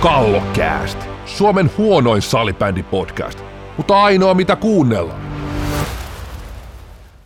Kallokääst, 0.00 0.98
Suomen 1.26 1.70
huonoin 1.78 2.22
salibändipodcast, 2.22 3.38
mutta 3.76 4.02
ainoa 4.02 4.34
mitä 4.34 4.56
kuunnellaan. 4.56 5.20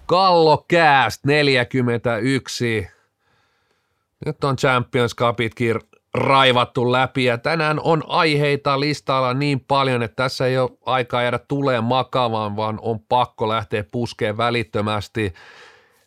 Kallokääst 0.07 1.25
41. 1.25 2.89
Nyt 4.26 4.45
on 4.45 4.57
Champions 4.57 5.14
Cupitkin 5.16 5.80
raivattu 6.14 6.93
läpi 6.93 7.25
ja 7.25 7.39
tänään 7.39 7.80
on 7.80 8.02
aiheita 8.07 8.80
listalla 8.80 9.34
niin 9.34 9.61
paljon, 9.61 10.02
että 10.02 10.22
tässä 10.22 10.46
ei 10.46 10.59
ole 10.59 10.70
aikaa 10.86 11.22
jäädä 11.22 11.38
tuleen 11.38 11.84
makaamaan, 11.84 12.56
vaan 12.56 12.79
on 12.82 13.00
pakko 13.00 13.48
lähteä 13.48 13.84
puskeen 13.91 14.36
välittömästi. 14.36 15.34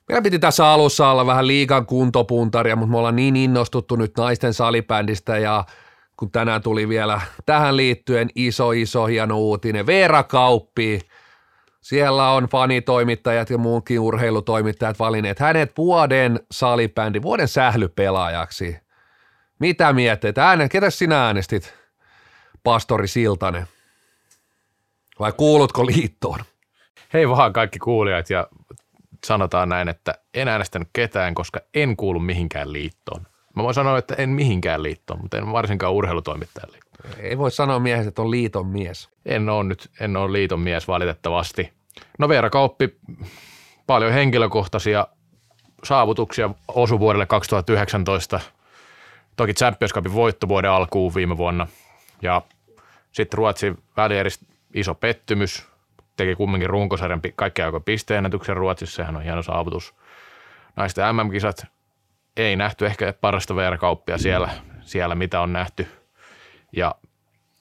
Meillä 0.08 0.22
piti 0.22 0.40
tässä 0.40 0.68
alussa 0.68 1.10
olla 1.10 1.26
vähän 1.26 1.48
liikan 1.48 1.86
kuntopuntaria, 1.86 2.76
mutta 2.76 2.91
me 2.91 2.98
ollaan 2.98 3.16
niin 3.16 3.36
innostuttu 3.36 3.96
nyt 3.96 4.18
naisten 4.18 4.54
salibändistä 4.54 5.38
ja 5.38 5.63
kun 6.17 6.31
tänään 6.31 6.62
tuli 6.62 6.89
vielä 6.89 7.21
tähän 7.45 7.77
liittyen 7.77 8.30
iso, 8.35 8.71
iso, 8.71 9.05
hieno 9.05 9.38
uutinen. 9.38 9.85
Veera 9.85 10.23
Kauppi, 10.23 10.99
siellä 11.81 12.31
on 12.31 12.43
fanitoimittajat 12.43 13.49
ja 13.49 13.57
muunkin 13.57 13.99
urheilutoimittajat 13.99 14.99
valinneet 14.99 15.40
hänet 15.40 15.77
vuoden 15.77 16.40
salibändi, 16.52 17.21
vuoden 17.21 17.48
sählypelaajaksi. 17.48 18.77
Mitä 19.59 19.93
mietteet? 19.93 20.38
Äänen, 20.38 20.70
ketä 20.70 20.90
sinä 20.90 21.26
äänestit, 21.26 21.73
pastori 22.63 23.07
Siltanen? 23.07 23.68
Vai 25.20 25.34
kuulutko 25.38 25.85
liittoon? 25.85 26.40
Hei 27.13 27.29
vaan 27.29 27.54
kaikki 27.54 27.79
kuulijat 27.79 28.29
ja 28.29 28.48
sanotaan 29.26 29.70
näin, 29.70 29.90
että 29.90 30.13
en 30.34 30.48
äänestänyt 30.48 30.90
ketään, 30.93 31.34
koska 31.34 31.59
en 31.74 31.98
kuulu 31.98 32.20
mihinkään 32.20 32.74
liittoon. 32.74 33.27
Mä 33.58 33.63
voin 33.63 33.74
sanoa, 33.74 33.98
että 33.98 34.16
en 34.18 34.30
mihinkään 34.30 34.84
liittoon, 34.84 35.22
mutta 35.22 35.38
en 35.38 35.52
varsinkaan 35.52 35.94
urheilutoimittajan 35.94 36.72
liittoon. 36.72 37.13
Ei 37.20 37.38
voi 37.38 37.52
sanoa 37.52 37.80
miehestä, 37.80 38.10
että 38.10 38.22
on 38.22 38.32
liiton 38.32 38.68
mies. 38.68 39.10
En 39.26 39.49
ole 39.49 39.64
nyt, 39.64 39.91
en 39.99 40.18
ole 40.18 40.34
liiton 40.34 40.60
mies 40.60 40.88
valitettavasti. 40.88 41.74
No 42.20 42.30
Veera 42.30 42.49
Kauppi, 42.49 42.99
paljon 43.88 44.14
henkilökohtaisia 44.14 45.08
saavutuksia 45.84 46.49
osu 46.68 46.99
vuodelle 46.99 47.26
2019. 47.26 48.40
Toki 49.36 49.54
Champions 49.54 49.94
Cupin 49.94 50.14
voitto 50.14 50.48
vuoden 50.48 50.71
alkuun 50.71 51.16
viime 51.16 51.38
vuonna. 51.38 51.68
Ja 52.21 52.42
sitten 53.12 53.38
Ruotsin 53.38 53.77
välieristä 53.98 54.46
iso 54.74 54.96
pettymys. 54.96 55.68
Teki 56.18 56.36
kumminkin 56.36 56.70
runkosarjan 56.70 57.21
kaikkea 57.36 57.66
aikojen 57.66 57.84
pisteennätyksen 57.84 58.58
Ruotsissa. 58.58 58.96
Sehän 58.96 59.16
on 59.16 59.24
hieno 59.24 59.44
saavutus. 59.44 59.94
Naisten 60.76 61.16
MM-kisat 61.16 61.77
ei 62.38 62.55
nähty 62.55 62.85
ehkä 62.85 63.13
parasta 63.21 63.55
VR-kauppia 63.55 64.18
siellä, 64.18 64.50
siellä, 64.81 65.16
mitä 65.16 65.41
on 65.41 65.53
nähty. 65.53 65.88
Ja 66.72 66.96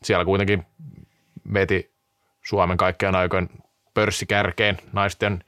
siellä 0.02 0.24
kuitenkin 0.24 0.66
veti 1.52 1.94
Suomen 2.42 2.76
kaikkien 2.76 3.14
aikojen 3.14 3.48
pörssikärkeen 3.94 4.78
naisten 4.92 5.44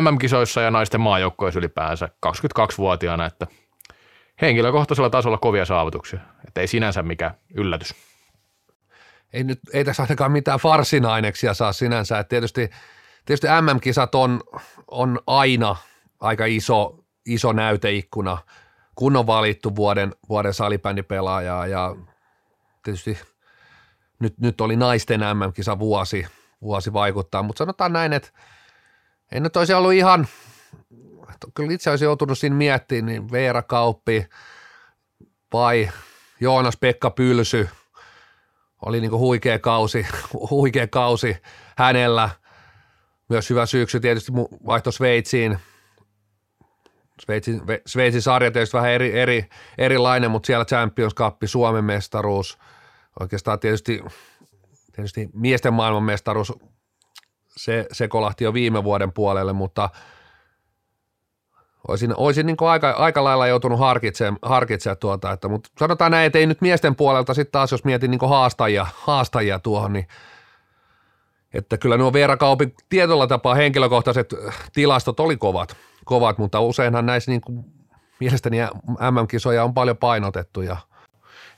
MM-kisoissa 0.00 0.60
ja 0.60 0.70
naisten 0.70 1.00
maajoukkoissa 1.00 1.58
ylipäänsä 1.58 2.08
22-vuotiaana, 2.26 3.26
että 3.26 3.46
henkilökohtaisella 4.42 5.10
tasolla 5.10 5.38
kovia 5.38 5.64
saavutuksia, 5.64 6.20
että 6.46 6.60
ei 6.60 6.66
sinänsä 6.66 7.02
mikään 7.02 7.34
yllätys. 7.54 7.94
Ei, 9.32 9.44
nyt, 9.44 9.60
ei 9.72 9.84
tässä 9.84 10.02
ainakaan 10.02 10.32
mitään 10.32 10.58
farsinaineksia 10.58 11.54
saa 11.54 11.72
sinänsä, 11.72 12.18
että 12.18 12.28
tietysti, 12.28 12.70
tietysti 13.24 13.46
MM-kisat 13.60 14.14
on, 14.14 14.40
on 14.88 15.20
aina 15.26 15.76
aika 16.20 16.44
iso, 16.44 17.04
iso 17.26 17.52
näyteikkuna– 17.52 18.38
kun 18.94 19.16
on 19.16 19.26
valittu 19.26 19.76
vuoden, 19.76 20.14
vuoden 20.28 20.54
salibändipelaajaa 20.54 21.66
ja 21.66 21.96
tietysti 22.82 23.18
nyt, 24.18 24.38
nyt 24.40 24.60
oli 24.60 24.76
naisten 24.76 25.20
MM-kisa 25.20 25.78
vuosi, 25.78 26.26
vuosi 26.62 26.92
vaikuttaa, 26.92 27.42
mutta 27.42 27.58
sanotaan 27.58 27.92
näin, 27.92 28.12
että 28.12 28.28
ei 29.32 29.40
nyt 29.40 29.56
olisi 29.56 29.74
ollut 29.74 29.92
ihan, 29.92 30.26
kyllä 31.54 31.72
itse 31.72 31.90
olisi 31.90 32.04
joutunut 32.04 32.38
siinä 32.38 32.56
miettimään, 32.56 33.06
niin 33.06 33.32
Veera 33.32 33.62
Kauppi 33.62 34.26
vai 35.52 35.90
Joonas 36.40 36.76
Pekka 36.76 37.10
Pylsy 37.10 37.68
oli 38.82 39.00
niin 39.00 39.12
huikea 39.12 39.58
kausi, 39.58 40.06
huikea 40.50 40.86
kausi 40.86 41.36
hänellä. 41.76 42.30
Myös 43.28 43.50
hyvä 43.50 43.66
syksy 43.66 44.00
tietysti 44.00 44.32
vaihto 44.66 44.90
Sveitsiin, 44.90 45.58
Sveitsin, 47.20 47.62
Sveitsin 47.86 48.22
sarja 48.22 48.50
tietysti 48.50 48.76
vähän 48.76 48.90
eri, 48.90 49.20
eri, 49.20 49.48
erilainen, 49.78 50.30
mutta 50.30 50.46
siellä 50.46 50.64
Champions 50.64 51.14
Cup, 51.14 51.36
Suomen 51.44 51.84
mestaruus, 51.84 52.58
oikeastaan 53.20 53.60
tietysti, 53.60 54.02
tietysti 54.92 55.28
miesten 55.32 55.74
maailmanmestaruus, 55.74 56.52
se, 57.56 57.86
se 57.92 58.08
kolahti 58.08 58.44
jo 58.44 58.54
viime 58.54 58.84
vuoden 58.84 59.12
puolelle, 59.12 59.52
mutta 59.52 59.90
olisin, 61.88 62.14
olisin 62.16 62.46
niin 62.46 62.56
aika, 62.60 62.90
aika 62.90 63.24
lailla 63.24 63.46
joutunut 63.46 63.78
harkitsemaan, 63.78 64.38
harkitsemaan 64.42 64.98
tuota, 64.98 65.32
että, 65.32 65.48
mutta 65.48 65.70
sanotaan 65.78 66.10
näin, 66.10 66.26
että 66.26 66.38
ei 66.38 66.46
nyt 66.46 66.60
miesten 66.60 66.96
puolelta 66.96 67.34
sitten 67.34 67.52
taas, 67.52 67.72
jos 67.72 67.84
mietin 67.84 68.10
niin 68.10 68.20
haastajia, 68.28 68.86
haastajia 68.94 69.58
tuohon, 69.58 69.92
niin 69.92 70.06
että 71.54 71.78
kyllä 71.78 71.96
nuo 71.96 72.12
Veera 72.12 72.36
Kaupin 72.36 72.74
tietyllä 72.88 73.26
tapaa 73.26 73.54
henkilökohtaiset 73.54 74.34
tilastot 74.72 75.20
oli 75.20 75.36
kovat, 75.36 75.76
kovat, 76.04 76.38
mutta 76.38 76.60
useinhan 76.60 77.06
näissä 77.06 77.30
niin 77.30 77.40
kuin 77.40 77.64
mielestäni 78.20 78.58
MM-kisoja 79.10 79.64
on 79.64 79.74
paljon 79.74 79.96
painotettu. 79.96 80.62
Ja, 80.62 80.76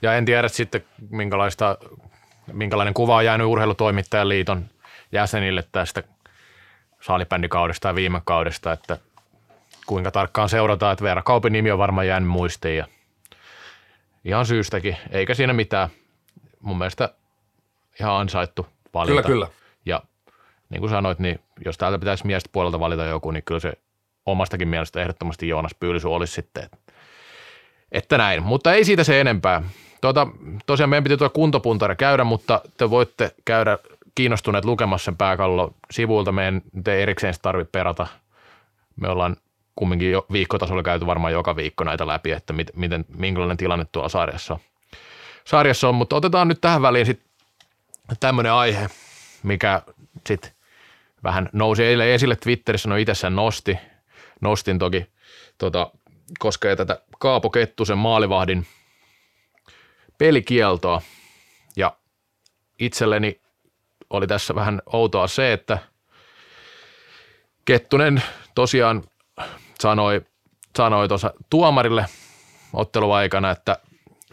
ja 0.02 0.14
en 0.14 0.24
tiedä 0.24 0.48
sitten, 0.48 0.84
minkälaista, 1.10 1.78
minkälainen 2.52 2.94
kuva 2.94 3.16
on 3.16 3.24
jäänyt 3.24 3.46
urheilutoimittajan 3.46 4.28
liiton 4.28 4.64
jäsenille 5.12 5.64
tästä 5.72 6.02
saalibändikaudesta 7.00 7.88
ja 7.88 7.94
viime 7.94 8.22
kaudesta, 8.24 8.72
että 8.72 8.98
kuinka 9.86 10.10
tarkkaan 10.10 10.48
seurataan, 10.48 10.92
että 10.92 11.04
Veera 11.04 11.22
Kaupin 11.22 11.52
nimi 11.52 11.70
on 11.70 11.78
varmaan 11.78 12.06
jäänyt 12.06 12.28
muistiin 12.28 12.76
ja 12.76 12.86
ihan 14.24 14.46
syystäkin, 14.46 14.96
eikä 15.10 15.34
siinä 15.34 15.52
mitään. 15.52 15.88
Mun 16.60 16.78
mielestä 16.78 17.14
ihan 18.00 18.14
ansaittu 18.14 18.66
valinta. 18.94 19.22
Kyllä, 19.22 19.46
kyllä. 19.46 19.48
Ja 19.86 20.02
niin 20.70 20.80
kuin 20.80 20.90
sanoit, 20.90 21.18
niin 21.18 21.40
jos 21.64 21.78
täältä 21.78 21.98
pitäisi 21.98 22.26
miestä 22.26 22.50
puolelta 22.52 22.80
valita 22.80 23.04
joku, 23.04 23.30
niin 23.30 23.42
kyllä 23.44 23.60
se 23.60 23.72
omastakin 24.26 24.68
mielestä 24.68 25.00
ehdottomasti 25.00 25.48
Joonas 25.48 25.74
Pyylsy 25.80 26.08
olisi 26.08 26.32
sitten, 26.32 26.68
että, 27.92 28.18
näin. 28.18 28.42
Mutta 28.42 28.72
ei 28.72 28.84
siitä 28.84 29.04
se 29.04 29.20
enempää. 29.20 29.62
Tuota, 30.00 30.26
tosiaan 30.66 30.90
meidän 30.90 31.04
piti 31.04 31.16
tuo 31.16 31.30
kuntopuntari 31.30 31.96
käydä, 31.96 32.24
mutta 32.24 32.60
te 32.76 32.90
voitte 32.90 33.34
käydä 33.44 33.78
kiinnostuneet 34.14 34.64
lukemassa 34.64 35.04
sen 35.04 35.16
pääkallo 35.16 35.74
sivuilta. 35.90 36.32
Meidän 36.32 36.62
te 36.84 37.02
erikseen 37.02 37.34
tarvitse 37.42 37.70
perata. 37.70 38.06
Me 38.96 39.08
ollaan 39.08 39.36
kumminkin 39.76 40.10
jo 40.10 40.26
viikkotasolla 40.32 40.82
käyty 40.82 41.06
varmaan 41.06 41.32
joka 41.32 41.56
viikko 41.56 41.84
näitä 41.84 42.06
läpi, 42.06 42.32
että 42.32 42.54
miten, 42.76 43.04
minkälainen 43.16 43.56
tilanne 43.56 43.86
tuolla 43.92 44.08
sarjassa 44.08 44.54
on. 44.54 44.60
Sarjassa 45.44 45.88
on, 45.88 45.94
mutta 45.94 46.16
otetaan 46.16 46.48
nyt 46.48 46.60
tähän 46.60 46.82
väliin 46.82 47.06
sitten 47.06 47.28
tämmöinen 48.20 48.52
aihe, 48.52 48.88
mikä 49.42 49.82
sitten 50.26 50.50
vähän 51.24 51.48
nousi 51.52 51.84
eilen 51.84 52.08
esille 52.08 52.36
Twitterissä, 52.36 52.88
no 52.88 52.96
itse 52.96 53.30
nosti, 53.30 53.78
nostin 54.40 54.78
toki, 54.78 55.06
tota, 55.58 55.90
koskee 56.38 56.76
tätä 56.76 57.00
Kaapo 57.18 57.50
Kettusen 57.50 57.98
maalivahdin 57.98 58.66
pelikieltoa. 60.18 61.02
Ja 61.76 61.96
itselleni 62.78 63.40
oli 64.10 64.26
tässä 64.26 64.54
vähän 64.54 64.82
outoa 64.92 65.26
se, 65.26 65.52
että 65.52 65.78
Kettunen 67.64 68.22
tosiaan 68.54 69.02
sanoi, 69.80 70.22
sanoi 70.76 71.08
tuossa 71.08 71.34
tuomarille 71.50 72.06
otteluaikana, 72.72 73.50
että 73.50 73.76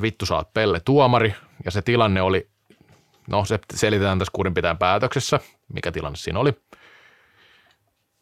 vittu 0.01 0.25
saat 0.25 0.53
Pelle 0.53 0.79
tuomari, 0.79 1.35
ja 1.65 1.71
se 1.71 1.81
tilanne 1.81 2.21
oli, 2.21 2.49
no 3.27 3.45
se 3.45 3.59
selitetään 3.73 4.19
tässä 4.19 4.31
kurinpitäjän 4.35 4.77
päätöksessä, 4.77 5.39
mikä 5.73 5.91
tilanne 5.91 6.17
siinä 6.17 6.39
oli. 6.39 6.53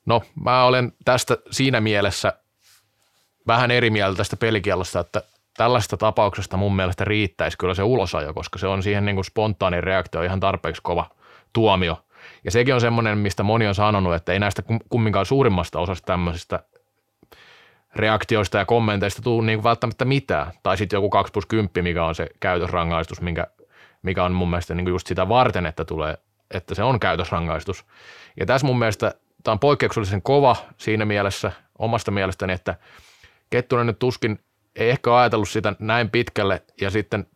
No, 0.06 0.22
mä 0.44 0.64
olen 0.64 0.92
tästä 1.06 1.38
siinä 1.52 1.82
mielessä 1.82 2.34
vähän 3.48 3.72
eri 3.72 3.90
mieltä 3.90 4.18
tästä 4.18 4.38
pelikielosta, 4.38 5.00
että 5.00 5.24
tällaista 5.58 5.98
tapauksesta 5.98 6.58
mun 6.58 6.76
mielestä 6.76 7.04
riittäisi 7.06 7.58
kyllä 7.58 7.74
se 7.74 7.84
ulosajo, 7.84 8.34
koska 8.34 8.60
se 8.60 8.68
on 8.68 8.84
siihen 8.84 9.06
niin 9.06 9.16
kuin 9.16 9.26
spontaani 9.26 9.82
reaktio 9.82 10.22
ihan 10.22 10.40
tarpeeksi 10.40 10.82
kova 10.82 11.10
tuomio. 11.54 12.06
Ja 12.44 12.52
sekin 12.52 12.74
on 12.74 12.82
semmoinen, 12.82 13.18
mistä 13.18 13.44
moni 13.44 13.68
on 13.68 13.76
sanonut, 13.76 14.14
että 14.16 14.34
ei 14.34 14.40
näistä 14.40 14.64
kumminkaan 14.90 15.26
suurimmasta 15.26 15.80
osasta 15.80 16.06
tämmöisistä 16.06 16.60
reaktioista 17.96 18.58
ja 18.58 18.66
kommenteista 18.66 19.22
tule 19.22 19.46
niin 19.46 19.64
välttämättä 19.64 20.06
mitään. 20.06 20.52
Tai 20.64 20.78
sitten 20.78 20.98
joku 20.98 21.10
2 21.10 21.32
plus 21.32 21.46
10, 21.46 21.70
mikä 21.82 22.06
on 22.06 22.16
se 22.16 22.28
käytösrangaistus, 22.40 23.22
minkä, 23.22 23.48
mikä 24.02 24.24
on 24.24 24.32
mun 24.32 24.50
mielestä 24.50 24.76
niin 24.76 24.88
just 24.88 25.08
sitä 25.08 25.30
varten, 25.30 25.66
että, 25.66 25.86
tulee, 25.86 26.18
että 26.52 26.76
se 26.76 26.84
on 26.84 27.00
käytösrangaistus. 27.00 27.86
Ja 28.40 28.46
tässä 28.46 28.68
mun 28.68 28.80
mielestä 28.80 29.14
tämä 29.44 29.54
on 29.54 29.60
poikkeuksellisen 29.60 30.22
kova 30.22 30.56
siinä 30.78 31.06
mielessä, 31.06 31.52
omasta 31.80 32.12
mielestäni, 32.12 32.54
että 32.54 32.76
Kettunen 33.50 33.88
nyt 33.88 34.00
tuskin 34.00 34.40
ei 34.76 34.90
ehkä 34.90 35.16
ajatellut 35.16 35.50
sitä 35.50 35.76
näin 35.80 36.10
pitkälle 36.10 36.64
ja 36.82 36.90
sitten 36.90 37.28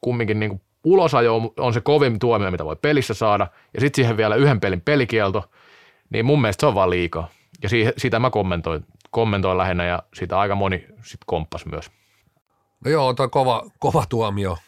kumminkin 0.00 0.40
niin 0.40 0.50
kuin 0.50 0.62
ulosajo 0.84 1.52
on 1.56 1.74
se 1.74 1.80
kovin 1.80 2.18
tuomio, 2.18 2.50
mitä 2.50 2.64
voi 2.64 2.76
pelissä 2.76 3.14
saada, 3.14 3.46
ja 3.74 3.80
sitten 3.80 4.02
siihen 4.04 4.16
vielä 4.16 4.34
yhden 4.34 4.60
pelin 4.60 4.80
pelikielto, 4.80 5.50
niin 6.10 6.24
mun 6.26 6.40
mielestä 6.40 6.60
se 6.60 6.66
on 6.66 6.74
vaan 6.74 6.90
liikaa. 6.90 7.28
Ja 7.62 7.68
siihen, 7.68 7.92
sitä 7.96 8.18
mä 8.18 8.30
kommentoin, 8.30 8.86
kommentoin 9.10 9.58
lähinnä, 9.58 9.84
ja 9.84 10.02
sitä 10.14 10.38
aika 10.38 10.54
moni 10.54 10.78
sitten 10.78 11.26
komppas 11.26 11.66
myös. 11.66 11.90
No 12.84 12.90
joo, 12.90 13.06
on 13.06 13.16
kova, 13.30 13.70
kova 13.78 14.04
tuomio 14.08 14.58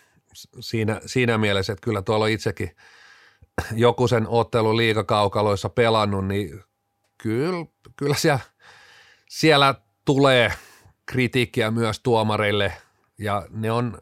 siinä, 0.61 1.01
siinä 1.07 1.39
mielessä, 1.39 1.73
että 1.73 1.85
kyllä 1.85 2.03
tuolla 2.03 2.25
on 2.25 2.31
itsekin 2.31 2.77
joku 3.73 4.09
sen 4.09 4.27
ottelun 4.29 4.77
liikakaukaloissa 4.77 5.69
pelannut, 5.69 6.27
niin 6.27 6.63
kyllä, 7.25 7.67
kyllä 7.97 8.15
siellä, 8.15 8.39
siellä 9.29 9.75
tulee 10.05 10.53
kritiikkiä 11.07 11.71
myös 11.71 12.01
tuomareille 12.01 12.73
ja 13.19 13.47
ne 13.51 13.73
on, 13.73 13.99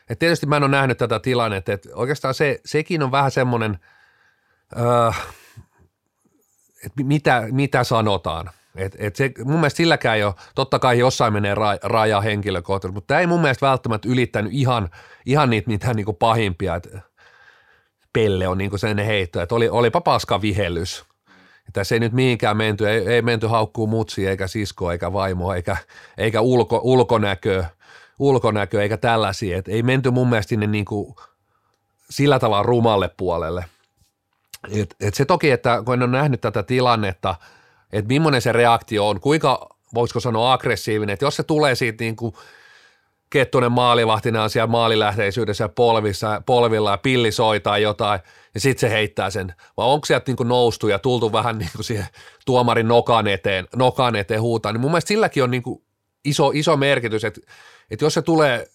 että 0.00 0.18
tietysti 0.18 0.46
mä 0.46 0.56
en 0.56 0.62
ole 0.62 0.70
nähnyt 0.70 0.98
tätä 0.98 1.20
tilannetta, 1.20 1.72
että 1.72 1.88
oikeastaan 1.94 2.34
se, 2.34 2.60
sekin 2.64 3.02
on 3.02 3.10
vähän 3.10 3.30
semmoinen, 3.30 3.78
öö, 4.78 5.10
että 6.86 7.02
mitä, 7.02 7.48
mitä 7.50 7.84
sanotaan. 7.84 8.50
Et, 8.76 8.96
et 8.98 9.16
se, 9.16 9.32
mun 9.44 9.60
mielestä 9.60 9.76
silläkään 9.76 10.16
ei 10.16 10.24
ole, 10.24 10.34
totta 10.54 10.78
kai 10.78 10.98
jossain 10.98 11.32
menee 11.32 11.54
ra, 11.54 11.76
raja 11.82 12.20
henkilökohtaisesti, 12.20 12.94
mutta 12.94 13.06
tämä 13.06 13.20
ei 13.20 13.26
mun 13.26 13.40
mielestä 13.40 13.66
välttämättä 13.66 14.08
ylittänyt 14.08 14.52
ihan, 14.54 14.90
ihan 15.26 15.50
niitä 15.50 15.70
mitään 15.70 15.96
niin 15.96 16.16
pahimpia, 16.18 16.74
että 16.74 17.00
Pelle 18.12 18.48
on 18.48 18.58
niin 18.58 18.78
sen 18.78 18.98
heitto, 18.98 19.40
että 19.40 19.54
oli, 19.54 19.68
olipa 19.68 20.00
paska 20.00 20.42
vihellys. 20.42 21.09
Tässä 21.72 21.94
ei 21.94 22.00
nyt 22.00 22.12
mihinkään 22.12 22.56
menty, 22.56 22.88
ei, 22.88 23.08
ei 23.08 23.22
menty 23.22 23.46
haukkuu 23.46 23.86
mutsi 23.86 24.26
eikä 24.26 24.46
sisko 24.46 24.92
eikä 24.92 25.12
vaimo 25.12 25.54
eikä, 25.54 25.76
eikä 26.18 26.40
ulko, 26.40 26.80
ulkonäkö, 26.82 27.64
ulkonäkö 28.18 28.82
eikä 28.82 28.96
tällaisia. 28.96 29.58
Et 29.58 29.68
ei 29.68 29.82
menty 29.82 30.10
mun 30.10 30.28
mielestä 30.28 30.48
sinne 30.48 30.66
niin 30.66 30.84
kuin 30.84 31.14
sillä 32.10 32.38
tavalla 32.38 32.62
rumalle 32.62 33.10
puolelle. 33.16 33.64
Et, 34.72 34.94
et 35.00 35.14
se 35.14 35.24
toki, 35.24 35.50
että 35.50 35.82
kun 35.84 35.94
en 35.94 36.02
ole 36.02 36.10
nähnyt 36.10 36.40
tätä 36.40 36.62
tilannetta, 36.62 37.34
että 37.92 38.08
millainen 38.08 38.42
se 38.42 38.52
reaktio 38.52 39.08
on, 39.08 39.20
kuinka 39.20 39.68
voisiko 39.94 40.20
sanoa 40.20 40.52
aggressiivinen, 40.52 41.12
että 41.12 41.24
jos 41.24 41.36
se 41.36 41.42
tulee 41.42 41.74
siitä 41.74 42.04
niin 42.04 42.16
kuin 42.16 42.34
Kettunen 43.30 43.72
maalivahtina 43.72 44.42
on 44.42 44.50
siellä 44.50 44.66
maalilähteisyydessä 44.66 45.68
polvissa, 45.68 46.42
polvilla 46.46 46.90
ja 46.90 46.98
pilli 46.98 47.32
soitaa 47.32 47.78
jotain 47.78 48.20
ja 48.54 48.60
sitten 48.60 48.80
se 48.80 48.94
heittää 48.94 49.30
sen. 49.30 49.54
Vai 49.76 49.86
onko 49.86 50.06
sieltä 50.06 50.32
niin 50.32 50.48
noustu 50.48 50.88
ja 50.88 50.98
tultu 50.98 51.32
vähän 51.32 51.58
niin 51.58 51.70
kuin 51.76 51.84
siihen 51.84 52.06
tuomarin 52.46 52.88
nokan 52.88 53.26
eteen, 53.26 53.68
nokan 53.76 54.16
eteen 54.16 54.40
huutaa, 54.40 54.72
niin 54.72 54.80
mun 54.80 54.90
mielestä 54.90 55.08
silläkin 55.08 55.42
on 55.42 55.50
niin 55.50 55.62
kuin 55.62 55.82
iso, 56.24 56.50
iso 56.54 56.76
merkitys, 56.76 57.24
että, 57.24 57.40
että 57.90 58.04
jos 58.04 58.14
se 58.14 58.22
tulee 58.22 58.68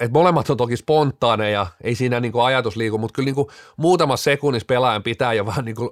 että 0.00 0.12
molemmat 0.12 0.50
on 0.50 0.56
toki 0.56 0.76
spontaaneja, 0.76 1.66
ei 1.84 1.94
siinä 1.94 2.20
niin 2.20 2.32
kuin 2.32 2.44
ajatus 2.44 2.76
liiku, 2.76 2.98
mutta 2.98 3.14
kyllä 3.14 3.24
niin 3.24 3.34
kuin 3.34 3.48
muutamassa 3.76 4.24
sekunnissa 4.24 4.66
pelaajan 4.66 5.02
pitää 5.02 5.32
jo 5.32 5.46
vähän 5.50 5.64
niin 5.64 5.76
kuin 5.76 5.90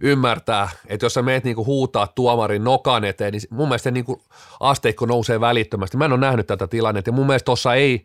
ymmärtää, 0.00 0.68
että 0.86 1.06
jos 1.06 1.14
sä 1.14 1.22
meet 1.22 1.44
niinku 1.44 1.64
huutaa 1.64 2.06
tuomarin 2.06 2.64
nokan 2.64 3.04
eteen, 3.04 3.32
niin 3.32 3.42
mun 3.50 3.68
mielestä 3.68 3.90
niinku 3.90 4.22
asteikko 4.60 5.06
nousee 5.06 5.40
välittömästi. 5.40 5.96
Mä 5.96 6.04
en 6.04 6.12
ole 6.12 6.20
nähnyt 6.20 6.46
tätä 6.46 6.66
tilannetta 6.66 7.08
ja 7.08 7.12
mun 7.12 7.26
mielestä 7.26 7.44
tuossa 7.44 7.74
ei, 7.74 8.04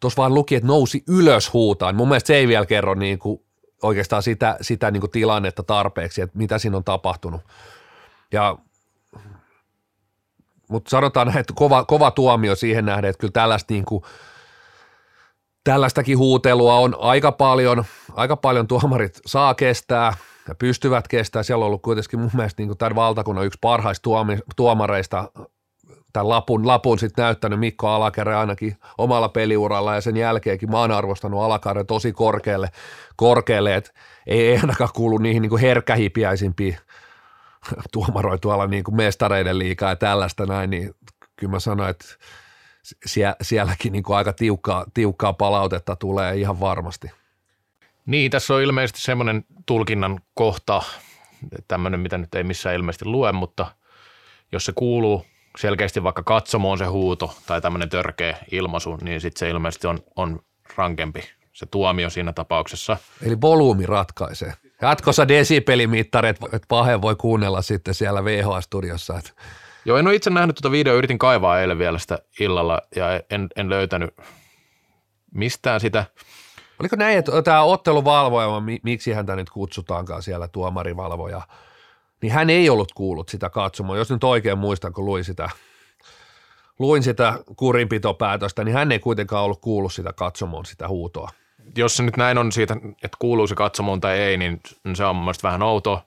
tuossa 0.00 0.22
vaan 0.22 0.34
luki, 0.34 0.54
että 0.54 0.66
nousi 0.66 1.04
ylös 1.08 1.52
huutaan. 1.52 1.96
Mun 1.96 2.08
mielestä 2.08 2.26
se 2.26 2.36
ei 2.36 2.48
vielä 2.48 2.66
kerro 2.66 2.94
niinku 2.94 3.44
oikeastaan 3.82 4.22
sitä, 4.22 4.56
sitä 4.60 4.90
niinku 4.90 5.08
tilannetta 5.08 5.62
tarpeeksi, 5.62 6.22
että 6.22 6.38
mitä 6.38 6.58
siinä 6.58 6.76
on 6.76 6.84
tapahtunut. 6.84 7.40
Ja 8.32 8.58
mutta 10.68 10.90
sanotaan, 10.90 11.38
että 11.38 11.52
kova, 11.56 11.84
kova 11.84 12.10
tuomio 12.10 12.54
siihen 12.54 12.84
nähden, 12.84 13.10
että 13.10 13.20
kyllä 13.20 13.32
tällaista 13.32 13.74
niin 13.74 13.84
tällaistakin 15.66 16.18
huutelua 16.18 16.74
on 16.74 16.96
aika 16.98 17.32
paljon, 17.32 17.84
aika 18.14 18.36
paljon 18.36 18.66
tuomarit 18.66 19.20
saa 19.26 19.54
kestää 19.54 20.12
ja 20.48 20.54
pystyvät 20.54 21.08
kestää. 21.08 21.42
Siellä 21.42 21.62
on 21.62 21.66
ollut 21.66 21.82
kuitenkin 21.82 22.20
mun 22.20 22.30
mielestä 22.32 22.62
niin 22.62 22.78
tämän 22.78 22.94
valtakunnan 22.94 23.46
yksi 23.46 23.58
parhaista 23.60 24.02
tuomi, 24.02 24.38
tuomareista 24.56 25.30
tämän 26.12 26.28
lapun, 26.28 26.66
lapun 26.66 26.98
sitten 26.98 27.22
näyttänyt. 27.22 27.58
Mikko 27.60 27.88
Alakerre 27.88 28.36
ainakin 28.36 28.76
omalla 28.98 29.28
peliuralla 29.28 29.94
ja 29.94 30.00
sen 30.00 30.16
jälkeenkin 30.16 30.70
mä 30.70 30.80
oon 30.80 30.92
arvostanut 30.92 31.42
Alakerre 31.42 31.84
tosi 31.84 32.12
korkealle, 32.12 32.68
korkealle. 33.16 33.74
Että 33.74 33.90
ei, 34.26 34.56
ainakaan 34.56 34.90
kuulu 34.94 35.18
niihin 35.18 35.42
niin 35.42 35.58
herkkähipiäisimpiin 35.58 36.76
tuomaroitualla 37.92 38.62
tuolla 38.62 38.66
niin 38.66 38.96
mestareiden 38.96 39.58
liikaa 39.58 39.90
ja 39.90 39.96
tällaista 39.96 40.46
näin, 40.46 40.70
niin 40.70 40.94
kyllä 41.36 41.50
mä 41.50 41.60
sanoin, 41.60 41.90
että 41.90 42.06
sie, 43.06 43.34
sielläkin 43.42 43.92
niin 43.92 44.02
kuin 44.02 44.16
aika 44.16 44.32
tiukkaa, 44.32 44.84
tiukkaa 44.94 45.32
palautetta 45.32 45.96
tulee 45.96 46.36
ihan 46.36 46.60
varmasti. 46.60 47.10
Niin, 48.06 48.30
tässä 48.30 48.54
on 48.54 48.62
ilmeisesti 48.62 49.00
semmoinen 49.00 49.44
tulkinnan 49.66 50.20
kohta, 50.34 50.82
tämmöinen, 51.68 52.00
mitä 52.00 52.18
nyt 52.18 52.34
ei 52.34 52.44
missään 52.44 52.74
ilmeisesti 52.76 53.04
lue, 53.04 53.32
mutta 53.32 53.66
jos 54.52 54.64
se 54.64 54.72
kuuluu 54.74 55.26
selkeästi 55.58 56.02
vaikka 56.02 56.22
katsomoon 56.22 56.78
se 56.78 56.84
huuto 56.84 57.36
tai 57.46 57.60
tämmöinen 57.60 57.88
törkeä 57.88 58.36
ilmaisu, 58.50 58.96
niin 58.96 59.20
sitten 59.20 59.38
se 59.38 59.50
ilmeisesti 59.50 59.86
on, 59.86 59.98
on 60.16 60.40
rankempi 60.76 61.20
se 61.56 61.66
tuomio 61.66 62.10
siinä 62.10 62.32
tapauksessa. 62.32 62.96
Eli 63.22 63.40
volyymi 63.40 63.86
ratkaisee. 63.86 64.52
Jatkossa 64.82 65.28
desibelimittarit, 65.28 66.36
että 66.44 66.66
pahe 66.68 67.02
voi 67.02 67.16
kuunnella 67.16 67.62
sitten 67.62 67.94
siellä 67.94 68.24
VH-studiossa. 68.24 69.18
Että 69.18 69.30
Joo, 69.86 69.98
en 69.98 70.06
ole 70.06 70.14
itse 70.14 70.30
nähnyt 70.30 70.56
tuota 70.56 70.70
videoa, 70.70 70.96
yritin 70.96 71.18
kaivaa 71.18 71.60
eilen 71.60 71.78
vielä 71.78 71.98
sitä 71.98 72.18
illalla 72.40 72.82
ja 72.96 73.06
en, 73.30 73.48
en 73.56 73.70
löytänyt 73.70 74.14
mistään 75.34 75.80
sitä. 75.80 76.04
Oliko 76.80 76.96
näin, 76.96 77.18
että 77.18 77.42
tämä 77.42 77.62
otteluvalvoja, 77.62 78.48
miksi 78.82 79.12
häntä 79.12 79.36
nyt 79.36 79.50
kutsutaankaan 79.50 80.22
siellä 80.22 80.48
tuomarivalvoja, 80.48 81.42
niin 82.22 82.32
hän 82.32 82.50
ei 82.50 82.70
ollut 82.70 82.92
kuullut 82.92 83.28
sitä 83.28 83.50
katsomaan. 83.50 83.98
Jos 83.98 84.10
nyt 84.10 84.24
oikein 84.24 84.58
muistan, 84.58 84.92
kun 84.92 85.04
luin 85.04 85.24
sitä, 85.24 85.50
luin 86.78 87.02
sitä 87.02 87.38
kurinpitopäätöstä, 87.56 88.64
niin 88.64 88.74
hän 88.74 88.92
ei 88.92 88.98
kuitenkaan 88.98 89.44
ollut 89.44 89.60
kuullut 89.60 89.92
sitä 89.92 90.12
katsomoon 90.12 90.66
sitä 90.66 90.88
huutoa. 90.88 91.30
Jos 91.76 91.96
se 91.96 92.02
nyt 92.02 92.16
näin 92.16 92.38
on 92.38 92.52
siitä, 92.52 92.76
että 93.02 93.16
kuuluu 93.18 93.46
se 93.46 93.54
katsomoon 93.54 94.00
tai 94.00 94.18
ei, 94.18 94.36
niin 94.36 94.60
se 94.94 95.04
on 95.04 95.16
mun 95.16 95.34
vähän 95.42 95.62
outoa. 95.62 96.02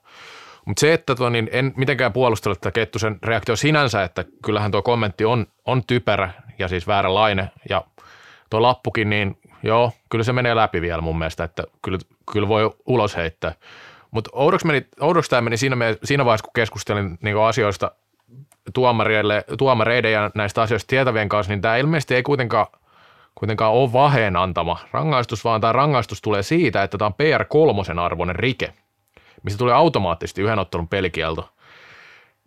Mutta 0.66 0.80
se, 0.80 0.92
että 0.92 1.14
tuo, 1.14 1.28
niin 1.28 1.48
en 1.52 1.72
mitenkään 1.76 2.12
puolustella 2.12 2.54
tätä 2.54 2.70
Kettusen 2.70 3.18
reaktio 3.22 3.56
sinänsä, 3.56 4.02
että 4.02 4.24
kyllähän 4.44 4.70
tuo 4.70 4.82
kommentti 4.82 5.24
on, 5.24 5.46
on 5.66 5.84
typerä 5.86 6.30
ja 6.58 6.68
siis 6.68 6.86
vääränlainen 6.86 7.50
ja 7.68 7.84
tuo 8.50 8.62
lappukin, 8.62 9.10
niin 9.10 9.38
joo, 9.62 9.92
kyllä 10.10 10.24
se 10.24 10.32
menee 10.32 10.54
läpi 10.54 10.80
vielä 10.80 11.02
mun 11.02 11.18
mielestä, 11.18 11.44
että 11.44 11.64
kyllä, 11.82 11.98
kyllä 12.32 12.48
voi 12.48 12.70
ulos 12.86 13.16
heittää. 13.16 13.52
Mutta 14.10 14.30
oudoksi, 14.32 14.66
meni, 14.66 14.86
oudoksi 15.00 15.30
tämä 15.30 15.42
meni 15.42 15.56
siinä, 15.56 15.76
siinä 16.04 16.24
vaiheessa, 16.24 16.44
kun 16.44 16.52
keskustelin 16.54 17.18
niin 17.22 17.38
asioista 17.38 17.90
tuomareille, 18.74 19.44
tuomareiden 19.58 20.12
ja 20.12 20.30
näistä 20.34 20.62
asioista 20.62 20.88
tietävien 20.88 21.28
kanssa, 21.28 21.52
niin 21.52 21.60
tämä 21.60 21.76
ilmeisesti 21.76 22.14
ei 22.14 22.22
kuitenkaan, 22.22 22.66
kuitenkaan 23.34 23.72
ole 23.72 23.92
vaheen 23.92 24.36
antama 24.36 24.78
rangaistus, 24.92 25.44
vaan 25.44 25.60
tämä 25.60 25.72
rangaistus 25.72 26.22
tulee 26.22 26.42
siitä, 26.42 26.82
että 26.82 26.98
tämä 26.98 27.06
on 27.06 27.14
PR3 27.22 28.00
arvoinen 28.00 28.36
rike– 28.36 28.72
mistä 29.42 29.58
tulee 29.58 29.74
automaattisesti 29.74 30.42
yhden 30.42 30.58
ottelun 30.58 30.88
pelikielto, 30.88 31.48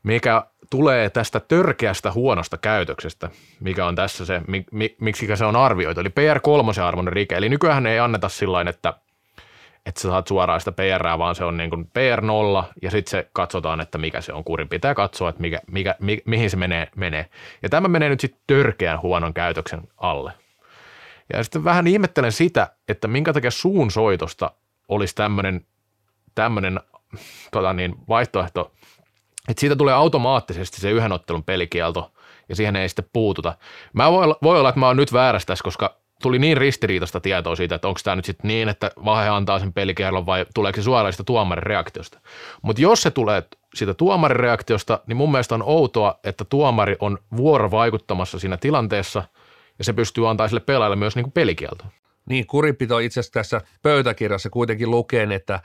mikä 0.03 0.45
tulee 0.69 1.09
tästä 1.09 1.39
törkeästä 1.39 2.11
huonosta 2.11 2.57
käytöksestä, 2.57 3.29
mikä 3.59 3.85
on 3.85 3.95
tässä 3.95 4.25
se, 4.25 4.41
mi, 4.71 4.95
miksi 5.01 5.35
se 5.35 5.45
on 5.45 5.55
arvioitu. 5.55 5.99
Eli 5.99 6.09
PR3 6.09 6.81
arvoinen 6.83 7.13
rike. 7.13 7.35
Eli 7.35 7.49
nykyään 7.49 7.85
ei 7.85 7.99
anneta 7.99 8.29
sillä 8.29 8.61
että 8.69 8.93
että 9.85 10.01
sä 10.01 10.09
saat 10.09 10.27
suoraan 10.27 10.61
sitä 10.61 10.71
PR, 10.71 11.17
vaan 11.17 11.35
se 11.35 11.43
on 11.43 11.57
niin 11.57 11.69
kuin 11.69 11.83
PR0 11.85 12.63
ja 12.81 12.91
sitten 12.91 13.11
se 13.11 13.29
katsotaan, 13.33 13.81
että 13.81 13.97
mikä 13.97 14.21
se 14.21 14.33
on. 14.33 14.43
Kurin 14.43 14.69
pitää 14.69 14.95
katsoa, 14.95 15.29
että 15.29 15.41
mikä, 15.41 15.59
mikä, 15.71 15.95
mi, 15.99 16.21
mihin 16.25 16.49
se 16.49 16.57
menee, 16.57 16.87
menee. 16.95 17.25
Ja 17.63 17.69
tämä 17.69 17.87
menee 17.87 18.09
nyt 18.09 18.19
sitten 18.19 18.41
törkeän 18.47 19.01
huonon 19.01 19.33
käytöksen 19.33 19.81
alle. 19.97 20.33
Ja 21.33 21.43
sitten 21.43 21.63
vähän 21.63 21.87
ihmettelen 21.87 22.31
sitä, 22.31 22.67
että 22.87 23.07
minkä 23.07 23.33
takia 23.33 23.51
suun 23.51 23.91
soitosta 23.91 24.51
olisi 24.87 25.15
tämmöinen 25.15 25.65
tämmöinen 26.35 26.79
tota 27.51 27.73
niin, 27.73 27.95
vaihtoehto, 28.09 28.71
että 29.49 29.59
siitä 29.59 29.75
tulee 29.75 29.93
automaattisesti 29.93 30.81
se 30.81 30.91
yhden 30.91 31.11
ottelun 31.11 31.43
pelikielto 31.43 32.11
ja 32.49 32.55
siihen 32.55 32.75
ei 32.75 32.89
sitten 32.89 33.09
puututa. 33.13 33.57
Mä 33.93 34.11
voi, 34.11 34.35
voi 34.43 34.59
olla, 34.59 34.69
että 34.69 34.79
mä 34.79 34.87
oon 34.87 34.97
nyt 34.97 35.13
väärässä 35.13 35.47
tässä, 35.47 35.63
koska 35.63 35.97
tuli 36.21 36.39
niin 36.39 36.57
ristiriitaista 36.57 37.19
tietoa 37.19 37.55
siitä, 37.55 37.75
että 37.75 37.87
onko 37.87 37.99
tämä 38.03 38.15
nyt 38.15 38.25
sitten 38.25 38.47
niin, 38.47 38.69
että 38.69 38.91
Vahe 39.05 39.29
antaa 39.29 39.59
sen 39.59 39.73
pelikielon 39.73 40.25
vai 40.25 40.45
tuleeko 40.53 40.75
se 40.75 40.83
suoraan 40.83 41.13
sitä 41.13 41.23
tuomarin 41.23 41.63
reaktiosta. 41.63 42.19
Mutta 42.61 42.81
jos 42.81 43.01
se 43.01 43.11
tulee 43.11 43.43
siitä 43.73 43.93
tuomarin 43.93 44.39
reaktiosta, 44.39 44.99
niin 45.07 45.17
mun 45.17 45.31
mielestä 45.31 45.55
on 45.55 45.63
outoa, 45.63 46.19
että 46.23 46.45
tuomari 46.45 46.95
on 46.99 47.17
vuorovaikuttamassa 47.37 48.39
siinä 48.39 48.57
tilanteessa 48.57 49.23
ja 49.77 49.83
se 49.83 49.93
pystyy 49.93 50.29
antaa 50.29 50.47
sille 50.47 50.59
pelaajalle 50.59 50.95
myös 50.95 51.15
niin 51.15 51.23
kuin 51.23 51.33
pelikielto. 51.33 51.85
Niin, 52.29 52.47
kuripito 52.47 52.99
itse 52.99 53.19
asiassa 53.19 53.33
tässä 53.33 53.61
pöytäkirjassa 53.81 54.49
kuitenkin 54.49 54.91
lukeen, 54.91 55.31
että 55.31 55.59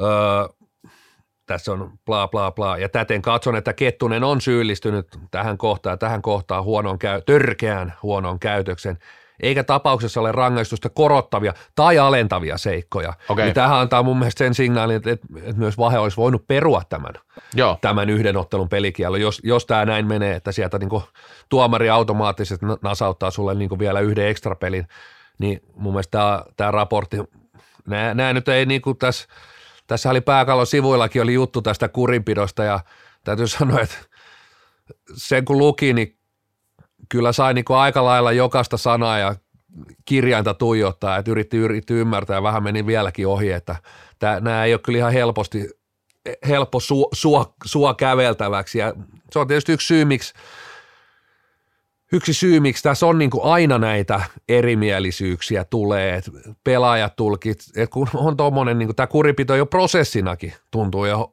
öö, 0.00 0.08
tässä 1.46 1.72
on 1.72 1.92
bla 2.06 2.28
bla 2.28 2.52
bla, 2.52 2.78
ja 2.78 2.88
täten 2.88 3.22
katson, 3.22 3.56
että 3.56 3.72
Kettunen 3.72 4.24
on 4.24 4.40
syyllistynyt 4.40 5.06
tähän 5.30 5.58
kohtaan, 5.58 5.98
tähän 5.98 6.22
kohtaan 6.22 6.64
huonoon 6.64 6.98
käy, 6.98 7.22
törkeään 7.26 7.94
huonoon 8.02 8.38
käytöksen, 8.38 8.98
eikä 9.40 9.64
tapauksessa 9.64 10.20
ole 10.20 10.32
rangaistusta 10.32 10.88
korottavia 10.88 11.54
tai 11.74 11.98
alentavia 11.98 12.58
seikkoja. 12.58 13.12
Okei. 13.28 13.44
Niin 13.44 13.54
tämähän 13.54 13.78
antaa 13.78 14.02
mun 14.02 14.18
mielestä 14.18 14.38
sen 14.38 14.54
signaalin, 14.54 14.96
että, 14.96 15.10
että, 15.10 15.26
että 15.36 15.56
myös 15.56 15.78
Vahe 15.78 15.98
olisi 15.98 16.16
voinut 16.16 16.46
perua 16.46 16.82
tämän, 16.88 17.12
Joo, 17.54 17.78
tämän 17.80 18.10
yhden 18.10 18.36
ottelun 18.36 18.68
pelikielon, 18.68 19.20
jos, 19.20 19.40
jos 19.44 19.66
tämä 19.66 19.84
näin 19.84 20.06
menee, 20.06 20.36
että 20.36 20.52
sieltä 20.52 20.78
niin 20.78 20.88
kuin 20.88 21.02
tuomari 21.48 21.90
automaattisesti 21.90 22.66
na- 22.66 22.78
nasauttaa 22.82 23.30
sulle 23.30 23.54
niin 23.54 23.68
kuin 23.68 23.78
vielä 23.78 24.00
yhden 24.00 24.28
ekstra 24.28 24.54
pelin, 24.54 24.86
niin 25.38 25.60
mun 25.74 25.92
mielestä 25.92 26.10
tämä, 26.10 26.44
tämä 26.56 26.70
raportti, 26.70 27.16
nämä, 27.88 28.14
nämä 28.14 28.32
nyt 28.32 28.48
ei 28.48 28.66
niin 28.66 28.82
kuin 28.82 28.98
tässä, 28.98 29.28
tässä 29.92 30.10
oli 30.10 30.20
pääkallon 30.20 30.66
sivuillakin 30.66 31.22
oli 31.22 31.34
juttu 31.34 31.62
tästä 31.62 31.88
kurinpidosta 31.88 32.64
ja 32.64 32.80
täytyy 33.24 33.48
sanoa, 33.48 33.80
että 33.80 33.96
sen 35.14 35.44
kun 35.44 35.58
luki, 35.58 35.92
niin 35.92 36.18
kyllä 37.08 37.32
sai 37.32 37.54
niin 37.54 37.64
aika 37.68 38.04
lailla 38.04 38.32
jokaista 38.32 38.76
sanaa 38.76 39.18
ja 39.18 39.36
kirjainta 40.04 40.54
tuijottaa, 40.54 41.16
että 41.16 41.30
yritti, 41.30 41.56
yritti 41.56 41.94
ymmärtää. 41.94 42.36
Ja 42.36 42.42
vähän 42.42 42.62
meni 42.62 42.86
vieläkin 42.86 43.26
ohi, 43.26 43.52
että 43.52 43.76
tämä, 44.18 44.40
nämä 44.40 44.64
ei 44.64 44.74
ole 44.74 44.80
kyllä 44.84 44.98
ihan 44.98 45.12
helposti, 45.12 45.68
helppo 46.48 46.80
sua, 46.80 47.08
sua, 47.12 47.54
sua 47.64 47.94
käveltäväksi. 47.94 48.78
Ja 48.78 48.94
se 49.32 49.38
on 49.38 49.46
tietysti 49.46 49.72
yksi 49.72 49.86
syy, 49.86 50.04
miksi 50.04 50.34
yksi 52.12 52.34
syy, 52.34 52.60
miksi 52.60 52.82
tässä 52.82 53.06
on 53.06 53.18
niin 53.18 53.30
kuin 53.30 53.44
aina 53.44 53.78
näitä 53.78 54.20
erimielisyyksiä 54.48 55.64
tulee, 55.64 56.14
että 56.14 56.30
pelaajat 56.64 57.16
tulkit, 57.16 57.58
että 57.76 57.92
kun 57.92 58.08
on 58.14 58.36
tuommoinen, 58.36 58.78
niin 58.78 58.96
tämä 58.96 59.06
kuripito 59.06 59.54
jo 59.54 59.66
prosessinakin 59.66 60.52
tuntuu 60.70 61.04
jo 61.04 61.32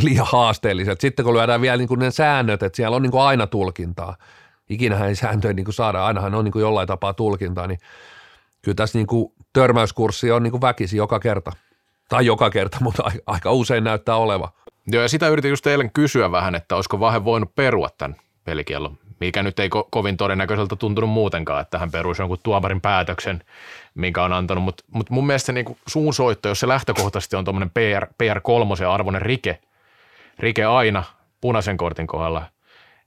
liian 0.00 0.26
haasteelliselta. 0.30 1.00
Sitten 1.00 1.24
kun 1.24 1.34
lyödään 1.34 1.60
vielä 1.60 1.76
niin 1.76 1.88
kuin 1.88 2.00
ne 2.00 2.10
säännöt, 2.10 2.62
että 2.62 2.76
siellä 2.76 2.96
on 2.96 3.02
niin 3.02 3.10
kuin 3.10 3.22
aina 3.22 3.46
tulkintaa, 3.46 4.16
ikinähän 4.68 5.08
ei 5.08 5.14
sääntöjä 5.14 5.52
niin 5.52 5.64
kuin 5.64 5.74
saada, 5.74 6.06
ainahan 6.06 6.34
on 6.34 6.44
niin 6.44 6.52
kuin 6.52 6.60
jollain 6.60 6.88
tapaa 6.88 7.14
tulkintaa, 7.14 7.66
niin 7.66 7.78
kyllä 8.62 8.74
tässä 8.74 8.98
niin 8.98 9.06
kuin 9.06 9.32
törmäyskurssi 9.52 10.30
on 10.30 10.42
niin 10.42 10.50
kuin 10.50 10.60
väkisi 10.60 10.96
joka 10.96 11.20
kerta. 11.20 11.52
Tai 12.08 12.26
joka 12.26 12.50
kerta, 12.50 12.78
mutta 12.84 13.02
ai- 13.02 13.20
aika 13.26 13.52
usein 13.52 13.84
näyttää 13.84 14.16
oleva. 14.16 14.52
Joo, 14.86 15.02
ja 15.02 15.08
sitä 15.08 15.28
yritin 15.28 15.48
just 15.48 15.66
eilen 15.66 15.92
kysyä 15.92 16.30
vähän, 16.30 16.54
että 16.54 16.76
olisiko 16.76 17.00
Vahe 17.00 17.24
voinut 17.24 17.54
perua 17.54 17.88
tämän 17.98 18.16
pelikiellon, 18.44 18.98
mikä 19.20 19.42
nyt 19.42 19.58
ei 19.58 19.68
ko- 19.68 19.88
kovin 19.90 20.16
todennäköiseltä 20.16 20.76
tuntunut 20.76 21.10
muutenkaan, 21.10 21.60
että 21.60 21.78
hän 21.78 21.90
peruisi 21.90 22.22
jonkun 22.22 22.38
tuomarin 22.42 22.80
päätöksen, 22.80 23.44
minkä 23.94 24.22
on 24.22 24.32
antanut, 24.32 24.64
mutta 24.64 24.84
mut 24.90 25.10
mun 25.10 25.26
mielestä 25.26 25.46
se 25.46 25.52
niinku 25.52 25.78
suun 25.86 26.14
soitto, 26.14 26.48
jos 26.48 26.60
se 26.60 26.68
lähtökohtaisesti 26.68 27.36
on 27.36 27.44
tuommoinen 27.44 27.70
PR, 27.70 28.06
PR3 28.06 28.86
arvoinen 28.88 29.22
rike, 29.22 29.58
rike 30.38 30.64
aina 30.64 31.04
punaisen 31.40 31.76
kortin 31.76 32.06
kohdalla, 32.06 32.42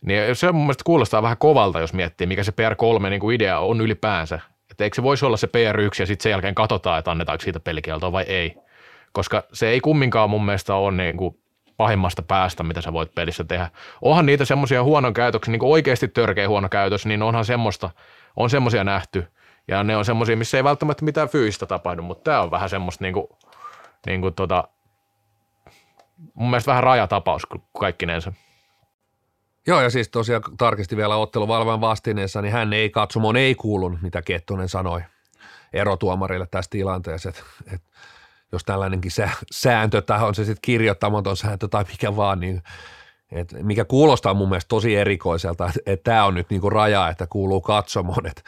niin 0.01 0.35
se 0.35 0.51
mun 0.51 0.63
mielestä 0.63 0.83
kuulostaa 0.83 1.21
vähän 1.21 1.37
kovalta, 1.37 1.79
jos 1.79 1.93
miettii, 1.93 2.27
mikä 2.27 2.43
se 2.43 2.51
PR3 2.51 3.09
niin 3.09 3.31
idea 3.31 3.59
on 3.59 3.81
ylipäänsä. 3.81 4.39
Että 4.71 4.83
eikö 4.83 4.95
se 4.95 5.03
voisi 5.03 5.25
olla 5.25 5.37
se 5.37 5.47
PR1 5.47 5.99
ja 5.99 6.05
sitten 6.05 6.23
sen 6.23 6.29
jälkeen 6.29 6.55
katsotaan, 6.55 6.99
että 6.99 7.11
annetaanko 7.11 7.41
siitä 7.41 7.59
pelikieltoa 7.59 8.11
vai 8.11 8.23
ei. 8.23 8.55
Koska 9.11 9.43
se 9.53 9.69
ei 9.69 9.81
kumminkaan 9.81 10.29
mun 10.29 10.45
mielestä 10.45 10.75
ole 10.75 10.91
niin 10.91 11.17
kuin 11.17 11.37
pahimmasta 11.77 12.21
päästä, 12.21 12.63
mitä 12.63 12.81
sä 12.81 12.93
voit 12.93 13.15
pelissä 13.15 13.43
tehdä. 13.43 13.69
Onhan 14.01 14.25
niitä 14.25 14.45
semmoisia 14.45 14.83
huonon 14.83 15.13
käytöksiä, 15.13 15.51
niin 15.51 15.59
kuin 15.59 15.71
oikeasti 15.71 16.07
törkeä 16.07 16.49
huono 16.49 16.69
käytös, 16.69 17.05
niin 17.05 17.23
onhan 17.23 17.45
semmoista, 17.45 17.89
on 18.35 18.49
semmoisia 18.49 18.83
nähty. 18.83 19.27
Ja 19.67 19.83
ne 19.83 19.97
on 19.97 20.05
semmoisia, 20.05 20.37
missä 20.37 20.57
ei 20.57 20.63
välttämättä 20.63 21.05
mitään 21.05 21.29
fyysistä 21.29 21.65
tapahdu, 21.65 22.01
mutta 22.01 22.23
tämä 22.23 22.41
on 22.41 22.51
vähän 22.51 22.69
semmoista 22.69 23.03
niin 23.03 23.13
kuin, 23.13 23.27
niin 24.05 24.21
kuin 24.21 24.33
tota, 24.33 24.67
mun 26.33 26.49
mielestä 26.49 26.69
vähän 26.69 26.83
rajatapaus 26.83 27.47
kaikkinensa. 27.79 28.33
Joo, 29.67 29.81
ja 29.81 29.89
siis 29.89 30.09
tosiaan 30.09 30.41
tarkisti 30.57 30.97
vielä 30.97 31.15
otteluvalvojan 31.15 31.81
vastineessa, 31.81 32.41
niin 32.41 32.53
hän 32.53 32.73
ei 32.73 32.89
katsomon 32.89 33.37
ei 33.37 33.55
kuulunut, 33.55 34.01
mitä 34.01 34.21
Kettunen 34.21 34.69
sanoi 34.69 35.01
erotuomarille 35.73 36.47
tässä 36.51 36.71
tilanteessa, 36.71 37.29
että, 37.29 37.43
että 37.73 37.87
jos 38.51 38.63
tällainenkin 38.63 39.11
sä, 39.11 39.29
sääntö, 39.51 40.01
tai 40.01 40.23
on 40.23 40.35
se 40.35 40.45
sitten 40.45 40.61
kirjoittamaton 40.61 41.37
sääntö 41.37 41.67
tai 41.67 41.85
mikä 41.91 42.15
vaan, 42.15 42.39
niin 42.39 42.63
että 43.31 43.63
mikä 43.63 43.85
kuulostaa 43.85 44.33
mun 44.33 44.49
mielestä 44.49 44.69
tosi 44.69 44.95
erikoiselta, 44.95 45.71
että, 45.85 46.03
tämä 46.03 46.25
on 46.25 46.33
nyt 46.33 46.49
niinku 46.49 46.69
raja, 46.69 47.09
että 47.09 47.27
kuuluu 47.27 47.61
katsomoon, 47.61 48.25
että 48.25 48.41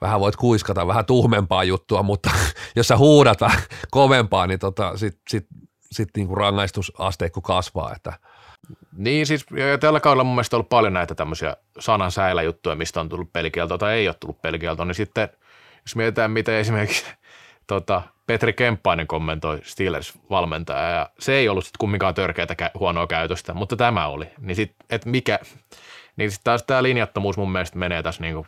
vähän 0.00 0.20
voit 0.20 0.36
kuiskata 0.36 0.86
vähän 0.86 1.06
tuhmempaa 1.06 1.64
juttua, 1.64 2.02
mutta 2.02 2.30
jos 2.76 2.88
sä 2.88 2.96
huudat 2.96 3.40
vähän 3.40 3.62
kovempaa, 3.90 4.46
niin 4.46 4.58
tota, 4.58 4.96
sitten 4.96 5.22
sit, 5.30 5.46
sit 5.92 6.08
niinku 6.16 6.34
rangaistusasteikko 6.34 7.40
kasvaa, 7.40 7.92
että– 7.96 8.12
Niin 8.92 9.26
siis 9.26 9.46
ja 9.70 9.78
tällä 9.78 10.00
kaudella 10.00 10.24
mun 10.24 10.34
mielestä 10.34 10.56
on 10.56 10.58
ollut 10.58 10.68
paljon 10.68 10.92
näitä 10.92 11.14
tämmöisiä 11.14 11.56
sanan 11.78 12.10
juttuja, 12.44 12.76
mistä 12.76 13.00
on 13.00 13.08
tullut 13.08 13.32
pelikielto 13.32 13.78
tai 13.78 13.94
ei 13.94 14.08
ole 14.08 14.16
tullut 14.20 14.42
pelikielto, 14.42 14.84
niin 14.84 14.94
sitten 14.94 15.28
jos 15.82 15.96
mietitään, 15.96 16.30
miten 16.30 16.54
esimerkiksi 16.54 17.04
tota, 17.66 18.02
Petri 18.30 18.52
Kemppainen 18.52 19.06
kommentoi 19.06 19.60
Steelers-valmentaja, 19.62 20.90
ja 20.90 21.10
se 21.18 21.32
ei 21.32 21.48
ollut 21.48 21.64
sitten 21.64 21.78
kumminkaan 21.78 22.14
törkeätä 22.14 22.70
huonoa 22.78 23.06
käytöstä, 23.06 23.54
mutta 23.54 23.76
tämä 23.76 24.06
oli. 24.06 24.30
Niin 24.40 24.56
sitten, 24.56 24.86
että 24.90 25.08
mikä, 25.08 25.38
niin 26.16 26.30
sitten 26.30 26.44
taas 26.44 26.62
tämä 26.62 26.82
linjattomuus 26.82 27.36
mun 27.36 27.52
mielestä 27.52 27.78
menee 27.78 28.02
tässä 28.02 28.22
niinku 28.22 28.46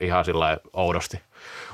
ihan 0.00 0.24
sillä 0.24 0.58
oudosti. 0.72 1.20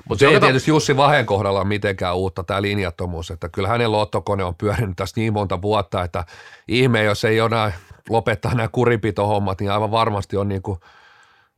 Mutta 0.08 0.20
Se 0.20 0.26
ei 0.26 0.40
tietysti 0.40 0.70
Jussi 0.70 0.96
Vahen 0.96 1.26
kohdalla 1.26 1.60
ole 1.60 1.68
mitenkään 1.68 2.16
uutta 2.16 2.44
tämä 2.44 2.62
linjattomuus, 2.62 3.30
että 3.30 3.48
kyllä 3.48 3.68
hänen 3.68 3.92
lottokone 3.92 4.44
on 4.44 4.54
pyörinyt 4.54 4.96
tässä 4.96 5.20
niin 5.20 5.32
monta 5.32 5.62
vuotta, 5.62 6.02
että 6.02 6.24
ihme, 6.68 7.02
jos 7.02 7.24
ei 7.24 7.38
enää 7.38 7.72
lopettaa 8.08 8.54
nämä 8.54 8.68
kuripitohommat, 8.68 9.60
niin 9.60 9.70
aivan 9.70 9.90
varmasti 9.90 10.36
on 10.36 10.48
niin 10.48 10.62
kuin, 10.62 10.78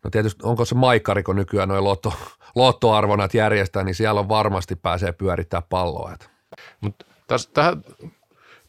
no 0.05 0.11
tietysti 0.11 0.41
onko 0.43 0.65
se 0.65 0.75
maikkari, 0.75 1.23
kun 1.23 1.37
nykyään 1.37 1.69
noin 1.69 1.85
lotto, 1.85 2.13
lottoarvonat 2.57 3.35
järjestää, 3.35 3.85
niin 3.85 3.95
siellä 3.95 4.21
on 4.21 4.29
varmasti 4.29 4.77
pääsee 4.77 5.13
pyörittää 5.13 5.63
palloa. 5.69 6.13
Että. 6.13 6.27
Mutta 6.81 7.07
tähän, 7.55 7.85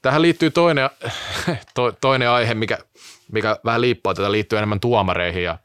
tähän 0.01 0.21
liittyy 0.21 0.51
toinen, 0.51 0.89
to, 1.75 1.91
toinen 1.91 2.29
aihe, 2.29 2.53
mikä, 2.53 2.77
mikä 3.31 3.57
vähän 3.65 3.81
liippaa 3.81 4.13
tätä, 4.13 4.31
liittyy 4.31 4.57
enemmän 4.57 4.79
tuomareihin 4.79 5.43
ja 5.43 5.57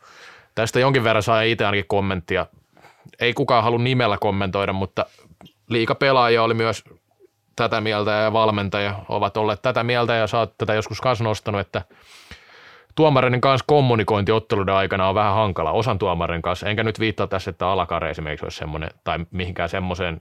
tästä 0.55 0.81
jonkin 0.81 1.05
verran 1.05 1.23
saa 1.23 1.43
itse 1.43 1.65
ainakin 1.65 1.89
kommenttia. 1.89 2.47
Ei 3.21 3.35
kukaan 3.35 3.65
halua 3.65 3.79
nimellä 3.79 4.19
kommentoida, 4.19 4.73
mutta 4.73 5.07
liikapelaaja 5.69 6.43
oli 6.43 6.55
myös 6.55 6.85
tätä 7.57 7.81
mieltä 7.81 8.11
ja 8.11 8.33
valmentaja 8.33 8.99
ovat 9.09 9.37
olleet 9.37 9.63
tätä 9.63 9.83
mieltä 9.85 10.15
ja 10.15 10.27
oot 10.39 10.59
tätä 10.59 10.75
joskus 10.75 11.01
kanssa 11.01 11.25
nostanut, 11.25 11.61
että 11.61 11.83
tuomareiden 12.95 13.41
kanssa 13.41 13.65
kommunikointi 13.69 14.33
otteluiden 14.33 14.75
aikana 14.75 15.09
on 15.09 15.15
vähän 15.15 15.35
hankala, 15.35 15.73
osan 15.73 15.99
tuomarin 15.99 16.43
kanssa, 16.43 16.69
enkä 16.69 16.83
nyt 16.83 17.01
viittaa 17.01 17.27
tässä, 17.27 17.51
että 17.51 17.69
alakare 17.69 18.11
esimerkiksi 18.11 18.47
olisi 18.47 18.59
semmoinen, 18.59 18.91
tai 19.05 19.19
mihinkään 19.31 19.69
semmoiseen, 19.69 20.21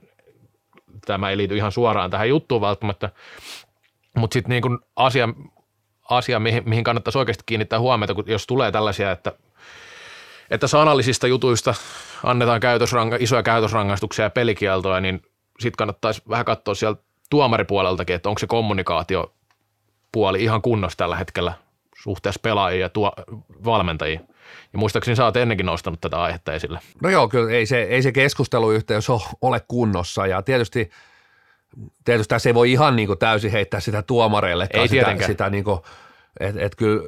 tämä 1.06 1.30
ei 1.30 1.36
liity 1.36 1.56
ihan 1.56 1.72
suoraan 1.72 2.10
tähän 2.10 2.28
juttuun 2.28 2.60
välttämättä, 2.60 3.10
mutta 4.16 4.34
sitten 4.34 4.50
niin 4.50 4.78
asia, 4.96 5.28
asia 6.10 6.40
mihin, 6.40 6.62
mihin 6.66 6.84
kannattaisi 6.84 7.18
oikeasti 7.18 7.42
kiinnittää 7.46 7.80
huomiota, 7.80 8.14
kun 8.14 8.24
jos 8.26 8.46
tulee 8.46 8.72
tällaisia, 8.72 9.10
että 9.10 9.32
että 10.50 10.66
sanallisista 10.66 11.26
jutuista 11.26 11.74
annetaan 12.24 12.60
käytösranga, 12.60 13.16
isoja 13.20 13.42
käytösrangaistuksia 13.42 14.24
ja 14.24 14.30
pelikieltoja, 14.30 15.00
niin 15.00 15.22
sitten 15.60 15.76
kannattaisi 15.76 16.22
vähän 16.28 16.44
katsoa 16.44 16.74
sieltä 16.74 17.02
tuomaripuoleltakin, 17.30 18.16
että 18.16 18.28
onko 18.28 18.38
se 18.38 18.46
kommunikaatiopuoli 18.46 20.42
ihan 20.42 20.62
kunnossa 20.62 20.96
tällä 20.96 21.16
hetkellä 21.16 21.52
suhteessa 22.02 22.40
pelaajiin 22.42 22.80
ja 22.80 22.88
tuo, 22.88 23.12
valmentajiin. 23.64 24.20
Ja 24.72 24.78
muistaakseni 24.78 25.16
sä 25.16 25.24
oot 25.24 25.36
ennenkin 25.36 25.66
nostanut 25.66 26.00
tätä 26.00 26.22
aihetta 26.22 26.52
esille. 26.52 26.80
No 27.02 27.10
joo, 27.10 27.28
kyllä 27.28 27.50
ei 27.50 27.66
se, 27.66 27.82
ei 27.82 28.02
se 28.02 28.12
keskusteluyhteys 28.12 29.06
ole 29.40 29.60
kunnossa 29.68 30.26
ja 30.26 30.42
tietysti 30.42 30.90
tietysti 32.04 32.28
tässä 32.28 32.48
ei 32.48 32.54
voi 32.54 32.72
ihan 32.72 32.96
niin 32.96 33.06
kuin 33.06 33.18
täysin 33.18 33.52
heittää 33.52 33.80
sitä 33.80 34.02
tuomareille. 34.02 34.66
Ei 34.72 34.88
sitä, 34.88 35.16
sitä 35.26 35.50
niin 35.50 35.64
kuin, 35.64 35.80
että 36.40 36.60
et 36.60 36.76
kyllä 36.76 37.02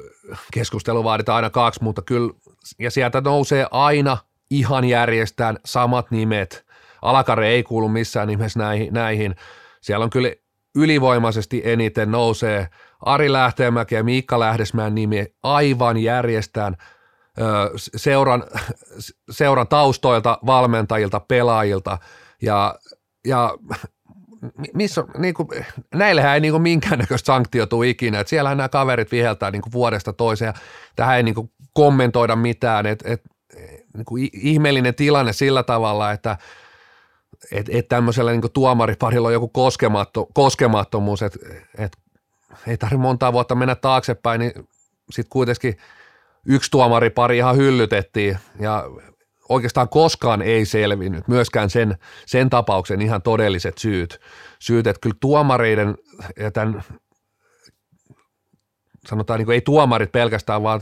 keskustelu 0.53 1.03
vaaditaan 1.03 1.35
aina 1.35 1.49
kaksi, 1.49 1.83
mutta 1.83 2.01
kyllä, 2.01 2.33
ja 2.79 2.91
sieltä 2.91 3.21
nousee 3.21 3.67
aina 3.71 4.17
ihan 4.49 4.85
järjestään 4.85 5.57
samat 5.65 6.11
nimet. 6.11 6.65
Alakare 7.01 7.47
ei 7.47 7.63
kuulu 7.63 7.89
missään 7.89 8.27
nimessä 8.27 8.59
näihin, 8.59 8.93
näihin. 8.93 9.35
Siellä 9.81 10.03
on 10.03 10.09
kyllä 10.09 10.31
ylivoimaisesti 10.75 11.61
eniten 11.65 12.11
nousee 12.11 12.67
Ari 13.05 13.31
Lähteenmäki 13.31 13.95
ja 13.95 14.03
Miikka 14.03 14.39
Lähdesmään 14.39 14.95
nimi 14.95 15.25
aivan 15.43 15.97
järjestään 15.97 16.75
seuran, 17.95 18.43
seuran 19.31 19.67
taustoilta, 19.67 20.37
valmentajilta, 20.45 21.19
pelaajilta. 21.19 21.97
Ja, 22.41 22.75
ja 23.27 23.57
missä 24.73 25.03
niin 25.17 25.33
kuin, 25.33 25.47
näillähän 25.93 26.33
ei 26.33 26.39
niin 26.39 26.51
kuin 26.51 26.61
minkäännäköistä 26.61 27.25
sanktiota 27.25 27.75
ikinä, 27.85 28.19
että 28.19 28.29
siellähän 28.29 28.57
nämä 28.57 28.69
kaverit 28.69 29.11
viheltää 29.11 29.51
niin 29.51 29.61
kuin 29.61 29.73
vuodesta 29.73 30.13
toiseen 30.13 30.53
tähän 30.95 31.17
ei 31.17 31.23
niin 31.23 31.35
kuin 31.35 31.51
kommentoida 31.73 32.35
mitään, 32.35 32.85
että 32.85 33.11
et, 33.11 33.21
niin 33.97 34.05
kuin 34.05 34.29
ihmeellinen 34.33 34.95
tilanne 34.95 35.33
sillä 35.33 35.63
tavalla, 35.63 36.11
että 36.11 36.37
et, 37.51 37.69
et 37.69 37.87
tämmöisellä 37.87 38.31
niin 38.31 38.51
tuomariparilla 38.53 39.27
on 39.27 39.33
joku 39.33 39.47
koskematto, 39.47 40.27
koskemattomuus, 40.33 41.21
että 41.21 41.39
et, 41.77 41.97
ei 42.67 42.77
tarvitse 42.77 43.01
montaa 43.01 43.33
vuotta 43.33 43.55
mennä 43.55 43.75
taaksepäin, 43.75 44.39
niin 44.39 44.51
sitten 45.09 45.29
kuitenkin 45.29 45.77
yksi 46.45 46.71
tuomaripari 46.71 47.37
ihan 47.37 47.55
hyllytettiin 47.55 48.37
ja 48.59 48.83
oikeastaan 49.49 49.89
koskaan 49.89 50.41
ei 50.41 50.65
selvinnyt 50.65 51.27
myöskään 51.27 51.69
sen, 51.69 51.97
sen 52.25 52.49
tapauksen 52.49 53.01
ihan 53.01 53.21
todelliset 53.21 53.77
syyt. 53.77 54.21
Syyt, 54.59 54.87
että 54.87 54.99
kyllä 55.01 55.15
tuomareiden 55.19 55.95
ja 56.39 56.51
tämän, 56.51 56.83
sanotaan 59.07 59.37
niin 59.37 59.45
kuin 59.45 59.53
ei 59.53 59.61
tuomarit 59.61 60.11
pelkästään, 60.11 60.63
vaan 60.63 60.81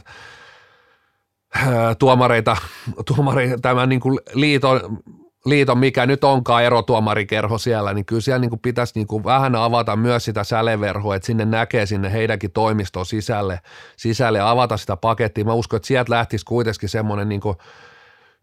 tuomareita, 2.00 2.58
tuomareita 3.06 3.58
tämän 3.62 3.90
niin 3.90 4.02
kuin 4.02 4.20
liiton, 4.34 5.00
liiton, 5.46 5.78
mikä 5.78 6.06
nyt 6.06 6.24
onkaan 6.24 6.64
erotuomarikerho 6.64 7.58
siellä, 7.58 7.94
niin 7.94 8.06
kyllä 8.06 8.22
siellä 8.22 8.40
niin 8.40 8.50
kuin 8.50 8.60
pitäisi 8.60 8.94
niin 8.96 9.08
kuin 9.08 9.24
vähän 9.24 9.56
avata 9.56 9.96
myös 9.96 10.26
sitä 10.26 10.44
säleverhoa, 10.44 11.16
että 11.16 11.26
sinne 11.26 11.46
näkee 11.46 11.86
sinne 11.86 12.14
heidänkin 12.14 12.52
toimiston 12.52 13.06
sisälle, 13.06 13.60
sisälle 13.98 14.42
avata 14.42 14.78
sitä 14.78 14.98
pakettia. 14.98 15.46
Mä 15.46 15.54
uskon, 15.54 15.78
että 15.78 15.88
sieltä 15.88 16.12
lähtisi 16.12 16.46
kuitenkin 16.46 16.90
semmoinen 16.90 17.30
niin 17.30 17.42
kuin 17.42 17.58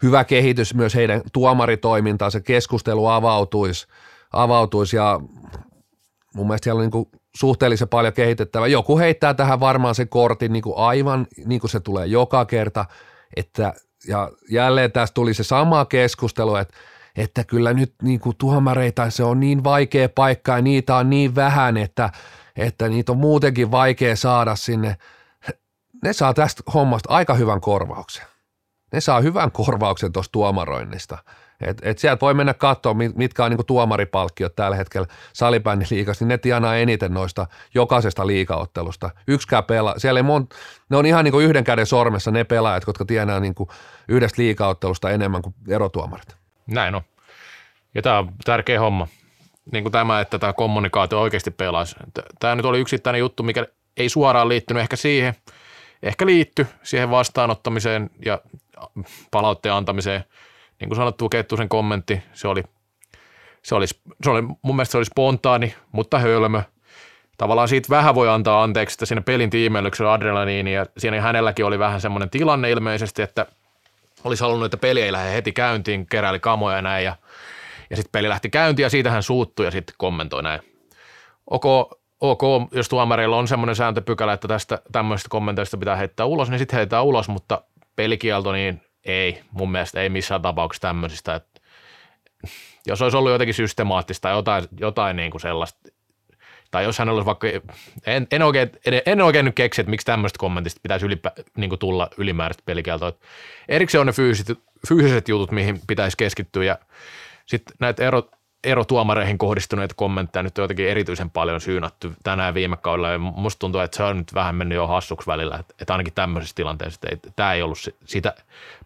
hyvä 0.02 0.24
kehitys 0.24 0.74
myös 0.74 0.94
heidän 0.94 1.22
tuomaritoimintaan, 1.32 2.30
se 2.30 2.40
keskustelu 2.40 3.06
avautuisi, 3.06 3.86
avautuisi 4.32 4.96
ja 4.96 5.20
mun 6.34 6.46
mielestä 6.46 6.64
siellä 6.64 6.78
on 6.78 6.82
niin 6.82 6.90
kuin 6.90 7.08
suhteellisen 7.36 7.88
paljon 7.88 8.12
kehitettävä. 8.12 8.66
Joku 8.66 8.98
heittää 8.98 9.34
tähän 9.34 9.60
varmaan 9.60 9.94
se 9.94 10.06
kortin 10.06 10.52
niin 10.52 10.62
kuin 10.62 10.76
aivan 10.76 11.26
niin 11.46 11.60
kuin 11.60 11.70
se 11.70 11.80
tulee 11.80 12.06
joka 12.06 12.44
kerta, 12.44 12.84
että 13.36 13.74
ja 14.08 14.30
jälleen 14.50 14.92
tässä 14.92 15.14
tuli 15.14 15.34
se 15.34 15.44
sama 15.44 15.84
keskustelu, 15.84 16.56
että, 16.56 16.74
että 17.16 17.44
kyllä 17.44 17.72
nyt 17.72 17.94
niin 18.02 18.20
kuin 18.20 18.36
tuomareita 18.36 19.10
se 19.10 19.24
on 19.24 19.40
niin 19.40 19.64
vaikea 19.64 20.08
paikka 20.08 20.56
ja 20.56 20.62
niitä 20.62 20.96
on 20.96 21.10
niin 21.10 21.34
vähän, 21.34 21.76
että, 21.76 22.10
että 22.56 22.88
niitä 22.88 23.12
on 23.12 23.18
muutenkin 23.18 23.70
vaikea 23.70 24.16
saada 24.16 24.56
sinne. 24.56 24.96
Ne 26.02 26.12
saa 26.12 26.34
tästä 26.34 26.62
hommasta 26.74 27.14
aika 27.14 27.34
hyvän 27.34 27.60
korvauksen. 27.60 28.24
Ne 28.92 29.00
saa 29.00 29.20
hyvän 29.20 29.52
korvauksen 29.52 30.12
tuosta 30.12 30.32
tuomaroinnista– 30.32 31.18
et, 31.60 31.78
et 31.82 31.98
sieltä 31.98 32.20
voi 32.20 32.34
mennä 32.34 32.54
katsoa, 32.54 32.94
mitkä 33.14 33.44
on 33.44 33.50
niinku 33.50 33.64
tuomaripalkkiot 33.64 34.56
tällä 34.56 34.76
hetkellä 34.76 35.06
salibändiliikassa, 35.32 36.24
niin 36.24 36.28
ne 36.28 36.38
tienaa 36.38 36.76
eniten 36.76 37.14
noista 37.14 37.46
jokaisesta 37.74 38.26
liikaottelusta. 38.26 39.10
Yksikään 39.26 39.64
pelaa, 39.64 39.98
siellä 39.98 40.18
ei 40.18 40.22
mon, 40.22 40.48
ne 40.88 40.96
on 40.96 41.06
ihan 41.06 41.24
niinku 41.24 41.40
yhden 41.40 41.64
käden 41.64 41.86
sormessa 41.86 42.30
ne 42.30 42.44
pelaajat, 42.44 42.84
jotka 42.86 43.04
tienaa 43.04 43.40
niinku 43.40 43.68
yhdestä 44.08 44.42
liikaottelusta 44.42 45.10
enemmän 45.10 45.42
kuin 45.42 45.54
erotuomarit. 45.68 46.36
Näin 46.66 46.94
on. 46.94 47.02
Ja 47.94 48.02
tämä 48.02 48.18
on 48.18 48.32
tärkeä 48.44 48.80
homma. 48.80 49.08
Niin 49.72 49.84
kuin 49.84 49.92
tämä, 49.92 50.20
että 50.20 50.38
tämä 50.38 50.52
kommunikaatio 50.52 51.20
oikeasti 51.20 51.50
pelaisi. 51.50 51.96
Tämä 52.40 52.54
nyt 52.54 52.64
oli 52.64 52.80
yksittäinen 52.80 53.18
juttu, 53.18 53.42
mikä 53.42 53.66
ei 53.96 54.08
suoraan 54.08 54.48
liittynyt 54.48 54.80
ehkä 54.80 54.96
siihen, 54.96 55.34
ehkä 56.02 56.26
liitty 56.26 56.66
siihen 56.82 57.10
vastaanottamiseen 57.10 58.10
ja 58.24 58.40
palautteen 59.30 59.74
antamiseen– 59.74 60.24
niin 60.80 60.88
kuin 60.88 60.96
sanottu, 60.96 61.28
Kettusen 61.28 61.68
kommentti, 61.68 62.22
se 62.32 62.48
oli, 62.48 62.62
se 63.62 63.74
oli, 63.74 63.86
se 64.22 64.30
oli, 64.30 64.42
mun 64.42 64.76
mielestä 64.76 64.92
se 64.92 64.98
oli 64.98 65.04
spontaani, 65.04 65.74
mutta 65.92 66.18
hölmö. 66.18 66.62
Tavallaan 67.38 67.68
siitä 67.68 67.88
vähän 67.90 68.14
voi 68.14 68.28
antaa 68.28 68.62
anteeksi, 68.62 68.94
että 68.94 69.06
siinä 69.06 69.20
pelin 69.20 69.50
tiimeilyksellä 69.50 70.12
adrenaliini 70.12 70.74
ja 70.74 70.86
siinä 70.98 71.20
hänelläkin 71.20 71.64
oli 71.64 71.78
vähän 71.78 72.00
semmoinen 72.00 72.30
tilanne 72.30 72.70
ilmeisesti, 72.70 73.22
että 73.22 73.46
olisi 74.24 74.44
halunnut, 74.44 74.64
että 74.64 74.76
peli 74.76 75.02
ei 75.02 75.12
lähde 75.12 75.32
heti 75.32 75.52
käyntiin, 75.52 76.06
keräili 76.06 76.40
kamoja 76.40 76.76
ja 76.76 76.82
näin 76.82 77.04
ja, 77.04 77.16
ja 77.90 77.96
sitten 77.96 78.12
peli 78.12 78.28
lähti 78.28 78.50
käyntiin 78.50 78.84
ja 78.84 78.90
siitä 78.90 79.10
hän 79.10 79.22
suuttui 79.22 79.64
ja 79.64 79.70
sitten 79.70 79.94
kommentoi 79.98 80.42
näin. 80.42 80.60
Ok, 81.46 81.64
ok, 82.20 82.42
jos 82.72 82.88
tuomareilla 82.88 83.36
on 83.36 83.48
semmoinen 83.48 83.76
sääntöpykälä, 83.76 84.32
että 84.32 84.48
tästä 84.48 84.78
tämmöistä 84.92 85.28
kommentoista 85.28 85.76
pitää 85.76 85.96
heittää 85.96 86.26
ulos, 86.26 86.50
niin 86.50 86.58
sitten 86.58 86.76
heittää 86.76 87.02
ulos, 87.02 87.28
mutta 87.28 87.62
pelikielto, 87.96 88.52
niin 88.52 88.82
ei, 89.04 89.40
mun 89.50 89.72
mielestä 89.72 90.00
ei 90.00 90.08
missään 90.08 90.42
tapauksessa 90.42 90.88
tämmöisistä. 90.88 91.34
Että 91.34 91.60
jos 92.86 93.02
olisi 93.02 93.16
ollut 93.16 93.32
jotenkin 93.32 93.54
systemaattista 93.54 94.22
tai 94.22 94.32
jotain, 94.32 94.64
jotain 94.80 95.16
niin 95.16 95.30
kuin 95.30 95.40
sellaista, 95.40 95.80
tai 96.70 96.84
jos 96.84 96.98
hän 96.98 97.08
olisi 97.08 97.26
vaikka, 97.26 97.46
en, 98.06 98.26
en, 98.30 98.42
oikein, 98.42 98.70
en, 98.86 99.02
en 99.06 99.20
oikein 99.20 99.44
nyt 99.44 99.54
keksi, 99.54 99.80
että 99.80 99.90
miksi 99.90 100.04
tämmöistä 100.04 100.38
kommentista 100.38 100.80
pitäisi 100.82 101.06
ylipä, 101.06 101.32
niin 101.56 101.78
tulla 101.78 102.10
ylimääräistä 102.16 102.62
pelikieltoa. 102.66 103.12
Erikseen 103.68 104.00
on 104.00 104.06
ne 104.06 104.12
fyysiset, 104.12 104.58
fyysiset 104.88 105.28
jutut, 105.28 105.50
mihin 105.50 105.80
pitäisi 105.86 106.16
keskittyä 106.16 106.64
ja 106.64 106.78
sitten 107.46 107.76
näitä 107.78 108.06
erot, 108.06 108.39
erotuomareihin 108.64 109.38
kohdistuneita 109.38 109.94
kommentteja 109.94 110.42
nyt 110.42 110.58
on 110.58 110.62
jotenkin 110.62 110.88
erityisen 110.88 111.30
paljon 111.30 111.60
syynattu 111.60 112.12
tänään 112.22 112.54
viime 112.54 112.76
kaudella 112.76 113.10
ja 113.10 113.18
musta 113.18 113.58
tuntuu, 113.58 113.80
että 113.80 113.96
se 113.96 114.02
on 114.02 114.18
nyt 114.18 114.34
vähän 114.34 114.54
mennyt 114.54 114.76
jo 114.76 114.86
hassuksi 114.86 115.26
välillä, 115.26 115.56
että, 115.56 115.74
että 115.80 115.94
ainakin 115.94 116.12
tämmöisessä 116.12 116.54
tilanteessa, 116.54 117.00
että 117.12 117.30
tämä 117.36 117.52
ei 117.52 117.62
ollut 117.62 117.78
sitä 118.04 118.34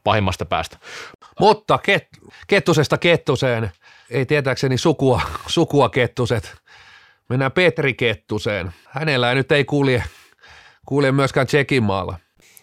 pahimmasta 0.05 0.45
päästä. 0.45 0.79
Mutta 1.41 1.79
ket, 1.79 2.09
Kettusesta 2.47 2.99
Kettuseen, 2.99 3.73
ei 4.11 4.27
tietääkseni 4.27 4.79
sukua, 4.79 5.21
sukua 5.47 5.89
Kettuset. 5.89 6.55
Mennään 7.29 7.53
Petri 7.53 7.95
Kettuseen. 7.95 8.73
Hänellä 8.89 9.35
nyt 9.35 9.53
ei 9.53 9.65
kulje, 9.65 10.05
kulje 10.87 11.13
myöskään 11.13 11.47
Tsekin 11.47 11.83
maalla. 11.83 12.19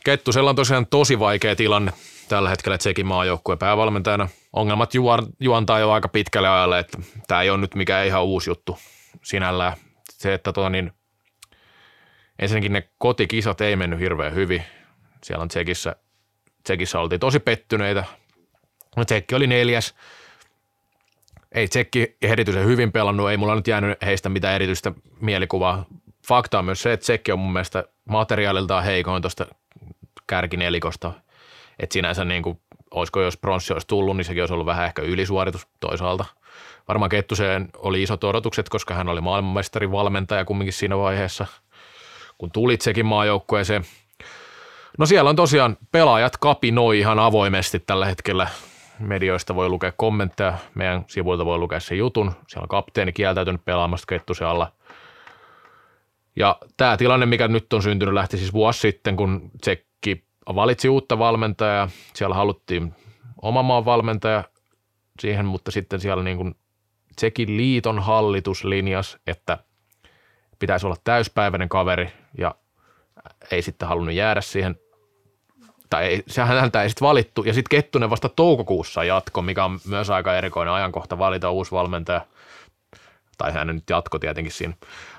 Kettusella 0.06 0.50
on 0.50 0.56
tosiaan 0.56 0.88
tosi 0.88 1.20
vaikea 1.20 1.56
tilanne 1.56 1.92
tällä 2.36 2.50
hetkellä 2.50 2.78
Tsekin 2.78 3.06
maajoukkueen 3.06 3.60
päävalmentajana. 3.60 4.30
Ongelmat 4.54 4.92
juontaa 5.40 5.80
jo 5.80 5.92
aika 5.92 6.08
pitkälle 6.08 6.50
ajalle, 6.50 6.80
että 6.80 6.98
tämä 7.28 7.42
ei 7.42 7.50
ole 7.50 7.58
nyt 7.58 7.76
mikään 7.76 8.08
ihan 8.08 8.24
uusi 8.24 8.50
juttu 8.50 8.78
sinällään. 9.24 9.74
Se, 10.10 10.34
että 10.34 10.54
tuo 10.54 10.70
niin, 10.70 10.92
ensinnäkin 12.40 12.74
ne 12.74 12.90
kotikisat 12.98 13.62
ei 13.62 13.76
mennyt 13.76 14.00
hirveän 14.00 14.36
hyvin. 14.36 14.64
Siellä 15.24 15.42
on 15.42 15.48
Tsekissä, 15.48 15.96
Tsekissä 16.64 17.00
oltiin 17.00 17.20
tosi 17.20 17.40
pettyneitä. 17.40 18.04
No, 18.98 19.06
Tsekki 19.06 19.36
oli 19.36 19.48
neljäs. 19.48 19.96
Ei 21.52 21.68
Tsekki 21.68 22.18
erityisen 22.22 22.66
hyvin 22.66 22.92
pelannut, 22.92 23.30
ei 23.30 23.38
mulla 23.38 23.56
nyt 23.56 23.68
jäänyt 23.68 24.02
heistä 24.06 24.30
mitään 24.30 24.56
erityistä 24.56 24.92
mielikuvaa. 25.22 25.86
Fakta 26.28 26.60
on 26.60 26.66
myös 26.66 26.82
se, 26.82 26.94
että 26.94 27.04
Tsekki 27.04 27.32
on 27.32 27.40
mun 27.40 27.54
mielestä 27.54 27.84
materiaaliltaan 28.10 28.84
heikoin 28.84 29.22
tuosta 29.22 29.46
kärkinelikosta– 30.28 31.14
että 31.82 31.94
sinänsä 31.94 32.26
niin 32.26 32.44
kuin, 32.44 32.60
olisiko 32.92 33.22
jos 33.22 33.38
pronssi 33.38 33.74
olisi 33.74 33.88
tullut, 33.88 34.18
niin 34.18 34.26
sekin 34.26 34.42
olisi 34.44 34.54
ollut 34.54 34.66
vähän 34.66 34.86
ehkä 34.86 35.02
ylisuoritus 35.02 35.68
toisaalta. 35.80 36.26
Varmaan 36.88 37.10
Kettuseen 37.10 37.70
oli 37.78 38.04
isot 38.04 38.24
odotukset, 38.24 38.70
koska 38.70 38.94
hän 38.94 39.10
oli 39.10 39.22
maailmanmestarin 39.22 39.92
valmentaja 39.92 40.46
kumminkin 40.46 40.74
siinä 40.74 40.98
vaiheessa, 40.98 41.46
kun 42.38 42.52
tulit 42.52 42.82
sekin 42.82 43.06
maajoukkueeseen. 43.06 43.84
No 44.98 45.06
siellä 45.06 45.30
on 45.30 45.36
tosiaan 45.36 45.78
pelaajat 45.92 46.38
kapinoi 46.38 47.00
ihan 47.00 47.20
avoimesti 47.20 47.80
tällä 47.80 48.06
hetkellä. 48.06 48.48
Medioista 49.00 49.56
voi 49.56 49.70
lukea 49.70 49.92
kommentteja, 49.98 50.54
meidän 50.76 51.06
sivuilta 51.08 51.46
voi 51.46 51.58
lukea 51.58 51.80
sen 51.80 51.98
jutun. 51.98 52.32
Siellä 52.48 52.64
on 52.64 52.70
kapteeni 52.70 53.14
kieltäytynyt 53.14 53.66
pelaamasta 53.66 54.06
Kettusen 54.08 54.48
alla. 54.48 54.72
Ja 56.36 56.58
tämä 56.78 56.98
tilanne, 56.98 57.26
mikä 57.26 57.48
nyt 57.48 57.74
on 57.74 57.84
syntynyt, 57.84 58.14
lähti 58.14 58.38
siis 58.38 58.54
vuosi 58.54 58.80
sitten, 58.80 59.16
kun 59.16 59.52
Tsek 59.62 59.91
valitsi 60.56 60.90
uutta 60.90 61.20
valmentajaa. 61.20 61.90
Siellä 62.14 62.36
haluttiin 62.36 62.96
oma 63.42 63.64
maan 63.64 63.86
valmentaja 63.86 64.44
siihen, 65.20 65.46
mutta 65.46 65.72
sitten 65.72 66.00
siellä 66.00 66.24
niin 66.24 66.38
kuin 66.38 66.56
Tsekin 67.16 67.58
liiton 67.58 68.00
hallitus 68.00 68.64
linjas, 68.64 69.18
että 69.28 69.58
pitäisi 70.60 70.86
olla 70.86 70.96
täyspäiväinen 71.04 71.70
kaveri 71.70 72.12
ja 72.38 72.56
ei 73.52 73.62
sitten 73.62 73.88
halunnut 73.88 74.16
jäädä 74.16 74.42
siihen, 74.42 74.76
tai 75.90 76.06
ei, 76.06 76.24
sehän 76.28 76.60
häntä 76.60 76.84
ei 76.84 76.90
sitten 76.90 77.08
valittu, 77.08 77.44
ja 77.44 77.54
sitten 77.54 77.70
Kettunen 77.70 78.10
vasta 78.10 78.30
toukokuussa 78.30 79.04
jatko, 79.04 79.42
mikä 79.42 79.66
on 79.66 79.80
myös 79.88 80.10
aika 80.10 80.38
erikoinen 80.38 80.74
ajankohta 80.74 81.18
valita 81.18 81.52
uusi 81.52 81.72
valmentaja, 81.72 82.26
tai 83.38 83.54
hän 83.54 83.68
nyt 83.68 83.90
jatko 83.90 84.20
tietenkin 84.20 84.54
siinä. 84.54 84.74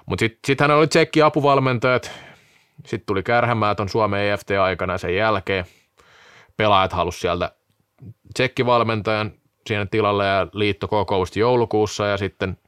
Mutta 0.07 0.23
sitten 0.23 0.41
sit 0.47 0.61
hän 0.61 0.71
oli 0.71 0.87
Tsekki 0.87 1.23
apuvalmentajat, 1.23 2.11
sitten 2.87 3.07
tuli 3.07 3.23
kärhämää 3.23 3.75
tuon 3.75 3.89
Suomen 3.89 4.21
EFT-aikana 4.21 4.99
sen 4.99 5.17
jälkeen. 5.17 5.65
Pelaajat 6.57 6.93
halusi 6.93 7.21
sieltä 7.21 7.53
tsekkivalmentajan 8.35 9.33
siihen 9.67 9.89
tilalle 9.89 10.27
ja 10.27 10.47
liitto 10.53 10.89
kokousti 10.89 11.41
joulukuussa 11.41 12.07
ja 12.07 12.17
sitten 12.17 12.59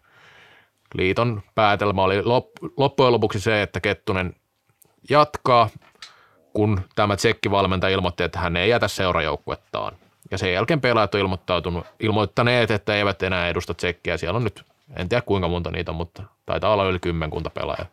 liiton 0.95 1.43
päätelmä 1.55 2.03
oli 2.03 2.23
loppujen 2.77 3.13
lopuksi 3.13 3.41
se, 3.41 3.63
että 3.63 3.81
Kettunen 3.81 4.35
jatkaa, 5.11 5.69
kun 6.53 6.81
tämä 6.95 7.17
tsekkivalmentaja 7.17 7.95
ilmoitti, 7.95 8.23
että 8.23 8.39
hän 8.39 8.57
ei 8.57 8.71
jätä 8.71 8.89
seurajoukkuettaan. 8.89 9.97
Ja 10.31 10.39
sen 10.39 10.53
jälkeen 10.53 10.81
pelaajat 10.81 11.15
on 11.15 11.21
ilmoittautunut, 11.21 11.87
ilmoittaneet, 12.01 12.71
että 12.71 12.95
eivät 12.95 13.23
enää 13.23 13.49
edusta 13.49 13.75
tsekkiä. 13.75 14.17
Siellä 14.17 14.37
on 14.37 14.45
nyt, 14.45 14.65
en 14.97 15.09
tiedä 15.09 15.23
kuinka 15.23 15.49
monta 15.49 15.71
niitä 15.71 15.93
mutta 15.93 16.23
taitaa 16.47 16.73
olla 16.73 16.85
yli 16.85 16.99
kymmenkunta 16.99 17.51
pelaajaa. 17.51 17.87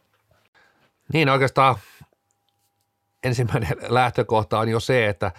Niin 1.14 1.30
oikeastaan 1.30 1.76
ensimmäinen 3.24 3.78
lähtökohta 3.88 4.60
on 4.60 4.70
jo 4.70 4.80
se, 4.80 5.08
että 5.08 5.32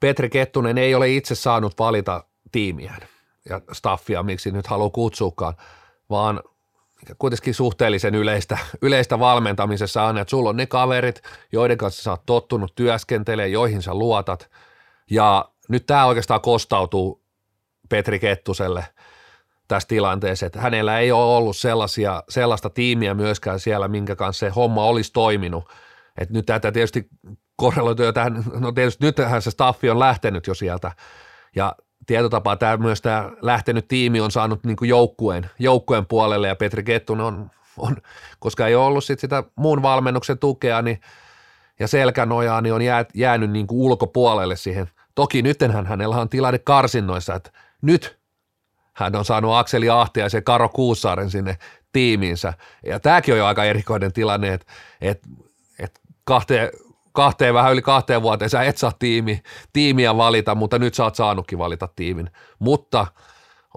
Petri 0.00 0.30
Kettunen 0.30 0.78
ei 0.78 0.94
ole 0.94 1.10
itse 1.10 1.34
saanut 1.34 1.78
valita 1.78 2.24
tiimiään 2.52 3.00
ja 3.48 3.60
staffia, 3.72 4.22
miksi 4.22 4.50
nyt 4.50 4.66
haluaa 4.66 4.90
kutsukaan, 4.90 5.54
vaan 6.10 6.40
kuitenkin 7.18 7.54
suhteellisen 7.54 8.14
yleistä, 8.14 8.58
yleistä 8.82 9.18
valmentamisessa 9.18 10.02
on, 10.02 10.18
että 10.18 10.30
sulla 10.30 10.48
on 10.48 10.56
ne 10.56 10.66
kaverit, 10.66 11.22
joiden 11.52 11.78
kanssa 11.78 12.02
sä 12.02 12.10
oot 12.10 12.26
tottunut 12.26 12.74
työskentelemään, 12.74 13.52
joihin 13.52 13.82
sä 13.82 13.94
luotat, 13.94 14.50
ja 15.10 15.48
nyt 15.68 15.86
tämä 15.86 16.06
oikeastaan 16.06 16.40
kostautuu 16.40 17.22
Petri 17.88 18.18
Kettuselle 18.18 18.84
tässä 19.68 19.88
tilanteessa, 19.88 20.46
että 20.46 20.60
hänellä 20.60 20.98
ei 20.98 21.12
ole 21.12 21.36
ollut 21.36 21.56
sellaisia, 21.56 22.22
sellaista 22.28 22.70
tiimiä 22.70 23.14
myöskään 23.14 23.60
siellä, 23.60 23.88
minkä 23.88 24.16
kanssa 24.16 24.46
se 24.46 24.50
homma 24.50 24.84
olisi 24.84 25.12
toiminut. 25.12 25.64
Et 26.18 26.30
nyt 26.30 26.46
tätä 26.46 26.72
tietysti 26.72 27.08
korreloituu 27.56 28.04
jo 28.04 28.12
tähän, 28.12 28.44
no 28.54 28.72
tietysti 28.72 29.04
nythän 29.04 29.42
se 29.42 29.50
staffi 29.50 29.90
on 29.90 29.98
lähtenyt 29.98 30.46
jo 30.46 30.54
sieltä, 30.54 30.92
ja 31.56 31.76
tietotapaa 32.06 32.56
tämä 32.56 32.76
myös 32.76 33.02
tämä 33.02 33.30
lähtenyt 33.42 33.88
tiimi 33.88 34.20
on 34.20 34.30
saanut 34.30 34.64
niin 34.64 34.76
joukkueen, 34.82 35.50
joukkueen 35.58 36.06
puolelle, 36.06 36.48
ja 36.48 36.56
Petri 36.56 36.82
Kettunen 36.82 37.26
on, 37.26 37.50
on, 37.78 37.96
koska 38.38 38.66
ei 38.66 38.74
ole 38.74 38.84
ollut 38.84 39.04
sit 39.04 39.20
sitä 39.20 39.44
muun 39.56 39.82
valmennuksen 39.82 40.38
tukea, 40.38 40.82
niin 40.82 41.00
ja 41.78 41.88
selkänojaa, 41.88 42.60
niin 42.60 42.72
on 42.72 42.82
jää, 42.82 43.04
jäänyt 43.14 43.50
niin 43.50 43.66
kuin 43.66 43.80
ulkopuolelle 43.80 44.56
siihen. 44.56 44.90
Toki 45.14 45.42
nyttenhän 45.42 45.86
hänellä 45.86 46.16
on 46.16 46.28
tilanne 46.28 46.58
karsinnoissa, 46.58 47.34
että 47.34 47.50
nyt 47.82 48.18
hän 48.92 49.16
on 49.16 49.24
saanut 49.24 49.54
Akseli 49.54 49.90
Ahtia 49.90 50.24
ja 50.32 50.42
Karo 50.42 50.68
Kuussaaren 50.68 51.30
sinne 51.30 51.56
tiimiinsä. 51.92 52.52
Ja 52.86 53.00
tämäkin 53.00 53.34
on 53.34 53.38
jo 53.38 53.46
aika 53.46 53.64
erikoinen 53.64 54.12
tilanne, 54.12 54.52
että, 54.52 54.72
että 55.00 55.28
kahteen, 56.24 56.70
kahteen, 57.12 57.54
vähän 57.54 57.72
yli 57.72 57.82
kahteen 57.82 58.22
vuoteen 58.22 58.50
sä 58.50 58.62
et 58.62 58.78
saa 58.78 58.92
tiimi, 58.98 59.42
tiimiä 59.72 60.16
valita, 60.16 60.54
mutta 60.54 60.78
nyt 60.78 60.94
sä 60.94 61.04
oot 61.04 61.14
saanutkin 61.14 61.58
valita 61.58 61.88
tiimin. 61.96 62.30
Mutta 62.58 63.06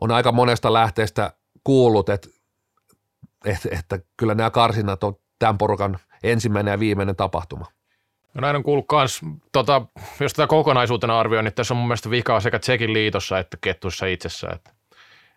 on 0.01 0.11
aika 0.11 0.31
monesta 0.31 0.73
lähteestä 0.73 1.33
kuullut, 1.63 2.09
että, 2.09 2.29
että, 3.45 3.69
että 3.71 3.99
kyllä 4.17 4.35
nämä 4.35 4.49
karsinnat 4.49 5.03
on 5.03 5.15
tämän 5.39 5.57
porukan 5.57 5.99
ensimmäinen 6.23 6.71
ja 6.71 6.79
viimeinen 6.79 7.15
tapahtuma. 7.15 7.65
No 8.33 8.41
näin 8.41 8.55
on 8.55 8.63
kuullut 8.63 8.85
myös, 8.91 9.21
tota, 9.51 9.81
jos 10.19 10.33
tätä 10.33 10.47
kokonaisuutena 10.47 11.19
arvioin, 11.19 11.43
niin 11.43 11.53
tässä 11.53 11.73
on 11.73 11.77
mun 11.77 11.87
mielestä 11.87 12.09
vikaa 12.09 12.39
sekä 12.39 12.59
Tsekin 12.59 12.93
liitossa 12.93 13.39
että 13.39 13.57
kettuissa 13.61 14.05
itsessä. 14.05 14.49
Että 14.53 14.71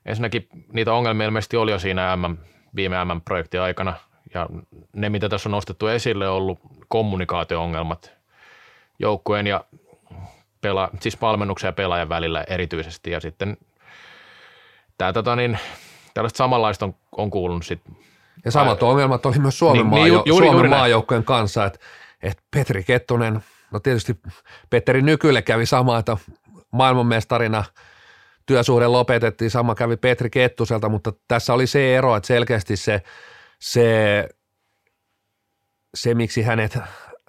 ensinnäkin 0.07 0.49
niitä 0.73 0.93
ongelmia 0.95 1.27
ilmeisesti 1.27 1.57
oli 1.57 1.71
jo 1.71 1.79
siinä 1.79 2.17
MM, 2.17 2.37
viime 2.77 3.05
MM-projektin 3.05 3.61
aikana, 3.61 3.95
ja 4.35 4.47
ne, 4.93 5.09
mitä 5.09 5.29
tässä 5.29 5.49
on 5.49 5.51
nostettu 5.51 5.87
esille, 5.87 6.29
on 6.29 6.37
ollut 6.37 6.59
kommunikaatio-ongelmat 6.89 8.13
joukkueen 8.99 9.47
ja 9.47 9.65
pela, 10.61 10.91
siis 11.01 11.21
valmennuksen 11.21 11.69
ja 11.69 11.73
pelaajan 11.73 12.09
välillä 12.09 12.45
erityisesti, 12.49 13.11
ja 13.11 13.21
sitten 13.21 13.57
tämä 14.99 15.13
tota 15.13 15.37
niin, 15.37 15.59
tällaista 16.15 16.37
samanlaista 16.37 16.85
on, 16.85 16.95
on 17.17 17.31
kuulunut 17.31 17.67
sitten 17.67 17.97
ja 18.45 18.51
samat 18.51 18.83
ongelmat 18.83 19.27
oli 19.27 19.39
myös 19.39 19.59
Suomen, 19.59 19.77
niin, 19.77 19.87
maajo- 19.87 20.05
niin, 20.05 20.23
juuri, 20.27 20.47
Suomen 20.47 20.53
juuri 20.53 20.69
maajoukkojen 20.69 21.25
kanssa, 21.25 21.67
että 21.67 21.79
että 22.23 22.43
Petri 22.51 22.85
Kettunen, 22.85 23.41
no 23.71 23.81
tietysti 23.81 24.17
Petteri 24.71 25.03
Nykylle 25.03 25.43
kävi 25.43 25.67
sama, 25.67 25.99
että 25.99 26.17
maailmanmestarina 26.71 27.65
työsuhde 28.47 28.87
lopetettiin, 28.87 29.51
sama 29.51 29.75
kävi 29.75 29.97
Petri 29.97 30.31
Kettuselta, 30.31 30.89
mutta 30.89 31.13
tässä 31.29 31.55
oli 31.55 31.67
se 31.67 31.97
ero, 31.97 32.17
että 32.17 32.27
selkeästi 32.27 32.77
se, 32.77 33.03
se, 33.61 34.29
se 35.95 36.15
miksi 36.15 36.43
hänet, 36.43 36.79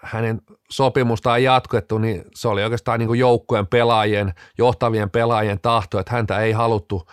hänen 0.04 0.41
sopimusta 0.72 1.32
on 1.32 1.44
jatkettu, 1.44 1.98
niin 1.98 2.24
se 2.36 2.48
oli 2.48 2.63
oikeastaan 2.63 3.00
niin 3.00 3.20
joukkueen 3.20 3.67
pelaajien, 3.67 4.34
johtavien 4.58 5.10
pelaajien 5.10 5.60
tahto, 5.62 6.00
että 6.00 6.13
häntä 6.13 6.39
ei 6.39 6.52
haluttu, 6.52 7.08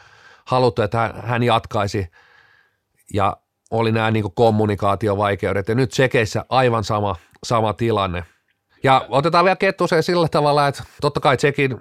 haluttu 0.44 0.82
että 0.82 1.14
hän 1.22 1.42
jatkaisi 1.42 2.06
ja 3.14 3.36
oli 3.70 3.92
nämä 3.92 4.10
niin 4.10 4.24
kommunikaatiovaikeudet 4.34 5.68
ja 5.68 5.74
nyt 5.74 5.90
Tsekeissä 5.90 6.44
aivan 6.48 6.84
sama– 6.84 7.16
sama 7.44 7.72
tilanne. 7.72 8.24
Ja 8.82 9.06
otetaan 9.08 9.44
vielä 9.44 9.56
Kettuseen 9.56 10.02
sillä 10.02 10.28
tavalla, 10.28 10.68
että 10.68 10.82
totta 11.00 11.20
kai 11.20 11.36
Tsekin, 11.36 11.80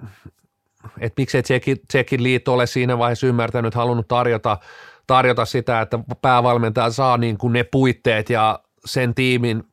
että 1.00 1.20
miksei 1.22 1.42
Tsekin, 1.42 1.76
Tsekin 1.88 2.22
liitto 2.22 2.52
ole 2.52 2.66
siinä 2.66 2.98
vaiheessa 2.98 3.26
ymmärtänyt, 3.26 3.74
halunnut 3.74 4.08
tarjota, 4.08 4.58
tarjota 5.08 5.44
sitä, 5.44 5.80
että 5.80 5.98
päävalmentaja 6.22 6.90
saa 6.90 7.16
niin 7.16 7.38
kuin 7.38 7.52
ne 7.52 7.64
puitteet 7.64 8.30
ja 8.30 8.60
sen 8.84 9.14
tiimin, 9.14 9.64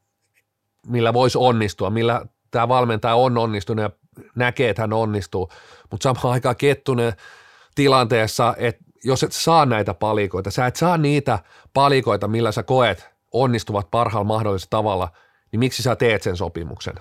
millä 0.87 1.13
voisi 1.13 1.37
onnistua, 1.37 1.89
millä 1.89 2.21
tämä 2.51 2.67
valmentaja 2.67 3.15
on 3.15 3.37
onnistunut 3.37 3.83
ja 3.83 3.89
näkee, 4.35 4.69
että 4.69 4.81
hän 4.81 4.93
onnistuu. 4.93 5.49
Mutta 5.91 6.03
samaan 6.03 6.33
aikaan 6.33 6.55
Kettunen 6.55 7.13
tilanteessa, 7.75 8.55
että 8.57 8.83
jos 9.03 9.23
et 9.23 9.31
saa 9.31 9.65
näitä 9.65 9.93
palikoita, 9.93 10.51
sä 10.51 10.67
et 10.67 10.75
saa 10.75 10.97
niitä 10.97 11.39
palikoita, 11.73 12.27
millä 12.27 12.51
sä 12.51 12.63
koet 12.63 13.09
onnistuvat 13.31 13.91
parhaalla 13.91 14.27
mahdollisella 14.27 14.69
tavalla– 14.69 15.09
niin 15.55 15.59
miksi 15.59 15.83
sä 15.83 15.95
teet 15.95 16.23
sen 16.23 16.37
sopimuksen? 16.37 16.93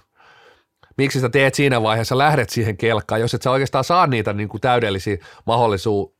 Miksi 0.98 1.20
sä 1.20 1.28
teet 1.28 1.54
siinä 1.54 1.82
vaiheessa, 1.82 2.18
lähdet 2.18 2.50
siihen 2.50 2.76
kelkkaan, 2.76 3.20
jos 3.20 3.34
et 3.34 3.42
sä 3.42 3.50
oikeastaan 3.50 3.84
saa 3.84 4.06
niitä 4.06 4.32
niin 4.32 4.48
kuin 4.48 4.60
täydellisiä 4.60 5.16
mahdollisuuksia, 5.46 6.13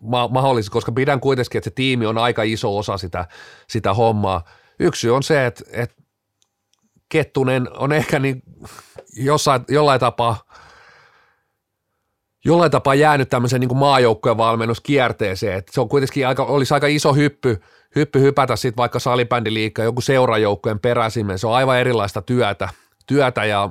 ma- 0.00 0.28
mahdollisuus, 0.28 0.70
koska 0.70 0.92
pidän 0.92 1.20
kuitenkin, 1.20 1.58
että 1.58 1.70
se 1.70 1.74
tiimi 1.74 2.06
on 2.06 2.18
aika 2.18 2.42
iso 2.42 2.78
osa 2.78 2.98
sitä, 2.98 3.26
sitä 3.68 3.94
hommaa. 3.94 4.44
Yksi 4.78 5.10
on 5.10 5.22
se, 5.22 5.46
että, 5.46 5.64
että 5.72 5.96
Kettunen 7.08 7.68
on 7.76 7.92
ehkä 7.92 8.18
niin 8.18 8.42
jossain, 9.16 9.64
jollain 9.68 10.00
tapaa 10.00 10.44
jollain 12.44 12.70
tapaa 12.70 12.94
jäänyt 12.94 13.28
tämmöiseen 13.28 13.60
niin 13.60 13.76
maajoukkojen 13.76 14.36
valmennuskierteeseen, 14.36 15.58
että 15.58 15.72
se 15.74 15.80
on 15.80 15.88
kuitenkin 15.88 16.28
aika, 16.28 16.44
olisi 16.44 16.74
aika 16.74 16.86
iso 16.86 17.14
hyppy 17.14 17.60
hyppy 17.96 18.20
hypätä 18.20 18.56
sitten 18.56 18.76
vaikka 18.76 18.98
salibändiliikka, 18.98 19.82
joku 19.82 20.00
seurajoukkojen 20.00 20.78
peräsimeen, 20.80 21.38
se 21.38 21.46
on 21.46 21.54
aivan 21.54 21.78
erilaista 21.78 22.22
työtä, 22.22 22.68
työtä 23.06 23.44
ja 23.44 23.70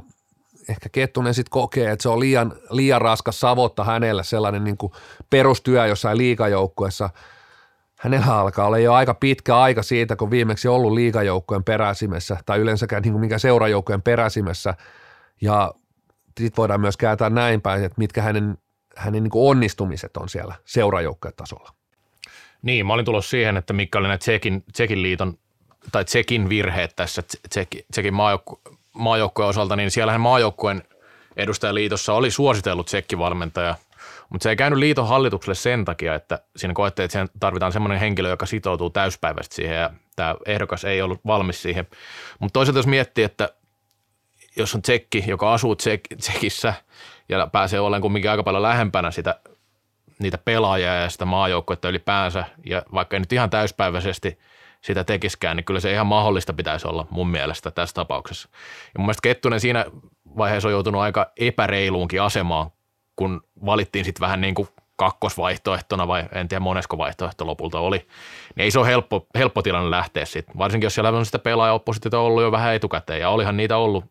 ehkä 0.70 0.90
Kettunen 0.92 1.34
sitten 1.34 1.52
kokee, 1.52 1.92
että 1.92 2.04
se 2.04 2.10
on 2.10 2.20
liian, 2.20 2.54
liian 2.70 3.02
raskas 3.02 3.40
savotta 3.40 3.84
hänelle 3.84 4.24
sellainen 4.24 4.64
niin 4.64 4.78
kuin 4.78 4.94
perustyö 5.30 5.88
jossain 5.88 6.18
liikajoukkuessa. 6.18 7.10
Hänellä 8.00 8.40
alkaa 8.40 8.68
olla 8.68 8.78
jo 8.78 8.94
aika 8.94 9.14
pitkä 9.14 9.58
aika 9.58 9.84
siitä, 9.84 10.16
kun 10.16 10.32
viimeksi 10.32 10.68
ollut 10.68 10.94
liikajoukkojen 10.94 11.64
peräsimessä 11.64 12.38
tai 12.46 12.60
yleensäkään 12.60 13.02
niin 13.02 13.14
kuin 13.14 13.22
mikä 13.22 13.38
seurajoukkojen 13.38 14.02
peräsimessä 14.02 14.74
ja 15.42 15.74
sitten 16.40 16.58
voidaan 16.58 16.82
myös 16.82 16.98
kääntää 16.98 17.30
näin 17.30 17.62
päin, 17.62 17.84
että 17.84 17.98
mitkä 17.98 18.22
hänen, 18.22 18.58
hänen 18.96 19.24
niin 19.24 19.32
kuin 19.32 19.50
onnistumiset 19.50 20.18
on 20.18 20.30
siellä 20.30 20.56
seurajoukkojen 20.66 21.36
tasolla. 21.36 21.74
Niin, 22.62 22.86
mä 22.86 22.94
olin 22.94 23.06
tulossa 23.06 23.30
siihen, 23.30 23.58
että 23.58 23.74
mikä 23.74 23.98
oli 23.98 24.08
näitä 24.08 24.22
Tsekin, 24.22 24.64
Tsekin 24.74 25.02
liiton 25.02 25.38
tai 25.92 26.06
Tsekin 26.06 26.50
virheet 26.50 26.96
tässä 26.96 27.24
Tsekin, 27.50 27.86
Tsekin 27.92 28.14
maajoukkueen 28.94 29.50
osalta, 29.50 29.76
niin 29.76 29.92
siellähän 29.92 30.22
maajoukkueen 30.22 30.84
edustajaliitossa 31.36 32.14
oli 32.14 32.32
suositellut 32.32 32.86
tsekkivalmentaja, 32.86 33.76
mutta 34.30 34.44
se 34.44 34.50
ei 34.50 34.56
käynyt 34.56 34.80
liiton 34.80 35.08
hallitukselle 35.08 35.56
sen 35.56 35.86
takia, 35.86 36.16
että 36.16 36.40
siinä 36.56 36.74
koettiin, 36.74 37.06
että 37.06 37.28
tarvitaan 37.40 37.72
semmoinen 37.72 38.00
henkilö, 38.00 38.30
joka 38.30 38.46
sitoutuu 38.46 38.90
täyspäiväisesti 38.90 39.56
siihen 39.56 39.78
ja 39.78 39.90
tämä 40.16 40.36
ehdokas 40.46 40.84
ei 40.84 41.02
ollut 41.02 41.20
valmis 41.26 41.62
siihen. 41.62 41.88
Mutta 42.40 42.54
toisaalta 42.54 42.80
jos 42.80 42.88
miettii, 42.88 43.24
että 43.24 43.50
jos 44.56 44.76
on 44.76 44.82
tsekki, 44.82 45.24
joka 45.28 45.54
asuu 45.54 45.74
tsek- 45.74 46.18
tsekissä 46.18 46.74
ja 47.30 47.48
pääsee 47.52 47.80
olleen 47.80 48.02
kumminkin 48.02 48.32
aika 48.32 48.44
paljon 48.44 48.64
lähempänä 48.64 49.12
sitä 49.12 49.40
niitä 50.20 50.38
pelaajia 50.38 50.96
ja 50.96 51.10
sitä 51.10 51.26
maajoukkuetta 51.26 51.90
ylipäänsä, 51.90 52.46
ja 52.66 52.84
vaikka 52.94 53.16
ei 53.16 53.20
nyt 53.20 53.34
ihan 53.34 53.50
täyspäiväisesti 53.50 54.40
sitä 54.84 55.04
tekiskään, 55.04 55.58
niin 55.58 55.66
kyllä 55.66 55.80
se 55.80 55.92
ihan 55.92 56.08
mahdollista 56.08 56.54
pitäisi 56.54 56.88
olla 56.88 57.08
mun 57.10 57.28
mielestä 57.28 57.72
tässä 57.72 57.94
tapauksessa. 57.94 58.50
Ja 58.86 59.00
mun 59.00 59.06
mielestä 59.06 59.22
Kettunen 59.22 59.60
siinä 59.60 59.86
vaiheessa 60.38 60.70
on 60.70 60.74
joutunut 60.74 61.02
aika 61.02 61.32
epäreiluunkin 61.40 62.22
asemaan, 62.22 62.72
kun 63.16 63.42
valittiin 63.66 64.06
sitten 64.06 64.22
vähän 64.22 64.42
niin 64.42 64.56
kuin 64.56 64.68
kakkosvaihtoehtona 64.96 66.08
vai 66.08 66.26
en 66.32 66.48
tiedä 66.48 66.60
monesko 66.60 66.98
vaihtoehto 66.98 67.48
lopulta 67.48 67.80
oli, 67.80 67.98
niin 67.98 68.64
ei 68.64 68.72
se 68.72 68.80
ole 68.80 68.88
helppo, 68.88 69.28
helppo 69.36 69.62
tilanne 69.62 69.92
lähteä 69.92 70.26
sitten. 70.26 70.58
Varsinkin 70.58 70.86
jos 70.86 70.96
siellä 70.96 71.10
on 71.10 71.26
sitä 71.26 71.40
pelaajaoppositiota 71.40 72.20
ollut 72.20 72.44
jo 72.44 72.52
vähän 72.52 72.76
etukäteen 72.76 73.20
ja 73.20 73.30
olihan 73.30 73.58
niitä 73.58 73.78
ollut, 73.78 74.06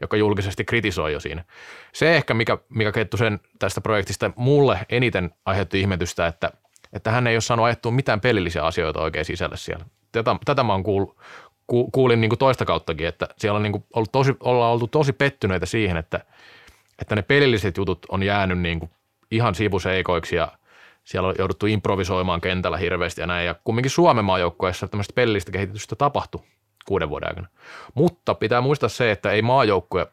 joka 0.00 0.16
julkisesti 0.16 0.64
kritisoi 0.64 1.12
jo 1.12 1.20
siinä. 1.20 1.44
Se 1.92 2.16
ehkä, 2.16 2.34
mikä, 2.34 2.58
mikä 2.68 2.92
Kettusen 2.92 3.40
tästä 3.58 3.80
projektista 3.80 4.30
mulle 4.36 4.78
eniten 4.88 5.30
aiheutti 5.46 5.80
ihmetystä, 5.80 6.26
että, 6.26 6.50
että 6.92 7.10
hän 7.10 7.26
ei 7.26 7.34
ole 7.34 7.40
saanut 7.40 7.66
ajettua 7.66 7.92
mitään 7.92 8.20
pelillisiä 8.20 8.64
asioita 8.64 9.00
oikein 9.00 9.24
sisälle 9.24 9.56
siellä. 9.56 9.84
Tätä, 10.12 10.36
tätä 10.44 10.62
mä 10.62 10.72
oon 10.72 10.82
kuul, 10.82 11.06
ku, 11.66 11.90
kuulin 11.90 12.20
niin 12.20 12.28
kuin 12.28 12.38
toista 12.38 12.64
kauttakin, 12.64 13.06
että 13.06 13.28
siellä 13.38 13.56
on 13.56 13.62
niin 13.62 13.72
kuin 13.72 13.84
ollut 13.94 14.12
tosi, 14.12 14.36
ollaan 14.40 14.72
oltu 14.72 14.86
tosi 14.86 15.12
pettyneitä 15.12 15.66
siihen, 15.66 15.96
että, 15.96 16.20
että 16.98 17.14
ne 17.14 17.22
pelilliset 17.22 17.76
jutut 17.76 18.06
on 18.08 18.22
jäänyt 18.22 18.58
niin 18.58 18.80
kuin 18.80 18.90
ihan 19.30 19.54
sivuseikoiksi 19.54 20.36
ja 20.36 20.52
siellä 21.04 21.28
on 21.28 21.34
jouduttu 21.38 21.66
improvisoimaan 21.66 22.40
kentällä 22.40 22.76
hirveästi 22.76 23.20
ja 23.20 23.26
näin. 23.26 23.46
Ja 23.46 23.54
kumminkin 23.64 23.90
Suomen 23.90 24.24
maajoukkueessa 24.24 24.88
tämmöistä 24.88 25.12
pelillistä 25.14 25.52
kehitystä 25.52 25.96
tapahtui 25.96 26.42
kuuden 26.86 27.08
vuoden 27.08 27.28
aikana. 27.28 27.48
Mutta 27.94 28.34
pitää 28.34 28.60
muistaa 28.60 28.88
se, 28.88 29.10
että 29.10 29.30
ei 29.30 29.42
maajoukkue 29.42 30.06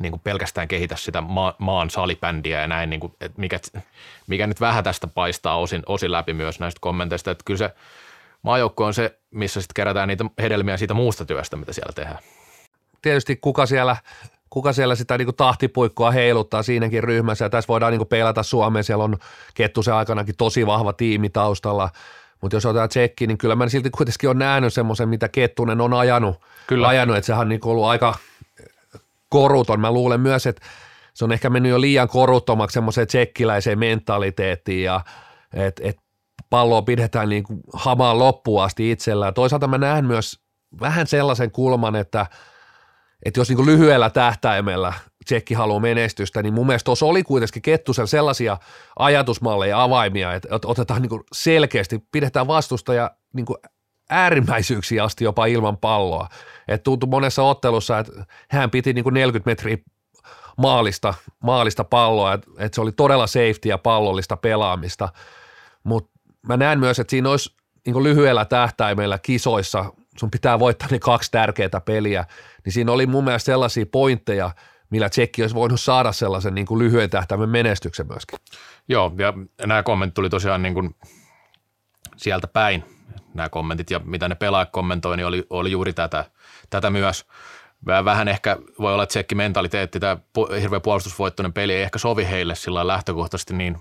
niin 0.00 0.12
kuin 0.12 0.20
pelkästään 0.20 0.68
kehitä 0.68 0.96
sitä 0.96 1.20
ma- 1.20 1.54
maan 1.58 1.90
salibändiä 1.90 2.60
ja 2.60 2.66
näin, 2.66 2.90
niin 2.90 3.00
kuin, 3.00 3.12
että 3.20 3.40
mikä, 3.40 3.58
mikä 4.26 4.46
nyt 4.46 4.60
vähän 4.60 4.84
tästä 4.84 5.06
paistaa 5.06 5.58
osin, 5.58 5.82
osin 5.86 6.12
läpi 6.12 6.32
myös 6.32 6.60
näistä 6.60 6.78
kommenteista, 6.80 7.30
että 7.30 7.44
kyllä 7.44 7.58
se 7.58 7.70
maajoukkue 8.42 8.86
on 8.86 8.94
se, 8.94 9.18
missä 9.30 9.60
sitten 9.60 9.74
kerätään 9.74 10.08
niitä 10.08 10.24
hedelmiä 10.38 10.76
siitä 10.76 10.94
muusta 10.94 11.24
työstä, 11.24 11.56
mitä 11.56 11.72
siellä 11.72 11.92
tehdään. 11.92 12.18
Tietysti 13.02 13.36
kuka 13.36 13.66
siellä 13.66 13.96
kuka 14.50 14.72
siellä 14.72 14.94
sitä 14.94 15.18
niin 15.18 15.26
kuin 15.26 15.36
tahtipuikkoa 15.36 16.10
heiluttaa 16.10 16.62
siinäkin 16.62 17.04
ryhmässä. 17.04 17.44
Ja 17.44 17.50
tässä 17.50 17.68
voidaan 17.68 17.92
niin 17.92 17.98
kuin 17.98 18.08
peilata 18.08 18.42
Suomeen, 18.42 18.84
siellä 18.84 19.04
on 19.04 19.18
Kettusen 19.54 19.94
aikanakin 19.94 20.36
tosi 20.36 20.66
vahva 20.66 20.92
tiimi 20.92 21.30
taustalla. 21.30 21.90
Mutta 22.40 22.56
jos 22.56 22.66
otetaan 22.66 22.88
tsekki, 22.88 23.26
niin 23.26 23.38
kyllä 23.38 23.56
mä 23.56 23.68
silti 23.68 23.90
kuitenkin 23.90 24.30
on 24.30 24.38
nähnyt 24.38 24.74
semmoisen, 24.74 25.08
mitä 25.08 25.28
Kettunen 25.28 25.80
on 25.80 25.94
ajanut. 25.94 26.40
Kyllä. 26.66 26.88
ajanut 26.88 27.16
että 27.16 27.26
sehän 27.26 27.40
on 27.40 27.48
niin 27.48 27.60
ollut 27.64 27.84
aika 27.84 28.14
koruton. 29.28 29.80
Mä 29.80 29.90
luulen 29.90 30.20
myös, 30.20 30.46
että 30.46 30.66
se 31.14 31.24
on 31.24 31.32
ehkä 31.32 31.50
mennyt 31.50 31.70
jo 31.70 31.80
liian 31.80 32.08
koruttomaksi 32.08 32.74
semmoiseen 32.74 33.06
tsekkiläiseen 33.06 33.78
mentaliteettiin 33.78 34.84
ja 34.84 35.00
että 35.54 35.82
et 35.84 35.98
palloa 36.50 36.82
pidetään 36.82 37.28
niin 37.28 37.44
kuin 37.44 37.60
hamaan 37.72 38.18
loppuun 38.18 38.62
asti 38.62 38.90
itsellään. 38.90 39.34
Toisaalta 39.34 39.66
mä 39.66 39.78
näen 39.78 40.04
myös 40.04 40.40
vähän 40.80 41.06
sellaisen 41.06 41.50
kulman, 41.50 41.96
että, 41.96 42.26
että 43.24 43.40
jos 43.40 43.48
niin 43.48 43.56
kuin 43.56 43.66
lyhyellä 43.66 44.10
tähtäimellä 44.10 44.92
tsekki 45.24 45.54
haluaa 45.54 45.80
menestystä, 45.80 46.42
niin 46.42 46.54
mun 46.54 46.66
mielestä 46.66 46.84
tuossa 46.84 47.06
oli 47.06 47.22
kuitenkin 47.22 47.62
Kettusen 47.62 48.06
sellaisia 48.06 48.56
ajatusmalleja, 48.98 49.82
avaimia, 49.82 50.34
että 50.34 50.48
otetaan 50.64 51.02
niin 51.02 51.10
kuin 51.10 51.22
selkeästi, 51.32 51.98
pidetään 52.12 52.46
vastustaja 52.46 53.10
niin 53.34 53.46
kuin 53.46 53.56
äärimmäisyyksiä 54.10 55.04
asti 55.04 55.24
jopa 55.24 55.46
ilman 55.46 55.76
palloa. 55.76 56.28
Et 56.68 56.82
tuntui 56.82 57.08
monessa 57.08 57.42
ottelussa, 57.42 57.98
että 57.98 58.12
hän 58.50 58.70
piti 58.70 58.92
niin 58.92 59.04
kuin 59.04 59.14
40 59.14 59.50
metriä 59.50 59.76
maalista, 60.58 61.14
maalista 61.42 61.84
palloa, 61.84 62.34
että 62.34 62.50
et 62.58 62.74
se 62.74 62.80
oli 62.80 62.92
todella 62.92 63.26
safety 63.26 63.68
ja 63.68 63.78
pallollista 63.78 64.36
pelaamista, 64.36 65.08
mutta 65.84 66.17
mä 66.48 66.56
näen 66.56 66.80
myös, 66.80 66.98
että 66.98 67.10
siinä 67.10 67.30
olisi 67.30 67.56
niin 67.86 68.02
lyhyellä 68.02 68.44
tähtäimellä 68.44 69.18
kisoissa, 69.18 69.92
sun 70.18 70.30
pitää 70.30 70.58
voittaa 70.58 70.88
ne 70.90 70.98
kaksi 70.98 71.30
tärkeää 71.30 71.80
peliä, 71.84 72.24
niin 72.64 72.72
siinä 72.72 72.92
oli 72.92 73.06
mun 73.06 73.24
mielestä 73.24 73.46
sellaisia 73.46 73.86
pointteja, 73.92 74.50
millä 74.90 75.08
Tsekki 75.08 75.42
olisi 75.42 75.54
voinut 75.54 75.80
saada 75.80 76.12
sellaisen 76.12 76.54
niin 76.54 76.66
kuin 76.66 76.78
lyhyen 76.78 77.10
tähtäimen 77.10 77.48
menestyksen 77.48 78.06
myöskin. 78.06 78.38
Joo, 78.88 79.12
ja 79.18 79.32
nämä 79.66 79.82
kommentit 79.82 80.14
tuli 80.14 80.30
tosiaan 80.30 80.62
niin 80.62 80.74
kuin 80.74 80.96
sieltä 82.16 82.46
päin, 82.46 82.84
nämä 83.34 83.48
kommentit, 83.48 83.90
ja 83.90 84.00
mitä 84.04 84.28
ne 84.28 84.34
pelaajat 84.34 84.70
kommentoi, 84.70 85.16
niin 85.16 85.26
oli, 85.26 85.46
oli 85.50 85.70
juuri 85.70 85.92
tätä, 85.92 86.24
tätä 86.70 86.90
myös. 86.90 87.26
Vähän 87.86 88.28
ehkä 88.28 88.56
voi 88.78 88.94
olla 88.94 89.06
tsekki 89.06 89.34
mentaliteetti, 89.34 90.00
tämä 90.00 90.16
hirveä 90.60 90.80
puolustusvoittoinen 90.80 91.52
peli 91.52 91.74
ei 91.74 91.82
ehkä 91.82 91.98
sovi 91.98 92.26
heille 92.30 92.54
sillä 92.54 92.86
lähtökohtaisesti 92.86 93.54
niin, 93.54 93.78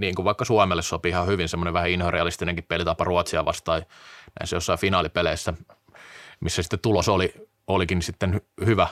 niin 0.00 0.14
kuin 0.14 0.24
vaikka 0.24 0.44
Suomelle 0.44 0.82
sopii 0.82 1.10
ihan 1.10 1.26
hyvin 1.26 1.48
semmoinen 1.48 1.74
vähän 1.74 1.90
inhorealistinenkin 1.90 2.64
pelitapa 2.68 3.04
Ruotsia 3.04 3.44
vastaan 3.44 3.82
näissä 4.40 4.56
jossain 4.56 4.78
finaalipeleissä, 4.78 5.54
missä 6.40 6.62
sitten 6.62 6.78
tulos 6.78 7.08
oli, 7.08 7.34
olikin 7.66 8.02
sitten 8.02 8.40
hyvä 8.66 8.88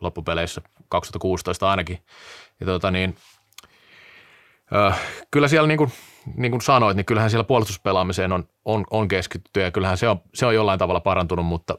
loppupeleissä 0.00 0.60
2016 0.88 1.70
ainakin. 1.70 1.98
Ja 2.60 2.66
tota 2.66 2.90
niin, 2.90 3.16
äh, 4.76 5.00
kyllä 5.30 5.48
siellä 5.48 5.68
niin 5.68 5.78
kuin, 5.78 5.92
niin 6.36 6.50
kuin 6.50 6.62
sanoit, 6.62 6.96
niin 6.96 7.06
kyllähän 7.06 7.30
siellä 7.30 7.44
puolustuspelaamiseen 7.44 8.32
on, 8.32 8.48
on, 8.64 8.84
on 8.90 9.08
keskitytty 9.08 9.60
ja 9.60 9.70
kyllähän 9.70 9.98
se 9.98 10.08
on, 10.08 10.20
se 10.34 10.46
on 10.46 10.54
jollain 10.54 10.78
tavalla 10.78 11.00
parantunut, 11.00 11.46
mutta 11.46 11.78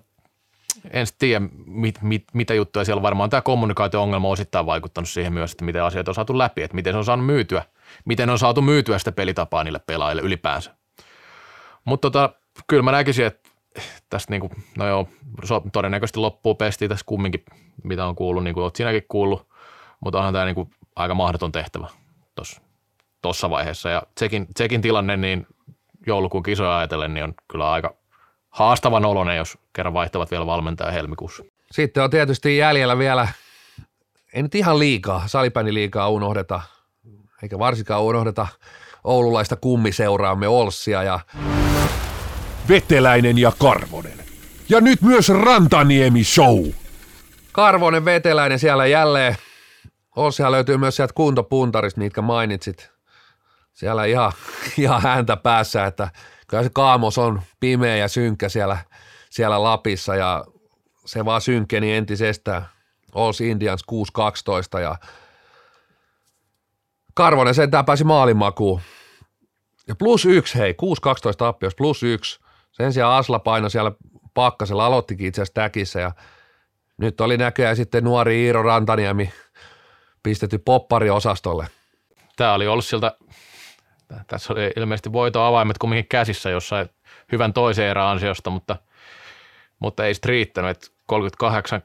en 0.92 1.08
tiedä, 1.20 1.46
mit, 1.66 2.02
mit, 2.02 2.24
mitä 2.34 2.54
juttuja 2.54 2.86
siellä 2.86 3.02
varmaan 3.02 3.30
tämä 3.30 3.42
kommunikaatio-ongelma 3.42 4.28
on 4.28 4.32
osittain 4.34 4.66
vaikuttanut 4.66 5.10
siihen 5.10 5.34
myös, 5.34 5.52
että 5.52 5.66
miten 5.66 5.84
asiat 5.84 6.08
on 6.08 6.16
saatu 6.16 6.38
läpi, 6.38 6.64
että 6.64 6.76
miten 6.76 6.94
se 6.94 6.98
on 6.98 7.06
saanut 7.06 7.26
myytyä, 7.26 7.64
miten 8.06 8.30
on 8.30 8.40
saatu 8.40 8.62
myytyä 8.62 9.00
sitä 9.00 9.12
pelitapaa 9.12 9.64
niille 9.64 9.80
pelaajille 9.80 10.22
ylipäänsä. 10.22 10.76
Mutta 11.86 12.12
tota, 12.12 12.34
kyllä 12.68 12.84
mä 12.84 12.92
näkisin, 12.92 13.26
että 13.26 13.50
tästä 14.10 14.34
niin 14.34 14.42
kuin, 14.42 14.52
no 14.78 14.88
joo, 14.88 15.10
todennäköisesti 15.74 16.20
loppuu 16.20 16.56
pesti 16.56 16.88
tässä 16.88 17.04
kumminkin, 17.06 17.44
mitä 17.84 18.06
on 18.06 18.16
kuullut, 18.16 18.44
niin 18.44 18.54
kuin 18.54 18.64
olet 18.64 18.76
sinäkin 18.76 19.04
kuullut, 19.08 19.48
mutta 20.00 20.18
onhan 20.18 20.34
tämä 20.34 20.46
niin 20.46 20.56
kuin 20.56 20.70
aika 20.96 21.16
mahdoton 21.16 21.52
tehtävä 21.52 21.88
tuossa 23.22 23.50
vaiheessa. 23.50 23.90
Ja 23.90 24.04
Tsekin, 24.16 24.54
Tsekin 24.54 24.82
tilanne 24.82 25.18
niin 25.18 25.48
joulukuun 26.08 26.44
kisoja 26.44 26.78
ajatellen 26.78 27.14
niin 27.14 27.24
on 27.24 27.34
kyllä 27.52 27.72
aika 27.72 27.96
haastavan 28.50 29.06
oloinen, 29.06 29.38
jos 29.38 29.58
kerran 29.74 29.94
vaihtavat 29.94 30.32
vielä 30.32 30.46
valmentaja 30.46 30.92
helmikuussa. 30.92 31.44
Sitten 31.72 32.04
on 32.04 32.10
tietysti 32.10 32.58
jäljellä 32.58 32.98
vielä, 32.98 33.28
ei 34.34 34.44
nyt 34.44 34.56
ihan 34.56 34.80
liikaa, 34.80 35.28
salipäni 35.28 35.74
liikaa 35.74 36.10
unohdeta, 36.10 36.62
eikä 37.44 37.60
varsinkaan 37.60 38.04
unohdeta 38.04 38.48
oululaista 39.04 39.56
kummiseuraamme 39.56 40.48
Olssia 40.48 41.04
ja 41.04 41.20
Veteläinen 42.70 43.38
ja 43.38 43.52
Karvonen. 43.60 44.20
Ja 44.70 44.82
nyt 44.82 45.02
myös 45.02 45.30
Rantaniemi 45.30 46.24
Show. 46.24 46.66
Karvonen, 47.52 48.06
Veteläinen 48.06 48.60
siellä 48.60 48.86
jälleen. 48.86 49.36
Olssia 50.16 50.52
löytyy 50.52 50.78
myös 50.78 50.96
sieltä 50.96 51.14
kuntopuntarista, 51.14 52.02
mitkä 52.02 52.22
mainitsit. 52.22 52.92
Siellä 53.74 54.06
ihan, 54.06 54.32
ihan 54.78 55.02
häntä 55.02 55.38
päässä, 55.38 55.86
että 55.86 56.10
kyllä 56.48 56.64
se 56.64 56.70
kaamos 56.74 57.18
on 57.18 57.42
pimeä 57.60 57.96
ja 57.96 58.08
synkkä 58.08 58.50
siellä, 58.50 58.78
siellä 59.30 59.64
Lapissa 59.64 60.16
ja 60.16 60.46
se 61.06 61.26
vaan 61.26 61.42
synkkeni 61.42 61.94
entisestään. 61.94 62.66
Ols 63.16 63.42
Indians 63.42 63.84
6-12 64.78 64.80
ja 64.80 64.96
Karvonen 67.20 67.56
sentään 67.56 67.86
pääsi 67.86 68.04
maalimakuun. 68.04 68.82
Ja 69.88 69.96
plus 69.96 70.26
yksi, 70.26 70.60
hei, 70.60 70.72
6-12 70.72 70.76
tappios, 71.38 71.76
plus 71.76 72.04
yksi. 72.04 72.40
Sen 72.72 72.94
sijaan 72.94 73.18
Asla 73.18 73.40
paino 73.40 73.70
siellä 73.70 73.92
pakkasella, 74.34 74.86
aloittikin 74.86 75.28
itse 75.28 75.42
asiassa 75.42 75.54
täkissä 75.54 76.00
ja 76.00 76.12
nyt 76.98 77.22
oli 77.22 77.38
näköjään 77.38 77.76
sitten 77.76 78.04
nuori 78.04 78.44
Iiro 78.44 78.64
Rantaniemi 78.64 79.34
pistetty 80.24 80.58
poppariosastolle. 80.58 81.68
Tämä 82.36 82.54
oli 82.54 82.68
ollut 82.68 82.86
siltä, 82.86 83.18
tässä 84.28 84.54
oli 84.54 84.72
ilmeisesti 84.78 85.14
voito 85.14 85.42
avaimet 85.42 85.78
kumminkin 85.78 86.10
käsissä 86.10 86.50
jossain 86.50 86.90
hyvän 87.32 87.54
toisen 87.54 87.88
erän 87.88 88.06
ansiosta, 88.06 88.50
mutta, 88.50 88.76
mutta 89.80 90.06
ei 90.06 90.14
sitten 90.14 90.30
riittänyt. 90.30 90.78
38 91.06 91.82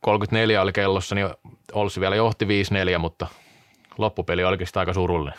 34 0.00 0.62
oli 0.62 0.72
kellossa, 0.72 1.14
niin 1.14 1.28
Olssi 1.72 2.00
vielä 2.00 2.16
johti 2.16 2.44
5-4, 2.44 2.98
mutta 2.98 3.26
loppupeli 3.98 4.44
olikin 4.44 4.66
sitä 4.66 4.80
aika 4.80 4.94
surullinen. 4.94 5.38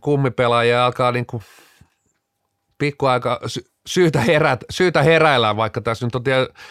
Kummipelaajia 0.00 0.86
alkaa 0.86 1.12
niin 1.12 1.26
kuin 1.26 1.42
pikkuaika 2.78 3.40
syytä, 3.86 4.20
herät, 4.20 4.64
syytä 4.70 5.02
heräillä, 5.02 5.56
vaikka 5.56 5.80
tässä 5.80 6.06
nyt 6.06 6.14
on 6.14 6.22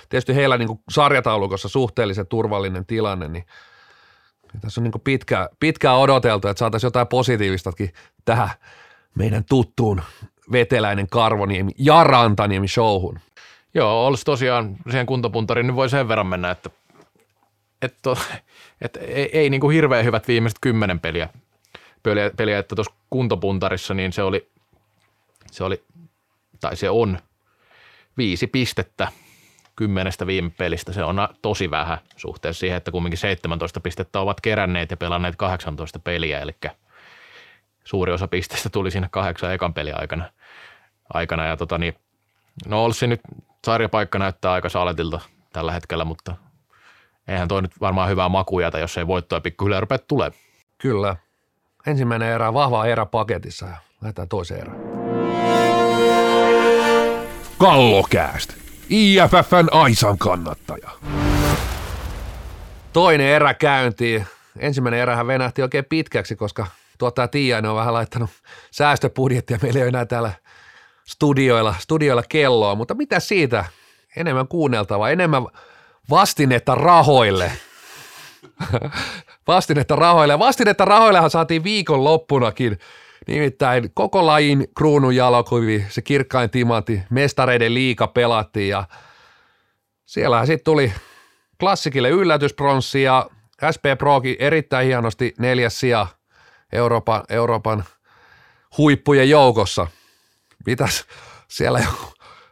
tietysti 0.10 0.36
heillä 0.36 0.58
niin 0.58 0.68
kuin 0.68 0.80
sarjataulukossa 0.90 1.70
suhteellisen 1.70 2.28
turvallinen 2.28 2.86
tilanne, 2.86 3.28
niin 3.28 3.46
tässä 4.62 4.82
on 4.82 4.84
niin 4.84 5.02
pitkä, 5.04 5.50
pitkään 5.60 5.98
odoteltu, 5.98 6.48
että 6.48 6.60
saataisiin 6.60 6.88
jotain 6.88 7.08
positiivistakin 7.08 7.94
tähän 8.26 8.50
meidän 9.16 9.46
tuttuun 9.50 10.02
veteläinen 10.52 11.08
Karvoniemi 11.10 11.72
ja 11.78 12.04
Rantaniemi 12.04 12.68
showhun. 12.68 13.20
Joo, 13.74 14.08
olisi 14.08 14.24
tosiaan 14.26 14.76
siihen 14.90 15.06
kuntopuntariin, 15.06 15.68
niin 15.68 15.76
voi 15.76 15.90
sen 15.90 16.08
verran 16.08 16.28
mennä, 16.28 16.52
että, 16.52 16.70
että, 17.82 18.10
että 18.82 19.00
ei, 19.00 19.40
ei 19.40 19.50
niin 19.50 19.62
kuin 19.62 19.74
hirveän 19.74 20.06
hyvät 20.06 20.28
viimeiset 20.28 20.60
kymmenen 20.62 21.00
peliä, 21.00 21.30
peliä, 22.04 22.32
peliä 22.38 22.60
että 22.60 22.76
tuossa 22.76 22.94
kuntopuntarissa 23.10 23.94
niin 23.94 24.14
se 24.14 24.24
oli, 24.24 24.48
se 25.52 25.64
oli 25.64 25.84
tai 26.60 26.76
se 26.76 26.90
on 26.90 27.20
viisi 28.18 28.48
pistettä 28.48 29.08
kymmenestä 29.76 30.28
viime 30.28 30.52
pelistä. 30.58 30.94
Se 30.94 31.04
on 31.04 31.28
tosi 31.42 31.72
vähän 31.72 31.98
suhteessa 32.18 32.60
siihen, 32.60 32.78
että 32.78 32.92
kumminkin 32.92 33.18
17 33.18 33.80
pistettä 33.80 34.20
ovat 34.20 34.42
keränneet 34.42 34.92
ja 34.92 34.98
pelanneet 34.98 35.36
18 35.36 36.00
peliä, 36.00 36.40
eli 36.40 36.56
suuri 37.84 38.12
osa 38.12 38.28
pisteistä 38.28 38.70
tuli 38.70 38.92
siinä 38.92 39.08
kahdeksan 39.12 39.54
ekan 39.54 39.74
pelin 39.74 40.00
aikana. 40.02 40.30
aikana 41.14 41.46
ja 41.46 41.58
tota 41.58 41.78
niin, 41.78 41.96
no 42.68 42.84
olisi 42.86 43.08
nyt 43.08 43.22
sarjapaikka 43.66 44.20
näyttää 44.20 44.52
aika 44.52 44.70
saletilta 44.70 45.20
tällä 45.54 45.72
hetkellä, 45.72 46.06
mutta 46.06 46.36
eihän 47.28 47.48
toi 47.48 47.62
nyt 47.62 47.72
varmaan 47.82 48.10
hyvää 48.10 48.30
makujata, 48.30 48.80
jos 48.80 48.98
ei 48.98 49.08
voittoa 49.08 49.42
pikkuhiljaa 49.42 49.80
rupea 49.80 49.98
tulee. 49.98 50.32
Kyllä. 50.78 51.16
Ensimmäinen 51.88 52.30
erä, 52.30 52.54
vahva 52.54 52.86
erä 52.86 53.06
paketissa 53.06 53.66
ja 53.66 53.78
lähdetään 54.02 54.28
toiseen 54.28 54.62
erään. 54.62 54.78
Kallokääst. 57.58 58.54
IFFn 58.90 59.68
Aisan 59.72 60.18
kannattaja. 60.18 60.90
Toinen 62.94 63.28
erä 63.28 63.54
käyntiin. 63.54 64.28
Ensimmäinen 64.60 65.00
erähän 65.00 65.28
venähti 65.28 65.62
oikein 65.62 65.86
pitkäksi, 65.86 66.36
koska 66.36 66.68
tuottaja 66.98 67.28
Tiiainen 67.28 67.72
on 67.72 67.78
vähän 67.78 67.94
laittanut 67.94 68.30
säästöbudjettia. 68.72 69.60
Meillä 69.62 69.78
ei 69.78 69.84
ole 69.84 69.90
enää 69.90 70.06
täällä 70.06 70.32
studioilla, 71.08 71.76
studioilla 71.80 72.24
kelloa, 72.30 72.76
mutta 72.76 72.94
mitä 72.94 73.20
siitä? 73.20 73.66
Enemmän 74.16 74.48
kuunneltavaa, 74.48 75.10
enemmän 75.10 75.48
vastinetta 76.10 76.76
rahoille. 76.76 77.52
vastinetta 79.48 79.96
rahoille. 79.96 80.40
Vastinetta 80.40 80.86
rahoillehan 80.86 81.30
saatiin 81.30 81.64
viikon 81.64 82.04
loppunakin 82.04 82.78
Nimittäin 83.28 83.92
koko 83.94 84.26
lajin 84.26 84.68
kruunun 84.78 85.16
jalokuvi, 85.16 85.86
se 85.90 86.02
kirkkain 86.02 86.50
timantti, 86.50 87.02
mestareiden 87.10 87.74
liika 87.74 88.08
pelattiin 88.08 88.70
ja 88.70 88.84
siellähän 90.06 90.48
sitten 90.48 90.66
tuli 90.66 90.94
klassikille 91.60 92.10
yllätyspronssi 92.10 93.04
ja 93.04 93.30
SP 93.76 93.86
Prokin 93.98 94.36
erittäin 94.40 94.88
hienosti 94.88 95.34
neljäs 95.40 95.80
sija 95.80 96.08
Euroopan, 96.72 97.24
Euroopan 97.30 97.84
huippujen 98.78 99.30
joukossa. 99.30 99.88
Mitäs 100.66 101.06
siellä 101.48 101.80
jo 101.80 102.12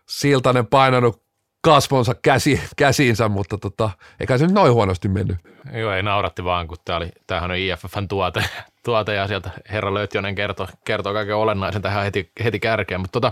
Siltanen 0.10 0.68
painanut 0.68 1.24
kasvonsa 1.62 2.16
käsi, 2.16 2.62
käsiinsä, 2.78 3.30
mutta 3.30 3.58
tota, 3.58 3.90
eikä 4.20 4.38
se 4.38 4.46
nyt 4.46 4.56
noin 4.56 4.74
huonosti 4.74 5.08
mennyt. 5.08 5.38
Joo, 5.74 5.94
ei 5.94 6.04
nauratti 6.04 6.44
vaan, 6.44 6.68
kun 6.68 6.78
tämä 6.86 6.98
oli, 6.98 7.12
tämähän 7.28 7.52
on 7.52 7.58
IFFn 7.58 8.08
tuote, 8.08 8.44
tuote 8.86 9.14
ja 9.14 9.28
sieltä 9.28 9.50
herra 9.72 9.94
Lötjonen 9.94 10.36
kertoo, 10.36 10.68
kertoo 10.86 11.14
kaiken 11.14 11.36
olennaisen 11.36 11.82
tähän 11.82 12.04
heti, 12.04 12.32
heti 12.44 12.60
kärkeen. 12.60 13.02
Mutta 13.02 13.22
tota, 13.22 13.32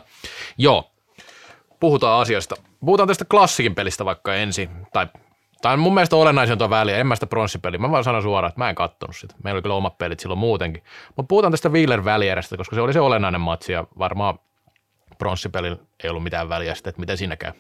joo, 0.58 0.92
puhutaan 1.80 2.22
asiasta. 2.22 2.56
Puhutaan 2.80 3.08
tästä 3.08 3.26
klassikin 3.26 3.76
pelistä 3.76 4.06
vaikka 4.06 4.36
ensin, 4.36 4.70
tai 4.94 5.08
tai 5.62 5.78
mun 5.78 5.94
mielestä 5.94 6.16
olennaisin 6.16 6.58
tuo 6.58 6.70
väliä, 6.70 6.98
en 6.98 7.08
mä 7.08 7.16
sitä 7.16 7.28
pronssipeliä. 7.28 7.80
Mä 7.80 7.92
vaan 7.92 8.04
sanon 8.04 8.22
suoraan, 8.22 8.50
että 8.50 8.62
mä 8.62 8.70
en 8.70 8.76
kattonut 8.76 9.16
sitä. 9.16 9.36
Meillä 9.44 9.56
oli 9.56 9.62
kyllä 9.62 9.76
omat 9.76 9.98
pelit 9.98 10.20
silloin 10.20 10.40
muutenkin. 10.40 10.84
Mutta 11.16 11.28
puhutaan 11.28 11.52
tästä 11.52 11.70
Wheeler 11.70 12.06
välierästä, 12.06 12.58
koska 12.58 12.76
se 12.76 12.82
oli 12.82 12.94
se 12.94 13.00
olennainen 13.00 13.42
matsi 13.42 13.72
ja 13.72 13.88
varmaan 14.00 14.40
pronssipelillä 15.18 15.78
ei 16.04 16.10
ollut 16.10 16.24
mitään 16.24 16.50
väliä 16.50 16.76
sitten, 16.76 16.90
että 16.90 17.00
miten 17.00 17.18
siinä 17.18 17.36
käy. 17.36 17.52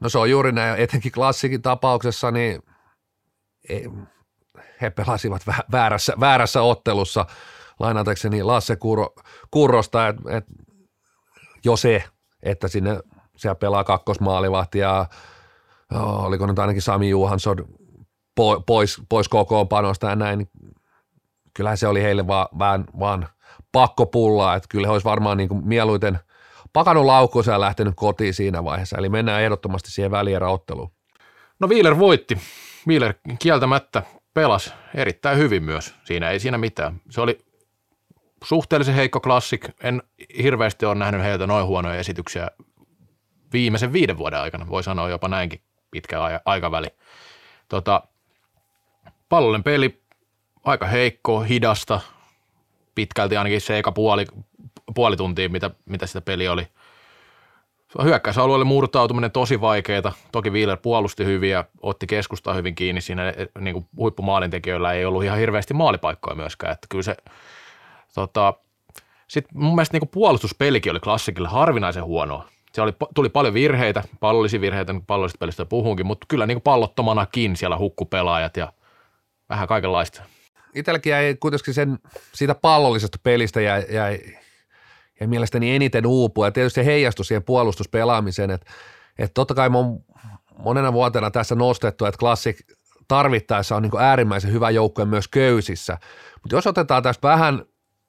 No 0.00 0.08
se 0.08 0.18
on 0.18 0.30
juuri 0.30 0.52
näin, 0.52 0.80
etenkin 0.80 1.12
klassikin 1.12 1.62
tapauksessa, 1.62 2.30
niin 2.30 2.62
ei, 3.68 3.88
he 4.80 4.90
pelasivat 4.90 5.42
väärässä, 5.72 6.12
väärässä 6.20 6.62
ottelussa, 6.62 7.26
lainatakseni 7.78 8.42
Lasse 8.42 8.76
Kuro, 8.76 9.14
Kurrosta, 9.50 10.08
että 10.08 10.22
et, 10.36 10.44
jo 11.64 11.76
se, 11.76 12.04
että 12.42 12.68
sinne 12.68 13.00
siellä 13.36 13.54
pelaa 13.54 13.84
kakkosmaalivahti 13.84 14.78
ja 14.78 15.06
oh, 15.94 16.24
oliko 16.24 16.46
nyt 16.46 16.58
ainakin 16.58 16.82
Sami 16.82 17.08
Juhansson 17.08 17.56
pois, 18.66 19.02
pois 19.08 19.28
kokoonpanosta 19.28 20.10
ja 20.10 20.16
näin, 20.16 20.38
niin 20.38 20.50
kyllähän 21.54 21.78
se 21.78 21.86
oli 21.86 22.02
heille 22.02 22.26
vaan, 22.26 22.46
vaan, 22.58 22.84
vaan 22.98 23.28
pakko 23.72 24.06
pullaa, 24.06 24.54
että 24.54 24.66
kyllä 24.68 24.86
he 24.86 24.92
olisi 24.92 25.04
varmaan 25.04 25.36
niin 25.36 25.48
kuin 25.48 25.68
mieluiten– 25.68 26.18
pakannut 26.72 27.04
laukkuunsa 27.04 27.52
ja 27.52 27.60
lähtenyt 27.60 27.94
kotiin 27.96 28.34
siinä 28.34 28.64
vaiheessa. 28.64 28.98
Eli 28.98 29.08
mennään 29.08 29.42
ehdottomasti 29.42 29.90
siihen 29.90 30.10
välieräotteluun. 30.10 30.90
No 31.60 31.68
Wheeler 31.68 31.98
voitti. 31.98 32.38
Wheeler 32.86 33.14
kieltämättä 33.38 34.02
pelasi 34.34 34.70
erittäin 34.94 35.38
hyvin 35.38 35.62
myös. 35.62 35.94
Siinä 36.04 36.30
ei 36.30 36.40
siinä 36.40 36.58
mitään. 36.58 37.00
Se 37.10 37.20
oli 37.20 37.38
suhteellisen 38.44 38.94
heikko 38.94 39.20
klassik. 39.20 39.68
En 39.82 40.02
hirveästi 40.42 40.86
ole 40.86 40.94
nähnyt 40.94 41.22
heiltä 41.22 41.46
noin 41.46 41.66
huonoja 41.66 41.98
esityksiä 41.98 42.50
viimeisen 43.52 43.92
viiden 43.92 44.18
vuoden 44.18 44.40
aikana. 44.40 44.68
Voi 44.68 44.82
sanoa 44.82 45.08
jopa 45.08 45.28
näinkin 45.28 45.60
pitkä 45.90 46.18
aikaväli. 46.44 46.88
Tota, 47.68 48.02
pallollinen 49.28 49.64
peli 49.64 50.02
aika 50.64 50.86
heikko, 50.86 51.40
hidasta, 51.40 52.00
pitkälti 52.94 53.36
ainakin 53.36 53.60
se 53.60 53.78
eka 53.78 53.92
puoli, 53.92 54.26
puoli 54.94 55.16
tuntia, 55.16 55.48
mitä, 55.48 55.70
mitä 55.86 56.06
sitä 56.06 56.20
peli 56.20 56.48
oli. 56.48 56.66
Hyökkäysalueelle 58.02 58.64
murtautuminen 58.64 59.30
tosi 59.30 59.60
vaikeaa. 59.60 60.12
Toki 60.32 60.50
Wheeler 60.50 60.76
puolusti 60.76 61.24
hyvin 61.24 61.50
ja 61.50 61.64
otti 61.82 62.06
keskustaa 62.06 62.54
hyvin 62.54 62.74
kiinni. 62.74 63.00
Siinä 63.00 63.28
eh, 63.28 63.48
niin 63.58 63.74
kuin 63.74 63.86
huippumaalintekijöillä 63.96 64.92
ei 64.92 65.04
ollut 65.04 65.24
ihan 65.24 65.38
hirveästi 65.38 65.74
maalipaikkoja 65.74 66.36
myöskään. 66.36 66.72
Että 66.72 66.86
kyllä 66.90 67.02
se, 67.02 67.16
tota, 68.14 68.54
sitten 69.28 69.58
mun 69.58 69.74
mielestä 69.74 69.94
niin 69.94 70.00
kuin 70.00 70.10
puolustuspelikin 70.10 70.92
oli 70.92 71.00
klassikille 71.00 71.48
harvinaisen 71.48 72.04
huonoa. 72.04 72.48
Se 72.72 72.82
oli, 72.82 72.92
tuli 73.14 73.28
paljon 73.28 73.54
virheitä, 73.54 74.02
pallollisia 74.20 74.60
virheitä, 74.60 74.92
niin 74.92 75.06
pallollisista 75.06 75.38
pelistä 75.38 75.64
puhunkin, 75.64 76.06
mutta 76.06 76.26
kyllä 76.28 76.46
niin 76.46 76.56
kuin 76.56 76.62
pallottomanakin 76.62 77.56
siellä 77.56 77.78
hukkupelaajat 77.78 78.56
ja 78.56 78.72
vähän 79.48 79.68
kaikenlaista. 79.68 80.22
Itselläkin 80.74 81.10
jäi 81.10 81.36
kuitenkin 81.40 81.74
sen, 81.74 81.98
siitä 82.32 82.54
pallollisesta 82.54 83.18
pelistä 83.22 83.60
jäi, 83.60 83.86
jäi 83.90 84.20
ja 85.20 85.28
mielestäni 85.28 85.74
eniten 85.74 86.06
uupua. 86.06 86.46
Ja 86.46 86.52
tietysti 86.52 86.80
se 86.80 86.84
heijastui 86.84 87.24
siihen 87.24 87.42
puolustuspelaamiseen, 87.42 88.50
että, 88.50 88.70
että 89.18 89.34
totta 89.34 89.54
kai 89.54 89.70
on 89.74 90.00
monena 90.58 90.92
vuotena 90.92 91.30
tässä 91.30 91.54
nostettu, 91.54 92.04
että 92.04 92.18
klassik 92.18 92.56
tarvittaessa 93.08 93.76
on 93.76 93.82
niin 93.82 93.92
äärimmäisen 93.98 94.52
hyvä 94.52 94.70
joukkue 94.70 95.04
myös 95.04 95.28
köysissä. 95.28 95.98
Mutta 96.42 96.56
jos 96.56 96.66
otetaan 96.66 97.02
tässä 97.02 97.20
vähän 97.22 97.64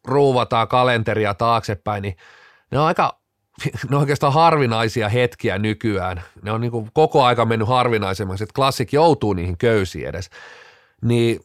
ruuvataan 0.05 0.67
kalenteria 0.67 1.33
taaksepäin, 1.33 2.01
niin 2.01 2.17
ne 2.71 2.79
on 2.79 2.85
aika 2.85 3.21
ne 3.89 3.95
on 3.95 3.99
oikeastaan 4.01 4.33
harvinaisia 4.33 5.09
hetkiä 5.09 5.57
nykyään. 5.57 6.21
Ne 6.41 6.51
on 6.51 6.61
niin 6.61 6.91
koko 6.93 7.23
aika 7.23 7.45
mennyt 7.45 7.67
harvinaisemmaksi, 7.67 8.43
että 8.43 8.53
klassik 8.55 8.93
joutuu 8.93 9.33
niihin 9.33 9.57
köysiin 9.57 10.07
edes. 10.07 10.29
Niin 11.01 11.39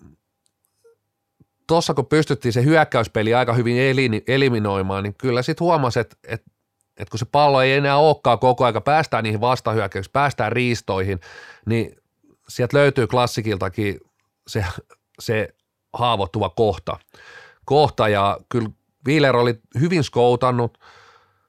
tuossa 1.66 1.94
kun 1.94 2.06
pystyttiin 2.06 2.52
se 2.52 2.64
hyökkäyspeli 2.64 3.34
aika 3.34 3.52
hyvin 3.52 3.76
eliminoimaan, 4.26 5.02
niin 5.02 5.14
kyllä 5.18 5.42
sitten 5.42 5.64
huomasi, 5.64 6.00
että, 6.00 6.16
että, 6.24 6.50
että 6.96 7.10
kun 7.10 7.18
se 7.18 7.24
pallo 7.24 7.62
ei 7.62 7.72
enää 7.72 7.96
olekaan 7.96 8.38
koko 8.38 8.64
aika, 8.64 8.80
päästään 8.80 9.24
niihin 9.24 9.40
vastahyökkäyksiin, 9.40 10.12
päästään 10.12 10.52
riistoihin, 10.52 11.20
niin 11.66 11.96
sieltä 12.48 12.76
löytyy 12.76 13.06
klassikiltakin 13.06 14.00
se, 14.46 14.64
se 15.18 15.48
haavoittuva 15.92 16.50
kohta. 16.50 16.96
kohta 17.64 18.08
ja 18.08 18.38
kyllä 18.48 18.68
Wheeler 19.06 19.36
oli 19.36 19.60
hyvin 19.80 20.04
skoutannut 20.04 20.78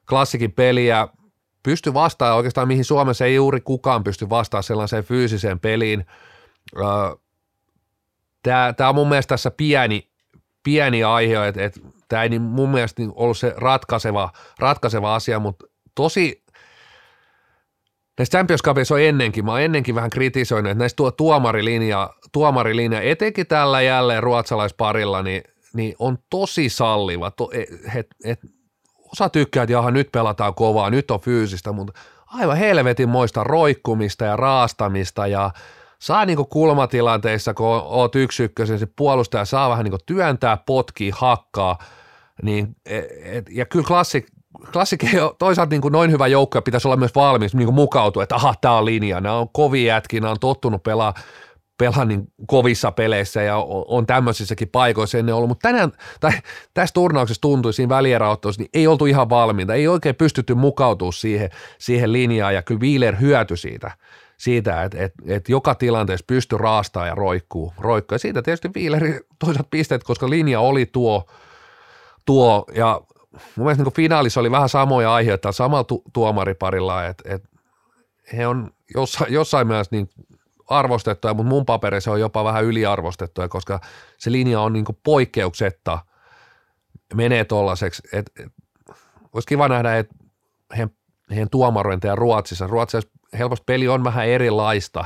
klassikin 0.10 0.52
peliä, 0.52 1.08
pysty 1.64 1.94
vastaamaan 1.94 2.38
oikeastaan 2.38 2.68
mihin 2.68 2.86
Suomessa 2.86 3.26
ei 3.26 3.36
juuri 3.36 3.62
kukaan 3.62 4.04
pysty 4.04 4.30
vastaamaan 4.30 4.64
sellaiseen 4.64 5.04
fyysiseen 5.04 5.60
peliin. 5.60 6.06
Tämä, 8.44 8.74
tämä 8.74 8.90
on 8.90 8.96
mun 8.96 9.10
mielestä 9.10 9.30
tässä 9.30 9.52
pieni, 9.52 10.07
pieni 10.68 11.04
aihe, 11.04 11.48
että, 11.48 11.64
että 11.64 11.80
tämä 12.08 12.24
ei 12.24 12.30
niin 12.30 12.42
mun 12.42 12.70
mielestä 12.70 13.02
niin 13.02 13.12
ollut 13.16 13.38
se 13.38 13.54
ratkaiseva, 13.58 14.32
ratkaiseva 14.60 15.16
asia, 15.16 15.40
mutta 15.40 15.66
tosi 15.96 16.44
näissä 18.18 18.38
Champions 18.38 18.62
Cupissa 18.64 18.96
on 18.96 19.02
ennenkin, 19.02 19.46
mä 19.46 19.52
oon 19.52 19.62
ennenkin 19.62 19.96
vähän 19.96 20.10
kritisoinut, 20.10 20.72
että 20.72 20.80
näissä 20.80 20.96
tuo 20.96 21.12
tuomarilinja, 21.12 22.10
tuomarilinja, 22.32 23.02
etenkin 23.02 23.48
tällä 23.48 23.82
jälleen 23.82 24.24
ruotsalaisparilla, 24.24 25.24
niin, 25.24 25.44
niin 25.74 25.96
on 26.00 26.18
tosi 26.30 26.70
salliva. 26.70 27.32
To, 27.32 27.50
et, 27.54 27.70
et, 27.96 28.08
et, 28.26 28.40
osa 29.12 29.30
tykkää, 29.30 29.64
että 29.64 29.74
jaha, 29.74 29.92
nyt 29.92 30.12
pelataan 30.12 30.56
kovaa, 30.56 30.90
nyt 30.90 31.12
on 31.12 31.20
fyysistä, 31.20 31.72
mutta 31.72 32.00
aivan 32.26 32.58
helvetin 32.58 33.10
moista 33.10 33.44
roikkumista 33.44 34.26
ja 34.26 34.36
raastamista 34.36 35.28
ja 35.28 35.52
saa 36.00 36.26
niinku 36.26 36.46
kulmatilanteissa, 36.46 37.54
kun 37.54 37.68
oot 37.68 38.16
yksi 38.16 38.44
ykkösen, 38.44 38.80
se 38.80 38.88
puolustaja 38.96 39.46
saa 39.46 39.70
vähän 39.70 39.84
niinku 39.84 40.00
työntää, 40.06 40.58
potkii, 40.66 41.12
hakkaa, 41.16 41.78
niin, 42.42 42.76
et, 42.86 43.06
et, 43.24 43.46
ja 43.50 43.66
kyllä 43.66 43.86
klassik, 43.88 44.28
klassik 44.74 45.04
ei 45.04 45.20
ole, 45.20 45.36
toisaalta 45.40 45.70
niin 45.70 45.82
kuin 45.82 45.92
noin 45.92 46.12
hyvä 46.12 46.28
joukko 46.28 46.62
pitäisi 46.62 46.88
olla 46.88 46.98
myös 46.98 47.16
valmis 47.16 47.56
niin 47.56 47.66
kuin 47.66 47.76
mukautua, 47.76 48.24
että 48.24 48.36
aha, 48.36 48.54
tämä 48.62 48.78
on 48.78 48.86
linja, 48.86 49.22
nämä 49.22 49.36
on 49.36 49.50
kovia 49.50 49.94
jätkiä, 49.94 50.20
nämä 50.20 50.32
on 50.32 50.40
tottunut 50.40 50.84
pelaa, 50.84 51.14
pelaa 51.78 52.06
niin 52.06 52.28
kovissa 52.48 52.92
peleissä 52.92 53.42
ja 53.42 53.58
on, 53.58 53.86
on 53.88 54.06
tämmöisissäkin 54.06 54.70
paikoissa 54.70 55.18
ennen 55.18 55.36
ollut, 55.36 55.50
mutta 55.50 55.68
tänään, 55.68 55.92
tai 56.20 56.32
tässä 56.74 56.94
turnauksessa 56.94 57.42
tuntui 57.42 57.74
siinä 57.74 57.90
välieräottelussa, 57.90 58.62
niin 58.62 58.70
ei 58.74 58.88
oltu 58.88 59.06
ihan 59.06 59.30
valmiita, 59.30 59.74
ei 59.74 59.88
oikein 59.88 60.16
pystytty 60.16 60.56
mukautumaan 60.56 61.14
siihen, 61.14 61.50
siihen 61.78 62.14
linjaan 62.14 62.54
ja 62.54 62.62
kyllä 62.62 62.82
Wheeler 62.82 63.20
hyötyi 63.20 63.58
siitä 63.58 63.92
siitä, 64.38 64.84
että, 64.84 64.98
että, 65.04 65.24
että 65.28 65.52
joka 65.52 65.76
tilanteessa 65.76 66.26
pysty 66.28 66.58
raastaa 66.58 67.08
ja 67.08 67.16
roikkuu. 67.16 67.74
roikkuu. 67.78 68.16
Ja 68.16 68.20
siitä 68.20 68.42
tietysti 68.42 68.70
Viileri 68.76 69.20
toisaalta 69.40 69.68
pisteet, 69.72 70.04
koska 70.04 70.30
linja 70.30 70.60
oli 70.60 70.86
tuo, 70.86 71.28
tuo 72.26 72.66
ja 72.76 73.02
mun 73.56 73.66
mielestä 73.66 73.84
niin 73.84 73.94
finaalissa 73.94 74.40
oli 74.40 74.52
vähän 74.52 74.70
samoja 74.70 75.14
aiheita 75.14 75.52
samalla 75.52 75.84
tu- 75.84 76.04
tuomariparilla, 76.14 77.06
että, 77.06 77.36
että 77.36 77.50
he 78.38 78.48
on 78.48 78.72
jossain, 78.94 79.34
jossain 79.34 79.68
mielessä 79.68 79.96
niin 79.96 80.10
arvostettuja, 80.70 81.34
mutta 81.34 81.50
mun 81.50 81.66
paperissa 81.66 82.12
on 82.12 82.20
jopa 82.20 82.44
vähän 82.44 82.64
yliarvostettuja, 82.64 83.48
koska 83.48 83.80
se 84.18 84.32
linja 84.32 84.62
on 84.62 84.74
niin 84.74 84.86
poikkeuksetta 85.04 86.00
menee 87.14 87.46
tuollaiseksi, 87.46 88.02
että, 88.14 88.32
että 88.44 88.52
olisi 89.34 89.48
kiva 89.48 89.68
nähdä, 89.68 89.98
että 89.98 90.16
heidän, 90.72 90.97
heidän 91.30 91.50
tuomarointeja 91.50 92.16
Ruotsissa. 92.16 92.68
Ruotsissa 92.68 93.10
helposti 93.38 93.64
peli 93.66 93.88
on 93.88 94.04
vähän 94.04 94.28
erilaista, 94.28 95.06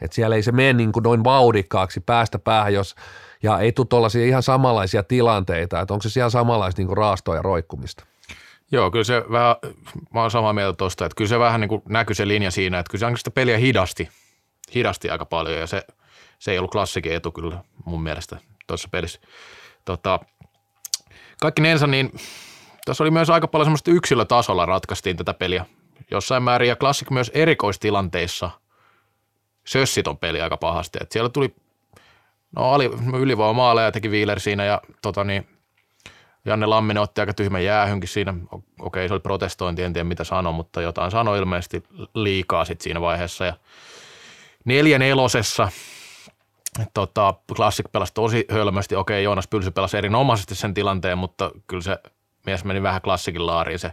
että 0.00 0.14
siellä 0.14 0.36
ei 0.36 0.42
se 0.42 0.52
mene 0.52 0.72
niin 0.72 0.92
kuin 0.92 1.02
noin 1.02 1.24
vaudikkaaksi 1.24 2.00
päästä 2.00 2.38
päähän, 2.38 2.74
jos, 2.74 2.94
ja 3.42 3.58
ei 3.58 3.72
tule 3.72 3.86
tuollaisia 3.86 4.26
ihan 4.26 4.42
samanlaisia 4.42 5.02
tilanteita, 5.02 5.80
että 5.80 5.94
onko 5.94 6.02
se 6.02 6.10
siellä 6.10 6.30
samanlaista 6.30 6.80
niin 6.80 6.86
kuin 6.86 6.96
raastoa 6.96 7.36
ja 7.36 7.42
roikkumista. 7.42 8.04
Joo, 8.72 8.90
kyllä 8.90 9.04
se 9.04 9.24
vähän, 9.30 9.56
mä 10.14 10.20
oon 10.20 10.30
samaa 10.30 10.52
mieltä 10.52 10.76
tuosta, 10.76 11.04
että 11.04 11.16
kyllä 11.16 11.28
se 11.28 11.38
vähän 11.38 11.60
niin 11.60 11.68
kuin 11.68 11.82
näkyy 11.88 12.14
se 12.14 12.28
linja 12.28 12.50
siinä, 12.50 12.78
että 12.78 12.90
kyllä 12.90 13.10
se 13.10 13.16
sitä 13.16 13.30
peliä 13.30 13.58
hidasti, 13.58 14.08
hidasti 14.74 15.10
aika 15.10 15.26
paljon 15.26 15.60
ja 15.60 15.66
se, 15.66 15.84
se 16.38 16.50
ei 16.50 16.58
ollut 16.58 16.70
klassikin 16.70 17.12
etu 17.12 17.32
kyllä 17.32 17.58
mun 17.84 18.02
mielestä 18.02 18.36
tuossa 18.66 18.88
pelissä. 18.88 19.20
Tota, 19.84 20.20
kaikki 21.40 21.62
nensa, 21.62 21.86
niin 21.86 22.12
tässä 22.84 23.04
oli 23.04 23.10
myös 23.10 23.30
aika 23.30 23.48
paljon 23.48 23.66
semmoista 23.66 23.90
yksilötasolla 23.90 24.66
ratkaistiin 24.66 25.16
tätä 25.16 25.34
peliä 25.34 25.66
jossain 26.10 26.42
määrin 26.42 26.68
ja 26.68 26.76
Classic 26.76 27.10
myös 27.10 27.30
erikoistilanteissa 27.34 28.50
sössi 29.64 30.02
ton 30.02 30.18
peli 30.18 30.40
aika 30.40 30.56
pahasti. 30.56 30.98
Et 31.02 31.12
siellä 31.12 31.28
tuli 31.28 31.54
No 32.56 32.78
ylivoimaaleja 33.20 33.92
teki 33.92 34.08
Wheeler 34.08 34.40
siinä 34.40 34.64
ja 34.64 34.80
tota 35.02 35.24
niin, 35.24 35.48
Janne 36.44 36.66
Lamminen 36.66 37.02
otti 37.02 37.20
aika 37.20 37.34
tyhmän 37.34 37.64
jäähynkin 37.64 38.08
siinä. 38.08 38.34
Okei, 38.80 39.08
se 39.08 39.14
oli 39.14 39.20
protestointi, 39.20 39.82
en 39.82 39.92
tiedä 39.92 40.08
mitä 40.08 40.24
sanoi, 40.24 40.52
mutta 40.52 40.80
jotain 40.82 41.10
sanoi 41.10 41.38
ilmeisesti 41.38 41.84
liikaa 42.14 42.64
sitten 42.64 42.84
siinä 42.84 43.00
vaiheessa. 43.00 43.44
Ja 43.44 43.54
neljä 44.64 44.98
nelosessa 44.98 45.68
tota, 46.94 47.34
Classic 47.54 47.92
pelasi 47.92 48.14
tosi 48.14 48.44
hölmösti. 48.50 48.96
Okei, 48.96 49.24
Joonas 49.24 49.48
Pylsy 49.48 49.70
pelasi 49.70 49.96
erinomaisesti 49.96 50.54
sen 50.54 50.74
tilanteen, 50.74 51.18
mutta 51.18 51.50
kyllä 51.66 51.82
se 51.82 51.98
mies 52.46 52.64
meni 52.64 52.82
vähän 52.82 53.02
klassikin 53.02 53.46
laariin 53.46 53.78
se, 53.78 53.92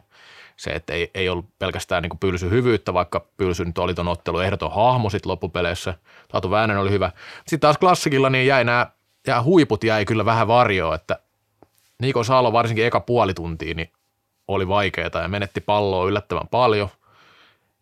se 0.58 0.70
että 0.70 0.93
ei, 0.93 1.12
ei 1.14 1.30
ollut 1.30 1.60
pelkästään 1.60 2.04
niin 2.04 2.20
Pylsy 2.20 2.50
hyvyyttä, 2.50 2.93
vaikka 2.93 3.26
Pylsy 3.38 3.66
nyt 3.66 3.78
oli 3.78 3.93
ton 3.93 4.08
ottelu 4.08 4.39
ehdoton 4.39 4.76
hahmo 4.76 5.10
sitten 5.10 5.30
loppupeleissä. 5.30 5.93
Taatu 6.28 6.52
Väänen 6.52 6.78
oli 6.78 6.91
hyvä. 6.91 7.12
Sitten 7.38 7.60
taas 7.60 7.78
klassikilla 7.78 8.30
niin 8.30 8.47
jäi 8.47 8.64
nämä 8.64 8.88
ja 9.28 9.43
huiput 9.43 9.84
jäi 9.84 10.06
kyllä 10.06 10.26
vähän 10.26 10.47
varjoon, 10.47 10.95
että 10.95 11.20
Niko 12.02 12.24
Salo 12.24 12.54
varsinkin 12.54 12.86
eka 12.86 13.00
puoli 13.00 13.34
tuntia 13.34 13.74
niin 13.74 13.91
oli 14.47 14.68
vaikeaa 14.68 15.22
ja 15.22 15.28
menetti 15.28 15.62
palloa 15.62 16.08
yllättävän 16.08 16.47
paljon 16.47 16.89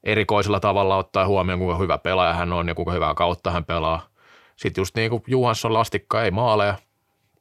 erikoisella 0.04 0.60
tavalla 0.60 0.98
ottaa 0.98 1.28
huomioon, 1.28 1.60
kuinka 1.60 1.78
hyvä 1.78 1.98
pelaaja 1.98 2.34
hän 2.34 2.54
on 2.54 2.68
ja 2.68 2.76
kuinka 2.76 2.92
hyvää 2.92 3.14
kautta 3.14 3.52
hän 3.52 3.66
pelaa. 3.66 4.08
Sitten 4.56 4.82
just 4.82 4.96
niin 4.96 5.10
kuin 5.10 5.24
Juhansson 5.28 5.74
lastikka 5.74 6.24
ei 6.24 6.32
maaleja. 6.32 6.76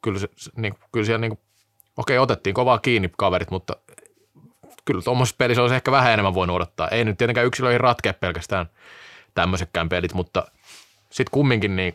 Kyllä, 0.03 0.19
se, 0.19 0.29
niin, 0.57 0.75
kyllä 0.93 1.07
siellä 1.07 1.21
niin 1.21 1.31
kuin, 1.31 1.41
okei, 1.97 2.19
otettiin 2.19 2.55
kovaa 2.55 2.79
kiinni 2.79 3.11
kaverit, 3.19 3.51
mutta 3.51 3.77
kyllä 4.85 5.03
tuommoisessa 5.03 5.37
pelissä 5.39 5.63
olisi 5.63 5.75
ehkä 5.75 5.91
vähän 5.91 6.13
enemmän 6.13 6.35
voinut 6.35 6.57
odottaa. 6.57 6.89
Ei 6.89 7.05
nyt 7.05 7.19
tietenkään 7.19 7.47
yksilöihin 7.47 7.81
ratkea 7.81 8.15
pelkästään 8.15 8.67
tämmöisetkään 9.35 9.89
pelit, 9.89 10.15
mutta 10.15 10.47
sitten 11.11 11.31
kumminkin 11.31 11.77
niin 11.77 11.95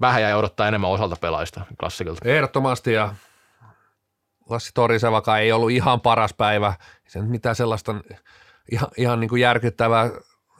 vähän 0.00 0.22
jäi 0.22 0.34
odottaa 0.34 0.68
enemmän 0.68 0.90
osalta 0.90 1.16
pelaajista 1.20 1.60
klassikilta. 1.80 2.28
Ehdottomasti 2.28 2.92
ja 2.92 3.14
Lassi 4.48 4.70
Torisevaka 4.74 5.38
ei 5.38 5.52
ollut 5.52 5.70
ihan 5.70 6.00
paras 6.00 6.34
päivä. 6.34 6.74
Se 7.08 7.20
nyt 7.20 7.30
mitään 7.30 7.56
sellaista 7.56 7.94
ihan, 8.72 8.88
ihan 8.96 9.20
niin 9.20 9.28
kuin 9.28 9.42
järkyttävää, 9.42 10.10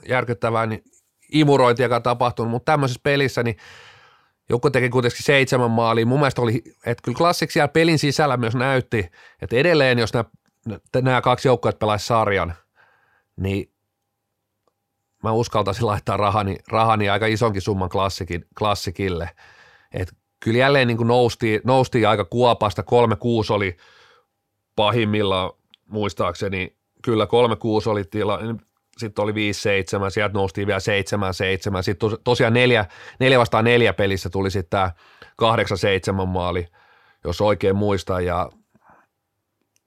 järkyttävää 0.09 0.67
niin 0.67 0.83
imurointia 1.33 2.01
tapahtunut, 2.01 2.51
mutta 2.51 2.73
tämmöisessä 2.73 3.01
pelissä 3.03 3.43
niin 3.43 3.57
joku 4.49 4.71
teki 4.71 4.89
kuitenkin 4.89 5.23
seitsemän 5.23 5.71
maalia. 5.71 6.07
Mun 6.07 6.19
mielestä 6.19 6.43
oli, 6.43 6.63
että 6.87 7.03
kyllä 7.03 7.19
klassik 7.19 7.51
siellä 7.51 7.69
pelin 7.69 7.99
sisällä 7.99 8.37
myös 8.37 8.55
näytti, 8.55 9.11
että 9.43 9.57
edelleen 9.57 9.99
jos 9.99 10.13
nämä, 10.13 10.25
nämä 11.03 11.21
kaksi 11.21 11.49
joukkoa 11.49 11.73
pelaisi 11.73 12.07
sarjan, 12.07 12.55
niin 13.37 13.73
mä 15.23 15.33
uskaltaisin 15.33 15.87
laittaa 15.87 16.17
rahani, 16.17 16.57
rahani 16.69 17.09
aika 17.09 17.27
isonkin 17.27 17.63
summan 17.63 17.89
klassikin, 17.89 18.45
klassikille. 18.59 19.31
Et 19.93 20.13
kyllä 20.41 20.59
jälleen 20.59 20.89
niin 20.89 20.97
kuin 20.97 21.09
nousti, 21.09 21.61
nousti 21.65 22.07
aika 22.07 22.25
kuopasta. 22.25 22.83
3-6 22.83 22.85
oli 23.53 23.77
pahimmillaan 24.77 25.51
muistaakseni, 25.87 26.77
kyllä 27.03 27.25
3-6 27.25 27.29
oli 27.91 28.05
tila, 28.05 28.39
sitten 28.99 29.23
oli 29.23 29.33
5-7, 29.33 29.35
sieltä 30.09 30.35
noustiin 30.35 30.67
vielä 30.67 30.79
7-7, 31.79 31.83
sitten 31.83 32.11
tosiaan 32.25 32.53
neljä, 32.53 32.87
neljä 33.21 33.39
vastaan 33.39 33.65
neljä 33.65 33.93
pelissä 33.93 34.31
tuli 34.31 34.51
sitten 34.51 34.71
tämä 34.71 34.91
8-7 36.23 36.27
maali, 36.27 36.67
jos 37.25 37.41
oikein 37.41 37.77
muistan, 37.77 38.25
ja 38.25 38.51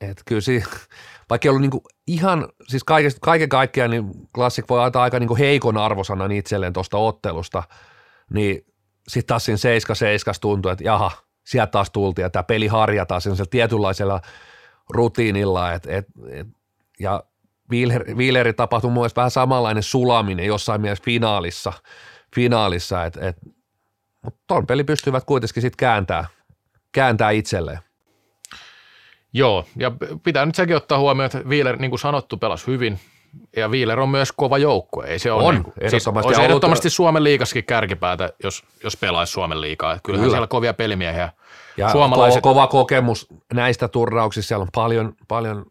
et 0.01 0.21
kyllä 0.25 0.41
si, 0.41 0.63
vaikka 1.29 1.45
ei 1.45 1.49
ollut 1.49 1.61
niinku 1.61 1.83
ihan, 2.07 2.47
siis 2.67 2.83
kaiken, 2.83 3.11
kaiken 3.21 3.49
kaikkiaan 3.49 3.91
niin 3.91 4.05
Classic 4.35 4.65
voi 4.69 4.83
antaa 4.83 5.03
aika 5.03 5.19
niinku 5.19 5.35
heikon 5.35 5.77
arvosanan 5.77 6.31
itselleen 6.31 6.73
tuosta 6.73 6.97
ottelusta, 6.97 7.63
niin 8.33 8.65
sitten 9.07 9.27
taas 9.27 9.45
siinä 9.45 9.57
7 9.93 10.35
tuntui, 10.41 10.71
että 10.71 10.83
jaha, 10.83 11.11
sieltä 11.45 11.71
taas 11.71 11.91
tultiin, 11.91 12.23
ja 12.23 12.29
tämä 12.29 12.43
peli 12.43 12.67
harjataan 12.67 13.21
sellaisella 13.21 13.49
tietynlaisella 13.49 14.21
rutiinilla, 14.89 15.73
et, 15.73 15.85
et, 15.85 16.05
et, 16.29 16.47
ja 16.99 17.23
Wheeleri 18.15 18.53
tapahtui 18.53 18.91
mun 18.91 19.09
vähän 19.15 19.31
samanlainen 19.31 19.83
sulaminen 19.83 20.45
jossain 20.45 20.81
mielessä 20.81 21.03
finaalissa, 21.03 21.73
finaalissa 22.35 23.05
et, 23.05 23.17
et, 23.17 23.37
mutta 24.21 24.39
ton 24.47 24.67
peli 24.67 24.83
pystyvät 24.83 25.23
kuitenkin 25.23 25.61
sitten 25.61 25.77
kääntää, 25.77 26.25
kääntää 26.91 27.29
itselleen. 27.29 27.79
Joo, 29.33 29.65
ja 29.75 29.91
pitää 30.23 30.45
nyt 30.45 30.55
sekin 30.55 30.75
ottaa 30.75 30.99
huomioon, 30.99 31.25
että 31.25 31.49
Wheeler, 31.49 31.77
niin 31.77 31.91
kuin 31.91 31.99
sanottu, 31.99 32.37
pelasi 32.37 32.67
hyvin, 32.67 32.99
ja 33.55 33.67
Wheeler 33.67 33.99
on 33.99 34.09
myös 34.09 34.31
kova 34.31 34.57
joukko. 34.57 35.03
Ei 35.03 35.19
se 35.19 35.31
ole 35.31 35.43
on, 35.43 35.53
niin 35.53 35.63
kuin, 35.63 35.73
ehdottomasti. 35.81 36.27
Olisi 36.27 36.41
ehdottomasti 36.41 36.89
Suomen 36.89 37.23
liikassakin 37.23 37.65
kärkipäätä, 37.65 38.29
jos, 38.43 38.63
jos 38.83 38.97
pelaisi 38.97 39.33
Suomen 39.33 39.61
liikaa. 39.61 39.99
Kyllähän 40.03 40.23
Kyllä. 40.23 40.33
siellä 40.33 40.47
kovia 40.47 40.73
pelimiehiä. 40.73 41.31
Ja 41.77 41.89
Suomalaiset... 41.89 42.41
kova 42.41 42.67
kokemus 42.67 43.27
näistä 43.53 43.87
turnauksissa, 43.87 44.47
siellä 44.47 44.63
on 44.63 44.69
paljon, 44.73 45.13
paljon 45.27 45.65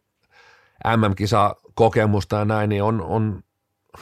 MM-kisa 0.96 1.56
kokemusta 1.78 2.36
ja 2.36 2.44
näin, 2.44 2.68
niin 2.68 2.82
on, 2.82 3.02
on, 3.02 3.42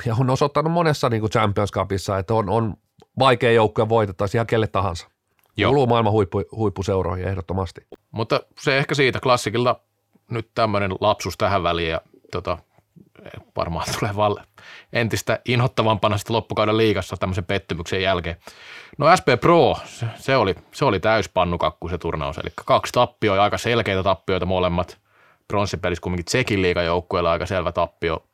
ja 0.06 0.16
on 0.20 0.30
osoittanut 0.30 0.72
monessa 0.72 1.08
niin 1.08 1.20
kuin 1.20 1.30
Champions 1.30 1.72
Cupissa, 1.72 2.18
että 2.18 2.34
on, 2.34 2.48
on 2.48 2.74
vaikea 3.18 3.52
joukkoja 3.52 3.88
voitettaisiin 3.88 4.38
ihan 4.38 4.46
kelle 4.46 4.66
tahansa. 4.66 5.08
Joo. 5.56 5.68
Kuuluu 5.68 5.86
maailman 5.86 6.12
huippu, 6.12 6.42
huippuseuroihin 6.52 7.28
ehdottomasti. 7.28 7.86
Mutta 8.10 8.40
se 8.60 8.78
ehkä 8.78 8.94
siitä 8.94 9.20
klassikilla 9.20 9.80
nyt 10.30 10.50
tämmöinen 10.54 10.94
lapsus 11.00 11.38
tähän 11.38 11.62
väliin 11.62 11.90
ja 11.90 12.00
tota, 12.32 12.58
varmaan 13.56 13.86
tulee 13.98 14.16
vaan 14.16 14.36
entistä 14.92 15.40
inhottavampana 15.44 16.18
sitten 16.18 16.36
loppukauden 16.36 16.76
liigassa 16.76 17.16
tämmöisen 17.16 17.44
pettymyksen 17.44 18.02
jälkeen. 18.02 18.36
No 18.98 19.16
SP 19.18 19.28
Pro, 19.40 19.76
se, 19.84 20.06
se 20.16 20.36
oli, 20.36 20.54
se 20.72 20.84
oli 20.84 21.00
täyspannukakku 21.00 21.88
se 21.88 21.98
turnaus, 21.98 22.38
eli 22.38 22.50
kaksi 22.64 22.92
tappioa, 22.92 23.42
aika 23.42 23.58
selkeitä 23.58 24.02
tappioita 24.02 24.46
molemmat. 24.46 25.05
Pronssipelissä 25.48 26.02
kumminkin 26.02 26.24
Tsekin 26.24 26.62
liigajoukkueella 26.62 27.32
aika 27.32 27.46
selvä 27.46 27.72
tappio. 27.72 28.26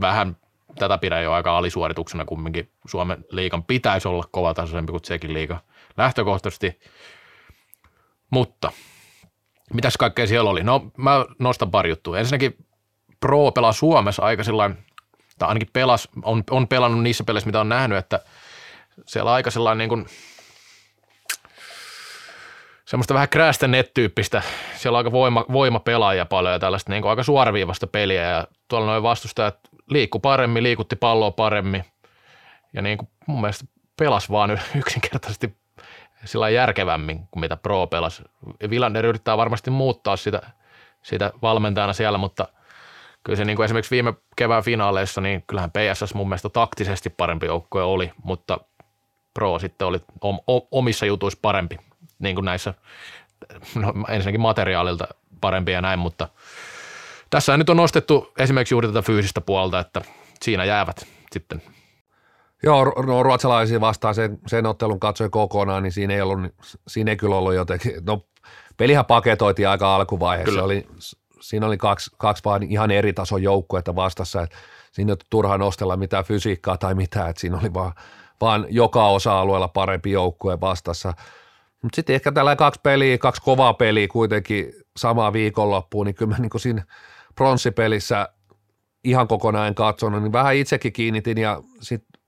Vähän 0.00 0.36
tätä 0.78 0.98
pidän 0.98 1.22
jo 1.22 1.32
aika 1.32 1.58
alisuorituksena 1.58 2.24
kumminkin. 2.24 2.70
Suomen 2.86 3.24
liigan 3.30 3.64
pitäisi 3.64 4.08
olla 4.08 4.24
kova 4.30 4.54
tasoisempi 4.54 4.90
kuin 4.90 5.02
Tsekin 5.02 5.34
liiga 5.34 5.60
lähtökohtaisesti. 5.96 6.80
Mutta 8.30 8.72
mitäs 9.74 9.96
kaikkea 9.96 10.26
siellä 10.26 10.50
oli? 10.50 10.62
No 10.62 10.90
mä 10.96 11.26
nostan 11.38 11.70
pari 11.70 11.90
juttua. 11.90 12.18
Ensinnäkin 12.18 12.56
Pro 13.20 13.52
pelaa 13.52 13.72
Suomessa 13.72 14.22
aika 14.22 14.44
sellainen, 14.44 14.78
tai 15.38 15.48
ainakin 15.48 15.68
pelas, 15.72 16.08
on, 16.22 16.44
on 16.50 16.68
pelannut 16.68 17.02
niissä 17.02 17.24
peleissä, 17.24 17.46
mitä 17.48 17.60
on 17.60 17.68
nähnyt, 17.68 17.98
että 17.98 18.20
siellä 19.06 19.32
aika 19.32 19.50
sellainen 19.50 19.78
niin 19.78 19.88
kuin, 19.88 20.06
semmoista 22.90 23.14
vähän 23.14 23.28
crash 23.28 23.64
net-tyyppistä, 23.68 24.42
siellä 24.76 24.96
on 24.96 25.00
aika 25.00 25.12
voima, 25.12 25.44
voimapelaajia 25.52 26.26
paljon 26.26 26.52
ja 26.52 26.58
tällaista 26.58 26.92
niin 26.92 27.02
kuin 27.02 27.10
aika 27.10 27.22
suoraviivasta 27.22 27.86
peliä. 27.86 28.22
Ja 28.22 28.46
tuolla 28.68 28.86
noin 28.86 29.02
vastustajat 29.02 29.58
liikku 29.90 30.18
paremmin, 30.18 30.62
liikutti 30.62 30.96
palloa 30.96 31.30
paremmin. 31.30 31.84
Ja 32.72 32.82
niin 32.82 32.98
kuin 32.98 33.08
mun 33.26 33.40
mielestä 33.40 33.64
pelas 33.98 34.30
vaan 34.30 34.50
yksinkertaisesti 34.78 35.56
sillä 36.24 36.48
järkevämmin 36.48 37.18
kuin 37.30 37.40
mitä 37.40 37.56
Pro 37.56 37.86
pelasi. 37.86 38.22
Villander 38.70 39.06
yrittää 39.06 39.36
varmasti 39.36 39.70
muuttaa 39.70 40.16
sitä, 40.16 40.42
sitä 41.02 41.32
valmentajana 41.42 41.92
siellä, 41.92 42.18
mutta– 42.18 42.48
kyllä 43.24 43.36
se 43.36 43.44
niin 43.44 43.56
kuin 43.56 43.64
esimerkiksi 43.64 43.90
viime 43.94 44.14
kevään 44.36 44.62
finaaleissa, 44.62 45.20
niin 45.20 45.44
kyllähän 45.46 45.70
PSS 45.70 46.14
mun 46.14 46.28
mielestä 46.28 46.48
taktisesti 46.48 47.10
parempi 47.10 47.46
joukkue 47.46 47.82
oli, 47.82 48.12
mutta 48.24 48.58
Pro 49.34 49.58
sitten 49.58 49.88
oli 49.88 49.98
omissa 50.70 51.06
jutuissa 51.06 51.38
parempi, 51.42 51.78
niin 52.20 52.34
kuin 52.34 52.44
näissä, 52.44 52.74
no 53.74 53.94
ensinnäkin 54.08 54.40
materiaalilta 54.40 55.08
parempi 55.40 55.72
ja 55.72 55.80
näin, 55.80 55.98
mutta 55.98 56.28
tässä 57.30 57.56
nyt 57.56 57.70
on 57.70 57.76
nostettu 57.76 58.32
esimerkiksi 58.38 58.74
juuri 58.74 58.88
tätä 58.88 59.02
fyysistä 59.02 59.40
puolta, 59.40 59.78
että 59.78 60.00
siinä 60.42 60.64
jäävät 60.64 61.06
sitten 61.32 61.62
Joo, 62.62 62.84
no 62.84 63.22
ruotsalaisia 63.22 63.80
vastaan 63.80 64.14
sen, 64.14 64.38
sen 64.46 64.66
ottelun 64.66 65.00
katsoi 65.00 65.30
kokonaan, 65.30 65.82
niin 65.82 65.92
siinä 65.92 66.14
ei, 66.14 66.20
ollut, 66.20 66.40
siinä 66.88 67.10
ei 67.10 67.16
kyllä 67.16 67.36
ollut 67.36 67.54
jotenkin, 67.54 67.92
no 68.06 68.24
pelihän 68.76 69.04
paketoitiin 69.04 69.68
aika 69.68 69.94
alkuvaiheessa, 69.94 70.50
kyllä. 70.50 70.64
oli 70.64 70.86
siinä 71.40 71.66
oli 71.66 71.76
kaksi, 71.78 72.10
kaksi 72.18 72.44
vaan 72.44 72.62
ihan 72.62 72.90
eri 72.90 73.12
tason 73.12 73.42
joukkuetta 73.42 73.96
vastassa, 73.96 74.42
että 74.42 74.56
siinä 74.92 75.12
ei 75.12 75.16
turha 75.30 75.58
nostella 75.58 75.96
mitään 75.96 76.24
fysiikkaa 76.24 76.76
tai 76.76 76.94
mitään, 76.94 77.30
että 77.30 77.40
siinä 77.40 77.58
oli 77.58 77.74
vaan, 77.74 77.92
vaan 78.40 78.66
joka 78.68 79.08
osa-alueella 79.08 79.68
parempi 79.68 80.10
joukkue 80.10 80.60
vastassa. 80.60 81.12
Mutta 81.82 81.96
sitten 81.96 82.14
ehkä 82.14 82.32
tällä 82.32 82.56
kaksi 82.56 82.80
peliä, 82.82 83.18
kaksi 83.18 83.42
kovaa 83.42 83.74
peliä 83.74 84.08
kuitenkin 84.08 84.72
samaa 84.96 85.32
viikonloppuun, 85.32 86.06
niin 86.06 86.14
kyllä 86.14 86.30
mä 86.30 86.38
niin 86.38 86.50
siinä 86.60 86.84
pronssipelissä 87.34 88.28
ihan 89.04 89.28
kokonaan 89.28 89.74
katsonut, 89.74 90.22
niin 90.22 90.32
vähän 90.32 90.54
itsekin 90.54 90.92
kiinnitin 90.92 91.38
ja 91.38 91.62
sitten 91.80 92.20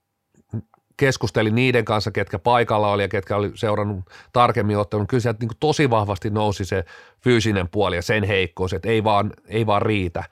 keskustelin 0.96 1.54
niiden 1.54 1.84
kanssa, 1.84 2.10
ketkä 2.10 2.38
paikalla 2.38 2.92
oli 2.92 3.02
ja 3.02 3.08
ketkä 3.08 3.36
oli 3.36 3.52
seurannut 3.54 4.04
tarkemmin 4.32 4.78
ottanut, 4.78 5.08
kyllä 5.08 5.20
sieltä 5.20 5.38
niin 5.40 5.56
tosi 5.60 5.90
vahvasti 5.90 6.30
nousi 6.30 6.64
se 6.64 6.84
fyysinen 7.20 7.68
puoli 7.68 7.96
ja 7.96 8.02
sen 8.02 8.24
heikkous, 8.24 8.72
että 8.72 8.88
ei 8.88 9.04
vaan, 9.04 9.32
ei 9.46 9.66
vaan 9.66 9.82
riitä. 9.82 10.24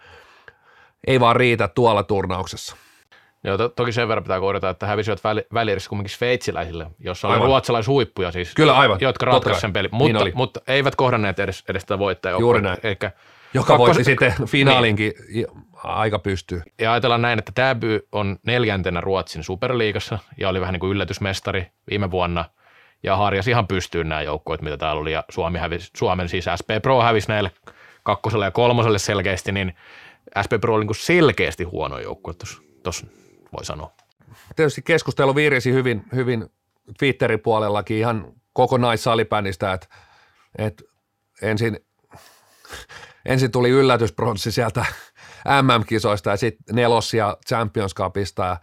Ei 1.07 1.21
vaan 1.21 1.37
riitä 1.37 1.69
tuolla 1.69 2.03
turnauksessa. 2.03 2.77
Joo, 3.45 3.59
to, 3.59 3.69
toki 3.69 3.93
sen 3.93 4.09
verran 4.09 4.23
pitää 4.25 4.41
korjata, 4.41 4.71
että 4.71 4.87
hävisivät 4.87 5.25
väli, 5.25 5.47
välierissä 5.55 5.89
kumminkin 5.89 6.17
sveitsiläisille, 6.17 6.87
jossa 6.99 7.29
oli 7.29 7.35
Aivan. 7.35 7.47
ruotsalaishuippuja 7.47 8.33
siis. 8.33 8.55
Kyllä, 8.55 8.73
aivan. 8.79 8.99
Jotka 9.01 9.27
ratkaisivat 9.27 9.53
kai. 9.55 9.61
sen 9.61 9.73
pelin, 9.73 9.91
Niin 9.91 9.99
mutta, 9.99 10.23
oli. 10.23 10.33
mutta 10.35 10.61
eivät 10.69 10.97
kohdanneet 10.97 11.39
edes, 11.39 11.65
edes 11.69 11.83
sitä 11.83 11.99
voittajaa. 11.99 12.41
Juuri 12.41 12.61
näin. 12.63 12.79
Eikä, 12.83 13.11
Joka 13.55 13.67
Kakkos- 13.75 13.79
voitti 13.79 14.05
sitten 14.05 14.35
finaalinkin 14.47 15.13
niin. 15.35 15.47
aika 15.85 16.19
pystyy. 16.19 16.63
ja 16.81 16.93
ajatellaan 16.93 17.23
näin, 17.23 17.39
että 17.39 17.53
Täby 17.55 18.01
on 18.13 18.39
neljäntenä 18.47 19.01
Ruotsin 19.01 19.45
superliigassa 19.45 20.19
ja 20.39 20.49
oli 20.49 20.61
vähän 20.61 20.73
niin 20.73 20.81
kuin 20.81 20.91
yllätysmestari 20.93 21.67
viime 21.91 22.11
vuonna 22.11 22.45
ja 23.03 23.17
harjasi 23.17 23.51
ihan 23.51 23.67
pystyyn 23.67 24.09
nämä 24.09 24.23
joukkueet, 24.23 24.63
mitä 24.63 24.77
täällä 24.77 25.01
oli 25.01 25.13
ja 25.13 25.25
Suomi 25.31 25.59
hävisi, 25.59 25.91
Suomen 25.97 26.29
siis 26.29 26.45
SP 26.61 26.71
Pro 26.83 27.03
hävisi 27.03 27.29
näille 27.29 27.51
kakkoselle 28.03 28.45
ja 28.45 28.51
kolmoselle 28.51 28.99
selkeästi, 28.99 29.53
niin 29.53 29.75
SP 30.47 30.53
Pro 30.61 30.75
oli 30.75 30.81
niin 30.81 30.89
kuin 30.89 30.97
selkeästi 30.97 31.65
huono 31.65 31.99
joukkue 31.99 32.35
tuossa 32.83 33.07
voi 33.57 33.65
sanoa. 33.65 33.93
Tietysti 34.57 34.83
keskustelu 34.83 35.35
viirisi 35.35 35.73
hyvin, 35.73 36.05
hyvin 36.15 36.47
Twitterin 36.99 37.41
puolellakin 37.41 37.97
ihan 37.97 38.33
kokonaissalibändistä, 38.53 39.73
että, 39.73 39.87
että 40.59 40.85
ensin, 41.43 41.81
ensin 43.27 43.51
tuli 43.51 43.71
yllätyspronssi 43.71 44.53
sieltä 44.53 44.85
MM-kisoista 45.63 46.31
ja 46.31 46.37
sitten 46.37 46.77
nelossia 46.77 47.37
Champions 47.49 47.95
Cupista 47.95 48.43
ja, 48.43 48.57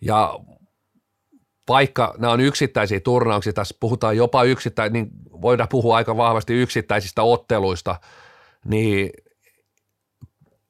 ja 0.00 0.38
vaikka 1.68 2.14
nämä 2.18 2.32
on 2.32 2.40
yksittäisiä 2.40 3.00
turnauksia, 3.00 3.52
tässä 3.52 3.76
puhutaan 3.80 4.16
jopa 4.16 4.44
yksittäin, 4.44 4.92
niin 4.92 5.08
voidaan 5.42 5.68
puhua 5.68 5.96
aika 5.96 6.16
vahvasti 6.16 6.54
yksittäisistä 6.54 7.22
otteluista, 7.22 8.00
niin, 8.64 9.10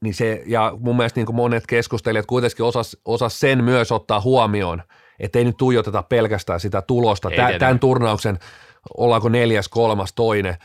niin 0.07 0.15
se, 0.15 0.43
ja 0.47 0.73
mun 0.79 0.97
mielestä 0.97 1.21
niin 1.21 1.27
kuin 1.27 1.37
monet 1.37 1.67
keskustelijat 1.67 2.27
kuitenkin 2.27 2.65
osas, 2.65 2.97
osas 3.05 3.41
sen 3.41 3.65
myös 3.65 3.93
ottaa 3.93 4.21
huomioon, 4.21 4.83
että 5.21 5.39
ei 5.39 5.45
nyt 5.45 5.57
tuijoteta 5.57 6.03
pelkästään 6.03 6.61
sitä 6.61 6.83
tulosta. 6.83 7.31
Ei 7.31 7.37
Tä, 7.37 7.59
tämän 7.59 7.79
turnauksen, 7.79 8.39
ollaanko 8.97 9.29
neljäs, 9.29 9.69
kolmas, 9.69 10.13
toinen, 10.13 10.57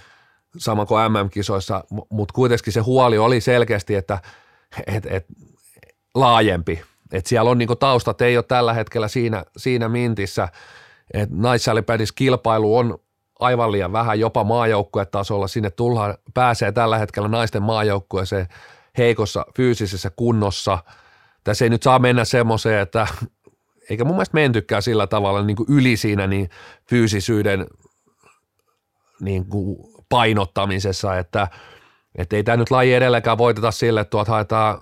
sama 0.58 0.86
kuin 0.86 1.12
MM-kisoissa, 1.12 1.84
mutta 2.10 2.34
kuitenkin 2.34 2.74
se 2.74 2.80
huoli 2.80 3.18
oli 3.18 3.42
selkeästi, 3.42 3.96
että 3.96 4.20
et, 4.88 5.06
et, 5.06 5.26
laajempi. 6.16 6.82
Et 7.12 7.26
siellä 7.26 7.52
on 7.52 7.58
niinku 7.58 7.76
taustat, 7.76 8.22
ei 8.22 8.38
ole 8.38 8.46
tällä 8.48 8.74
hetkellä 8.74 9.08
siinä, 9.08 9.44
siinä 9.58 9.90
mintissä, 9.90 10.48
että 11.14 11.36
naissalibändissä 11.38 12.16
kilpailu 12.18 12.78
on 12.78 13.00
aivan 13.40 13.72
liian 13.72 13.92
vähän 13.92 14.20
jopa 14.20 14.44
maajoukkuetasolla. 14.44 15.48
Sinne 15.48 15.70
tullaan, 15.70 16.18
pääsee 16.34 16.72
tällä 16.72 16.98
hetkellä 16.98 17.28
naisten 17.28 17.64
maajoukkueeseen 17.64 18.48
heikossa 18.98 19.46
fyysisessä 19.56 20.12
kunnossa. 20.16 20.80
Tässä 21.44 21.66
ei 21.66 21.70
nyt 21.70 21.84
saa 21.84 22.00
mennä 22.00 22.26
semmoiseen, 22.26 22.80
että 22.80 23.08
eikä 23.90 24.06
mun 24.06 24.16
mielestä 24.16 24.36
mentykään 24.36 24.82
sillä 24.82 25.08
tavalla 25.08 25.44
niin 25.44 25.58
kuin 25.58 25.68
yli 25.70 25.98
siinä 25.98 26.28
niin 26.28 26.50
fyysisyyden 26.90 27.68
niin 29.22 29.46
kuin 29.46 29.78
painottamisessa, 30.10 31.18
että, 31.18 31.48
että 32.16 32.36
ei 32.36 32.44
tämä 32.44 32.58
nyt 32.58 32.72
laji 32.72 32.94
edelläkään 32.94 33.38
voiteta 33.38 33.72
sille, 33.72 34.02
että 34.02 34.10
tuolta 34.10 34.32
haetaan 34.32 34.82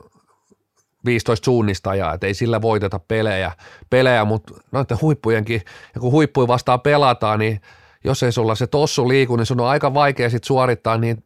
15 1.06 1.46
suunnistajaa, 1.46 2.14
että 2.14 2.28
ei 2.28 2.34
sillä 2.34 2.62
voiteta 2.62 3.00
pelejä, 3.00 3.52
pelejä 3.90 4.26
mutta 4.26 4.54
noiden 4.72 5.02
huippujenkin, 5.02 5.62
ja 5.96 6.02
kun 6.02 6.12
huippuja 6.12 6.48
vastaan 6.48 6.82
pelataan, 6.82 7.40
niin 7.40 7.62
jos 8.04 8.24
ei 8.24 8.32
sulla 8.32 8.56
se 8.56 8.68
tossu 8.68 9.08
liiku, 9.08 9.36
niin 9.36 9.46
sun 9.46 9.60
on 9.60 9.68
aika 9.68 9.94
vaikea 9.94 10.30
sit 10.30 10.44
suorittaa 10.44 10.98
niin 10.98 11.24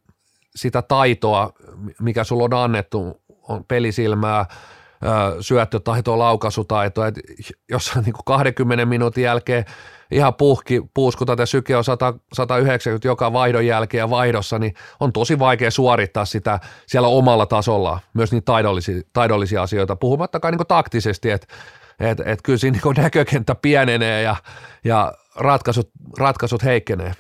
sitä 0.56 0.82
taitoa, 0.82 1.54
mikä 2.02 2.24
sulla 2.24 2.44
on 2.44 2.54
annettu, 2.54 3.22
on 3.50 3.66
pelisilmää, 3.66 4.46
ö, 5.04 5.42
syöttötaitoa, 5.42 6.18
laukaisutaitoa, 6.18 7.08
että 7.08 7.22
jos 7.70 7.92
niin 8.06 8.16
20 8.26 8.86
minuutin 8.86 9.24
jälkeen 9.24 9.66
ihan 10.12 10.34
puhki, 10.34 10.82
puuskutat 10.94 11.40
ja 11.40 11.46
syke 11.46 11.78
on 11.78 11.84
100, 11.84 12.14
190 12.34 13.08
joka 13.08 13.34
vaihdon 13.34 13.66
jälkeen 13.66 14.00
ja 14.00 14.10
vaihdossa, 14.10 14.60
niin 14.60 14.74
on 15.00 15.14
tosi 15.14 15.40
vaikea 15.40 15.72
suorittaa 15.72 16.26
sitä 16.26 16.60
siellä 16.88 17.08
omalla 17.08 17.46
tasolla, 17.46 18.00
myös 18.14 18.32
niitä 18.32 18.46
taidollisia, 18.46 19.02
taidollisia 19.14 19.62
asioita, 19.62 19.96
puhumattakaan 19.96 20.54
niin 20.54 20.68
taktisesti, 20.68 21.32
että 21.32 21.48
et, 22.00 22.20
et 22.26 22.42
kyllä 22.42 22.58
siinä 22.58 22.80
niin 22.84 23.04
näkökenttä 23.04 23.56
pienenee 23.56 24.22
ja, 24.22 24.36
ja 24.84 25.14
ratkaisut, 25.36 25.90
ratkaisut 26.18 26.64
heikkenee. 26.64 27.14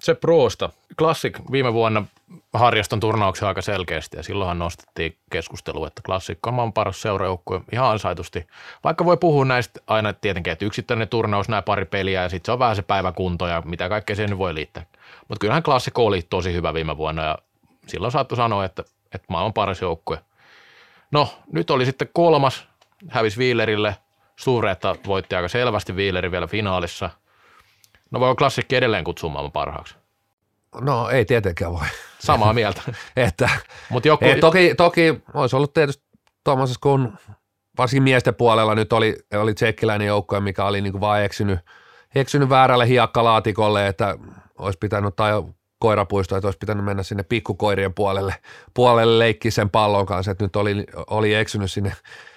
Se 0.00 0.14
Proosta. 0.14 0.70
Classic 0.98 1.38
viime 1.52 1.72
vuonna 1.72 2.04
harjaston 2.52 3.00
turnauksen 3.00 3.48
aika 3.48 3.62
selkeästi 3.62 4.16
ja 4.16 4.22
silloinhan 4.22 4.58
nostettiin 4.58 5.16
keskustelua, 5.30 5.86
että 5.86 6.02
Classic 6.02 6.38
on 6.46 6.54
maan 6.54 6.72
paras 6.72 7.02
seurajoukkue 7.02 7.60
ihan 7.72 7.90
ansaitusti. 7.90 8.46
Vaikka 8.84 9.04
voi 9.04 9.16
puhua 9.16 9.44
näistä 9.44 9.80
aina 9.86 10.12
tietenkin, 10.12 10.52
että 10.52 10.64
yksittäinen 10.64 11.08
turnaus, 11.08 11.48
nämä 11.48 11.62
pari 11.62 11.84
peliä 11.84 12.22
ja 12.22 12.28
sitten 12.28 12.46
se 12.48 12.52
on 12.52 12.58
vähän 12.58 12.76
se 12.76 12.82
päiväkunto 12.82 13.46
ja 13.46 13.62
mitä 13.64 13.88
kaikkea 13.88 14.16
nyt 14.28 14.38
voi 14.38 14.54
liittää. 14.54 14.86
Mutta 15.28 15.40
kyllähän 15.40 15.62
Classic 15.62 15.98
oli 15.98 16.22
tosi 16.22 16.52
hyvä 16.52 16.74
viime 16.74 16.96
vuonna 16.96 17.22
ja 17.22 17.38
silloin 17.86 18.12
saattoi 18.12 18.36
sanoa, 18.36 18.64
että, 18.64 18.84
että 19.14 19.26
maailman 19.28 19.52
paras 19.52 19.80
joukkue. 19.80 20.18
No, 21.10 21.28
nyt 21.52 21.70
oli 21.70 21.86
sitten 21.86 22.08
kolmas, 22.12 22.68
hävisi 23.08 23.38
Wielerille. 23.40 23.96
Suureetta 24.36 24.96
voitti 25.06 25.34
aika 25.34 25.48
selvästi 25.48 25.92
Wieleri 25.92 26.30
vielä 26.30 26.46
finaalissa. 26.46 27.10
No 28.10 28.20
voi 28.20 28.34
klassikki 28.34 28.76
edelleen 28.76 29.04
kutsua 29.04 29.30
maailman 29.30 29.52
parhaaksi. 29.52 29.94
No 30.80 31.10
ei 31.10 31.24
tietenkään 31.24 31.72
voi. 31.72 31.86
Samaa 32.18 32.52
mieltä. 32.52 32.82
Että, 33.16 33.48
Mutta 33.90 34.08
joku, 34.08 34.24
et 34.24 34.40
toki, 34.40 34.74
toki 34.74 35.22
olisi 35.34 35.56
ollut 35.56 35.74
tietysti 35.74 36.04
tuommoisessa, 36.44 36.80
kun 36.82 37.18
varsinkin 37.78 38.02
miesten 38.02 38.34
puolella 38.34 38.74
nyt 38.74 38.92
oli, 38.92 39.16
oli 39.34 39.54
tsekkiläinen 39.54 40.06
joukkue, 40.06 40.40
mikä 40.40 40.64
oli 40.64 40.80
niin 40.80 40.92
kuin 40.92 41.00
vaan 41.00 41.22
eksynyt, 41.22 41.58
eksynyt 42.14 42.48
väärälle 42.48 42.88
hiekkalaatikolle, 42.88 43.86
että 43.86 44.16
olisi 44.58 44.78
pitänyt, 44.78 45.16
tai 45.16 45.32
koirapuisto, 45.78 46.36
että 46.36 46.46
olisi 46.46 46.58
pitänyt 46.58 46.84
mennä 46.84 47.02
sinne 47.02 47.22
pikkukoirien 47.22 47.94
puolelle, 47.94 48.34
puolelle 48.74 49.18
leikkiä 49.18 49.50
sen 49.50 49.70
pallon 49.70 50.06
kanssa, 50.06 50.32
että 50.32 50.44
nyt 50.44 50.56
oli, 50.56 50.84
oli 51.10 51.34
eksynyt 51.34 51.70
sinne 51.70 51.92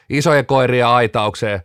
isojen 0.09 0.45
koirien 0.45 0.88
aitaukseen. 0.88 1.61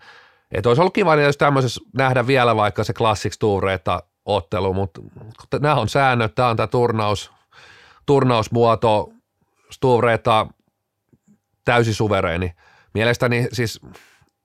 Että 0.52 0.68
olisi 0.68 0.80
ollut 0.80 0.94
kiva, 0.94 1.14
jos 1.14 1.36
tämmöisessä 1.36 1.80
nähdä 1.94 2.26
vielä 2.26 2.56
vaikka 2.56 2.84
se 2.84 2.92
Classics 2.92 3.38
Toureetta 3.38 4.02
ottelu, 4.24 4.74
mutta 4.74 5.00
nämä 5.60 5.74
on 5.74 5.88
säännöt, 5.88 6.34
tämä 6.34 6.48
on 6.48 6.56
tämä 6.56 6.66
turnaus, 6.66 7.32
turnausmuoto, 8.06 9.12
Stuvreta 9.70 10.46
täysi 11.64 11.94
suvereeni. 11.94 12.52
Mielestäni 12.94 13.48
siis, 13.52 13.80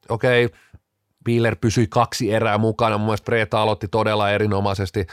okei, 0.10 0.46
okay, 0.46 0.60
Wheeler 1.28 1.56
pysyi 1.56 1.88
kaksi 1.88 2.34
erää 2.34 2.58
mukana, 2.58 2.98
mun 2.98 3.08
mielestä 3.08 3.26
Preeta 3.26 3.62
aloitti 3.62 3.88
todella 3.88 4.32
erinomaisesti. 4.32 5.08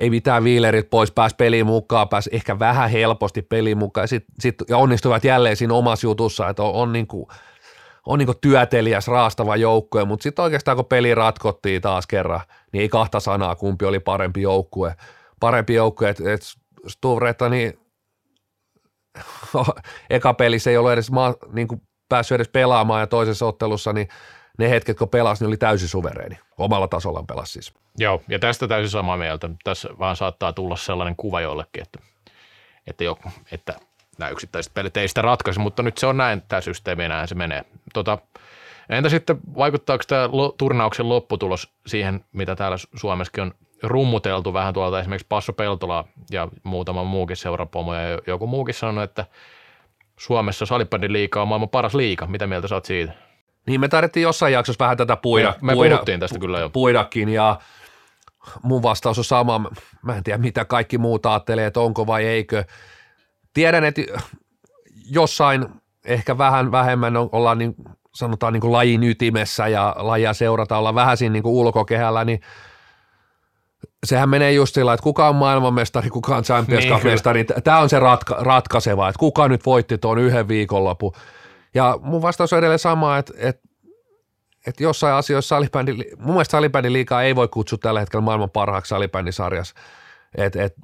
Ei 0.00 0.10
mitään 0.10 0.44
Wheelerit 0.44 0.90
pois, 0.90 1.10
pääsi 1.12 1.36
peliin 1.36 1.66
mukaan, 1.66 2.08
pääsi 2.08 2.30
ehkä 2.32 2.58
vähän 2.58 2.90
helposti 2.90 3.42
peliin 3.42 3.78
mukaan 3.78 4.02
ja, 4.02 4.08
sit, 4.08 4.24
sit, 4.40 4.54
ja 4.68 4.76
onnistuivat 4.76 5.24
jälleen 5.24 5.56
siinä 5.56 5.74
omassa 5.74 6.06
jutussa, 6.06 6.48
että 6.48 6.62
on, 6.62 6.74
on, 6.74 6.92
niinku, 6.92 7.28
on 8.10 8.18
niinku 8.18 8.34
työtelijäs, 8.34 9.08
raastava 9.08 9.56
joukkue, 9.56 10.04
mutta 10.04 10.22
sitten 10.22 10.42
oikeastaan 10.42 10.76
kun 10.76 10.86
peli 10.86 11.14
ratkottiin 11.14 11.82
taas 11.82 12.06
kerran, 12.06 12.40
niin 12.72 12.82
ei 12.82 12.88
kahta 12.88 13.20
sanaa, 13.20 13.56
kumpi 13.56 13.84
oli 13.84 14.00
parempi 14.00 14.42
joukkue. 14.42 14.94
Parempi 15.40 15.74
joukkue, 15.74 16.08
että 16.08 16.32
et 16.32 16.42
Stuvreta, 16.88 17.48
niin 17.48 17.78
eka 20.10 20.34
pelissä 20.34 20.70
ei 20.70 20.76
ollut 20.76 20.92
edes 20.92 21.10
ma, 21.10 21.34
niin 21.52 21.68
kuin 21.68 21.82
päässyt 22.08 22.34
edes 22.34 22.48
pelaamaan 22.48 23.00
ja 23.00 23.06
toisessa 23.06 23.46
ottelussa, 23.46 23.92
niin 23.92 24.08
ne 24.58 24.70
hetket, 24.70 24.98
kun 24.98 25.08
pelasi, 25.08 25.44
niin 25.44 25.48
oli 25.48 25.56
täysin 25.56 25.88
suvereeni. 25.88 26.38
Omalla 26.58 26.88
tasollaan 26.88 27.26
pelasi 27.26 27.52
siis. 27.52 27.74
Joo, 27.98 28.22
ja 28.28 28.38
tästä 28.38 28.68
täysin 28.68 28.90
samaa 28.90 29.16
mieltä. 29.16 29.50
Tässä 29.64 29.88
vaan 29.98 30.16
saattaa 30.16 30.52
tulla 30.52 30.76
sellainen 30.76 31.16
kuva 31.16 31.40
jollekin, 31.40 31.82
että, 31.82 31.98
että, 32.86 33.04
jo, 33.04 33.18
että 33.52 33.74
nämä 34.20 34.30
yksittäiset 34.30 34.74
pelit 34.74 34.96
ei 34.96 35.08
sitä 35.08 35.22
ratkaisi, 35.22 35.60
mutta 35.60 35.82
nyt 35.82 35.98
se 35.98 36.06
on 36.06 36.16
näin, 36.16 36.42
tämä 36.48 36.60
systeemi, 36.60 37.08
näin 37.08 37.28
se 37.28 37.34
menee. 37.34 37.64
Tota, 37.94 38.18
entä 38.88 39.08
sitten, 39.08 39.38
vaikuttaako 39.56 40.04
tämä 40.06 40.28
turnauksen 40.58 41.08
lopputulos 41.08 41.72
siihen, 41.86 42.24
mitä 42.32 42.56
täällä 42.56 42.76
Suomessakin 42.96 43.42
on 43.42 43.54
rummuteltu 43.82 44.52
vähän 44.52 44.74
tuolta 44.74 45.00
esimerkiksi 45.00 45.26
Passo 45.28 45.52
Peltola 45.52 46.04
ja 46.30 46.48
muutama 46.62 47.04
muukin 47.04 47.36
seurapomo 47.36 47.94
ja 47.94 48.18
joku 48.26 48.46
muukin 48.46 48.74
sanonut, 48.74 49.04
että 49.04 49.26
Suomessa 50.16 50.66
salibändin 50.66 51.12
liiga 51.12 51.42
on 51.42 51.48
maailman 51.48 51.68
paras 51.68 51.94
liiga. 51.94 52.26
Mitä 52.26 52.46
mieltä 52.46 52.68
sä 52.68 52.74
oot 52.74 52.84
siitä? 52.84 53.12
Niin 53.66 53.80
me 53.80 53.88
tarvittiin 53.88 54.22
jossain 54.22 54.52
jaksossa 54.52 54.84
vähän 54.84 54.96
tätä 54.96 55.16
puida. 55.16 55.54
Me, 55.60 55.66
me 55.66 55.72
puida, 55.72 55.94
puhuttiin 55.94 56.20
tästä 56.20 56.38
kyllä 56.38 56.58
jo. 56.58 56.70
Puidakin 56.70 57.28
ja 57.28 57.58
mun 58.62 58.82
vastaus 58.82 59.18
on 59.18 59.24
sama. 59.24 59.70
Mä 60.02 60.16
en 60.16 60.24
tiedä 60.24 60.38
mitä 60.38 60.64
kaikki 60.64 60.98
muut 60.98 61.26
ajattelee, 61.26 61.66
että 61.66 61.80
onko 61.80 62.06
vai 62.06 62.26
eikö. 62.26 62.64
Tiedän, 63.54 63.84
että 63.84 64.02
jossain 65.10 65.68
ehkä 66.04 66.38
vähän 66.38 66.72
vähemmän 66.72 67.16
ollaan 67.16 67.58
niin, 67.58 67.74
sanotaan 68.14 68.52
niin 68.52 68.60
kuin 68.60 68.72
lajin 68.72 69.04
ytimessä 69.04 69.68
ja 69.68 69.96
lajia 69.98 70.34
seurataan, 70.34 70.78
ollaan 70.78 70.94
vähän 70.94 71.16
siinä 71.16 71.32
niin 71.32 71.42
kuin 71.42 71.54
ulkokehällä, 71.54 72.24
niin 72.24 72.40
sehän 74.06 74.28
menee 74.28 74.52
just 74.52 74.74
sillä, 74.74 74.92
että 74.92 75.04
kuka 75.04 75.28
on 75.28 75.36
maailmanmestari, 75.36 76.10
kuka 76.10 76.36
on 76.36 76.42
Champions 76.42 76.84
Niin, 76.84 76.94
Cup-mestari. 76.94 77.44
Tämä 77.64 77.78
on 77.78 77.88
se 77.88 77.98
ratka- 77.98 78.36
ratkaiseva, 78.38 79.08
että 79.08 79.18
kuka 79.18 79.48
nyt 79.48 79.66
voitti 79.66 79.98
tuon 79.98 80.18
yhden 80.18 80.48
viikonlopun. 80.48 81.12
Ja 81.74 81.98
mun 82.02 82.22
vastaus 82.22 82.52
on 82.52 82.58
edelleen 82.58 82.78
sama, 82.78 83.18
että, 83.18 83.32
että 83.36 83.70
että 84.66 84.82
jossain 84.82 85.14
asioissa 85.14 85.48
salibändi, 85.48 85.92
mun 86.18 86.34
mielestä 86.34 86.52
salibändin 86.52 86.92
liikaa 86.92 87.22
ei 87.22 87.36
voi 87.36 87.48
kutsua 87.48 87.78
tällä 87.78 88.00
hetkellä 88.00 88.20
maailman 88.24 88.50
parhaaksi 88.50 88.88
salibändisarjassa. 88.88 89.74
Et, 90.34 90.56
et, 90.56 90.74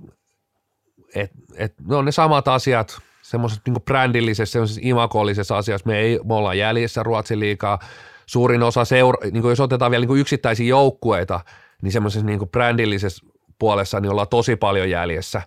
et, 1.16 1.30
et, 1.56 1.74
ne 1.88 1.96
on 1.96 2.04
ne 2.04 2.12
samat 2.12 2.48
asiat, 2.48 2.98
semmoiset 3.22 3.60
niin 3.66 3.82
brändillisessä, 3.82 4.52
semmoisessa 4.52 4.80
imakollisessa 4.84 5.56
asiassa. 5.56 5.86
Me, 5.86 5.98
ei, 5.98 6.20
me 6.24 6.34
ollaan 6.34 6.58
jäljessä 6.58 7.02
Ruotsin 7.02 7.40
liikaa. 7.40 7.78
Suurin 8.26 8.62
osa, 8.62 8.84
seura, 8.84 9.30
niin 9.30 9.44
jos 9.44 9.60
otetaan 9.60 9.90
vielä 9.90 10.06
niin 10.06 10.18
yksittäisiä 10.18 10.66
joukkueita, 10.66 11.40
niin 11.82 11.92
semmoisessa 11.92 12.26
niin 12.26 12.48
brändillisessä 12.48 13.26
puolessa 13.58 14.00
niin 14.00 14.10
ollaan 14.10 14.28
tosi 14.28 14.56
paljon 14.56 14.90
jäljessä. 14.90 15.42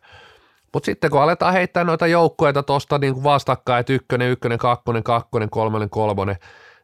Mutta 0.73 0.85
sitten 0.85 1.11
kun 1.11 1.21
aletaan 1.21 1.53
heittää 1.53 1.83
noita 1.83 2.07
joukkueita 2.07 2.63
tuosta 2.63 2.97
niin 2.97 3.23
vastakkain, 3.23 3.79
että 3.79 3.93
ykkönen, 3.93 4.31
ykkönen, 4.31 4.57
kakkonen, 4.57 5.03
kakkonen, 5.03 5.49
kolmonen, 5.49 5.89
kolmonen, 5.89 6.35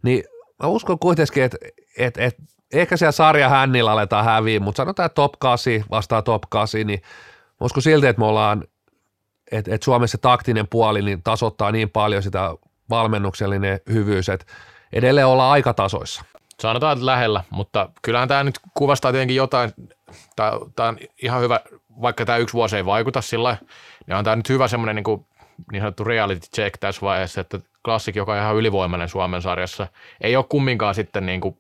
niin 0.03 0.23
mä 0.63 0.69
uskon 0.69 0.99
kuitenkin, 0.99 1.43
että 1.43 1.57
et, 1.97 2.17
et, 2.17 2.35
ehkä 2.73 2.97
siellä 2.97 3.11
sarja 3.11 3.49
hännillä 3.49 3.91
aletaan 3.91 4.25
häviä, 4.25 4.59
mutta 4.59 4.77
sanotaan, 4.77 5.05
että 5.05 5.15
top 5.15 5.33
8 5.39 5.73
vastaa 5.91 6.21
top 6.21 6.43
8, 6.49 6.87
niin 6.87 7.01
mä 7.61 7.65
uskon 7.65 7.83
silti, 7.83 8.07
että 8.07 8.19
me 8.19 8.25
ollaan, 8.25 8.63
että 9.57 9.75
et 9.75 9.83
Suomessa 9.83 10.17
taktinen 10.17 10.67
puoli 10.67 11.01
niin 11.01 11.23
tasoittaa 11.23 11.71
niin 11.71 11.89
paljon 11.89 12.23
sitä 12.23 12.55
valmennuksellinen 12.89 13.79
hyvyys, 13.89 14.29
että 14.29 14.45
edelleen 14.93 15.27
ollaan 15.27 15.51
aikatasoissa. 15.51 16.23
Sanotaan, 16.59 16.93
että 16.93 17.05
lähellä, 17.05 17.43
mutta 17.49 17.89
kyllähän 18.01 18.27
tämä 18.27 18.43
nyt 18.43 18.59
kuvastaa 18.73 19.11
tietenkin 19.11 19.35
jotain, 19.35 19.71
tämä 20.35 20.87
on 20.89 20.97
ihan 21.21 21.41
hyvä, 21.41 21.59
vaikka 22.01 22.25
tämä 22.25 22.37
yksi 22.37 22.53
vuosi 22.53 22.75
ei 22.75 22.85
vaikuta 22.85 23.21
sillä 23.21 23.57
niin 24.07 24.15
on 24.15 24.23
tämä 24.23 24.35
nyt 24.35 24.49
hyvä 24.49 24.67
semmoinen 24.67 24.95
niin, 24.95 25.03
kuin, 25.03 25.25
niin 25.71 25.81
sanottu 25.81 26.03
reality 26.03 26.47
check 26.55 26.77
tässä 26.77 27.01
vaiheessa, 27.01 27.41
että 27.41 27.59
klassik, 27.85 28.15
joka 28.15 28.31
on 28.31 28.37
ihan 28.37 28.55
ylivoimainen 28.55 29.09
Suomen 29.09 29.41
sarjassa, 29.41 29.87
ei 30.21 30.35
ole 30.35 30.45
kumminkaan 30.49 30.95
sitten 30.95 31.25
niin 31.25 31.41
kuin, 31.41 31.57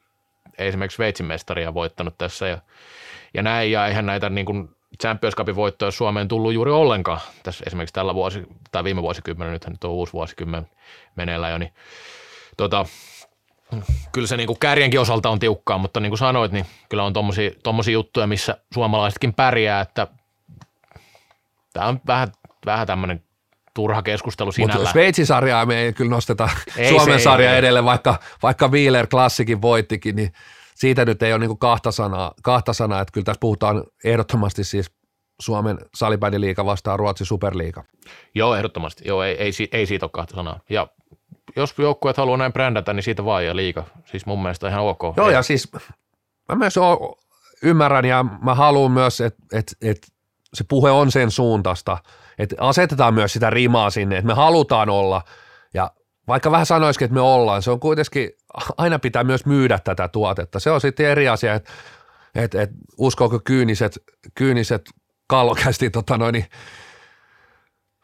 esimerkiksi 0.57 0.95
Sveitsin 0.95 1.25
mestaria 1.25 1.73
voittanut 1.73 2.17
tässä 2.17 2.47
ja, 2.47 2.57
ja 3.33 3.43
näin, 3.43 3.71
ja 3.71 3.87
eihän 3.87 4.05
näitä 4.05 4.29
niin 4.29 4.45
kuin 4.45 4.74
Champions 5.01 5.35
Cupin 5.35 5.55
voittoja 5.55 5.91
Suomeen 5.91 6.27
tullut 6.27 6.53
juuri 6.53 6.71
ollenkaan 6.71 7.19
tässä 7.43 7.63
esimerkiksi 7.67 7.93
tällä 7.93 8.15
vuosi, 8.15 8.43
tai 8.71 8.83
viime 8.83 9.01
vuosikymmenellä, 9.01 9.53
nythän 9.53 9.71
nyt 9.71 9.83
on 9.83 9.91
uusi 9.91 10.13
vuosikymmen 10.13 10.69
meneillään 11.15 11.51
jo, 11.51 11.57
niin 11.57 11.73
tota, 12.57 12.85
kyllä 14.11 14.27
se 14.27 14.37
niin 14.37 14.47
kuin 14.47 14.59
kärjenkin 14.59 14.99
osalta 14.99 15.29
on 15.29 15.39
tiukkaa, 15.39 15.77
mutta 15.77 15.99
niin 15.99 16.09
kuin 16.09 16.17
sanoit, 16.17 16.51
niin 16.51 16.65
kyllä 16.89 17.03
on 17.03 17.13
tommosia 17.63 17.93
juttuja, 17.93 18.27
missä 18.27 18.57
suomalaisetkin 18.73 19.33
pärjää, 19.33 19.81
että 19.81 20.07
tämä 21.73 21.87
on 21.87 22.01
vähän, 22.07 22.27
vähän 22.65 22.87
tämmöinen 22.87 23.23
turha 23.73 24.01
keskustelu 24.01 24.51
sinällä. 24.51 24.75
Mutta 24.75 24.91
Sveitsin 24.91 25.25
sarjaa 25.25 25.65
me 25.65 25.77
ei 25.77 25.93
kyllä 25.93 26.09
nosteta 26.09 26.49
ei 26.77 26.89
Suomen 26.89 27.19
sarja 27.19 27.51
ei, 27.51 27.57
edelle, 27.57 27.85
vaikka, 27.85 28.19
vaikka 28.43 28.67
Wheeler 28.67 29.07
Klassikin 29.07 29.61
voittikin, 29.61 30.15
niin 30.15 30.33
siitä 30.75 31.05
nyt 31.05 31.23
ei 31.23 31.33
ole 31.33 31.47
niin 31.47 31.57
kahta, 31.57 31.91
sanaa, 31.91 32.33
kahta 32.43 32.73
sanaa, 32.73 33.01
että 33.01 33.11
kyllä 33.11 33.25
tässä 33.25 33.39
puhutaan 33.39 33.83
ehdottomasti 34.03 34.63
siis 34.63 34.91
Suomen 35.41 35.77
salibändiliiga 35.95 36.65
vastaan 36.65 36.99
Ruotsin 36.99 37.27
superliiga. 37.27 37.83
Joo, 38.35 38.55
ehdottomasti. 38.55 39.07
Joo, 39.07 39.23
ei, 39.23 39.35
ei, 39.37 39.51
ei 39.71 39.85
siitä 39.85 40.05
ole 40.05 40.11
kahta 40.11 40.35
sanaa. 40.35 40.59
Ja 40.69 40.87
jos 41.55 41.75
joukkueet 41.77 42.17
haluaa 42.17 42.37
näin 42.37 42.53
brändätä, 42.53 42.93
niin 42.93 43.03
siitä 43.03 43.25
vaan 43.25 43.45
ja 43.45 43.55
liiga. 43.55 43.83
Siis 44.05 44.25
mun 44.25 44.41
mielestä 44.41 44.69
ihan 44.69 44.83
ok. 44.83 45.01
Joo, 45.17 45.27
ei. 45.27 45.33
ja 45.33 45.41
siis 45.41 45.71
mä 46.49 46.55
myös 46.55 46.75
ymmärrän 47.63 48.05
ja 48.05 48.25
mä 48.41 48.55
haluan 48.55 48.91
myös, 48.91 49.21
että 49.21 49.43
et, 49.53 49.75
et 49.81 50.07
se 50.53 50.63
puhe 50.69 50.91
on 50.91 51.11
sen 51.11 51.31
suuntaista, 51.31 51.97
että 52.37 52.55
asetetaan 52.59 53.13
myös 53.13 53.33
sitä 53.33 53.49
rimaa 53.49 53.89
sinne, 53.89 54.17
että 54.17 54.27
me 54.27 54.33
halutaan 54.33 54.89
olla 54.89 55.21
vaikka 56.27 56.51
vähän 56.51 56.65
sanoisikin, 56.65 57.05
että 57.05 57.13
me 57.13 57.21
ollaan, 57.21 57.61
se 57.61 57.71
on 57.71 57.79
kuitenkin, 57.79 58.29
aina 58.77 58.99
pitää 58.99 59.23
myös 59.23 59.45
myydä 59.45 59.79
tätä 59.83 60.07
tuotetta. 60.07 60.59
Se 60.59 60.71
on 60.71 60.81
sitten 60.81 61.05
eri 61.05 61.27
asia, 61.27 61.53
että, 61.53 61.71
että, 62.35 62.61
että 62.61 62.75
uskoako 62.97 63.39
kyyniset, 63.43 64.03
kyyniset 64.35 64.81
kallokästi 65.27 65.89
tota 65.89 66.17
noin, 66.17 66.45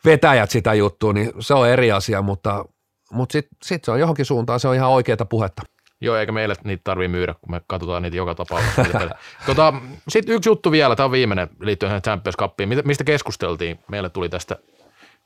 vetäjät 0.06 0.50
sitä 0.50 0.74
juttua, 0.74 1.14
niin 1.14 1.32
se 1.40 1.54
on 1.54 1.70
eri 1.70 1.92
asia, 1.92 2.22
mutta, 2.22 2.66
mutta 3.12 3.34
sitten 3.34 3.58
sit 3.64 3.84
se 3.84 3.92
on 3.92 4.00
johonkin 4.00 4.26
suuntaan, 4.26 4.60
se 4.60 4.68
on 4.68 4.76
ihan 4.76 4.90
oikeaa 4.90 5.26
puhetta. 5.30 5.62
Joo, 6.02 6.18
eikä 6.18 6.32
meille 6.32 6.56
niitä 6.64 6.82
tarvii 6.84 7.08
myydä, 7.08 7.36
kun 7.42 7.52
me 7.52 7.62
katsotaan 7.68 8.04
niitä 8.04 8.18
joka 8.18 8.36
tapauksessa. 8.36 8.84
tota, 9.46 9.74
Sitten 10.08 10.36
yksi 10.36 10.50
juttu 10.50 10.72
vielä, 10.72 10.96
tämä 10.96 11.06
on 11.06 11.12
viimeinen 11.12 11.50
liittyen 11.60 12.02
Champions 12.02 12.38
Cupiin. 12.38 12.70
Mistä 12.86 13.04
keskusteltiin? 13.04 13.80
Meille 13.88 14.10
tuli 14.10 14.30
tästä 14.30 14.58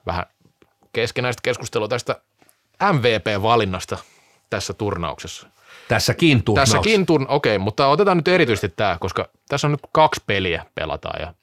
vähän 0.05 0.25
keskenäistä 0.93 1.41
keskustelua 1.43 1.87
tästä 1.87 2.21
MVP-valinnasta 2.93 3.97
tässä 4.49 4.73
turnauksessa. 4.73 5.47
Tässäkin 5.87 6.43
turnauksessa. 6.43 6.77
Tässäkin 6.77 7.05
turn, 7.05 7.25
okei, 7.29 7.55
okay, 7.55 7.63
mutta 7.63 7.87
otetaan 7.87 8.17
nyt 8.17 8.27
erityisesti 8.27 8.69
tämä, 8.69 8.97
koska 8.99 9.29
tässä 9.49 9.67
on 9.67 9.71
nyt 9.71 9.81
kaksi 9.91 10.23
peliä 10.27 10.65
pelataan 10.75 11.21
ja 11.21 11.33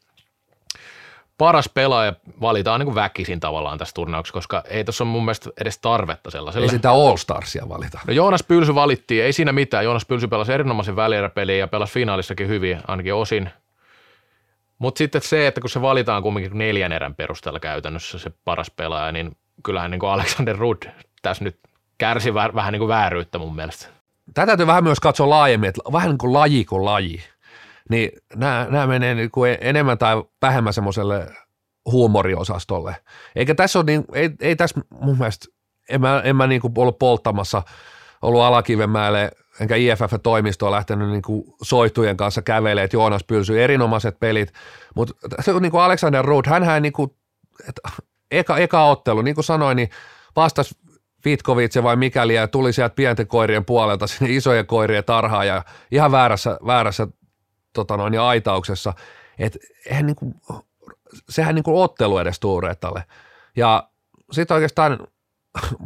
paras 1.38 1.68
pelaaja 1.74 2.12
valitaan 2.40 2.80
niin 2.80 2.86
kuin 2.86 2.94
väkisin 2.94 3.40
tavallaan 3.40 3.78
tässä 3.78 3.94
turnauksessa, 3.94 4.32
koska 4.32 4.62
ei 4.68 4.84
tässä 4.84 5.04
ole 5.04 5.10
mun 5.10 5.24
mielestä 5.24 5.50
edes 5.60 5.78
tarvetta 5.78 6.30
sellaiselle. 6.30 6.64
Ei 6.64 6.70
sitä 6.70 6.90
All 6.90 7.16
Starsia 7.16 7.68
valita. 7.68 8.00
No 8.06 8.14
Joonas 8.14 8.42
Pylsy 8.42 8.74
valittiin, 8.74 9.24
ei 9.24 9.32
siinä 9.32 9.52
mitään. 9.52 9.84
Joonas 9.84 10.06
Pylsy 10.06 10.28
pelasi 10.28 10.52
erinomaisen 10.52 10.96
välieräpeliä 10.96 11.56
ja 11.56 11.68
pelasi 11.68 11.92
finaalissakin 11.92 12.48
hyvin, 12.48 12.80
ainakin 12.88 13.14
osin. 13.14 13.50
Mutta 14.78 14.98
sitten 14.98 15.22
se, 15.22 15.46
että 15.46 15.60
kun 15.60 15.70
se 15.70 15.82
valitaan 15.82 16.22
kumminkin 16.22 16.58
neljän 16.58 16.92
erän 16.92 17.14
perusteella 17.14 17.60
käytännössä 17.60 18.18
se 18.18 18.30
paras 18.44 18.70
pelaaja, 18.70 19.12
niin 19.12 19.36
kyllähän 19.62 19.90
niin 19.90 20.00
kuin 20.00 20.10
Alexander 20.10 20.56
Rudd 20.56 20.82
tässä 21.22 21.44
nyt 21.44 21.58
kärsi 21.98 22.34
vähän 22.34 22.72
niin 22.72 22.80
kuin 22.80 22.88
vääryyttä 22.88 23.38
mun 23.38 23.56
mielestä. 23.56 23.86
Tätä 24.34 24.46
täytyy 24.46 24.66
vähän 24.66 24.84
myös 24.84 25.00
katsoa 25.00 25.30
laajemmin, 25.30 25.68
että 25.68 25.80
vähän 25.92 26.08
niin 26.08 26.18
kuin 26.18 26.32
laji 26.32 26.64
kuin 26.64 26.84
laji 26.84 27.22
niin 27.90 28.10
nämä, 28.36 28.66
nämä 28.70 28.86
menee 28.86 29.14
niin 29.14 29.30
kuin 29.30 29.58
enemmän 29.60 29.98
tai 29.98 30.24
vähemmän 30.42 30.72
semmoiselle 30.72 31.26
huumoriosastolle. 31.84 32.96
Eikä 33.36 33.54
tässä 33.54 33.78
ole, 33.78 33.86
niin, 33.86 34.04
ei, 34.12 34.30
ei 34.40 34.56
tässä 34.56 34.80
mun 34.90 35.18
mielestä, 35.18 35.46
en 35.88 36.00
mä, 36.00 36.20
en 36.24 36.36
mä 36.36 36.46
niin 36.46 36.60
kuin 36.60 36.72
ollut 36.76 36.98
polttamassa, 36.98 37.62
ollut 38.22 38.42
Alakivenmäelle 38.42 39.30
enkä 39.60 39.76
IFF-toimistoon 39.76 40.72
lähtenyt 40.72 41.10
niin 41.10 41.22
kuin 41.22 41.44
soittujen 41.62 42.16
kanssa 42.16 42.42
kävelee, 42.42 42.84
että 42.84 42.96
Joonas 42.96 43.24
Pylsy, 43.24 43.62
erinomaiset 43.62 44.20
pelit, 44.20 44.52
mutta 44.94 45.14
se 45.40 45.52
on 45.52 45.62
niin 45.62 45.72
kuin 45.72 45.82
Alexander 45.82 46.24
Rood, 46.24 46.44
hän 46.46 46.82
niin 46.82 46.92
kuin, 46.92 47.10
että 47.68 47.88
eka, 48.30 48.58
eka 48.58 48.84
ottelu, 48.84 49.22
niin 49.22 49.34
kuin 49.34 49.44
sanoin, 49.44 49.76
niin 49.76 49.90
vastasi 50.36 50.74
Vitkovitse 51.24 51.82
vai 51.82 51.96
mikäli 51.96 52.34
ja 52.34 52.48
tuli 52.48 52.72
sieltä 52.72 52.94
pienten 52.94 53.26
koirien 53.26 53.64
puolelta 53.64 54.06
sinne 54.06 54.34
isojen 54.34 54.66
koirien 54.66 55.04
tarhaan 55.04 55.46
ja 55.46 55.62
ihan 55.90 56.12
väärässä, 56.12 56.58
väärässä 56.66 57.06
tota 57.72 57.96
noin, 57.96 58.20
aitauksessa, 58.20 58.92
että 59.38 59.58
eihän 59.86 60.06
niin 60.06 60.16
kuin, 60.16 60.34
sehän 61.28 61.54
niin 61.54 61.62
kuin 61.62 61.82
ottelu 61.82 62.18
edes 62.18 62.40
Tuureetalle. 62.40 63.04
Ja 63.56 63.88
sitten 64.32 64.54
oikeastaan 64.54 64.98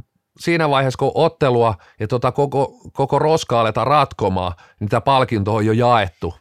siinä 0.44 0.70
vaiheessa, 0.70 0.98
kun 0.98 1.12
ottelua 1.14 1.74
ja 2.00 2.08
tota 2.08 2.32
koko, 2.32 2.80
koko 2.92 3.18
roskaa 3.18 3.60
aletaan 3.60 3.86
ratkomaan, 3.86 4.52
niin 4.80 4.88
tämä 4.88 5.00
palkinto 5.00 5.54
on 5.54 5.66
jo 5.66 5.72
jaettu. 5.72 6.34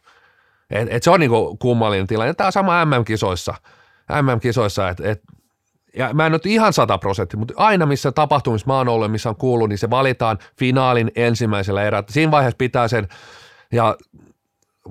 Et, 0.69 0.87
et 0.91 1.03
se 1.03 1.09
on 1.09 1.19
niinku 1.19 1.57
kummallinen 1.57 2.07
tilanne. 2.07 2.33
Tämä 2.33 2.45
on 2.47 2.51
sama 2.51 2.85
MM-kisoissa. 2.85 3.53
MM-kisoissa, 4.21 4.89
et, 4.89 4.99
et, 4.99 5.21
ja 5.97 6.13
mä 6.13 6.25
en 6.25 6.31
nyt 6.31 6.45
ihan 6.45 6.73
sata 6.73 6.97
prosenttia, 6.97 7.39
mutta 7.39 7.53
aina 7.57 7.85
missä 7.85 8.11
tapahtumissa 8.11 8.67
mä 8.67 8.77
oon 8.77 8.87
ollut, 8.87 9.11
missä 9.11 9.29
on 9.29 9.35
kuullut, 9.35 9.69
niin 9.69 9.77
se 9.77 9.89
valitaan 9.89 10.37
finaalin 10.59 11.11
ensimmäisellä 11.15 11.83
erällä. 11.83 12.07
Siinä 12.09 12.31
vaiheessa 12.31 12.57
pitää 12.57 12.87
sen, 12.87 13.07
ja 13.71 13.97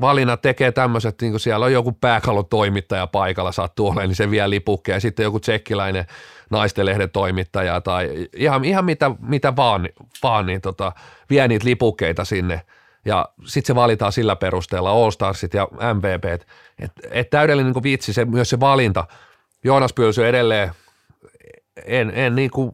valinnat 0.00 0.42
tekee 0.42 0.72
tämmöiset, 0.72 1.20
niin 1.20 1.32
kuin 1.32 1.40
siellä 1.40 1.66
on 1.66 1.72
joku 1.72 1.92
pääkallotoimittaja 1.92 3.06
paikalla 3.06 3.52
sattuu 3.52 3.86
olemaan, 3.86 4.08
niin 4.08 4.16
se 4.16 4.30
vie 4.30 4.50
lipukkeen 4.50 4.96
ja 4.96 5.00
sitten 5.00 5.24
joku 5.24 5.40
tsekkiläinen 5.40 6.06
naistenlehden 6.50 7.10
toimittaja 7.10 7.80
tai 7.80 8.28
ihan, 8.36 8.64
ihan 8.64 8.84
mitä, 8.84 9.10
mitä 9.20 9.56
vaan, 9.56 9.88
vaan 10.22 10.46
niin 10.46 10.60
tota, 10.60 10.92
vie 11.30 11.48
niitä 11.48 11.64
lipukkeita 11.64 12.24
sinne 12.24 12.60
ja 13.04 13.28
sitten 13.44 13.66
se 13.66 13.74
valitaan 13.74 14.12
sillä 14.12 14.36
perusteella 14.36 14.90
All 14.90 15.10
Starsit 15.10 15.54
ja 15.54 15.68
MVP, 15.94 16.24
että 16.24 16.46
et, 16.78 16.92
et 17.10 17.30
täydellinen 17.30 17.72
niin 17.72 17.82
vitsi 17.82 18.12
se, 18.12 18.24
myös 18.24 18.50
se 18.50 18.60
valinta. 18.60 19.06
Joonas 19.64 19.92
Pylsy 19.92 20.26
edelleen, 20.26 20.70
en, 21.84 22.12
en 22.14 22.34
niin 22.34 22.50
kuin 22.50 22.72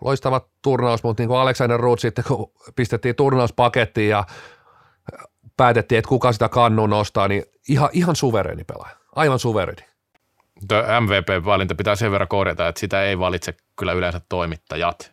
loistava 0.00 0.40
turnaus, 0.62 1.02
mutta 1.02 1.22
niin 1.22 1.28
kuin 1.28 1.38
Alexander 1.38 1.80
Root 1.80 2.00
sitten 2.00 2.24
kun 2.28 2.52
pistettiin 2.76 3.14
turnauspakettiin 3.14 4.08
ja 4.08 4.24
päätettiin, 5.56 5.98
että 5.98 6.08
kuka 6.08 6.32
sitä 6.32 6.48
kannun 6.48 6.90
nostaa, 6.90 7.28
niin 7.28 7.44
ihan, 7.68 7.88
ihan 7.92 8.16
suvereeni 8.16 8.64
pelaaja, 8.64 8.96
aivan 9.16 9.38
suvereeni. 9.38 9.82
MVP-valinta 11.00 11.74
pitää 11.74 11.96
sen 11.96 12.12
verran 12.12 12.28
korjata, 12.28 12.68
että 12.68 12.80
sitä 12.80 13.02
ei 13.02 13.18
valitse 13.18 13.54
kyllä 13.76 13.92
yleensä 13.92 14.20
toimittajat, 14.28 15.12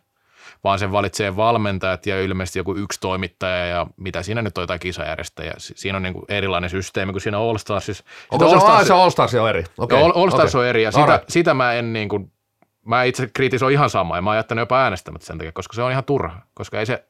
vaan 0.64 0.78
sen 0.78 0.92
valitsee 0.92 1.36
valmentajat 1.36 2.06
ja 2.06 2.22
ilmeisesti 2.22 2.58
joku 2.58 2.76
yksi 2.76 3.00
toimittaja 3.00 3.66
ja 3.66 3.86
mitä 3.96 4.22
siinä 4.22 4.42
nyt 4.42 4.58
on 4.58 4.62
jotain 4.62 4.80
kisajärjestäjä. 4.80 5.54
Siinä 5.58 5.96
on 5.96 6.02
niin 6.02 6.12
kuin 6.12 6.24
erilainen 6.28 6.70
systeemi 6.70 7.12
kuin 7.12 7.22
siinä 7.22 7.38
All 7.38 7.58
Starsissa. 7.58 8.04
Onko 8.30 8.48
se, 8.48 8.54
All 8.54 8.60
Stars, 8.60 8.90
All 8.90 9.10
Stars 9.10 9.34
on 9.34 9.48
eri? 9.48 9.64
Okay. 9.78 9.98
All, 9.98 10.12
All 10.14 10.30
Stars 10.30 10.54
okay. 10.54 10.64
on 10.64 10.68
eri 10.68 10.82
ja 10.82 10.90
sitä, 10.90 11.06
right. 11.06 11.28
sitä 11.28 11.54
mä 11.54 11.72
en 11.72 11.92
niin 11.92 12.08
kuin, 12.08 12.32
mä 12.86 13.02
itse 13.02 13.30
kritisoin 13.34 13.72
ihan 13.72 13.90
samaa 13.90 14.18
ja 14.18 14.22
mä 14.22 14.30
oon 14.30 14.36
jättänyt 14.36 14.62
jopa 14.62 14.82
äänestämättä 14.82 15.26
sen 15.26 15.38
takia, 15.38 15.52
koska 15.52 15.74
se 15.74 15.82
on 15.82 15.90
ihan 15.90 16.04
turha, 16.04 16.38
koska 16.54 16.78
ei 16.78 16.86
se, 16.86 17.04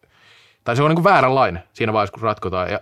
tai 0.64 0.76
se 0.76 0.82
on 0.82 0.88
niin 0.88 0.96
kuin 0.96 1.04
vääränlainen 1.04 1.62
siinä 1.72 1.92
vaiheessa, 1.92 2.12
kun 2.12 2.22
ratkotaan. 2.22 2.70
Ja 2.70 2.80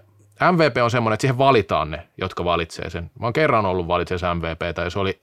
MVP 0.52 0.76
on 0.82 0.90
semmoinen, 0.90 1.14
että 1.14 1.20
siihen 1.20 1.38
valitaan 1.38 1.90
ne, 1.90 2.08
jotka 2.16 2.44
valitsee 2.44 2.90
sen. 2.90 3.10
Mä 3.20 3.26
oon 3.26 3.32
kerran 3.32 3.66
ollut 3.66 3.88
valitseessa 3.88 4.34
MVPtä 4.34 4.82
ja 4.82 4.90
se 4.90 4.98
oli 4.98 5.20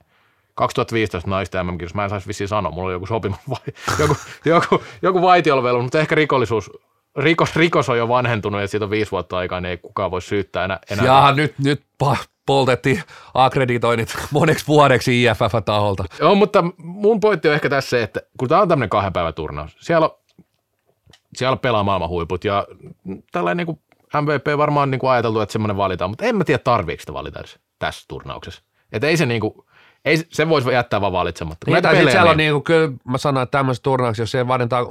2015 0.54 1.30
naisten 1.30 1.66
mm 1.66 1.78
Mä 1.94 2.04
en 2.04 2.10
saisi 2.10 2.28
vissiin 2.28 2.48
sanoa, 2.48 2.72
mulla 2.72 2.86
oli 2.86 2.94
joku 2.94 3.06
sopimus, 3.06 3.38
joku, 4.00 4.16
joku, 4.44 4.82
joku 5.02 5.22
vaitiolvelu, 5.22 5.82
mutta 5.82 6.00
ehkä 6.00 6.14
rikollisuus, 6.14 6.70
rikos, 7.16 7.56
rikos 7.56 7.88
on 7.88 7.98
jo 7.98 8.08
vanhentunut 8.08 8.60
ja 8.60 8.68
siitä 8.68 8.84
on 8.84 8.90
viisi 8.90 9.10
vuotta 9.10 9.36
aikaa, 9.38 9.60
niin 9.60 9.70
ei 9.70 9.76
kukaan 9.76 10.10
voi 10.10 10.22
syyttää 10.22 10.64
enää. 10.64 10.78
enää. 10.90 11.06
Jaa, 11.06 11.32
nyt, 11.32 11.54
nyt 11.58 11.82
poltettiin 12.48 13.02
akkreditoinnit 13.34 14.16
moneksi 14.30 14.66
vuodeksi 14.66 15.22
IFF-taholta. 15.24 16.04
Joo, 16.20 16.34
mutta 16.34 16.64
mun 16.78 17.20
pointti 17.20 17.48
on 17.48 17.54
ehkä 17.54 17.68
tässä 17.68 17.90
se, 17.90 18.02
että 18.02 18.20
kun 18.38 18.48
tämä 18.48 18.60
on 18.60 18.68
tämmöinen 18.68 18.90
kahden 18.90 19.12
päivän 19.12 19.34
turnaus, 19.34 19.76
siellä, 19.80 20.06
on, 20.08 20.18
siellä 21.36 21.56
pelaa 21.56 21.84
maailman 21.84 22.08
huiput 22.08 22.44
ja 22.44 22.66
tällainen 23.32 23.56
niin 23.56 23.66
kuin 23.66 23.80
MVP 24.22 24.58
varmaan 24.58 24.90
niin 24.90 24.98
kuin 24.98 25.10
ajateltu, 25.10 25.40
että 25.40 25.52
semmoinen 25.52 25.76
valitaan, 25.76 26.10
mutta 26.10 26.24
en 26.24 26.36
mä 26.36 26.44
tiedä 26.44 26.62
tarviiko 26.64 27.00
sitä 27.00 27.12
valita 27.12 27.38
edes 27.38 27.58
tässä 27.78 28.04
turnauksessa. 28.08 28.62
Että 28.92 29.06
ei 29.06 29.16
se 29.16 29.26
niin 29.26 29.40
kuin, 29.40 29.54
ei, 30.04 30.16
se 30.16 30.48
voisi 30.48 30.70
jättää 30.70 31.00
vaan 31.00 31.12
valitsematta. 31.12 31.66
Niin, 31.66 31.76
sitten 31.76 32.10
siellä 32.10 32.30
on 32.30 32.36
niin 32.36 32.52
kuin, 32.52 32.64
kyllä 32.64 32.90
mä 33.04 33.18
sanoin, 33.18 33.42
että 33.42 33.58
tämmöisessä 33.58 33.82
turnauksessa, 33.82 34.22
jos 34.22 34.30
se 34.30 34.48
vaaditaan 34.48 34.86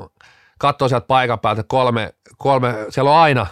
katsoo 0.57 0.87
sieltä 0.87 1.07
paikan 1.07 1.39
päältä 1.39 1.63
kolme, 1.67 2.13
kolme, 2.37 2.75
siellä 2.89 3.11
on 3.11 3.17
aina 3.17 3.47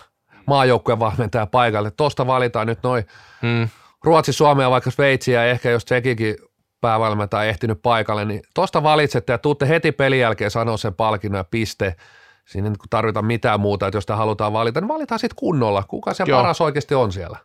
maajoukkueen 0.48 1.00
valmentaja 1.00 1.46
paikalle. 1.46 1.92
Tuosta 1.92 2.28
valitaan 2.28 2.68
nyt 2.68 2.84
noin 2.84 3.08
hmm. 3.42 3.70
Ruotsi, 4.06 4.34
Suomea, 4.34 4.72
vaikka 4.72 4.92
Sveitsi 4.92 5.32
ja 5.32 5.46
ehkä 5.46 5.70
jos 5.70 5.86
Tsekikin 5.86 6.36
päävalmentaja 6.82 7.44
ehtinyt 7.44 7.82
paikalle, 7.82 8.26
niin 8.26 8.42
tuosta 8.56 8.84
valitsette 8.84 9.34
ja 9.34 9.38
tuutte 9.38 9.68
heti 9.68 9.92
pelin 9.92 10.20
jälkeen 10.20 10.52
sanoa 10.52 10.78
sen 10.78 10.94
palkinnon 10.94 11.40
ja 11.40 11.46
piste. 11.52 11.96
Siinä 12.46 12.70
ei 12.70 12.76
tarvita 12.90 13.22
mitään 13.22 13.60
muuta, 13.60 13.88
että 13.88 13.98
jos 13.98 14.04
sitä 14.04 14.16
halutaan 14.16 14.54
valita, 14.54 14.82
niin 14.82 14.88
valitaan 14.88 15.20
sitten 15.20 15.36
kunnolla. 15.36 15.84
Kuka 15.88 16.14
se 16.14 16.24
joo. 16.28 16.40
paras 16.40 16.62
oikeasti 16.62 16.96
on 16.96 17.12
siellä? 17.12 17.38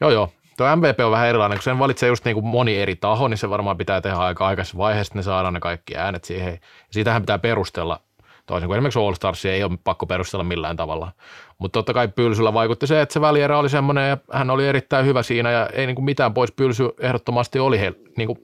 Joo, 0.00 0.10
joo. 0.10 0.32
Tuo 0.56 0.76
MVP 0.76 1.00
on 1.04 1.10
vähän 1.10 1.28
erilainen, 1.28 1.58
kun 1.58 1.62
sen 1.62 1.78
valitsee 1.78 2.08
just 2.08 2.24
niin 2.24 2.34
kuin 2.34 2.46
moni 2.46 2.78
eri 2.78 2.96
taho, 2.96 3.28
niin 3.28 3.38
se 3.38 3.50
varmaan 3.50 3.78
pitää 3.78 4.00
tehdä 4.00 4.16
aika 4.16 4.46
aikaisessa 4.46 4.78
vaiheessa, 4.78 5.10
että 5.10 5.18
ne 5.18 5.22
saadaan 5.22 5.54
ne 5.54 5.60
kaikki 5.60 5.96
äänet 5.96 6.24
siihen. 6.24 6.52
Ja 6.52 6.58
siitähän 6.90 7.22
pitää 7.22 7.38
perustella 7.38 8.00
Toisin 8.46 8.66
kuin 8.66 8.76
esimerkiksi 8.76 8.98
All 8.98 9.14
Stars 9.14 9.44
ei 9.44 9.64
ole 9.64 9.78
pakko 9.84 10.06
perustella 10.06 10.44
millään 10.44 10.76
tavalla. 10.76 11.12
Mutta 11.58 11.78
totta 11.78 11.94
kai 11.94 12.08
Pylsyllä 12.08 12.54
vaikutti 12.54 12.86
se, 12.86 13.00
että 13.00 13.12
se 13.12 13.20
välierä 13.20 13.58
oli 13.58 13.68
semmoinen 13.68 14.08
ja 14.08 14.18
hän 14.32 14.50
oli 14.50 14.68
erittäin 14.68 15.06
hyvä 15.06 15.22
siinä 15.22 15.50
ja 15.50 15.66
ei 15.72 15.86
niin 15.86 15.94
kuin 15.94 16.04
mitään 16.04 16.34
pois. 16.34 16.52
Pylsy 16.52 16.88
ehdottomasti 17.00 17.58
oli 17.58 17.80
he, 17.80 17.92
niin 18.16 18.26
kuin 18.26 18.38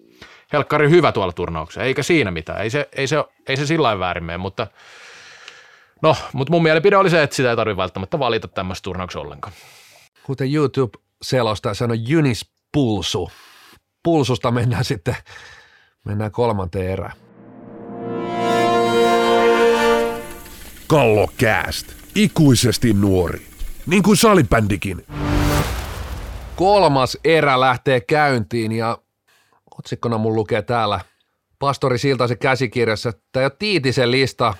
helkkari 0.52 0.90
hyvä 0.90 1.12
tuolla 1.12 1.32
turnauksessa, 1.32 1.82
eikä 1.82 2.02
siinä 2.02 2.30
mitään. 2.30 2.60
Ei 2.62 2.70
se, 2.70 2.88
ei 2.96 3.06
se, 3.06 3.24
ei 3.48 3.56
se 3.56 3.66
sillä 3.66 3.98
väärin 3.98 4.24
mene, 4.24 4.38
mutta 4.38 4.66
no, 6.02 6.16
mutta 6.32 6.50
mun 6.50 6.62
mielipide 6.62 6.96
oli 6.96 7.10
se, 7.10 7.22
että 7.22 7.36
sitä 7.36 7.50
ei 7.50 7.56
tarvitse 7.56 7.76
välttämättä 7.76 8.18
valita 8.18 8.48
tämmöistä 8.48 8.84
turnauksessa 8.84 9.20
ollenkaan. 9.20 9.52
Kuten 10.22 10.54
YouTube 10.54 10.98
selostaa, 11.22 11.74
se 11.74 11.84
on 11.84 12.08
Junis 12.08 12.50
Pulsu. 12.72 13.30
Pulsusta 14.02 14.50
mennään 14.50 14.84
sitten, 14.84 15.16
mennään 16.04 16.30
kolmanteen 16.30 16.90
erään. 16.90 17.12
Kallokääst. 20.86 21.99
Ikuisesti 22.14 22.92
nuori. 22.92 23.40
Niin 23.86 24.02
kuin 24.02 24.16
salibändikin. 24.16 25.06
Kolmas 26.56 27.18
erä 27.24 27.60
lähtee 27.60 28.00
käyntiin 28.00 28.72
ja 28.72 28.98
otsikkona 29.78 30.18
mun 30.18 30.34
lukee 30.34 30.62
täällä 30.62 31.00
Pastori 31.58 31.98
Siltaisen 31.98 32.38
käsikirjassa. 32.38 33.12
Tämä 33.32 33.44
ole 33.44 33.52
Tiitisen 33.58 34.10
lista, 34.10 34.54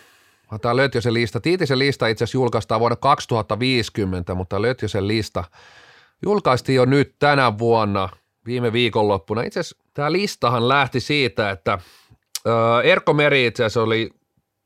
tämä 0.61 0.77
Lötjösen 0.77 1.15
lista. 1.15 1.41
Tiitisen 1.41 1.79
lista 1.79 2.07
itse 2.07 2.25
asiassa 2.25 2.37
julkaistaan 2.37 2.81
vuonna 2.81 2.97
2050, 2.97 4.35
mutta 4.35 4.63
Lötjösen 4.63 5.09
lista 5.09 5.45
julkaistiin 6.23 6.77
jo 6.77 6.85
nyt 6.85 7.15
tänä 7.19 7.59
vuonna, 7.59 8.09
viime 8.47 8.73
viikonloppuna. 8.73 9.43
Itse 9.43 9.61
asiassa 9.61 9.85
tämä 9.95 10.13
listahan 10.13 10.69
lähti 10.69 11.01
siitä, 11.01 11.51
että 11.51 11.79
Erkko 12.85 13.13
Meri 13.13 13.47
itse 13.47 13.65
asiassa 13.65 13.83
oli 13.83 14.11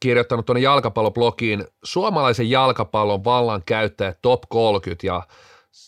kirjoittanut 0.01 0.47
tuonne 0.47 0.61
jalkapalloblogiin 0.61 1.65
suomalaisen 1.85 2.51
jalkapallon 2.51 3.25
vallankäyttäjä 3.25 4.15
top 4.23 4.43
30 4.49 5.07
ja 5.07 5.23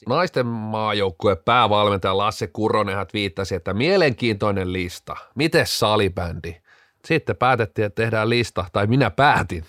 naisten 0.09 0.47
maajoukkueen 0.47 1.39
päävalmentaja 1.45 2.19
Lasse 2.19 2.47
Kuronen 2.47 3.07
viittasi, 3.13 3.55
että 3.55 3.75
mielenkiintoinen 3.75 4.73
lista. 4.73 5.17
Miten 5.35 5.67
salibändi? 5.67 6.57
Sitten 7.05 7.37
päätettiin, 7.37 7.87
että 7.87 8.03
tehdään 8.03 8.31
lista, 8.31 8.65
tai 8.73 8.87
minä 8.87 9.11
päätin 9.11 9.65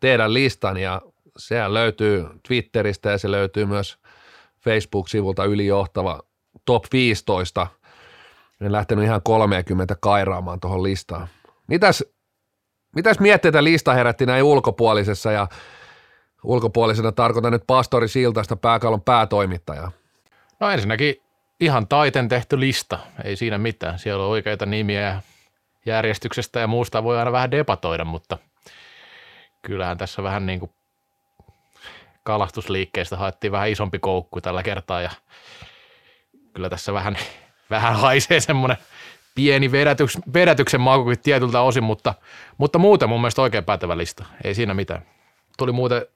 tehdä 0.00 0.32
listan 0.32 0.76
ja 0.76 1.02
sehän 1.36 1.74
löytyy 1.74 2.26
Twitteristä 2.48 3.10
ja 3.10 3.18
se 3.18 3.30
löytyy 3.30 3.66
myös 3.66 3.98
Facebook-sivulta 4.64 5.44
ylijohtava 5.44 6.20
top 6.64 6.84
15. 6.92 7.66
En 8.60 8.72
lähtenyt 8.72 9.04
ihan 9.04 9.20
30 9.24 9.96
kairaamaan 10.00 10.60
tuohon 10.60 10.82
listaan. 10.82 11.28
Mitäs 11.66 12.04
Mitäs 12.96 13.20
mietteitä 13.20 13.64
lista 13.64 13.94
herätti 13.94 14.26
näin 14.26 14.42
ulkopuolisessa 14.42 15.32
ja 15.32 15.48
ulkopuolisena 16.42 17.12
tarkoitan 17.12 17.52
nyt 17.52 17.62
pastori 17.66 18.08
Siltaista 18.08 18.56
pääkallon 18.56 19.02
päätoimittajaa? 19.02 19.92
No 20.60 20.70
ensinnäkin 20.70 21.22
ihan 21.60 21.88
taiten 21.88 22.28
tehty 22.28 22.60
lista, 22.60 22.98
ei 23.24 23.36
siinä 23.36 23.58
mitään. 23.58 23.98
Siellä 23.98 24.24
on 24.24 24.30
oikeita 24.30 24.66
nimiä 24.66 25.22
järjestyksestä 25.86 26.60
ja 26.60 26.66
muusta 26.66 27.02
voi 27.02 27.18
aina 27.18 27.32
vähän 27.32 27.50
debatoida, 27.50 28.04
mutta 28.04 28.38
kyllähän 29.62 29.98
tässä 29.98 30.22
vähän 30.22 30.46
niin 30.46 30.60
kuin 30.60 30.70
kalastusliikkeestä 32.22 33.16
haettiin 33.16 33.52
vähän 33.52 33.70
isompi 33.70 33.98
koukku 33.98 34.40
tällä 34.40 34.62
kertaa 34.62 35.02
ja 35.02 35.10
kyllä 36.52 36.70
tässä 36.70 36.92
vähän, 36.92 37.16
vähän 37.70 37.96
haisee 37.96 38.40
semmoinen– 38.40 38.76
pieni 39.34 39.72
vedätyks, 39.72 40.18
vedätyksen 40.34 40.80
makukin 40.80 41.18
tietyltä 41.18 41.60
osin, 41.60 41.84
mutta, 41.84 42.14
mutta 42.58 42.78
muuten 42.78 43.08
mun 43.08 43.20
mielestä 43.20 43.42
oikein 43.42 43.64
pätevä 43.64 43.98
lista. 43.98 44.24
Ei 44.44 44.54
siinä 44.54 44.74
mitään. 44.74 45.02
Tuli 45.58 45.72
muuten 45.72 46.06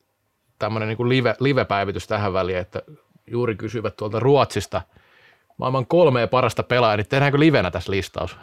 tämmöinen 0.59 0.89
niin 0.89 1.09
live, 1.09 1.35
live-päivitys 1.41 2.07
tähän 2.07 2.33
väliin, 2.33 2.59
että 2.59 2.83
juuri 3.27 3.57
kysyvät 3.57 3.97
tuolta 3.97 4.21
Ruotsista 4.21 4.83
maailman 5.57 5.87
kolme 5.87 6.27
parasta 6.27 6.62
pelaajaa, 6.62 6.97
niin 6.97 7.09
tehdäänkö 7.09 7.39
livenä 7.39 7.71
tässä 7.71 7.93
listaus? 7.93 8.37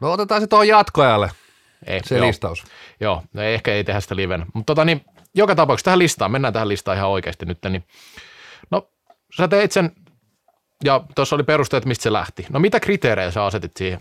No 0.00 0.12
otetaan 0.12 0.40
se 0.40 0.46
tuohon 0.46 0.68
jatkoajalle, 0.68 1.30
ei, 1.86 2.00
se 2.04 2.16
joo. 2.16 2.26
listaus. 2.26 2.64
Joo, 3.00 3.22
no 3.32 3.42
ehkä 3.42 3.74
ei 3.74 3.84
tehdä 3.84 4.00
sitä 4.00 4.16
livenä. 4.16 4.46
Mutta 4.54 4.70
tota, 4.74 4.84
niin, 4.84 5.04
joka 5.34 5.54
tapauksessa 5.54 5.84
tähän 5.84 5.98
listaan, 5.98 6.30
mennään 6.30 6.52
tähän 6.52 6.68
listaan 6.68 6.96
ihan 6.96 7.10
oikeasti 7.10 7.46
nyt. 7.46 7.58
Niin, 7.68 7.84
no 8.70 8.88
sä 9.36 9.48
teit 9.48 9.72
sen 9.72 9.92
ja 10.84 11.04
tuossa 11.14 11.36
oli 11.36 11.42
perusteet, 11.42 11.84
mistä 11.84 12.02
se 12.02 12.12
lähti. 12.12 12.46
No 12.50 12.60
mitä 12.60 12.80
kriteerejä 12.80 13.30
sä 13.30 13.44
asetit 13.44 13.76
siihen, 13.76 14.00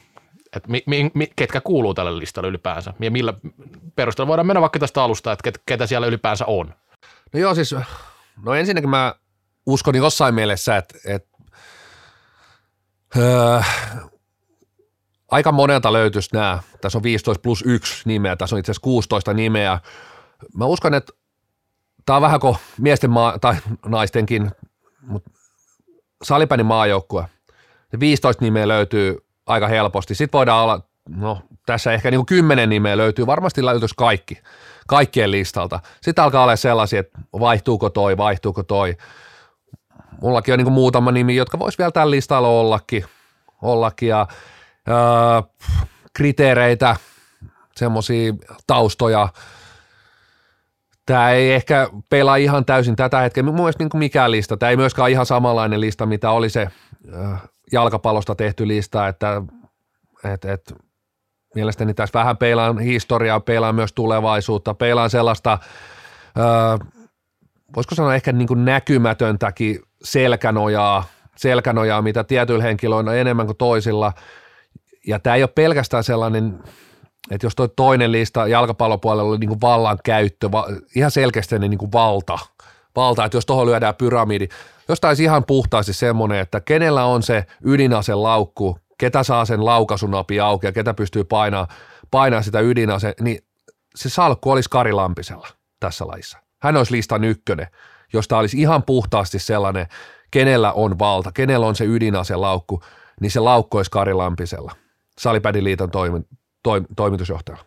että 0.55 0.69
mi, 0.69 0.83
mi, 1.13 1.27
ketkä 1.35 1.61
kuuluu 1.61 1.93
tälle 1.93 2.19
listalle 2.19 2.49
ylipäänsä 2.49 2.93
ja 2.99 3.11
millä 3.11 3.33
perusteella 3.95 4.27
voidaan 4.27 4.47
mennä 4.47 4.61
vaikka 4.61 4.79
tästä 4.79 5.03
alusta, 5.03 5.31
että 5.31 5.43
ket, 5.43 5.61
ketä 5.65 5.87
siellä 5.87 6.07
ylipäänsä 6.07 6.45
on? 6.45 6.73
No 7.33 7.39
joo 7.39 7.55
siis, 7.55 7.75
no 8.45 8.53
ensinnäkin 8.53 8.89
mä 8.89 9.15
uskon 9.65 9.95
jossain 9.95 10.35
mielessä, 10.35 10.77
että, 10.77 10.97
että 11.05 11.37
öö, 13.17 13.61
aika 15.31 15.51
monelta 15.51 15.93
löytyisi 15.93 16.29
nämä, 16.33 16.59
tässä 16.81 16.97
on 16.97 17.03
15 17.03 17.41
plus 17.41 17.63
1 17.65 18.01
nimeä, 18.05 18.35
tässä 18.35 18.55
on 18.55 18.59
itse 18.59 18.71
asiassa 18.71 18.83
16 18.83 19.33
nimeä. 19.33 19.79
Mä 20.53 20.65
uskon, 20.65 20.93
että 20.93 21.13
tämä 22.05 22.15
on 22.15 22.21
vähän 22.21 22.39
kuin 22.39 22.55
miesten 22.79 23.09
maa, 23.09 23.39
tai 23.39 23.55
naistenkin, 23.85 24.51
mutta 25.01 25.29
Salipänin 26.23 26.65
maajoukkue. 26.65 27.25
15 27.99 28.45
nimeä 28.45 28.67
löytyy 28.67 29.25
aika 29.45 29.67
helposti. 29.67 30.15
Sitten 30.15 30.37
voidaan 30.37 30.63
olla, 30.63 30.81
no 31.09 31.41
tässä 31.65 31.93
ehkä 31.93 32.11
niin 32.11 32.19
kuin 32.19 32.25
10 32.25 32.69
nimeä 32.69 32.97
löytyy, 32.97 33.27
varmasti 33.27 33.65
löytyisi 33.65 33.95
kaikki, 33.97 34.41
kaikkien 34.87 35.31
listalta. 35.31 35.79
Sitten 36.01 36.23
alkaa 36.23 36.43
olla 36.43 36.55
sellaisia, 36.55 36.99
että 36.99 37.19
vaihtuuko 37.39 37.89
toi, 37.89 38.17
vaihtuuko 38.17 38.63
toi. 38.63 38.97
Mullakin 40.21 40.53
on 40.53 40.57
niin 40.57 40.65
kuin 40.65 40.73
muutama 40.73 41.11
nimi, 41.11 41.35
jotka 41.35 41.59
vois 41.59 41.77
vielä 41.77 41.91
tällä 41.91 42.11
listalla 42.11 42.47
ollakin, 42.47 43.05
ollakin 43.61 44.09
ja 44.09 44.27
öö, 44.89 44.95
kriteereitä, 46.13 46.95
semmoisia 47.75 48.33
taustoja, 48.67 49.29
Tämä 51.07 51.31
ei 51.31 51.53
ehkä 51.53 51.89
pelaa 52.09 52.35
ihan 52.35 52.65
täysin 52.65 52.95
tätä 52.95 53.19
hetkeä. 53.19 53.43
Mun 53.43 53.55
mielestä 53.55 53.83
niin 53.83 53.99
mikään 53.99 54.31
lista. 54.31 54.57
Tämä 54.57 54.69
ei 54.69 54.77
myöskään 54.77 55.11
ihan 55.11 55.25
samanlainen 55.25 55.81
lista, 55.81 56.05
mitä 56.05 56.31
oli 56.31 56.49
se 56.49 56.67
äh, 57.15 57.41
jalkapallosta 57.71 58.35
tehty 58.35 58.67
lista, 58.67 59.07
että 59.07 59.41
et, 60.33 60.45
et, 60.45 60.73
mielestäni 61.55 61.93
tässä 61.93 62.19
vähän 62.19 62.37
peilaan 62.37 62.79
historiaa, 62.79 63.39
peilaan 63.39 63.75
myös 63.75 63.93
tulevaisuutta, 63.93 64.73
peilaan 64.73 65.09
sellaista, 65.09 65.53
äh, 65.53 66.87
voisiko 67.75 67.95
sanoa 67.95 68.15
ehkä 68.15 68.31
niin 68.31 68.47
kuin 68.47 68.65
näkymätöntäkin 68.65 69.79
selkänojaa, 70.03 71.03
selkänojaa, 71.35 72.01
mitä 72.01 72.23
tietyillä 72.23 72.63
henkilöillä 72.63 73.11
on 73.11 73.17
enemmän 73.17 73.45
kuin 73.45 73.57
toisilla. 73.57 74.13
Ja 75.07 75.19
tämä 75.19 75.35
ei 75.35 75.43
ole 75.43 75.49
pelkästään 75.55 76.03
sellainen 76.03 76.59
että 77.31 77.45
jos 77.45 77.55
toi 77.55 77.69
toinen 77.75 78.11
lista 78.11 78.47
jalkapallopuolella 78.47 79.29
oli 79.29 79.37
niin 79.37 79.47
kuin 79.47 79.61
vallan 79.61 79.99
käyttö, 80.03 80.51
va, 80.51 80.67
ihan 80.95 81.11
selkeästi 81.11 81.59
niin 81.59 81.77
kuin 81.77 81.91
valta, 81.91 82.39
valtaa, 82.95 83.25
että 83.25 83.37
jos 83.37 83.45
tuohon 83.45 83.67
lyödään 83.67 83.95
pyramidi, 83.95 84.47
jos 84.87 85.01
taisi 85.01 85.23
ihan 85.23 85.45
puhtaasti 85.45 85.93
semmoinen, 85.93 86.39
että 86.39 86.61
kenellä 86.61 87.05
on 87.05 87.23
se 87.23 87.45
ydinase 87.63 88.15
laukku, 88.15 88.79
ketä 88.97 89.23
saa 89.23 89.45
sen 89.45 89.65
laukasunapi 89.65 90.39
auki 90.39 90.65
ja 90.65 90.71
ketä 90.71 90.93
pystyy 90.93 91.23
painaa, 91.23 91.67
painaa 92.11 92.41
sitä 92.41 92.59
ydinase, 92.59 93.13
niin 93.21 93.39
se 93.95 94.09
salkku 94.09 94.51
olisi 94.51 94.69
Kari 94.69 94.91
Lampisella 94.91 95.47
tässä 95.79 96.07
laissa. 96.07 96.37
Hän 96.61 96.77
olisi 96.77 96.91
listan 96.91 97.23
ykkönen, 97.23 97.67
josta 98.13 98.37
olisi 98.37 98.61
ihan 98.61 98.83
puhtaasti 98.83 99.39
sellainen, 99.39 99.87
kenellä 100.31 100.71
on 100.71 100.99
valta, 100.99 101.31
kenellä 101.31 101.67
on 101.67 101.75
se 101.75 101.85
ydinase 101.85 102.35
laukku, 102.35 102.81
niin 103.21 103.31
se 103.31 103.39
laukku 103.39 103.77
olisi 103.77 103.91
Kari 103.91 104.13
Lampisella, 104.13 104.71
Salipädiliiton 105.19 105.91
toimi, 105.91 106.21
toim, 106.67 106.85
toimitusjohtaja. 106.95 107.57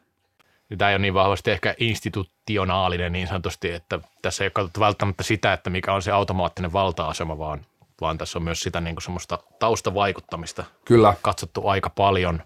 Tämä 0.79 0.91
ei 0.91 0.95
ole 0.95 1.03
niin 1.03 1.15
vahvasti 1.15 1.51
ehkä 1.51 1.75
institutionaalinen 1.79 3.13
niin 3.13 3.27
sanotusti, 3.27 3.73
että 3.73 3.99
tässä 4.23 4.45
ei 4.45 4.47
ole 4.47 4.53
katsottu 4.53 4.81
välttämättä 4.81 5.23
sitä, 5.23 5.53
että 5.53 5.71
mikä 5.71 5.93
on 5.93 6.03
se 6.03 6.11
automaattinen 6.11 6.73
valta-asema, 6.73 7.39
vaan, 7.39 7.67
vaan 8.01 8.19
tässä 8.19 8.39
on 8.39 8.43
myös 8.43 8.61
sitä 8.61 8.81
niin 8.81 8.95
kuin 8.95 9.03
semmoista 9.03 9.39
taustavaikuttamista 9.59 10.65
Kyllä. 10.85 11.15
katsottu 11.23 11.69
aika 11.69 11.91
paljon 11.91 12.43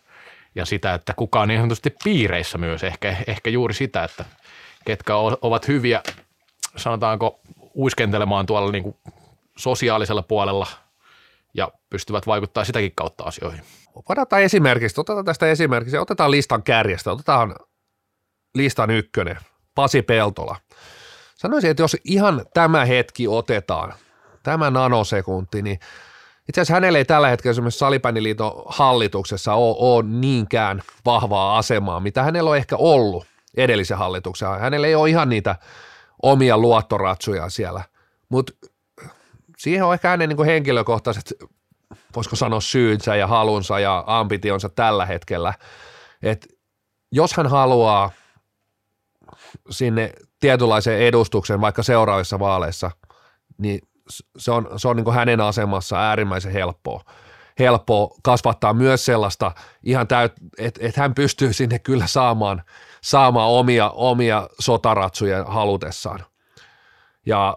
ja 0.54 0.64
sitä, 0.64 0.94
että 0.94 1.14
kuka 1.14 1.40
on 1.40 1.48
niin 1.48 1.60
sanotusti 1.60 1.94
piireissä 2.04 2.58
myös, 2.58 2.84
ehkä, 2.84 3.16
ehkä 3.26 3.50
juuri 3.50 3.74
sitä, 3.74 4.04
että 4.04 4.24
ketkä 4.84 5.16
ovat 5.16 5.68
hyviä, 5.68 6.02
sanotaanko, 6.76 7.40
uiskentelemaan 7.74 8.46
tuolla 8.46 8.72
niin 8.72 8.84
kuin 8.84 8.96
sosiaalisella 9.56 10.22
puolella 10.22 10.66
ja 11.54 11.72
pystyvät 11.90 12.26
vaikuttaa 12.26 12.64
sitäkin 12.64 12.92
kautta 12.94 13.24
asioihin. 13.24 13.62
Otetaan 13.94 14.42
esimerkiksi, 14.42 15.00
otetaan 15.00 15.24
tästä 15.24 15.46
esimerkiksi, 15.46 15.98
otetaan 15.98 16.30
listan 16.30 16.62
kärjestä, 16.62 17.12
otetaan 17.12 17.56
listan 18.54 18.90
ykkönen, 18.90 19.36
Pasi 19.74 20.02
Peltola. 20.02 20.56
Sanoisin, 21.36 21.70
että 21.70 21.82
jos 21.82 21.96
ihan 22.04 22.46
tämä 22.54 22.84
hetki 22.84 23.28
otetaan, 23.28 23.94
tämä 24.42 24.70
nanosekunti, 24.70 25.62
niin 25.62 25.78
itse 26.48 26.60
asiassa 26.60 26.74
hänellä 26.74 26.98
ei 26.98 27.04
tällä 27.04 27.28
hetkellä 27.28 27.50
esimerkiksi 27.50 27.78
Salipäniliiton 27.78 28.62
hallituksessa 28.66 29.54
ole, 29.54 29.76
ole 29.78 30.04
niinkään 30.08 30.82
vahvaa 31.04 31.58
asemaa, 31.58 32.00
mitä 32.00 32.22
hänellä 32.22 32.50
on 32.50 32.56
ehkä 32.56 32.76
ollut 32.76 33.26
edellisen 33.56 33.98
hallituksen. 33.98 34.48
Hänellä 34.48 34.86
ei 34.86 34.94
ole 34.94 35.10
ihan 35.10 35.28
niitä 35.28 35.56
omia 36.22 36.58
luottoratsuja 36.58 37.48
siellä, 37.48 37.82
mutta 38.28 38.52
siihen 39.58 39.84
on 39.84 39.94
ehkä 39.94 40.08
hänen 40.08 40.28
niin 40.28 40.44
henkilökohtaiset, 40.44 41.34
voisiko 42.16 42.36
sanoa 42.36 42.60
syynsä 42.60 43.16
ja 43.16 43.26
halunsa 43.26 43.80
ja 43.80 44.04
ambitionsa 44.06 44.68
tällä 44.68 45.06
hetkellä, 45.06 45.54
että 46.22 46.46
jos 47.12 47.36
hän 47.36 47.46
haluaa 47.46 48.10
sinne 49.70 50.12
tietynlaiseen 50.40 51.00
edustuksen 51.00 51.60
vaikka 51.60 51.82
seuraavissa 51.82 52.38
vaaleissa, 52.38 52.90
niin 53.58 53.80
se 54.38 54.50
on, 54.50 54.68
se 54.76 54.88
on 54.88 54.96
niin 54.96 55.04
kuin 55.04 55.14
hänen 55.14 55.40
asemassa 55.40 56.00
äärimmäisen 56.00 56.52
helppoa. 56.52 57.04
Helppoa 57.58 58.16
kasvattaa 58.22 58.72
myös 58.72 59.04
sellaista 59.04 59.52
ihan 59.82 60.06
että 60.58 60.80
et 60.86 60.96
hän 60.96 61.14
pystyy 61.14 61.52
sinne 61.52 61.78
kyllä 61.78 62.06
saamaan, 62.06 62.62
saamaan 63.02 63.50
omia, 63.50 63.90
omia 63.90 64.48
sotaratsuja 64.60 65.44
halutessaan. 65.44 66.24
Ja, 67.26 67.56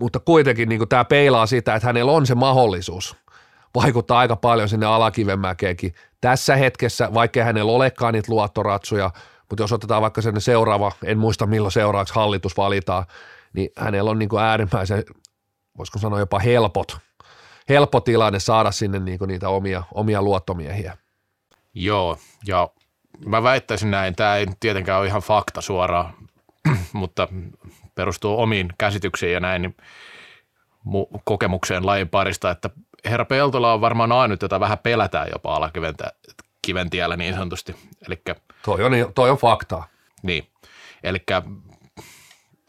mutta 0.00 0.20
kuitenkin 0.20 0.68
niin 0.68 0.88
tämä 0.88 1.04
peilaa 1.04 1.46
sitä, 1.46 1.74
että 1.74 1.86
hänellä 1.86 2.12
on 2.12 2.26
se 2.26 2.34
mahdollisuus 2.34 3.16
vaikuttaa 3.74 4.18
aika 4.18 4.36
paljon 4.36 4.68
sinne 4.68 4.86
alakivenmäkeenkin. 4.86 5.94
Tässä 6.20 6.56
hetkessä, 6.56 7.14
vaikka 7.14 7.44
hänellä 7.44 7.72
olekaan 7.72 8.14
niitä 8.14 8.32
luottoratsuja, 8.32 9.10
mutta 9.50 9.62
jos 9.62 9.72
otetaan 9.72 10.02
vaikka 10.02 10.22
sen 10.22 10.40
seuraava, 10.40 10.92
en 11.04 11.18
muista 11.18 11.46
milloin 11.46 11.72
seuraavaksi 11.72 12.14
hallitus 12.14 12.56
valitaan, 12.56 13.04
niin 13.52 13.70
hänellä 13.76 14.10
on 14.10 14.18
niin 14.18 14.28
kuin 14.28 14.42
äärimmäisen, 14.42 15.04
voisiko 15.78 15.98
sanoa 15.98 16.18
jopa 16.18 16.38
helpot, 16.38 16.98
helppo 17.68 18.00
tilanne 18.00 18.40
saada 18.40 18.70
sinne 18.70 18.98
niin 18.98 19.18
kuin 19.18 19.28
niitä 19.28 19.48
omia, 19.48 19.82
omia 19.94 20.22
luottomiehiä. 20.22 20.96
Joo, 21.74 22.18
ja 22.46 22.68
mä 23.26 23.42
väittäisin 23.42 23.90
näin, 23.90 24.16
tämä 24.16 24.36
ei 24.36 24.46
tietenkään 24.60 24.98
ole 24.98 25.06
ihan 25.06 25.22
fakta 25.22 25.60
suoraan, 25.60 26.14
mutta 26.92 27.28
perustuu 27.94 28.40
omiin 28.40 28.68
käsityksiin 28.78 29.32
ja 29.32 29.40
näin, 29.40 29.62
niin 29.62 29.76
kokemukseen 31.24 31.86
lajin 31.86 32.08
parista, 32.08 32.50
että 32.50 32.70
herra 33.04 33.24
Peltola 33.24 33.72
on 33.72 33.80
varmaan 33.80 34.12
ainut, 34.12 34.42
jota 34.42 34.60
vähän 34.60 34.78
pelätään 34.78 35.28
jopa 35.32 35.56
alakiventiellä 35.56 37.16
niin 37.16 37.34
sanotusti. 37.34 37.76
Elikkä, 38.06 38.36
toi, 38.64 38.84
on, 38.84 38.92
toi 39.14 39.30
on 39.30 39.38
faktaa. 39.38 39.86
Niin, 40.22 40.50
eli 41.02 41.18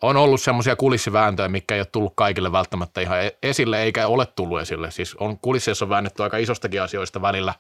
on 0.01 0.17
ollut 0.17 0.41
semmoisia 0.41 0.75
kulissivääntöjä, 0.75 1.49
mikä 1.49 1.75
ei 1.75 1.81
ole 1.81 1.87
tullut 1.91 2.13
kaikille 2.15 2.51
välttämättä 2.51 3.01
ihan 3.01 3.25
e- 3.25 3.37
esille, 3.43 3.83
eikä 3.83 4.07
ole 4.07 4.25
tullut 4.25 4.59
esille. 4.59 4.91
Siis 4.91 5.15
on 5.15 5.39
kulisseissa 5.39 5.85
on 5.85 5.89
väännetty 5.89 6.23
aika 6.23 6.37
isostakin 6.37 6.81
asioista 6.81 7.21
välillä, 7.21 7.53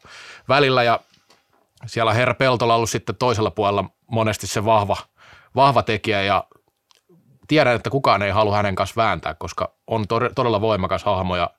välillä 0.49 0.83
ja 0.83 0.99
siellä 1.85 2.13
herra 2.13 2.33
Peltola 2.33 2.73
on 2.73 2.77
ollut 2.77 2.89
sitten 2.89 3.15
toisella 3.15 3.51
puolella 3.51 3.85
monesti 4.07 4.47
se 4.47 4.65
vahva, 4.65 4.97
vahva 5.55 5.83
tekijä 5.83 6.21
ja 6.21 6.43
tiedän, 7.47 7.75
että 7.75 7.89
kukaan 7.89 8.21
ei 8.21 8.31
halua 8.31 8.55
hänen 8.55 8.75
kanssa 8.75 9.01
vääntää, 9.01 9.33
koska 9.33 9.73
on 9.87 10.05
todella 10.35 10.61
voimakas 10.61 11.03
hahmo 11.03 11.35
ja 11.35 11.49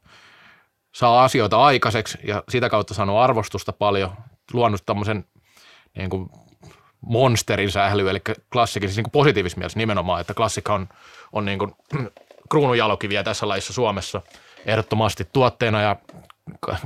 saa 0.93 1.25
asioita 1.25 1.65
aikaiseksi 1.65 2.19
ja 2.25 2.43
sitä 2.49 2.69
kautta 2.69 2.95
saanut 2.95 3.19
arvostusta 3.19 3.73
paljon, 3.73 4.11
luonut 4.53 4.87
tämmöisen 4.87 5.25
niin 5.97 6.11
kuin 6.11 6.31
monsterin 7.01 7.71
sähly, 7.71 8.11
eli 8.11 8.21
klassikin 8.53 8.89
siis 8.89 8.97
niin 8.97 9.05
kuin 9.05 9.13
positiivisessa 9.13 9.59
mielessä 9.59 9.79
nimenomaan, 9.79 10.21
että 10.21 10.35
klassikka 10.35 10.75
on, 10.75 10.89
on 11.33 11.45
niin 11.45 11.59
kuin 11.59 11.73
kruununjalokiviä 12.51 13.23
tässä 13.23 13.49
laissa 13.49 13.73
Suomessa 13.73 14.23
ehdottomasti 14.67 15.29
tuotteena 15.33 15.83
ja 15.83 15.97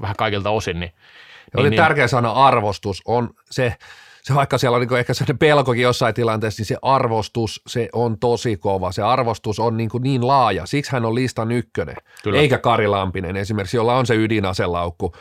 vähän 0.00 0.16
kaikilta 0.16 0.50
osin. 0.50 0.80
Niin, 0.80 0.92
niin, 0.92 1.60
oli 1.60 1.70
niin, 1.70 1.82
tärkeä 1.82 2.08
sana 2.08 2.32
arvostus, 2.32 3.02
on 3.04 3.30
se, 3.50 3.76
se 4.24 4.34
vaikka 4.34 4.58
siellä 4.58 4.76
on 4.76 4.86
niin 4.86 4.98
ehkä 4.98 5.14
sellainen 5.14 5.38
pelkokin 5.38 5.82
jossain 5.82 6.14
tilanteessa, 6.14 6.60
niin 6.60 6.66
se 6.66 6.76
arvostus, 6.82 7.62
se 7.66 7.88
on 7.92 8.18
tosi 8.18 8.56
kova. 8.56 8.92
Se 8.92 9.02
arvostus 9.02 9.60
on 9.60 9.76
niin, 9.76 9.90
niin 10.00 10.26
laaja, 10.26 10.66
siksi 10.66 10.92
hän 10.92 11.04
on 11.04 11.14
listan 11.14 11.52
ykkönen, 11.52 11.96
Kyllä. 12.22 12.40
eikä 12.40 12.58
Kari 12.58 12.88
Lampinen 12.88 13.36
esimerkiksi, 13.36 13.76
jolla 13.76 13.96
on 13.96 14.06
se 14.06 14.14
ydinaselaukku. 14.14 15.14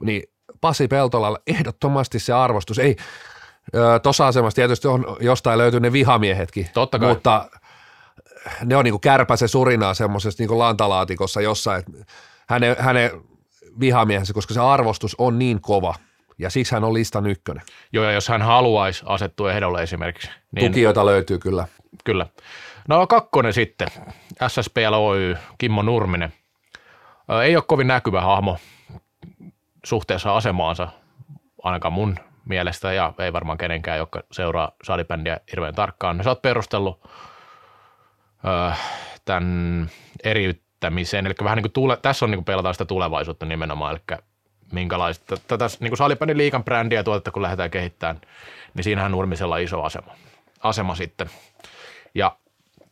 Niin 0.00 0.22
Pasi 0.60 0.88
Peltolalla 0.88 1.38
ehdottomasti 1.46 2.18
se 2.18 2.32
arvostus. 2.32 2.78
Ei, 2.78 2.96
tuossa 4.02 4.26
asemassa 4.26 4.56
tietysti 4.56 4.88
on 4.88 5.16
jostain 5.20 5.58
löytyy 5.58 5.80
ne 5.80 5.92
vihamiehetkin, 5.92 6.66
Totta 6.74 6.98
kai. 6.98 7.08
mutta 7.08 7.50
ne 8.64 8.76
on 8.76 8.84
niin 8.84 8.92
kuin 8.92 9.00
kärpäse 9.00 9.48
surinaa 9.48 9.94
semmoisessa 9.94 10.42
niin 10.42 10.58
lantalaatikossa 10.58 11.40
jossain, 11.40 11.82
hänen, 12.48 12.76
hänen 12.78 13.10
vihamiehensä, 13.80 14.32
koska 14.32 14.54
se 14.54 14.60
arvostus 14.60 15.14
on 15.18 15.38
niin 15.38 15.60
kova– 15.60 15.94
ja 16.40 16.50
siksi 16.50 16.74
hän 16.74 16.84
on 16.84 16.94
listan 16.94 17.26
ykkönen. 17.26 17.62
Joo, 17.92 18.04
ja 18.04 18.12
jos 18.12 18.28
hän 18.28 18.42
haluaisi 18.42 19.02
asettua 19.06 19.52
ehdolle 19.52 19.82
esimerkiksi. 19.82 20.30
Niin, 20.52 20.72
Tukijoita 20.72 21.06
löytyy 21.06 21.38
kyllä. 21.38 21.66
Kyllä. 22.04 22.26
No 22.88 23.06
kakkonen 23.06 23.52
sitten, 23.52 23.88
SSPL 24.48 24.94
Oy, 24.94 25.36
Kimmo 25.58 25.82
Nurminen. 25.82 26.32
Ei 27.44 27.56
ole 27.56 27.64
kovin 27.66 27.86
näkyvä 27.86 28.20
hahmo 28.20 28.58
suhteessa 29.84 30.36
asemaansa, 30.36 30.88
ainakaan 31.62 31.92
mun 31.92 32.16
mielestä, 32.44 32.92
ja 32.92 33.12
ei 33.18 33.32
varmaan 33.32 33.58
kenenkään, 33.58 33.98
joka 33.98 34.22
seuraa 34.32 34.72
salibändiä 34.82 35.40
hirveän 35.50 35.74
tarkkaan. 35.74 36.24
Sä 36.24 36.30
oot 36.30 36.42
perustellut 36.42 37.08
tämän 39.24 39.90
eriyttämisen, 40.24 41.26
eli 41.26 41.34
vähän 41.44 41.56
niin 41.56 41.62
kuin 41.62 41.72
tule, 41.72 41.96
tässä 41.96 42.24
on 42.24 42.30
niin 42.30 42.38
kuin 42.38 42.44
pelataan 42.44 42.74
sitä 42.74 42.84
tulevaisuutta 42.84 43.46
nimenomaan, 43.46 43.92
eli 43.92 44.18
minkälaista. 44.72 45.36
Tätä 45.36 45.66
niin 45.80 45.96
Salipänin 45.96 46.36
liikan 46.36 46.64
brändiä 46.64 47.02
tuotetta, 47.02 47.30
kun 47.30 47.42
lähdetään 47.42 47.70
kehittämään, 47.70 48.20
niin 48.74 48.84
siinähän 48.84 49.12
Nurmisella 49.12 49.54
on 49.54 49.60
iso 49.60 49.82
asema, 49.82 50.14
asema 50.62 50.94
sitten. 50.94 51.30
Ja 52.14 52.36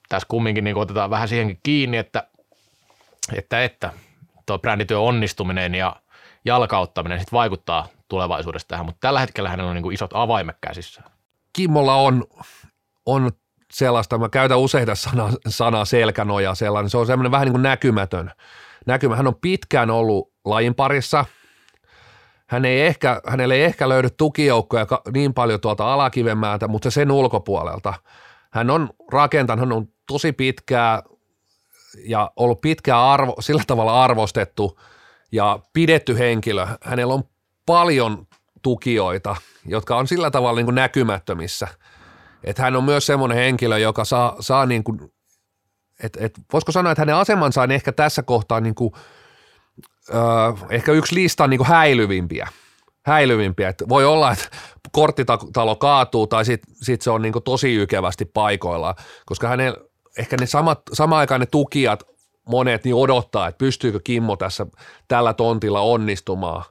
tässä 0.08 0.26
kumminkin 0.28 0.64
niin 0.64 0.76
otetaan 0.76 1.10
vähän 1.10 1.28
siihenkin 1.28 1.60
kiinni, 1.62 1.96
että, 1.96 2.26
että, 3.34 3.64
että 3.64 3.92
tuo 4.46 4.58
brändityön 4.58 5.00
onnistuminen 5.00 5.74
ja 5.74 5.96
jalkauttaminen 6.44 7.18
sitten 7.18 7.36
vaikuttaa 7.36 7.88
tulevaisuudessa 8.08 8.68
tähän, 8.68 8.86
mutta 8.86 9.00
tällä 9.00 9.20
hetkellä 9.20 9.48
hänellä 9.48 9.70
on 9.70 9.76
niin 9.76 9.92
isot 9.92 10.10
avaimet 10.14 10.56
käsissä. 10.60 11.02
Kimmolla 11.52 11.94
on, 11.94 12.24
on 13.06 13.32
sellaista, 13.72 14.18
mä 14.18 14.28
käytän 14.28 14.58
useita 14.58 14.94
sanaa, 14.94 15.30
sanaa 15.48 15.84
selkänoja 15.84 16.54
sellainen, 16.54 16.90
se 16.90 16.98
on 16.98 17.06
semmoinen 17.06 17.32
vähän 17.32 17.44
niin 17.44 17.52
kuin 17.52 17.62
näkymätön. 17.62 18.30
Näkymä. 18.86 19.16
Hän 19.16 19.26
on 19.26 19.34
pitkään 19.40 19.90
ollut 19.90 20.32
lajin 20.44 20.74
parissa– 20.74 21.24
hän 22.48 22.64
ei 22.64 22.80
ehkä, 22.80 23.20
hänelle 23.26 23.54
ei 23.54 23.62
ehkä 23.62 23.88
löydy 23.88 24.10
tukijoukkoja 24.10 24.86
niin 25.12 25.34
paljon 25.34 25.60
tuolta 25.60 25.92
alakivenmäältä, 25.92 26.68
mutta 26.68 26.90
sen 26.90 27.10
ulkopuolelta. 27.10 27.94
Hän 28.50 28.70
on 28.70 28.90
rakentanut, 29.12 29.60
hän 29.60 29.72
on 29.72 29.88
tosi 30.06 30.32
pitkää 30.32 31.02
ja 32.04 32.30
ollut 32.36 32.60
pitkään 32.60 33.00
arvo, 33.00 33.34
sillä 33.40 33.62
tavalla 33.66 34.04
arvostettu 34.04 34.80
ja 35.32 35.58
pidetty 35.72 36.18
henkilö. 36.18 36.66
Hänellä 36.82 37.14
on 37.14 37.24
paljon 37.66 38.26
tukijoita, 38.62 39.36
jotka 39.66 39.96
on 39.96 40.06
sillä 40.06 40.30
tavalla 40.30 40.56
niin 40.56 40.66
kuin 40.66 40.74
näkymättömissä. 40.74 41.68
Että 42.44 42.62
hän 42.62 42.76
on 42.76 42.84
myös 42.84 43.06
semmoinen 43.06 43.38
henkilö, 43.38 43.78
joka 43.78 44.04
saa, 44.04 44.36
saa 44.40 44.66
niin 44.66 44.84
kuin 44.84 45.12
et, 46.02 46.16
et, 46.20 46.40
voisiko 46.52 46.72
sanoa, 46.72 46.92
että 46.92 47.02
hänen 47.02 47.14
asemansa 47.14 47.62
on 47.62 47.70
ehkä 47.70 47.92
tässä 47.92 48.22
kohtaa 48.22 48.60
niin 48.60 48.74
kuin, 48.74 48.92
ö, 50.10 50.14
ehkä 50.70 50.92
yksi 50.92 51.14
listan 51.14 51.50
niin 51.50 51.58
kuin 51.58 51.68
häilyvimpiä. 51.68 52.48
häilyvimpiä. 53.02 53.68
Et 53.68 53.82
voi 53.88 54.04
olla, 54.04 54.32
että 54.32 54.48
korttitalo 54.92 55.76
kaatuu 55.76 56.26
tai 56.26 56.44
sitten 56.44 56.74
sit 56.82 57.02
se 57.02 57.10
on 57.10 57.22
niin 57.22 57.32
kuin 57.32 57.42
tosi 57.42 57.74
ykevästi 57.74 58.24
paikoillaan, 58.24 58.94
koska 59.26 59.48
hänen 59.48 59.74
ehkä 60.18 60.36
ne 60.40 60.46
samat, 60.46 60.80
samaan 60.92 61.20
aikaan 61.20 61.40
ne 61.40 61.46
tukijat 61.46 62.02
monet 62.48 62.84
niin 62.84 62.94
odottaa, 62.94 63.48
että 63.48 63.58
pystyykö 63.58 64.00
Kimmo 64.04 64.36
tässä 64.36 64.66
tällä 65.08 65.34
tontilla 65.34 65.80
onnistumaan. 65.80 66.64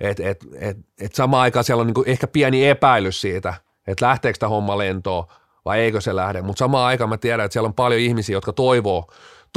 Et, 0.00 0.20
et, 0.20 0.46
et, 0.60 0.76
et 1.00 1.14
samaan 1.14 1.42
aikaan 1.42 1.64
siellä 1.64 1.80
on 1.80 1.86
niin 1.86 1.94
kuin 1.94 2.08
ehkä 2.08 2.26
pieni 2.26 2.68
epäilys 2.68 3.20
siitä, 3.20 3.54
että 3.86 4.06
lähteekö 4.06 4.38
tämä 4.38 4.50
homma 4.50 4.78
lentoon 4.78 5.26
vai 5.64 5.80
eikö 5.80 6.00
se 6.00 6.16
lähde. 6.16 6.42
Mutta 6.42 6.58
samaan 6.58 6.86
aikaan 6.86 7.10
mä 7.10 7.16
tiedän, 7.16 7.44
että 7.44 7.52
siellä 7.52 7.66
on 7.66 7.74
paljon 7.74 8.00
ihmisiä, 8.00 8.36
jotka 8.36 8.52
toivoo, 8.52 9.06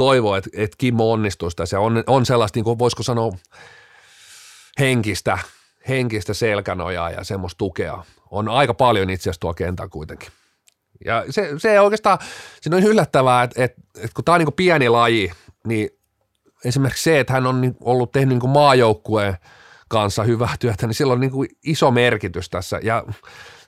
toivoo 0.00 0.36
että, 0.36 0.50
että 0.52 0.76
Kimmo 0.78 1.12
onnistuisi 1.12 1.56
tässä. 1.56 1.80
On, 1.80 2.04
on 2.06 2.26
sellaista, 2.26 2.56
niin 2.56 2.64
kuin 2.64 2.78
voisiko 2.78 3.02
sanoa, 3.02 3.32
henkistä, 4.78 5.38
henkistä 5.88 6.34
selkänojaa 6.34 7.10
ja 7.10 7.24
semmoista 7.24 7.58
tukea. 7.58 8.04
On 8.30 8.48
aika 8.48 8.74
paljon 8.74 9.10
itse 9.10 9.22
asiassa 9.22 9.40
tuolla 9.40 9.54
kentällä 9.54 9.88
kuitenkin. 9.88 10.28
Ja 11.04 11.24
se, 11.30 11.50
se 11.58 11.80
oikeastaan, 11.80 12.18
siinä 12.60 12.76
on 12.76 12.82
yllättävää, 12.82 13.42
että, 13.42 13.64
että, 13.64 13.80
että 13.96 14.14
kun 14.14 14.24
tämä 14.24 14.34
on 14.34 14.40
niin 14.40 14.52
pieni 14.52 14.88
laji, 14.88 15.32
niin 15.66 15.90
esimerkiksi 16.64 17.02
se, 17.02 17.20
että 17.20 17.32
hän 17.32 17.46
on 17.46 17.60
niin 17.60 17.76
ollut 17.80 18.12
tehnyt 18.12 18.38
niin 18.38 18.50
maajoukkueen 18.50 19.36
kanssa 19.88 20.22
hyvää 20.22 20.54
työtä, 20.60 20.86
niin 20.86 20.94
sillä 20.94 21.12
on 21.12 21.20
niin 21.20 21.32
iso 21.64 21.90
merkitys 21.90 22.50
tässä. 22.50 22.80
Ja 22.82 23.04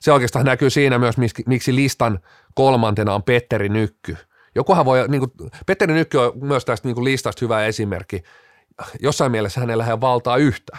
se 0.00 0.12
oikeastaan 0.12 0.44
näkyy 0.44 0.70
siinä 0.70 0.98
myös, 0.98 1.16
miksi 1.46 1.74
listan 1.74 2.18
kolmantena 2.54 3.14
on 3.14 3.22
Petteri 3.22 3.68
Nykky. 3.68 4.16
Jokuhan 4.54 4.84
voi, 4.84 5.08
niin 5.08 5.20
kuin, 5.20 5.50
Petteri 5.66 5.94
Nykky 5.94 6.18
on 6.18 6.32
myös 6.34 6.64
tästä 6.64 6.88
niin 6.88 6.94
kuin 6.94 7.04
listasta 7.04 7.44
hyvä 7.44 7.64
esimerkki. 7.64 8.22
Jossain 9.00 9.32
mielessä 9.32 9.60
hänellä 9.60 9.86
ei 9.86 10.00
valtaa 10.00 10.36
yhtä. 10.36 10.76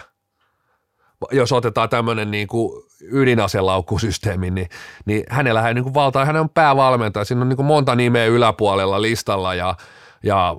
Jos 1.32 1.52
otetaan 1.52 1.88
tämmöinen 1.88 2.30
niin 2.30 2.48
kuin 2.48 2.82
ydinaselaukkusysteemi, 3.00 4.50
niin, 4.50 4.68
niin 5.04 5.24
hänellä 5.28 5.68
ei 5.68 5.74
niin 5.74 5.84
kuin 5.84 5.94
valtaa, 5.94 6.24
hän 6.24 6.36
on 6.36 6.50
päävalmentaja. 6.50 7.24
Siinä 7.24 7.42
on 7.42 7.48
niin 7.48 7.56
kuin 7.56 7.66
monta 7.66 7.94
nimeä 7.94 8.26
yläpuolella 8.26 9.02
listalla 9.02 9.54
ja, 9.54 9.74
ja 10.22 10.56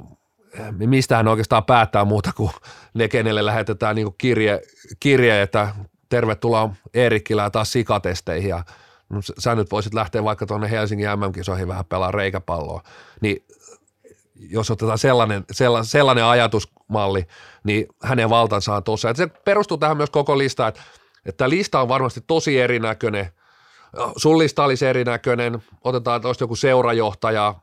mistä 0.72 1.16
hän 1.18 1.28
oikeastaan 1.28 1.66
päättää 1.66 2.06
muuta 2.06 2.32
kuin 2.36 2.52
ne, 2.94 3.08
kenelle 3.08 3.46
lähetetään 3.46 3.96
niin 3.96 4.06
kuin 4.06 4.16
kirje, 4.18 4.62
kirje, 5.00 5.42
että 5.42 5.76
tervetuloa 6.10 6.70
Eerikkilään 6.94 7.52
taas 7.52 7.72
sikatesteihin 7.72 8.50
ja 8.50 8.64
no, 9.10 9.20
sä 9.40 9.56
nyt 9.56 9.72
voisit 9.72 9.94
lähteä 9.94 10.24
vaikka 10.24 10.46
tuonne 10.46 10.72
Helsingin 10.72 11.08
MM-kisoihin 11.10 11.68
vähän 11.68 11.86
pelaa 11.86 12.12
reikäpalloa, 12.12 12.82
niin 13.22 13.46
jos 14.36 14.72
otetaan 14.72 14.98
sellainen, 14.98 15.44
sellainen, 15.52 15.86
sellainen 15.86 16.26
ajatusmalli, 16.26 17.28
niin 17.64 17.88
hänen 18.04 18.30
valtansa 18.30 18.76
on 18.76 18.84
tuossa. 18.84 19.14
se 19.14 19.28
perustuu 19.28 19.78
tähän 19.78 19.98
myös 19.98 20.10
koko 20.10 20.38
lista, 20.38 20.68
että, 20.68 20.82
että 21.26 21.50
lista 21.50 21.82
on 21.82 21.88
varmasti 21.88 22.22
tosi 22.28 22.60
erinäköinen. 22.60 23.30
Sun 24.18 24.38
lista 24.38 24.64
olisi 24.64 24.86
erinäköinen, 24.86 25.64
otetaan 25.84 26.22
tuosta 26.22 26.44
joku 26.44 26.56
seurajohtaja, 26.56 27.56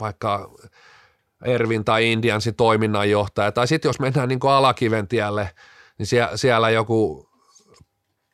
vaikka 0.00 0.50
Ervin 1.44 1.84
tai 1.84 2.12
Indiansin 2.12 2.54
toiminnanjohtaja, 2.54 3.52
tai 3.52 3.68
sitten 3.68 3.88
jos 3.88 4.00
mennään 4.00 4.28
niin 4.28 4.40
alakiven 4.42 5.08
tielle, 5.08 5.50
niin 5.98 6.06
siellä, 6.06 6.36
siellä 6.36 6.70
joku 6.70 7.28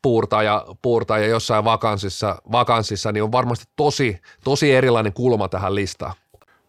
puurtaja, 0.02 0.66
puurtaja 0.82 1.26
jossain 1.26 1.64
vakanssissa, 1.64 2.42
vakanssissa, 2.52 3.12
niin 3.12 3.22
on 3.22 3.32
varmasti 3.32 3.64
tosi, 3.76 4.20
tosi 4.44 4.72
erilainen 4.72 5.12
kulma 5.12 5.48
tähän 5.48 5.74
listaan. 5.74 6.14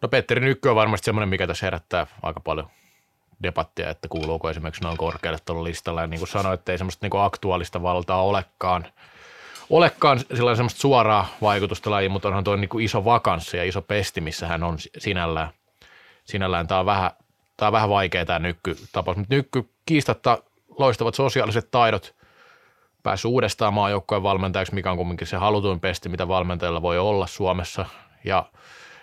No 0.01 0.07
Petteri 0.07 0.41
Nykkö 0.41 0.69
on 0.69 0.75
varmasti 0.75 1.05
semmoinen, 1.05 1.29
mikä 1.29 1.47
tässä 1.47 1.65
herättää 1.65 2.07
aika 2.21 2.39
paljon 2.39 2.67
debattia, 3.43 3.89
että 3.89 4.07
kuuluuko 4.07 4.49
esimerkiksi 4.49 4.83
noin 4.83 4.97
korkealle 4.97 5.39
tuolla 5.45 5.63
listalla. 5.63 6.01
Ja 6.01 6.07
niin 6.07 6.19
kuin 6.19 6.29
sanoin, 6.29 6.53
että 6.53 6.71
ei 6.71 6.77
semmoista 6.77 7.05
niin 7.05 7.21
aktuaalista 7.21 7.81
valtaa 7.81 8.23
olekaan, 8.23 8.85
olekaan 9.69 10.19
sillä 10.19 10.55
semmoista 10.55 10.79
suoraa 10.79 11.27
vaikutusta 11.41 11.91
lajiin, 11.91 12.11
mutta 12.11 12.27
onhan 12.27 12.43
tuo 12.43 12.55
niin 12.55 12.69
kuin 12.69 12.85
iso 12.85 13.05
vakanssi 13.05 13.57
ja 13.57 13.63
iso 13.63 13.81
pesti, 13.81 14.21
missä 14.21 14.47
hän 14.47 14.63
on 14.63 14.77
sinällään. 14.97 15.49
Sinällään 16.23 16.67
tämä 16.67 16.79
on 16.79 16.85
vähän, 16.85 17.11
tämä 17.57 17.67
on 17.67 17.73
vähän 17.73 17.89
vaikea 17.89 18.25
tämä 18.25 18.39
nykkytapaus, 18.39 19.17
mutta 19.17 19.35
nykky 19.35 19.69
kiistatta 19.85 20.43
loistavat 20.77 21.15
sosiaaliset 21.15 21.71
taidot– 21.71 22.15
päässyt 23.03 23.29
uudestaan 23.29 23.73
maajoukkojen 23.73 24.23
valmentajaksi, 24.23 24.73
mikä 24.75 24.91
on 24.91 24.97
kumminkin 24.97 25.27
se 25.27 25.37
halutuin 25.37 25.79
pesti, 25.79 26.09
mitä 26.09 26.27
valmentajalla 26.27 26.81
voi 26.81 26.99
olla 26.99 27.27
Suomessa. 27.27 27.85
Ja, 28.23 28.45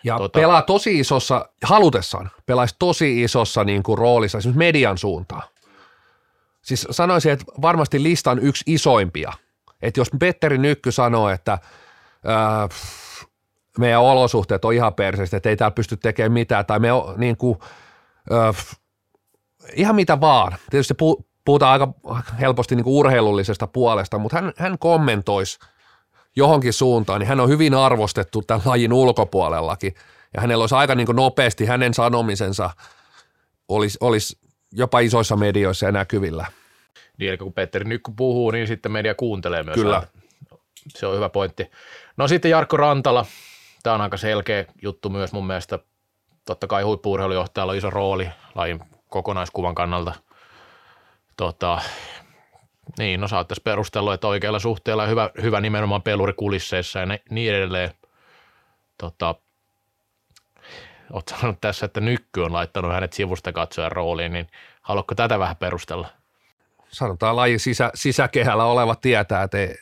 ja 0.04 0.16
tuota, 0.16 0.38
pelaa 0.38 0.62
tosi 0.62 0.98
isossa, 0.98 1.48
halutessaan, 1.62 2.30
pelaisi 2.46 2.76
tosi 2.78 3.22
isossa 3.22 3.64
niin 3.64 3.82
kuin 3.82 3.98
roolissa 3.98 4.38
esimerkiksi 4.38 4.58
median 4.58 4.98
suuntaan. 4.98 5.42
Siis 6.62 6.86
sanoisin, 6.90 7.32
että 7.32 7.44
varmasti 7.62 8.02
listan 8.02 8.38
yksi 8.38 8.64
isoimpia. 8.66 9.32
Että 9.82 10.00
jos 10.00 10.10
Petteri 10.18 10.58
Nykky 10.58 10.92
sanoo, 10.92 11.28
että 11.28 11.58
ää, 12.24 12.68
meidän 13.78 14.00
olosuhteet 14.00 14.64
on 14.64 14.74
ihan 14.74 14.94
perseistä, 14.94 15.36
että 15.36 15.48
ei 15.48 15.56
täällä 15.56 15.74
pysty 15.74 15.96
tekemään 15.96 16.32
mitään, 16.32 16.66
tai 16.66 16.78
me 16.78 16.92
on 16.92 17.14
niin 17.16 17.36
kuin, 17.36 17.58
ää, 18.30 18.54
ihan 19.72 19.94
mitä 19.94 20.20
vaan. 20.20 20.56
Tietysti 20.70 20.88
se 20.88 21.24
puhutaan 21.48 21.72
aika 21.72 21.94
helposti 22.40 22.76
niin 22.76 22.84
kuin 22.84 22.94
urheilullisesta 22.94 23.66
puolesta, 23.66 24.18
mutta 24.18 24.36
hän, 24.36 24.52
hän 24.56 24.78
kommentoisi 24.78 25.58
johonkin 26.36 26.72
suuntaan, 26.72 27.20
niin 27.20 27.28
hän 27.28 27.40
on 27.40 27.48
hyvin 27.48 27.74
arvostettu 27.74 28.42
tämän 28.42 28.62
lajin 28.64 28.92
ulkopuolellakin. 28.92 29.94
Ja 30.34 30.40
hänellä 30.40 30.62
olisi 30.62 30.74
aika 30.74 30.94
niin 30.94 31.06
kuin 31.06 31.16
nopeasti 31.16 31.66
hänen 31.66 31.94
sanomisensa 31.94 32.70
olisi, 33.68 33.98
olisi 34.00 34.38
jopa 34.72 35.00
isoissa 35.00 35.36
medioissa 35.36 35.86
ja 35.86 35.92
näkyvillä. 35.92 36.46
Niin, 37.18 37.28
eli 37.28 37.38
kun 37.38 37.52
Petteri 37.52 37.84
Nykky 37.84 38.12
puhuu, 38.16 38.50
niin 38.50 38.66
sitten 38.66 38.92
media 38.92 39.14
kuuntelee 39.14 39.62
myös. 39.62 39.74
Kyllä. 39.74 40.02
Se 40.88 41.06
on 41.06 41.16
hyvä 41.16 41.28
pointti. 41.28 41.70
No 42.16 42.28
sitten 42.28 42.50
Jarkko 42.50 42.76
Rantala. 42.76 43.26
Tämä 43.82 43.94
on 43.94 44.00
aika 44.00 44.16
selkeä 44.16 44.64
juttu 44.82 45.10
myös 45.10 45.32
mun 45.32 45.46
mielestä. 45.46 45.78
Totta 46.44 46.66
kai 46.66 46.82
huippuurheilujohtajalla 46.82 47.72
on 47.72 47.78
iso 47.78 47.90
rooli 47.90 48.28
lajin 48.54 48.80
kokonaiskuvan 49.08 49.74
kannalta– 49.74 50.14
tota, 51.38 51.80
niin, 52.98 53.20
no 53.20 53.28
saattaisi 53.28 53.62
perustella, 53.62 54.14
että 54.14 54.28
oikealla 54.28 54.58
suhteella 54.58 55.06
hyvä, 55.06 55.30
hyvä 55.42 55.60
nimenomaan 55.60 56.02
peluri 56.02 56.32
kulisseissa 56.32 56.98
ja 56.98 57.06
ne, 57.06 57.20
niin 57.30 57.54
edelleen. 57.54 57.90
Tota, 58.98 59.34
olet 61.12 61.28
sanonut 61.28 61.60
tässä, 61.60 61.86
että 61.86 62.00
Nykky 62.00 62.40
on 62.40 62.52
laittanut 62.52 62.92
hänet 62.92 63.12
sivusta 63.12 63.52
katsojan 63.52 63.92
rooliin, 63.92 64.32
niin 64.32 64.46
haluatko 64.82 65.14
tätä 65.14 65.38
vähän 65.38 65.56
perustella? 65.56 66.08
Sanotaan 66.88 67.36
lajin 67.36 67.60
sisä, 67.60 67.90
sisäkehällä 67.94 68.64
oleva 68.64 68.94
tietää, 68.94 69.42
että 69.42 69.58
ei, 69.58 69.76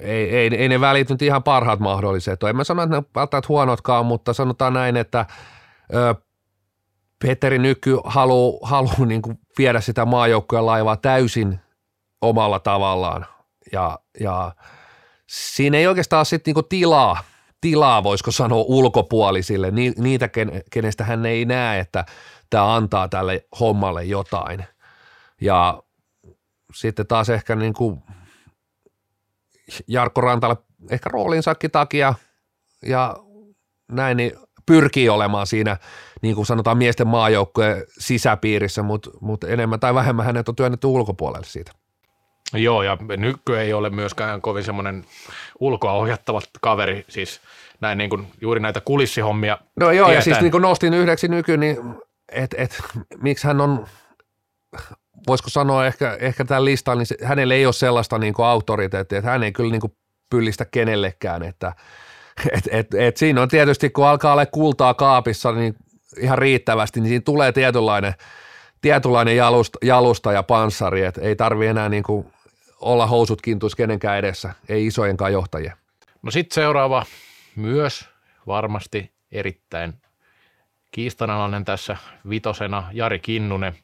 ei, 0.00 0.36
ei, 0.36 0.50
ei 0.56 0.68
ne 0.68 0.80
välit 0.80 1.10
nyt 1.10 1.22
ihan 1.22 1.42
parhaat 1.42 1.80
mahdolliset. 1.80 2.42
En 2.42 2.56
mä 2.56 2.64
sano, 2.64 2.82
että 2.82 2.96
ne 2.96 3.02
välttämättä 3.14 3.48
huonotkaan, 3.48 4.06
mutta 4.06 4.32
sanotaan 4.32 4.72
näin, 4.72 4.96
että 4.96 5.26
ö, 5.94 6.14
Petteri 7.26 7.58
Nyky 7.58 7.98
haluaa 8.04 8.68
haluu 8.68 9.04
niin 9.04 9.22
kuin 9.22 9.38
viedä 9.58 9.80
sitä 9.80 10.04
maajoukkojen 10.04 10.66
laivaa 10.66 10.96
täysin 10.96 11.60
omalla 12.22 12.58
tavallaan 12.58 13.26
ja, 13.72 13.98
ja 14.20 14.54
siinä 15.26 15.78
ei 15.78 15.86
oikeastaan 15.86 16.26
sitten 16.26 16.54
niin 16.54 16.64
tilaa, 16.68 17.24
tilaa, 17.60 18.02
voisiko 18.02 18.30
sanoa 18.30 18.64
ulkopuolisille, 18.66 19.70
niitä, 19.96 20.28
kenestä 20.72 21.04
hän 21.04 21.26
ei 21.26 21.44
näe, 21.44 21.80
että 21.80 22.04
tämä 22.50 22.74
antaa 22.74 23.08
tälle 23.08 23.46
hommalle 23.60 24.04
jotain. 24.04 24.64
Ja 25.40 25.82
sitten 26.74 27.06
taas 27.06 27.30
ehkä 27.30 27.56
niin 27.56 27.74
kuin 27.74 28.02
Jarkko 29.88 30.20
Rantalle 30.20 30.56
ehkä 30.90 31.10
roolinsakin 31.12 31.70
takia 31.70 32.14
ja 32.82 33.16
näin, 33.92 34.16
niin 34.16 34.32
pyrkii 34.66 35.08
olemaan 35.08 35.46
siinä, 35.46 35.76
niin 36.22 36.34
kuin 36.34 36.46
sanotaan 36.46 36.78
miesten 36.78 37.06
maajoukkojen 37.06 37.84
sisäpiirissä, 37.98 38.82
mutta, 38.82 39.10
mutta 39.20 39.48
enemmän 39.48 39.80
tai 39.80 39.94
vähemmän 39.94 40.26
hänet 40.26 40.48
on 40.48 40.56
työnnetty 40.56 40.86
ulkopuolelle 40.86 41.46
siitä. 41.46 41.72
Joo, 42.52 42.82
ja 42.82 42.98
Nykkö 43.16 43.62
ei 43.62 43.72
ole 43.72 43.90
myöskään 43.90 44.40
kovin 44.40 44.64
semmoinen 44.64 45.04
ulkoa 45.60 45.92
ohjattava 45.92 46.40
kaveri, 46.60 47.04
siis 47.08 47.40
näin 47.80 47.98
niin 47.98 48.10
kuin 48.10 48.26
juuri 48.40 48.60
näitä 48.60 48.80
kulissihommia. 48.80 49.58
No 49.80 49.90
joo, 49.90 50.06
tietäen. 50.06 50.14
ja 50.14 50.22
siis 50.22 50.40
niin 50.40 50.52
kuin 50.52 50.62
nostin 50.62 50.94
yhdeksi 50.94 51.28
nyky, 51.28 51.56
niin 51.56 51.76
että 52.32 52.56
et, 52.58 52.82
miksi 53.22 53.46
hän 53.46 53.60
on, 53.60 53.86
voisiko 55.26 55.50
sanoa 55.50 55.86
ehkä, 55.86 56.16
ehkä 56.20 56.44
tämän 56.44 56.64
listan, 56.64 56.98
niin 56.98 57.06
se, 57.06 57.16
hänellä 57.22 57.54
ei 57.54 57.66
ole 57.66 57.72
sellaista 57.72 58.18
niin 58.18 58.34
kuin 58.34 58.46
autoriteettia, 58.46 59.18
että 59.18 59.30
hän 59.30 59.42
ei 59.42 59.52
kyllä 59.52 59.70
niin 59.70 59.80
kuin 59.80 59.96
pyllistä 60.30 60.64
kenellekään, 60.64 61.42
että– 61.42 61.72
et, 62.56 62.68
et, 62.70 62.94
et 62.94 63.16
siinä 63.16 63.42
on 63.42 63.48
tietysti, 63.48 63.90
kun 63.90 64.06
alkaa 64.06 64.32
olla 64.32 64.46
kultaa 64.46 64.94
kaapissa 64.94 65.52
niin 65.52 65.76
ihan 66.20 66.38
riittävästi, 66.38 67.00
niin 67.00 67.08
siinä 67.08 67.22
tulee 67.24 67.52
tietynlainen, 67.52 68.14
tietynlainen 68.80 69.36
jalusta, 69.36 69.78
jalusta 69.82 70.32
ja 70.32 70.42
panssari, 70.42 71.04
että 71.04 71.20
ei 71.20 71.36
tarvi 71.36 71.66
enää 71.66 71.88
niin 71.88 72.02
kuin 72.02 72.26
olla 72.80 73.06
housut 73.06 73.42
kintuissa 73.42 73.76
kenenkään 73.76 74.18
edessä, 74.18 74.54
ei 74.68 74.86
isojenkaan 74.86 75.32
johtajia. 75.32 75.76
No 76.22 76.30
sitten 76.30 76.54
seuraava 76.54 77.06
myös 77.56 78.08
varmasti 78.46 79.12
erittäin 79.32 79.94
kiistanalainen 80.90 81.64
tässä 81.64 81.96
vitosena 82.28 82.90
Jari 82.92 83.18
Kinnunen. 83.18 83.74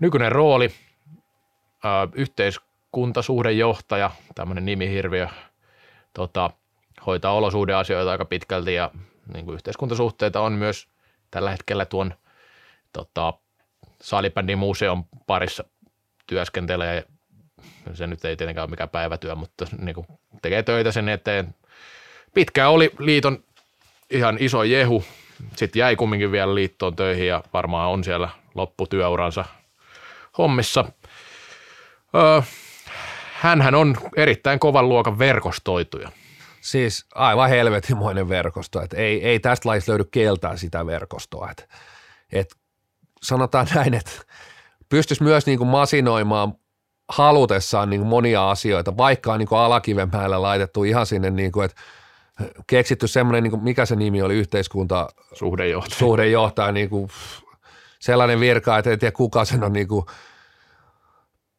Nykyinen 0.00 0.32
rooli, 0.32 0.70
ää, 1.84 2.08
yhteiskuntasuhdejohtaja, 2.12 4.10
tämmöinen 4.34 4.64
nimihirviö, 4.64 5.28
tota, 6.14 6.50
hoitaa 7.06 7.32
olosuhdeasioita 7.32 8.10
aika 8.10 8.24
pitkälti 8.24 8.74
ja 8.74 8.90
niin 9.32 9.44
kuin 9.44 9.54
yhteiskuntasuhteita 9.54 10.40
on 10.40 10.52
myös 10.52 10.88
tällä 11.30 11.50
hetkellä 11.50 11.84
tuon 11.84 12.14
tota, 12.92 13.34
salibändin 14.00 14.58
museon 14.58 15.04
parissa 15.26 15.64
työskentelee. 16.26 17.04
Se 17.94 18.06
nyt 18.06 18.24
ei 18.24 18.36
tietenkään 18.36 18.62
ole 18.62 18.70
mikään 18.70 18.88
päivätyö, 18.88 19.34
mutta 19.34 19.66
niin 19.78 19.94
kuin 19.94 20.06
tekee 20.42 20.62
töitä 20.62 20.92
sen 20.92 21.08
eteen. 21.08 21.54
Pitkään 22.34 22.70
oli 22.70 22.90
liiton 22.98 23.44
ihan 24.10 24.36
iso 24.40 24.62
jehu. 24.62 25.04
Sitten 25.56 25.80
jäi 25.80 25.96
kumminkin 25.96 26.32
vielä 26.32 26.54
liittoon 26.54 26.96
töihin 26.96 27.26
ja 27.26 27.42
varmaan 27.52 27.90
on 27.90 28.04
siellä 28.04 28.28
lopputyöuransa 28.54 29.44
hommissa. 30.38 30.84
Öö, 32.14 32.42
hänhän 33.32 33.74
on 33.74 33.96
erittäin 34.16 34.58
kovan 34.58 34.88
luokan 34.88 35.18
verkostoituja. 35.18 36.08
Siis 36.60 37.06
aivan 37.14 37.48
helvetimoinen 37.48 38.28
verkosto, 38.28 38.82
että 38.82 38.96
ei, 38.96 39.24
ei 39.24 39.40
tästä 39.40 39.68
laista 39.68 39.92
löydy 39.92 40.04
keltää 40.04 40.56
sitä 40.56 40.86
verkostoa. 40.86 41.50
Että, 41.50 41.64
että 42.32 42.56
sanotaan 43.22 43.66
näin, 43.74 43.94
että 43.94 44.12
pystyisi 44.88 45.22
myös 45.22 45.46
niin 45.46 45.58
kuin 45.58 45.68
masinoimaan 45.68 46.54
halutessaan 47.08 47.90
niin 47.90 48.00
kuin 48.00 48.08
monia 48.08 48.50
asioita, 48.50 48.96
vaikka 48.96 49.32
on 49.32 49.38
niin 49.38 49.48
kuin 49.48 49.58
alakiven 49.58 50.10
päällä 50.10 50.42
laitettu 50.42 50.84
ihan 50.84 51.06
sinne, 51.06 51.30
niin 51.30 51.52
kuin, 51.52 51.64
että 51.64 51.82
keksitty 52.66 53.06
semmoinen, 53.06 53.42
niin 53.42 53.50
kuin, 53.50 53.64
mikä 53.64 53.86
se 53.86 53.96
nimi 53.96 54.22
oli, 54.22 54.34
yhteiskunta 54.34 55.08
Suhdejohtaja. 55.32 55.98
suhdejohtaja, 55.98 56.72
niin 56.72 56.88
kuin, 56.88 57.08
sellainen 58.00 58.40
virka, 58.40 58.78
että 58.78 58.90
ei 58.90 58.98
tiedä 58.98 59.12
kuka 59.12 59.44
sen 59.44 59.64
on 59.64 59.72
niin 59.72 59.88
kuin, 59.88 60.06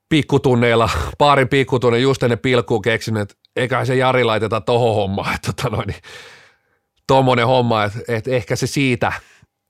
pikkutunneilla, 0.09 0.89
paarin 1.17 1.49
pikkutunne 1.49 1.99
just 1.99 2.23
ennen 2.23 2.39
pilkkuun 2.39 2.81
keksinyt, 2.81 3.21
että 3.21 3.35
eiköhän 3.59 3.85
se 3.85 3.95
Jari 3.95 4.23
laiteta 4.23 4.61
tohon 4.61 4.95
hommaan, 4.95 5.35
että 5.35 5.53
tota 5.53 5.75
noin, 5.75 5.95
tommonen 7.07 7.47
homma, 7.47 7.83
että, 7.83 7.99
että 8.07 8.31
ehkä 8.31 8.55
se 8.55 8.67
siitä 8.67 9.13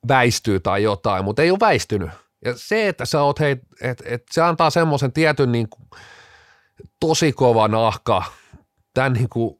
väistyy 0.08 0.60
tai 0.60 0.84
jotain, 0.84 1.26
mutta 1.26 1.42
ei 1.42 1.52
ole 1.52 1.60
väistynyt. 1.60 2.10
Ja 2.46 2.54
se, 2.56 2.88
että 2.88 3.06
sä 3.06 3.22
oot, 3.22 3.40
hei, 3.40 3.52
että, 3.82 4.04
että 4.08 4.34
se 4.34 4.42
antaa 4.42 4.70
semmoisen 4.70 5.14
tietyn 5.14 5.52
niin 5.52 5.70
kuin, 5.70 5.90
tosi 7.00 7.32
kova 7.32 7.68
nahka, 7.68 8.24
tämän 8.94 9.14
niin 9.14 9.30
kuin, 9.30 9.60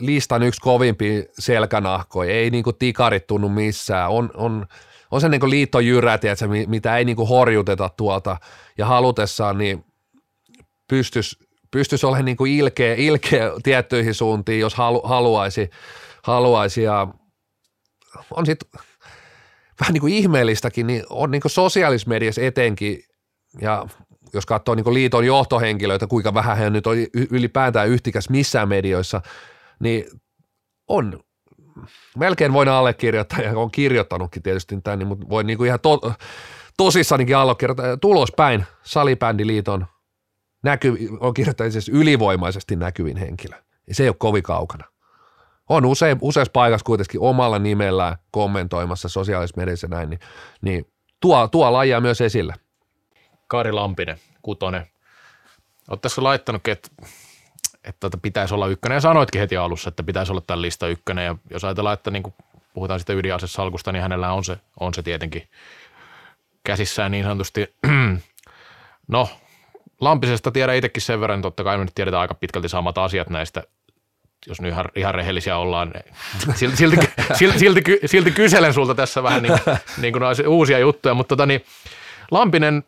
listan 0.00 0.42
yksi 0.42 0.60
kovimpi 0.60 1.24
selkänahkoja, 1.38 2.34
ei 2.34 2.50
niin 2.50 2.64
kuin 2.64 2.76
tikarit 2.76 3.26
tunnu 3.26 3.48
missään, 3.48 4.10
on, 4.10 4.30
on, 4.34 4.66
on 5.10 5.20
se 5.20 5.28
niin 5.28 5.40
kuin 5.40 5.50
liittojyrä, 5.50 6.18
tiedätkö, 6.18 6.48
mitä 6.66 6.96
ei 6.96 7.04
niin 7.04 7.16
kuin 7.16 7.28
horjuteta 7.28 7.90
tuolta 7.96 8.36
ja 8.78 8.86
halutessaan, 8.86 9.58
niin 9.58 9.84
pystyisi 10.88 11.45
pystys 11.70 12.04
olemaan 12.04 12.24
niin 12.24 12.36
kuin 12.36 12.52
ilkeä, 12.52 12.94
ilkeä 12.94 13.50
tiettyihin 13.62 14.14
suuntiin, 14.14 14.60
jos 14.60 14.74
halu, 14.74 15.02
haluaisi, 15.04 15.70
haluaisi. 16.22 16.82
Ja 16.82 17.06
on 18.30 18.46
sitten 18.46 18.80
vähän 19.80 19.92
niin 19.92 20.00
kuin 20.00 20.14
ihmeellistäkin, 20.14 20.86
niin 20.86 21.04
on 21.10 21.30
niin 21.30 21.42
kuin 21.42 21.52
sosiaalisessa 21.52 22.08
mediassa 22.08 22.42
etenkin 22.42 23.02
ja 23.60 23.86
jos 24.32 24.46
katsoo 24.46 24.74
niin 24.74 24.94
liiton 24.94 25.26
johtohenkilöitä, 25.26 26.06
kuinka 26.06 26.34
vähän 26.34 26.56
hän 26.56 26.72
nyt 26.72 26.86
on 26.86 26.96
ylipäätään 27.30 27.88
yhtikäs 27.88 28.30
missään 28.30 28.68
medioissa, 28.68 29.20
niin 29.80 30.04
on 30.88 31.20
melkein 32.16 32.52
voin 32.52 32.68
allekirjoittaa 32.68 33.40
ja 33.40 33.58
on 33.58 33.70
kirjoittanutkin 33.70 34.42
tietysti 34.42 34.80
tämän, 34.84 35.06
mutta 35.06 35.28
voin 35.28 35.46
niin 35.46 35.56
kuin 35.56 35.66
ihan 35.66 35.80
to, 35.80 36.12
tosissanikin 36.76 37.36
allekirjoittaa 37.36 37.96
tulospäin 37.96 38.64
salibändiliiton 38.82 39.86
näky, 40.62 41.08
on 41.20 41.34
kirjoittanut 41.34 41.72
siis 41.72 41.88
ylivoimaisesti 41.88 42.76
näkyvin 42.76 43.16
henkilö. 43.16 43.56
Ja 43.86 43.94
se 43.94 44.02
ei 44.02 44.08
ole 44.08 44.16
kovin 44.18 44.42
kaukana. 44.42 44.84
On 45.68 45.84
usein, 45.84 46.18
useassa 46.20 46.52
paikassa 46.52 46.84
kuitenkin 46.84 47.20
omalla 47.20 47.58
nimellään 47.58 48.16
kommentoimassa 48.30 49.08
sosiaalisessa 49.08 49.60
mediassa 49.60 49.86
näin, 49.86 50.10
niin, 50.10 50.20
niin 50.60 50.86
tuo, 51.20 51.48
tuo 51.48 51.72
lajia 51.72 52.00
myös 52.00 52.20
esille. 52.20 52.54
Kari 53.46 53.72
Lampinen, 53.72 54.18
kutonen. 54.42 54.86
Oletko 55.88 56.08
laittanut, 56.16 56.68
että, 56.68 56.88
että 57.84 58.00
tota 58.00 58.18
pitäisi 58.22 58.54
olla 58.54 58.66
ykkönen 58.66 58.96
ja 58.96 59.00
sanoitkin 59.00 59.40
heti 59.40 59.56
alussa, 59.56 59.88
että 59.88 60.02
pitäisi 60.02 60.32
olla 60.32 60.40
tämän 60.46 60.62
lista 60.62 60.88
ykkönen 60.88 61.24
ja 61.24 61.36
jos 61.50 61.64
ajatellaan, 61.64 61.94
että 61.94 62.10
niin 62.10 62.34
puhutaan 62.74 63.00
sitä 63.00 63.12
ydinasesalkusta, 63.12 63.92
niin 63.92 64.02
hänellä 64.02 64.32
on 64.32 64.44
se, 64.44 64.58
on 64.80 64.94
se 64.94 65.02
tietenkin 65.02 65.48
käsissään 66.64 67.10
niin 67.10 67.24
sanotusti. 67.24 67.74
no, 69.08 69.28
Lampisesta 70.00 70.50
tiedän 70.50 70.76
itsekin 70.76 71.02
sen 71.02 71.20
verran, 71.20 71.42
totta 71.42 71.64
kai 71.64 71.78
me 71.78 71.84
nyt 71.84 71.94
tiedetään 71.94 72.20
aika 72.20 72.34
pitkälti 72.34 72.68
samat 72.68 72.98
asiat 72.98 73.30
näistä, 73.30 73.62
jos 74.46 74.60
nyt 74.60 74.72
ihan, 74.72 74.88
ihan 74.96 75.14
rehellisiä 75.14 75.56
ollaan. 75.56 75.92
Silti, 76.54 76.76
silti, 76.76 76.96
silti, 77.34 77.58
silti, 77.58 77.98
silti 78.06 78.30
kyselen 78.30 78.74
sulta 78.74 78.94
tässä 78.94 79.22
vähän 79.22 79.42
niin, 79.42 79.58
niin 80.00 80.12
kuin 80.12 80.48
uusia 80.48 80.78
juttuja, 80.78 81.14
mutta 81.14 81.28
tota 81.28 81.46
niin, 81.46 81.64
Lampinen 82.30 82.84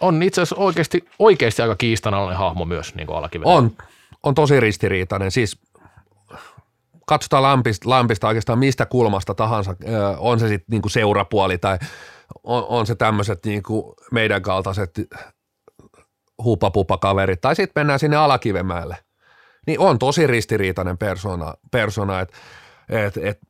on 0.00 0.22
itse 0.22 0.40
asiassa 0.40 0.62
oikeasti, 0.62 1.04
oikeasti 1.18 1.62
aika 1.62 1.76
kiistanalainen 1.76 2.38
hahmo 2.38 2.64
myös 2.64 2.94
niin 2.94 3.06
kuin 3.06 3.24
On, 3.44 3.72
on 4.22 4.34
tosi 4.34 4.60
ristiriitainen. 4.60 5.30
Siis 5.30 5.58
katsotaan 7.06 7.42
Lampista, 7.42 7.90
Lampista 7.90 8.28
oikeastaan 8.28 8.58
mistä 8.58 8.86
kulmasta 8.86 9.34
tahansa, 9.34 9.76
on 10.18 10.40
se 10.40 10.48
sitten 10.48 10.66
niinku 10.70 10.88
seurapuoli 10.88 11.58
tai 11.58 11.78
on, 12.44 12.64
on 12.68 12.86
se 12.86 12.94
tämmöiset 12.94 13.44
niinku 13.44 13.94
meidän 14.10 14.42
kaltaiset 14.42 14.90
hupapupakaverit, 16.44 17.40
tai 17.40 17.56
sitten 17.56 17.80
mennään 17.80 17.98
sinne 17.98 18.16
Alakivemäelle, 18.16 18.96
niin 19.66 19.80
on 19.80 19.98
tosi 19.98 20.26
ristiriitainen 20.26 20.98
persona, 20.98 21.54
persona 21.70 22.20
että 22.20 22.36
et, 22.88 23.16
et, 23.16 23.40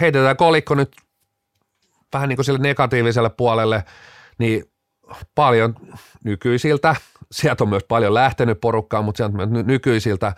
heitetään 0.00 0.36
kolikko 0.36 0.74
nyt 0.74 0.96
vähän 2.12 2.28
niin 2.28 2.36
kuin 2.36 2.44
sille 2.44 2.58
negatiiviselle 2.58 3.30
puolelle, 3.30 3.84
niin 4.38 4.64
paljon 5.34 5.74
nykyisiltä, 6.24 6.96
sieltä 7.32 7.64
on 7.64 7.70
myös 7.70 7.84
paljon 7.84 8.14
lähtenyt 8.14 8.60
porukkaa, 8.60 9.02
mutta 9.02 9.16
sieltä 9.16 9.36
myös 9.36 9.66
nykyisiltä, 9.66 10.32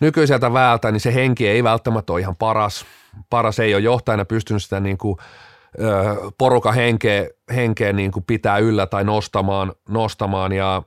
nykyiseltä 0.00 0.52
väältä, 0.52 0.92
niin 0.92 1.00
se 1.00 1.14
henki 1.14 1.48
ei 1.48 1.64
välttämättä 1.64 2.12
ole 2.12 2.20
ihan 2.20 2.36
paras. 2.36 2.86
Paras 3.30 3.58
ei 3.58 3.74
ole 3.74 3.82
johtajana 3.82 4.24
pystynyt 4.24 4.62
sitä 4.62 4.80
niin 4.80 4.98
kuin 4.98 5.16
poruka 6.38 6.72
henkeä, 6.72 7.28
henkeä 7.54 7.92
niin 7.92 8.12
kuin 8.12 8.24
pitää 8.24 8.58
yllä 8.58 8.86
tai 8.86 9.04
nostamaan, 9.04 9.72
nostamaan 9.88 10.52
ja, 10.52 10.82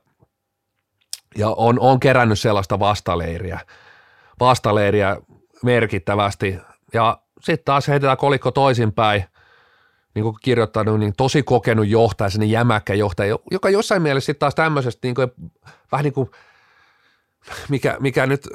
ja 1.36 1.48
on, 1.48 1.80
on 1.80 2.00
kerännyt 2.00 2.38
sellaista 2.38 2.78
vastaleiriä, 2.78 3.60
vastaleiriä 4.40 5.16
merkittävästi. 5.62 6.58
Ja 6.94 7.18
sitten 7.40 7.64
taas 7.64 7.88
heitetään 7.88 8.16
kolikko 8.16 8.50
toisinpäin, 8.50 9.24
niin 10.14 10.22
kuin 10.22 10.36
kirjoittanut, 10.42 11.00
niin 11.00 11.12
tosi 11.16 11.42
kokenut 11.42 11.88
johtaja, 11.88 12.30
sinne 12.30 12.46
jämäkkä 12.46 12.94
johtaja, 12.94 13.38
joka 13.50 13.70
jossain 13.70 14.02
mielessä 14.02 14.26
sitten 14.26 14.40
taas 14.40 14.54
tämmöisestä 14.54 15.06
niin 15.06 15.14
kuin, 15.14 15.28
vähän 15.92 16.04
niin 16.04 16.12
kuin, 16.12 16.30
mikä, 17.68 17.96
mikä 18.00 18.26
nyt 18.26 18.48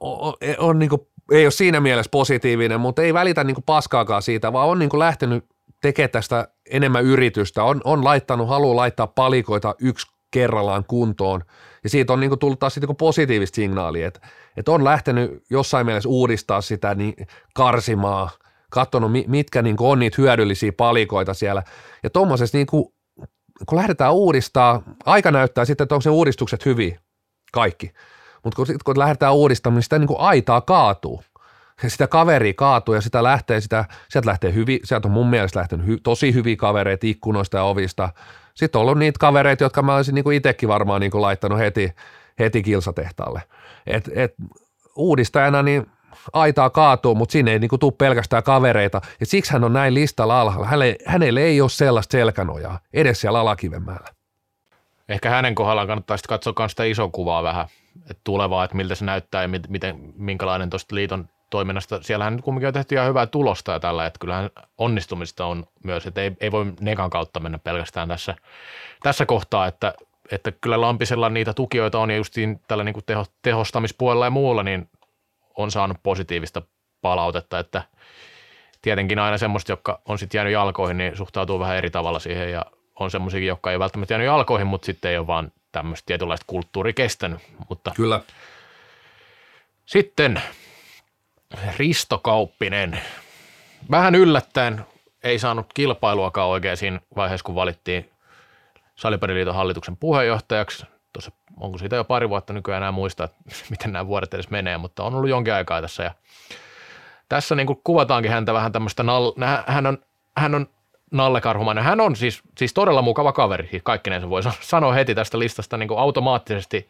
on, 0.00 0.34
on 0.58 0.78
niin 0.78 0.88
kuin, 0.88 1.00
ei 1.30 1.44
ole 1.44 1.50
siinä 1.50 1.80
mielessä 1.80 2.10
positiivinen, 2.10 2.80
mutta 2.80 3.02
ei 3.02 3.14
välitä 3.14 3.44
niin 3.44 3.54
kuin 3.54 3.64
paskaakaan 3.64 4.22
siitä, 4.22 4.52
vaan 4.52 4.68
on 4.68 4.78
niin 4.78 4.88
kuin 4.88 4.98
lähtenyt 4.98 5.44
tekee 5.84 6.08
tästä 6.08 6.48
enemmän 6.70 7.04
yritystä, 7.04 7.64
on, 7.64 7.80
on 7.84 8.04
laittanut, 8.04 8.48
haluaa 8.48 8.76
laittaa 8.76 9.06
palikoita 9.06 9.74
yksi 9.80 10.06
kerrallaan 10.30 10.84
kuntoon. 10.88 11.42
Ja 11.84 11.90
siitä 11.90 12.12
on 12.12 12.20
niin 12.20 12.38
tullut 12.38 12.58
taas 12.58 12.76
niin 12.76 12.96
positiivista 12.96 13.56
signaalia, 13.56 14.08
että, 14.08 14.20
että 14.56 14.72
on 14.72 14.84
lähtenyt 14.84 15.42
jossain 15.50 15.86
mielessä 15.86 16.08
uudistaa 16.08 16.60
sitä 16.60 16.94
niin 16.94 17.14
karsimaa, 17.54 18.30
katsonut 18.70 19.10
mitkä 19.26 19.62
niin 19.62 19.76
on 19.78 19.98
niitä 19.98 20.14
hyödyllisiä 20.18 20.72
palikoita 20.72 21.34
siellä. 21.34 21.62
Ja 22.02 22.10
tuommoisessa 22.10 22.58
niin 22.58 22.66
kun, 22.66 22.92
lähdetään 23.72 24.14
uudistaa, 24.14 24.82
aika 25.06 25.30
näyttää 25.30 25.64
sitten, 25.64 25.84
että 25.84 25.94
onko 25.94 26.02
se 26.02 26.10
uudistukset 26.10 26.64
hyviä, 26.64 26.98
kaikki. 27.52 27.90
Mutta 28.44 28.56
kun, 28.56 28.66
kun 28.84 28.98
lähdetään 28.98 29.34
uudistamaan, 29.34 29.76
niin 29.76 29.82
sitä 29.82 29.98
niin 29.98 30.08
aitaa 30.18 30.60
kaatuu 30.60 31.22
ja 31.82 31.90
sitä 31.90 32.06
kaveri 32.06 32.54
kaatuu 32.54 32.94
ja 32.94 33.00
sitä 33.00 33.22
lähtee, 33.22 33.60
sitä, 33.60 33.84
sieltä 34.08 34.28
lähtee 34.28 34.54
hyvin, 34.54 34.80
sieltä 34.84 35.08
on 35.08 35.12
mun 35.12 35.30
mielestä 35.30 35.58
lähtenyt 35.58 35.86
hy, 35.86 35.98
tosi 36.02 36.34
hyviä 36.34 36.56
kavereita 36.56 37.06
ikkunoista 37.06 37.56
ja 37.56 37.64
ovista. 37.64 38.08
Sitten 38.54 38.78
on 38.78 38.82
ollut 38.82 38.98
niitä 38.98 39.18
kavereita, 39.18 39.64
jotka 39.64 39.82
mä 39.82 39.96
olisin 39.96 40.14
niin 40.14 40.32
itsekin 40.32 40.68
varmaan 40.68 41.00
niin 41.00 41.10
laittanut 41.14 41.58
heti, 41.58 41.94
heti 42.38 42.62
kilsatehtaalle. 42.62 43.42
Et, 43.86 44.10
et, 44.14 44.34
uudistajana 44.96 45.62
niin 45.62 45.86
aitaa 46.32 46.70
kaatuu, 46.70 47.14
mutta 47.14 47.32
sinne 47.32 47.52
ei 47.52 47.58
niin 47.58 47.70
tule 47.80 47.92
pelkästään 47.98 48.42
kavereita. 48.42 49.00
Ja 49.20 49.26
siksi 49.26 49.52
hän 49.52 49.64
on 49.64 49.72
näin 49.72 49.94
listalla 49.94 50.40
alhaalla. 50.40 50.66
Hänelle, 50.66 50.96
hänelle 51.06 51.40
ei 51.40 51.60
ole 51.60 51.70
sellaista 51.70 52.12
selkänojaa 52.12 52.78
edes 52.92 53.20
siellä 53.20 53.40
alakivenmäellä. 53.40 54.08
Ehkä 55.08 55.30
hänen 55.30 55.54
kohdallaan 55.54 55.86
kannattaa 55.86 56.16
katsoa 56.28 56.54
myös 56.58 56.72
sitä 56.72 56.84
isoa 56.84 57.08
kuvaa 57.08 57.42
vähän, 57.42 57.66
että 58.10 58.20
tulevaa, 58.24 58.64
että 58.64 58.76
miltä 58.76 58.94
se 58.94 59.04
näyttää 59.04 59.42
ja 59.42 59.48
miten, 59.68 60.12
minkälainen 60.16 60.70
tuosta 60.70 60.94
liiton 60.94 61.28
toiminnasta. 61.54 62.02
Siellähän 62.02 62.42
kumminkin 62.42 62.66
on 62.66 62.72
tehty 62.72 62.94
ihan 62.94 63.08
hyvää 63.08 63.26
tulosta 63.26 63.72
ja 63.72 63.80
tällä, 63.80 64.06
että 64.06 64.18
kyllähän 64.18 64.50
onnistumista 64.78 65.46
on 65.46 65.66
myös, 65.84 66.06
että 66.06 66.20
ei, 66.20 66.32
ei 66.40 66.52
voi 66.52 66.72
nekan 66.80 67.10
kautta 67.10 67.40
mennä 67.40 67.58
pelkästään 67.58 68.08
tässä, 68.08 68.34
tässä 69.02 69.26
kohtaa, 69.26 69.66
että, 69.66 69.94
että 70.30 70.52
kyllä 70.52 70.80
Lampisella 70.80 71.28
niitä 71.28 71.54
tukijoita 71.54 71.98
on 71.98 72.10
ja 72.10 72.16
justiin 72.16 72.60
tällä 72.68 72.84
niin 72.84 72.92
kuin 72.92 73.04
teho, 73.04 73.24
tehostamispuolella 73.42 74.26
ja 74.26 74.30
muulla, 74.30 74.62
niin 74.62 74.88
on 75.56 75.70
saanut 75.70 75.96
positiivista 76.02 76.62
palautetta, 77.02 77.58
että 77.58 77.82
tietenkin 78.82 79.18
aina 79.18 79.38
semmoista, 79.38 79.72
jotka 79.72 80.00
on 80.04 80.18
sitten 80.18 80.38
jäänyt 80.38 80.52
jalkoihin, 80.52 80.96
niin 80.96 81.16
suhtautuu 81.16 81.58
vähän 81.58 81.76
eri 81.76 81.90
tavalla 81.90 82.18
siihen 82.18 82.52
ja 82.52 82.64
on 83.00 83.10
semmoisia, 83.10 83.46
jotka 83.46 83.72
ei 83.72 83.78
välttämättä 83.78 84.14
jäänyt 84.14 84.26
jalkoihin, 84.26 84.66
mutta 84.66 84.86
sitten 84.86 85.10
ei 85.10 85.18
ole 85.18 85.26
vaan 85.26 85.52
tämmöistä 85.72 86.06
tietynlaista 86.06 86.44
kulttuuri 86.46 86.92
kestänyt. 86.92 87.38
Mutta 87.68 87.92
Kyllä. 87.96 88.20
sitten 89.86 90.42
Risto 91.78 92.18
Kauppinen. 92.18 93.00
Vähän 93.90 94.14
yllättäen 94.14 94.86
ei 95.22 95.38
saanut 95.38 95.66
kilpailuakaan 95.74 96.48
oikein 96.48 96.76
siinä 96.76 97.00
vaiheessa, 97.16 97.44
kun 97.44 97.54
valittiin 97.54 98.10
Salipäriliiton 98.96 99.54
hallituksen 99.54 99.96
puheenjohtajaksi. 99.96 100.86
Tuossa, 101.12 101.30
onko 101.60 101.78
siitä 101.78 101.96
jo 101.96 102.04
pari 102.04 102.28
vuotta 102.28 102.52
nykyään 102.52 102.82
enää 102.82 102.92
muista, 102.92 103.24
että 103.24 103.36
miten 103.70 103.92
nämä 103.92 104.06
vuodet 104.06 104.34
edes 104.34 104.50
menee, 104.50 104.78
mutta 104.78 105.04
on 105.04 105.14
ollut 105.14 105.30
jonkin 105.30 105.54
aikaa 105.54 105.82
tässä. 105.82 106.02
Ja 106.02 106.14
tässä 107.28 107.54
niin 107.54 107.66
kuin 107.66 107.80
kuvataankin 107.84 108.32
häntä 108.32 108.52
vähän 108.52 108.72
tämmöistä, 108.72 109.02
nal- 109.02 109.64
hän 109.66 109.86
on, 109.86 109.98
hän 110.36 110.54
on 110.54 110.66
Nalle 111.10 111.40
Karhumainen. 111.40 111.84
Hän 111.84 112.00
on 112.00 112.16
siis, 112.16 112.42
siis 112.58 112.74
todella 112.74 113.02
mukava 113.02 113.32
kaveri, 113.32 113.68
siis 113.70 113.82
kaikkinensa 113.82 114.30
voi 114.30 114.42
sanoa 114.60 114.92
heti 114.92 115.14
tästä 115.14 115.38
listasta 115.38 115.76
niin 115.76 115.88
kuin 115.88 116.00
automaattisesti, 116.00 116.88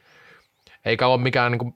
eikä 0.84 1.06
ole 1.06 1.20
mikään 1.20 1.52
niin 1.52 1.58
kuin, 1.58 1.74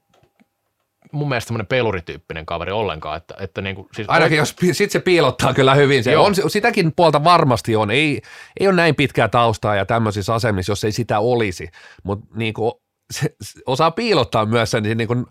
mun 1.13 1.29
mielestä 1.29 1.49
semmoinen 1.49 1.67
pelurityyppinen 1.67 2.47
kaveri 2.47 2.73
ollenkaan. 2.73 3.17
Että, 3.17 3.35
että 3.41 3.61
niin 3.61 3.77
kuin, 3.77 3.89
siis 3.95 4.09
Ainakin 4.11 4.39
jos 4.39 4.57
sit 4.73 4.91
se 4.91 5.01
piilottaa 5.01 5.55
kyllä 5.55 5.75
hyvin. 5.75 6.05
Se 6.05 6.13
Joo. 6.13 6.25
on, 6.25 6.35
sitäkin 6.49 6.93
puolta 6.97 7.25
varmasti 7.25 7.77
on. 7.77 7.91
Ei, 7.91 8.23
ei 8.61 8.67
ole 8.67 8.77
näin 8.77 8.95
pitkää 8.95 9.29
taustaa 9.29 9.77
ja 9.77 9.87
tämmöisissä 9.87 10.35
asemissa, 10.35 10.73
jos 10.73 10.85
ei 10.85 10.93
sitä 10.93 11.19
olisi. 11.21 11.69
Mutta 12.03 12.27
niin 12.35 12.55
kuin, 12.55 12.73
se, 13.11 13.37
se 13.41 13.61
osaa 13.67 13.91
piilottaa 13.91 14.47
myös 14.47 14.71
sen 14.71 14.83
niin 14.83 15.09
kuin 15.09 15.27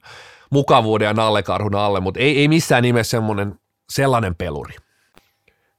mukavuuden 0.52 1.06
ja 1.06 1.14
nallekarhun 1.14 1.76
alle, 1.76 2.00
mutta 2.00 2.20
ei, 2.20 2.40
ei 2.40 2.48
missään 2.48 2.84
nimessä 2.84 3.12
semmoinen 3.12 3.60
sellainen 3.90 4.36
peluri. 4.36 4.74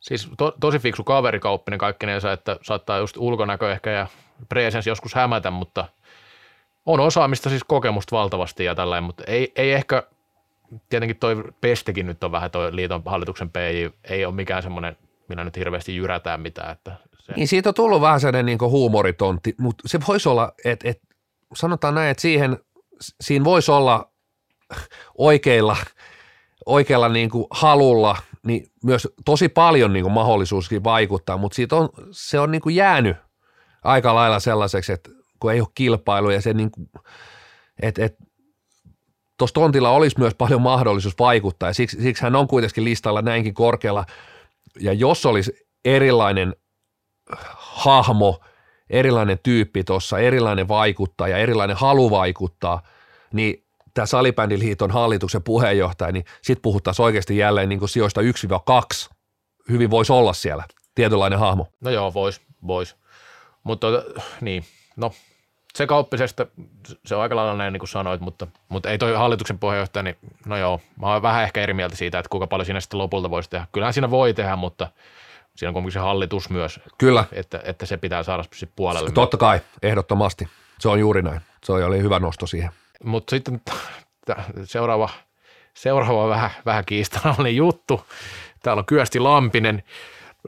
Siis 0.01 0.29
to, 0.39 0.57
tosi 0.61 0.79
fiksu 0.79 1.05
kaveri 1.05 1.41
kauppinen 1.41 1.79
kaikkinensa, 1.79 2.33
että 2.33 2.57
saattaa 2.63 2.99
just 2.99 3.17
ulkonäkö 3.17 3.73
ehkä 3.73 3.91
ja 3.91 4.07
presens 4.49 4.87
joskus 4.87 5.15
hämätä, 5.15 5.51
mutta 5.51 5.85
on 6.89 7.01
osaamista 7.01 7.49
siis 7.49 7.65
kokemusta 7.65 8.17
valtavasti 8.17 8.65
ja 8.65 8.75
tällainen, 8.75 9.05
mutta 9.05 9.25
ei, 9.27 9.53
ei 9.57 9.73
ehkä, 9.73 10.03
tietenkin 10.89 11.17
toi 11.17 11.45
Pestekin 11.61 12.07
nyt 12.07 12.25
on 12.25 12.33
vähän 12.33 12.51
toi 12.51 12.77
liiton 12.77 13.03
hallituksen 13.07 13.51
PJ, 13.51 13.87
ei 14.05 14.25
ole 14.25 14.35
mikään 14.35 14.63
semmoinen, 14.63 14.97
millä 15.29 15.45
nyt 15.45 15.57
hirveästi 15.57 15.97
jyrätään 15.97 16.41
mitään, 16.41 16.73
että 16.73 16.97
se, 17.19 17.33
Niin 17.33 17.49
siitä 17.49 17.71
on 17.71 17.75
tullut 17.75 18.01
vähän 18.01 18.21
sellainen 18.21 18.47
niin 18.47 18.71
huumoritontti, 18.71 19.55
mutta 19.59 19.89
se 19.89 19.99
voisi 20.09 20.29
olla, 20.29 20.53
että, 20.65 20.89
että 20.89 21.07
sanotaan 21.55 21.95
näin, 21.95 22.11
että 22.11 22.21
siihen, 22.21 22.59
siinä 23.21 23.45
voisi 23.45 23.71
olla 23.71 24.11
oikeilla, 25.19 25.77
oikealla 26.67 27.09
niin 27.09 27.31
kuin 27.31 27.47
halulla 27.51 28.17
niin 28.47 28.67
myös 28.85 29.09
tosi 29.25 29.49
paljon 29.49 29.93
niin 29.93 30.03
kuin 30.03 30.13
mahdollisuuskin 30.13 30.85
vaikuttaa, 30.85 31.37
mutta 31.37 31.57
siitä 31.57 31.77
on, 31.77 31.89
se 32.11 32.41
on 32.41 32.51
niin 32.51 32.63
kuin 32.63 32.75
jäänyt 32.75 33.17
aika 33.85 34.15
lailla 34.15 34.41
sellaiseksi, 34.41 34.93
että 34.93 35.18
kun 35.41 35.53
ei 35.53 35.61
ole 35.61 35.69
kilpailu 35.75 36.31
ja 36.31 36.41
se 36.41 36.55
niin 36.55 36.71
kuin, 36.71 36.91
että, 37.83 38.05
että 38.05 38.25
tuossa 39.39 39.55
tontilla 39.55 39.91
olisi 39.91 40.19
myös 40.19 40.35
paljon 40.35 40.63
mahdollisuus 40.63 41.19
vaikuttaa 41.19 41.69
ja 41.69 41.75
siksi, 41.75 42.03
siksi 42.03 42.23
hän 42.23 42.37
on 42.37 42.49
kuitenkin 42.49 42.85
listalla 42.85 43.23
näinkin 43.23 43.55
korkealla 43.55 44.05
ja 44.81 44.93
jos 44.93 45.27
olisi 45.27 45.69
erilainen 45.85 46.57
hahmo, 47.57 48.41
erilainen 48.91 49.39
tyyppi 49.43 49.85
tuossa, 49.85 50.19
erilainen 50.19 50.69
vaikuttaja, 50.69 51.39
erilainen 51.39 51.77
halu 51.77 52.11
vaikuttaa, 52.11 52.83
niin 53.33 53.65
tämä 53.95 54.07
Salibändiliiton 54.07 54.91
hallituksen 54.91 55.43
puheenjohtaja, 55.43 56.13
niin 56.13 56.25
sitten 56.43 56.63
puhuttaisiin 56.63 57.05
oikeasti 57.05 57.37
jälleen 57.37 57.69
niin 57.69 57.79
kuin 57.79 57.89
sijoista 57.89 58.21
1-2. 58.21 59.11
Hyvin 59.69 59.91
voisi 59.91 60.13
olla 60.13 60.33
siellä 60.33 60.65
tietynlainen 60.95 61.39
hahmo. 61.39 61.67
no 61.81 61.91
joo, 61.91 62.15
vois, 62.15 62.41
vois. 62.67 62.97
Mutta 63.65 63.87
niin, 64.41 64.65
no 64.97 65.13
se 65.79 65.87
kauppisesta, 65.87 66.47
se 67.05 67.17
on 67.17 67.23
aika 67.23 67.37
lailla 67.37 67.57
näin 67.57 67.73
niin 67.73 67.79
kuin 67.79 67.89
sanoit, 67.89 68.21
mutta, 68.21 68.47
mutta 68.69 68.91
ei 68.91 68.99
toi 68.99 69.15
hallituksen 69.15 69.59
puheenjohtaja, 69.59 70.03
niin 70.03 70.17
no 70.47 70.57
joo, 70.57 70.81
mä 71.01 71.07
oon 71.07 71.23
vähän 71.23 71.43
ehkä 71.43 71.61
eri 71.61 71.75
mieltä 71.75 71.97
siitä, 71.97 72.19
että 72.19 72.29
kuinka 72.31 72.47
paljon 72.47 72.67
siinä 72.67 72.81
sitten 72.81 72.99
lopulta 72.99 73.31
voisi 73.31 73.51
tehdä. 73.51 73.67
Kyllähän 73.73 73.95
siinä 73.95 74.11
voi 74.11 74.35
tehdä, 74.35 74.57
mutta 74.57 74.89
siinä 75.55 75.69
on 75.69 75.73
kuitenkin 75.73 75.93
se 75.93 75.99
hallitus 75.99 76.51
myös, 76.51 76.81
Kyllä, 76.99 77.25
että, 77.33 77.61
että 77.65 77.87
se 77.87 77.97
pitää 77.97 78.23
saada 78.23 78.43
sitten 78.43 78.69
puolelle. 78.77 79.11
totta 79.11 79.37
kai, 79.37 79.61
ehdottomasti. 79.83 80.49
Se 80.79 80.89
on 80.89 81.01
juuri 81.01 81.23
näin. 81.23 81.41
Se 81.65 81.73
oli 81.73 82.03
hyvä 82.03 82.19
nosto 82.19 82.47
siihen. 82.47 82.71
Mutta 83.05 83.31
sitten 83.31 83.61
seuraava, 84.65 85.09
seuraava 85.75 86.29
vähän, 86.29 86.51
vähän 86.67 86.85
kiistanallinen 86.85 87.57
juttu. 87.57 88.07
Täällä 88.63 88.81
on 88.81 88.87
Kyösti 88.87 89.19
Lampinen. 89.19 89.83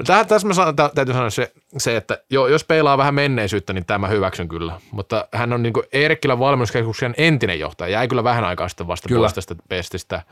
Tässä 0.05 0.49
mä 0.49 0.55
sanon, 0.55 0.77
tä- 0.77 0.91
täytyy 0.95 1.15
sanoa 1.15 1.31
se, 1.31 1.53
se, 1.79 1.97
että 1.97 2.19
jo, 2.31 2.47
jos 2.47 2.65
peilaa 2.65 2.99
vähän 2.99 3.15
menneisyyttä, 3.15 3.73
niin 3.73 3.87
tämä 3.87 4.09
hyväksyn 4.09 4.49
kyllä. 4.49 4.81
Mutta 4.91 5.29
hän 5.33 5.53
on 5.53 5.63
niin 5.63 5.73
Eerikkilän 5.93 6.39
valmennuskeskuksen 6.39 7.15
entinen 7.17 7.61
johtaja. 7.61 7.93
Jäi 7.93 8.09
kyllä 8.09 8.25
vähän 8.25 8.45
aikaa 8.45 8.69
sitten 8.69 8.87
vasta 8.87 9.09
Kyllä. 9.09 9.21
pois 9.21 9.35
tästä 9.35 9.55
pestistä. 9.69 10.23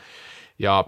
Ja 0.58 0.84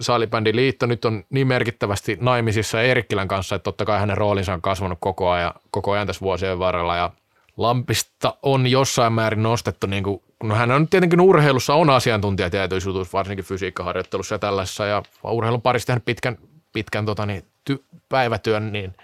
Salibändin 0.00 0.56
liitto 0.56 0.86
nyt 0.86 1.04
on 1.04 1.24
niin 1.30 1.46
merkittävästi 1.46 2.18
naimisissa 2.20 2.82
Eerikkilän 2.82 3.28
kanssa, 3.28 3.56
että 3.56 3.64
totta 3.64 3.84
kai 3.84 4.00
hänen 4.00 4.16
roolinsa 4.16 4.54
on 4.54 4.62
kasvanut 4.62 4.98
koko 5.00 5.30
ajan, 5.30 5.52
koko 5.70 5.92
ajan 5.92 6.06
tässä 6.06 6.20
vuosien 6.20 6.58
varrella. 6.58 6.96
Ja 6.96 7.10
Lampista 7.56 8.34
on 8.42 8.66
jossain 8.66 9.12
määrin 9.12 9.42
nostettu, 9.42 9.86
niin 9.86 10.04
kuin, 10.04 10.22
no 10.42 10.54
hän 10.54 10.70
on 10.70 10.88
tietenkin 10.88 11.20
urheilussa, 11.20 11.74
on 11.74 11.90
asiantuntija 11.90 12.50
tietyissä 12.50 12.90
varsinkin 13.12 13.44
fysiikkaharjoittelussa 13.44 14.34
ja 14.34 14.38
tällaisessa, 14.38 14.86
ja 14.86 15.02
urheilun 15.24 15.62
parissa 15.62 15.86
tehnyt 15.86 16.04
pitkän, 16.04 16.38
pitkän 16.72 17.06
tota, 17.06 17.26
niin, 17.26 17.44
ty, 17.64 17.84
päivätyön, 18.08 18.72
niin, 18.72 18.94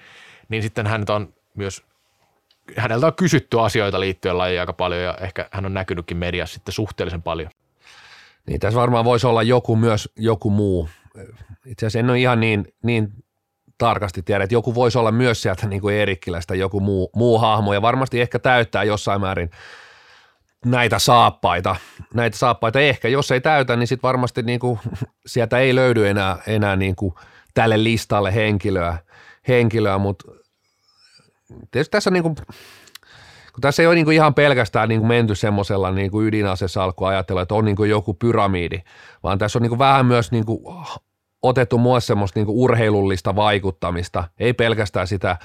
niin 0.49 0.63
sitten 0.63 0.87
hän 0.87 1.05
on 1.09 1.35
myös, 1.55 1.83
häneltä 2.77 3.07
on 3.07 3.15
kysytty 3.15 3.61
asioita 3.61 4.01
liittyen 4.01 4.39
lajiin 4.39 4.61
aika 4.61 4.73
paljon, 4.73 5.03
ja 5.03 5.15
ehkä 5.21 5.49
hän 5.51 5.67
on 5.67 5.75
näkynytkin 5.75 6.17
mediassa 6.17 6.55
sitten 6.55 6.73
suhteellisen 6.73 7.23
paljon. 7.23 7.51
Niin 8.47 8.61
tässä 8.61 8.81
varmaan 8.81 9.05
voisi 9.05 9.27
olla 9.27 9.43
joku 9.43 9.77
myös 9.77 10.09
joku 10.17 10.51
muu. 10.51 10.89
Itse 11.67 11.87
asiassa 11.87 11.99
en 11.99 12.11
ole 12.11 12.19
ihan 12.19 12.41
niin, 12.41 12.75
niin 12.83 13.09
tarkasti 13.79 14.23
tiedä, 14.23 14.45
että 14.45 14.55
joku 14.55 14.75
voisi 14.75 14.99
olla 14.99 15.13
myös 15.13 15.43
sieltä 15.43 15.67
niin 15.67 15.81
kuin 15.81 15.95
Eerikkilästä 15.95 16.55
joku 16.55 16.81
muu, 16.81 17.11
muu 17.17 17.39
hahmo 17.39 17.75
ja 17.75 17.83
varmasti 17.83 18.21
ehkä 18.21 18.39
täyttää 18.39 18.85
jossain 18.85 19.21
määrin 19.21 19.51
näitä 20.65 20.99
saappaita. 20.99 21.77
Näitä 22.15 22.39
saappaita 22.39 22.81
ehkä, 22.81 23.09
jos 23.09 23.31
ei 23.31 23.41
täytä, 23.41 23.77
niin 23.77 23.87
sitten 23.87 24.09
varmasti 24.09 24.43
niin 24.43 24.61
kuin, 24.61 24.79
sieltä 25.27 25.59
ei 25.59 25.75
löydy 25.75 26.09
enää, 26.09 26.39
enää 26.47 26.77
niin 26.77 26.97
kuin 26.97 27.15
tälle 27.59 27.85
listalle 27.85 28.35
henkilöä, 28.35 28.99
henkilöä 29.49 29.99
mutta 29.99 30.33
tietysti 31.71 31.91
tässä 31.91 32.11
niin 32.11 32.23
kuin, 32.23 32.35
kun 33.53 33.61
tässä 33.61 33.83
ei 33.83 33.87
ole 33.87 33.95
niin 33.95 34.05
kuin 34.05 34.15
ihan 34.15 34.35
pelkästään 34.35 34.89
niin 34.89 35.01
kuin 35.01 35.09
menty 35.09 35.35
semmoisella 35.35 35.91
niin 35.91 36.11
kuin 36.11 36.27
ydinasesalkku 36.27 37.05
ajatella, 37.05 37.43
että 37.43 37.55
on 37.55 37.65
niin 37.65 37.77
kuin 37.77 37.91
joku 37.91 38.15
pyramidi, 38.15 38.83
vaan 39.23 39.39
tässä 39.39 39.59
on 39.59 39.63
niin 39.63 39.69
kuin 39.69 39.79
vähän 39.79 40.07
myös 40.07 40.33
niin 40.33 40.47
kuin 40.47 40.59
otettu 41.43 41.79
myös 41.79 42.07
semmoista 42.07 42.39
niin 42.39 42.47
kuin 42.47 42.57
urheilullista 42.57 43.37
vaikuttamista, 43.37 44.25
ei 44.39 44.53
pelkästään 44.53 45.07
sitä, 45.07 45.37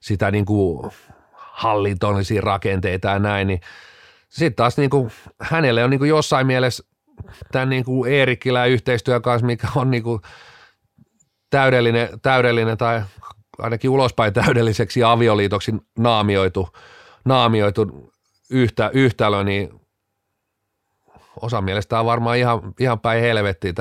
sitä 0.00 0.30
niin 0.30 0.44
kuin 0.44 0.90
hallintollisia 1.34 2.40
rakenteita 2.40 3.08
ja 3.08 3.18
näin, 3.18 3.46
niin 3.46 3.60
sitten 4.28 4.56
taas 4.56 4.76
niin 4.76 4.90
kuin, 4.90 5.10
hänelle 5.40 5.84
on 5.84 5.90
niin 5.90 6.00
kuin 6.00 6.08
jossain 6.08 6.46
mielessä 6.46 6.84
tämän 7.52 7.68
niin 7.68 7.84
kuin 7.84 8.12
Eerikkilän 8.12 8.70
yhteistyön 8.70 9.22
kanssa, 9.22 9.46
mikä 9.46 9.68
on 9.76 9.90
niin 9.90 10.02
kuin 10.02 10.20
täydellinen, 11.52 12.08
täydellinen 12.22 12.78
tai 12.78 13.02
ainakin 13.58 13.90
ulospäin 13.90 14.32
täydelliseksi 14.32 15.02
avioliitoksi 15.04 15.72
naamioitu, 15.98 16.68
naamioitu 17.24 18.12
yhtä, 18.50 18.90
yhtälö, 18.94 19.44
niin 19.44 19.80
osa 21.40 21.60
mielestä 21.60 22.00
on 22.00 22.06
varmaan 22.06 22.36
ihan, 22.36 22.60
ihan 22.80 23.00
päin 23.00 23.20
helvettiä 23.20 23.72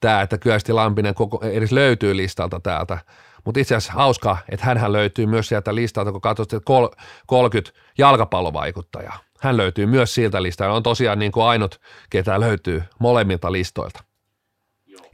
tämä, 0.00 0.22
että 0.22 0.38
Kyösti 0.38 0.72
Lampinen 0.72 1.14
koko, 1.14 1.40
edes 1.42 1.72
löytyy 1.72 2.16
listalta 2.16 2.60
täältä. 2.60 2.98
Mutta 3.44 3.60
itse 3.60 3.74
asiassa 3.74 3.92
hauskaa, 3.92 4.38
että 4.48 4.66
hänhän 4.66 4.92
löytyy 4.92 5.26
myös 5.26 5.48
sieltä 5.48 5.74
listalta, 5.74 6.12
kun 6.12 6.20
katsot, 6.20 6.52
että 6.52 6.64
kol, 6.64 6.88
30 7.26 7.78
jalkapallovaikuttajaa. 7.98 9.18
Hän 9.40 9.56
löytyy 9.56 9.86
myös 9.86 10.14
siltä 10.14 10.42
listalta. 10.42 10.76
On 10.76 10.82
tosiaan 10.82 11.18
niin 11.18 11.32
kuin 11.32 11.44
ainut, 11.44 11.80
ketä 12.10 12.40
löytyy 12.40 12.82
molemmilta 12.98 13.52
listoilta. 13.52 14.04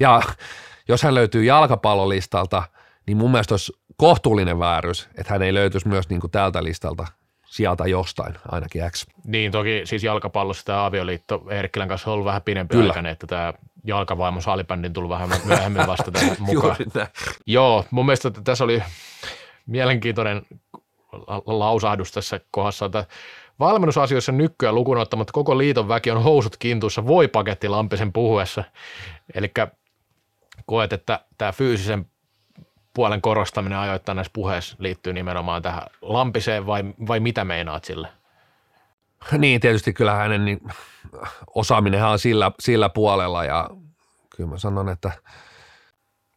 Ja 0.00 0.22
jos 0.88 1.02
hän 1.02 1.14
löytyy 1.14 1.44
jalkapallolistalta, 1.44 2.62
niin 3.06 3.16
mun 3.16 3.30
mielestä 3.30 3.54
olisi 3.54 3.72
kohtuullinen 3.96 4.58
vääryys, 4.58 5.08
että 5.18 5.32
hän 5.32 5.42
ei 5.42 5.54
löytyisi 5.54 5.88
myös 5.88 6.08
niin 6.08 6.20
kuin 6.20 6.30
tältä 6.30 6.64
listalta 6.64 7.06
sieltä 7.46 7.86
jostain, 7.86 8.34
ainakin 8.48 8.90
X. 8.90 9.06
Niin, 9.24 9.52
toki 9.52 9.82
siis 9.84 10.04
jalkapallossa 10.04 10.64
tämä 10.64 10.86
avioliitto 10.86 11.44
Eerikkilän 11.50 11.88
kanssa 11.88 12.10
on 12.10 12.14
ollut 12.14 12.26
vähän 12.26 12.42
pidempi 12.42 12.74
Kyllä. 12.74 12.90
aikainen, 12.90 13.12
että 13.12 13.26
tämä 13.26 13.52
jalkavaimo 13.84 14.40
salibändin 14.40 14.92
tullut 14.92 15.10
vähän 15.10 15.30
myöhemmin 15.44 15.86
vasta 15.86 16.10
tänne 16.10 16.36
mukaan. 16.54 16.76
Joo, 17.46 17.84
mun 17.90 18.06
mielestä 18.06 18.28
että 18.28 18.40
tässä 18.44 18.64
oli 18.64 18.82
mielenkiintoinen 19.66 20.42
la- 21.12 21.42
lausahdus 21.46 22.12
tässä 22.12 22.40
kohdassa, 22.50 22.86
että 22.86 23.04
valmennusasioissa 23.58 24.32
nykyään 24.32 24.74
lukuun 24.74 24.98
ottamatta 24.98 25.32
koko 25.32 25.58
liiton 25.58 25.88
väki 25.88 26.10
on 26.10 26.22
housut 26.22 26.56
kintuissa 26.56 27.06
voi 27.06 27.28
paketti 27.28 27.68
Lampisen 27.68 28.12
puhuessa. 28.12 28.64
Eli 29.34 29.52
koet, 30.66 30.92
että 30.92 31.20
tämä 31.38 31.52
fyysisen 31.52 32.06
puolen 32.94 33.22
korostaminen 33.22 33.78
ajoittain 33.78 34.16
näissä 34.16 34.30
puheissa 34.32 34.76
liittyy 34.78 35.12
nimenomaan 35.12 35.62
tähän 35.62 35.82
Lampiseen 36.02 36.66
vai, 36.66 36.84
vai 37.08 37.20
mitä 37.20 37.44
meinaat 37.44 37.84
sille? 37.84 38.08
Niin, 39.38 39.60
tietysti 39.60 39.92
kyllä 39.92 40.14
hänen 40.14 40.44
niin, 40.44 40.60
osaaminenhan 41.54 42.10
on 42.10 42.18
sillä, 42.18 42.52
sillä 42.60 42.88
puolella 42.88 43.44
ja 43.44 43.70
kyllä 44.36 44.50
mä 44.50 44.58
sanon, 44.58 44.88
että 44.88 45.10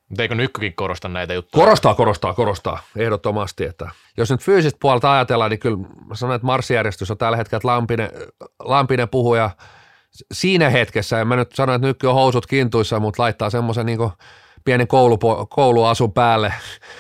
Mutta 0.10 0.24
eikö 0.24 0.36
nykykin 0.36 0.76
korosta 0.76 1.08
näitä 1.08 1.34
juttuja? 1.34 1.66
korostaa, 1.66 1.96
korostaa, 1.96 2.34
korostaa 2.34 2.80
ehdottomasti, 2.96 3.64
että 3.66 3.90
jos 4.18 4.32
nyt 4.32 4.42
fyysistä 4.42 4.78
puolta 4.82 5.14
ajatellaan, 5.14 5.52
niin 5.52 5.60
kyllä 5.60 5.78
mä 6.08 6.16
sanon, 6.16 6.36
että 6.36 6.46
marssijärjestys 6.46 7.12
on 7.12 7.18
tällä 7.18 7.38
hetkellä, 7.38 7.58
että 7.58 7.68
Lampinen, 7.68 8.10
Lampinen 8.60 9.10
puhuu 9.10 9.36
ja 9.36 9.50
siinä 10.34 10.70
hetkessä, 10.70 11.22
en 11.22 11.28
mä 11.28 11.36
nyt 11.36 11.52
sano, 11.54 11.74
että 11.74 11.88
nyky 11.88 12.08
on 12.08 12.14
housut 12.14 12.46
kintuissa, 12.46 13.00
mutta 13.00 13.24
laittaa 13.24 13.50
semmoisen 13.50 13.86
niin 13.86 14.00
pienen 14.66 14.88
koulupo, 14.88 15.46
kouluasun 15.46 16.14
päälle, 16.14 16.54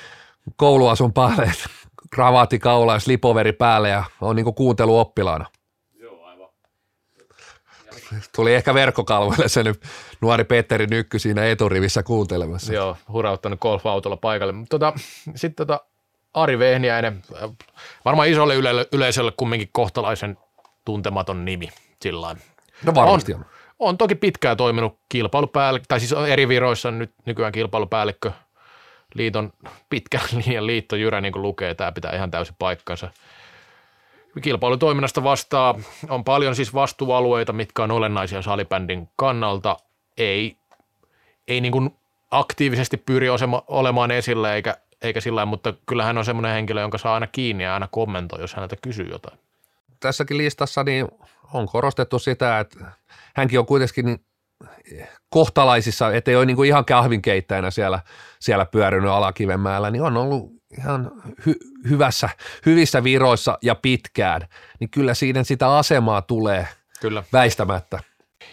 kouluasun 0.57 1.13
päälle, 1.13 1.51
kravaatti 2.11 2.59
kaula 2.59 2.93
ja 2.93 2.99
slipoveri 2.99 3.51
päälle 3.51 3.89
ja 3.89 4.03
on 4.21 4.35
niin 4.35 4.55
kuunteluoppilaana. 4.55 5.45
Tuli 8.35 8.53
ehkä 8.53 8.73
verkkokalvoille 8.73 9.49
se 9.49 9.63
nyt 9.63 9.81
nuori 10.21 10.43
Petteri 10.43 10.87
Nykky 10.87 11.19
siinä 11.19 11.45
eturivissä 11.45 12.03
kuuntelemassa. 12.03 12.73
Joo, 12.73 12.97
hurauttanut 13.11 13.59
golf-autolla 13.59 14.17
paikalle. 14.17 14.53
Tota, 14.69 14.93
Sitten 15.35 15.67
tota, 15.67 15.85
Ari 16.33 16.59
Vehniäinen, 16.59 17.23
äh, 17.43 17.49
varmaan 18.05 18.29
isolle 18.29 18.55
yle- 18.55 18.87
yleisölle 18.91 19.31
kumminkin 19.37 19.69
kohtalaisen 19.71 20.37
tuntematon 20.85 21.45
nimi 21.45 21.69
sillä 22.01 22.35
No 22.83 22.95
varmasti 22.95 23.33
on. 23.33 23.45
On 23.79 23.97
toki 23.97 24.15
pitkään 24.15 24.57
toiminut 24.57 24.99
kilpailupäällikkö, 25.09 25.85
tai 25.87 25.99
siis 25.99 26.13
on 26.13 26.29
eri 26.29 26.47
viroissa 26.47 26.91
nyt 26.91 27.11
nykyään 27.25 27.51
kilpailupäällikkö, 27.51 28.31
liiton 29.13 29.53
pitkän 29.89 30.21
linjan 30.31 30.67
liitto 30.71 30.95
Jyrä, 30.95 31.21
niin 31.21 31.31
kuin 31.31 31.41
lukee, 31.41 31.73
tämä 31.73 31.91
pitää 31.91 32.15
ihan 32.15 32.31
täysin 32.31 32.55
paikkansa. 32.59 33.09
Kilpailutoiminnasta 34.41 35.23
vastaa, 35.23 35.75
on 36.09 36.23
paljon 36.23 36.55
siis 36.55 36.73
vastuualueita, 36.73 37.53
mitkä 37.53 37.83
on 37.83 37.91
olennaisia 37.91 38.41
salibändin 38.41 39.09
kannalta, 39.15 39.77
ei, 40.17 40.57
ei 41.47 41.61
niin 41.61 41.71
kuin 41.71 41.95
aktiivisesti 42.31 42.97
pyri 42.97 43.29
osema, 43.29 43.63
olemaan 43.67 44.11
esillä 44.11 44.55
eikä, 44.55 44.77
eikä 45.01 45.21
sillä 45.21 45.45
mutta 45.45 45.73
kyllä 45.85 46.03
hän 46.03 46.17
on 46.17 46.25
semmoinen 46.25 46.51
henkilö, 46.51 46.81
jonka 46.81 46.97
saa 46.97 47.13
aina 47.13 47.27
kiinni 47.27 47.63
ja 47.63 47.73
aina 47.73 47.87
kommentoi, 47.91 48.41
jos 48.41 48.53
häneltä 48.53 48.75
kysyy 48.81 49.07
jotain. 49.11 49.39
Tässäkin 50.05 50.37
listassa 50.37 50.83
niin 50.83 51.07
on 51.53 51.67
korostettu 51.67 52.19
sitä, 52.19 52.59
että 52.59 52.85
hänkin 53.35 53.59
on 53.59 53.65
kuitenkin 53.65 54.19
kohtalaisissa, 55.29 56.13
ettei 56.13 56.35
ole 56.35 56.45
niin 56.45 56.55
kuin 56.55 56.67
ihan 56.67 56.85
kahvinkeittäjänä 56.85 57.71
siellä, 57.71 57.99
siellä 58.39 58.65
pyörinyt 58.65 59.09
Alakivenmäellä, 59.09 59.91
niin 59.91 60.01
on 60.01 60.17
ollut 60.17 60.51
ihan 60.77 61.11
hy- 61.41 61.89
hyvässä, 61.89 62.29
hyvissä 62.65 63.03
viroissa 63.03 63.57
ja 63.61 63.75
pitkään, 63.75 64.41
niin 64.79 64.89
kyllä 64.89 65.13
siinä 65.13 65.43
sitä 65.43 65.77
asemaa 65.77 66.21
tulee 66.21 66.67
Kyllä. 67.01 67.23
väistämättä. 67.33 67.99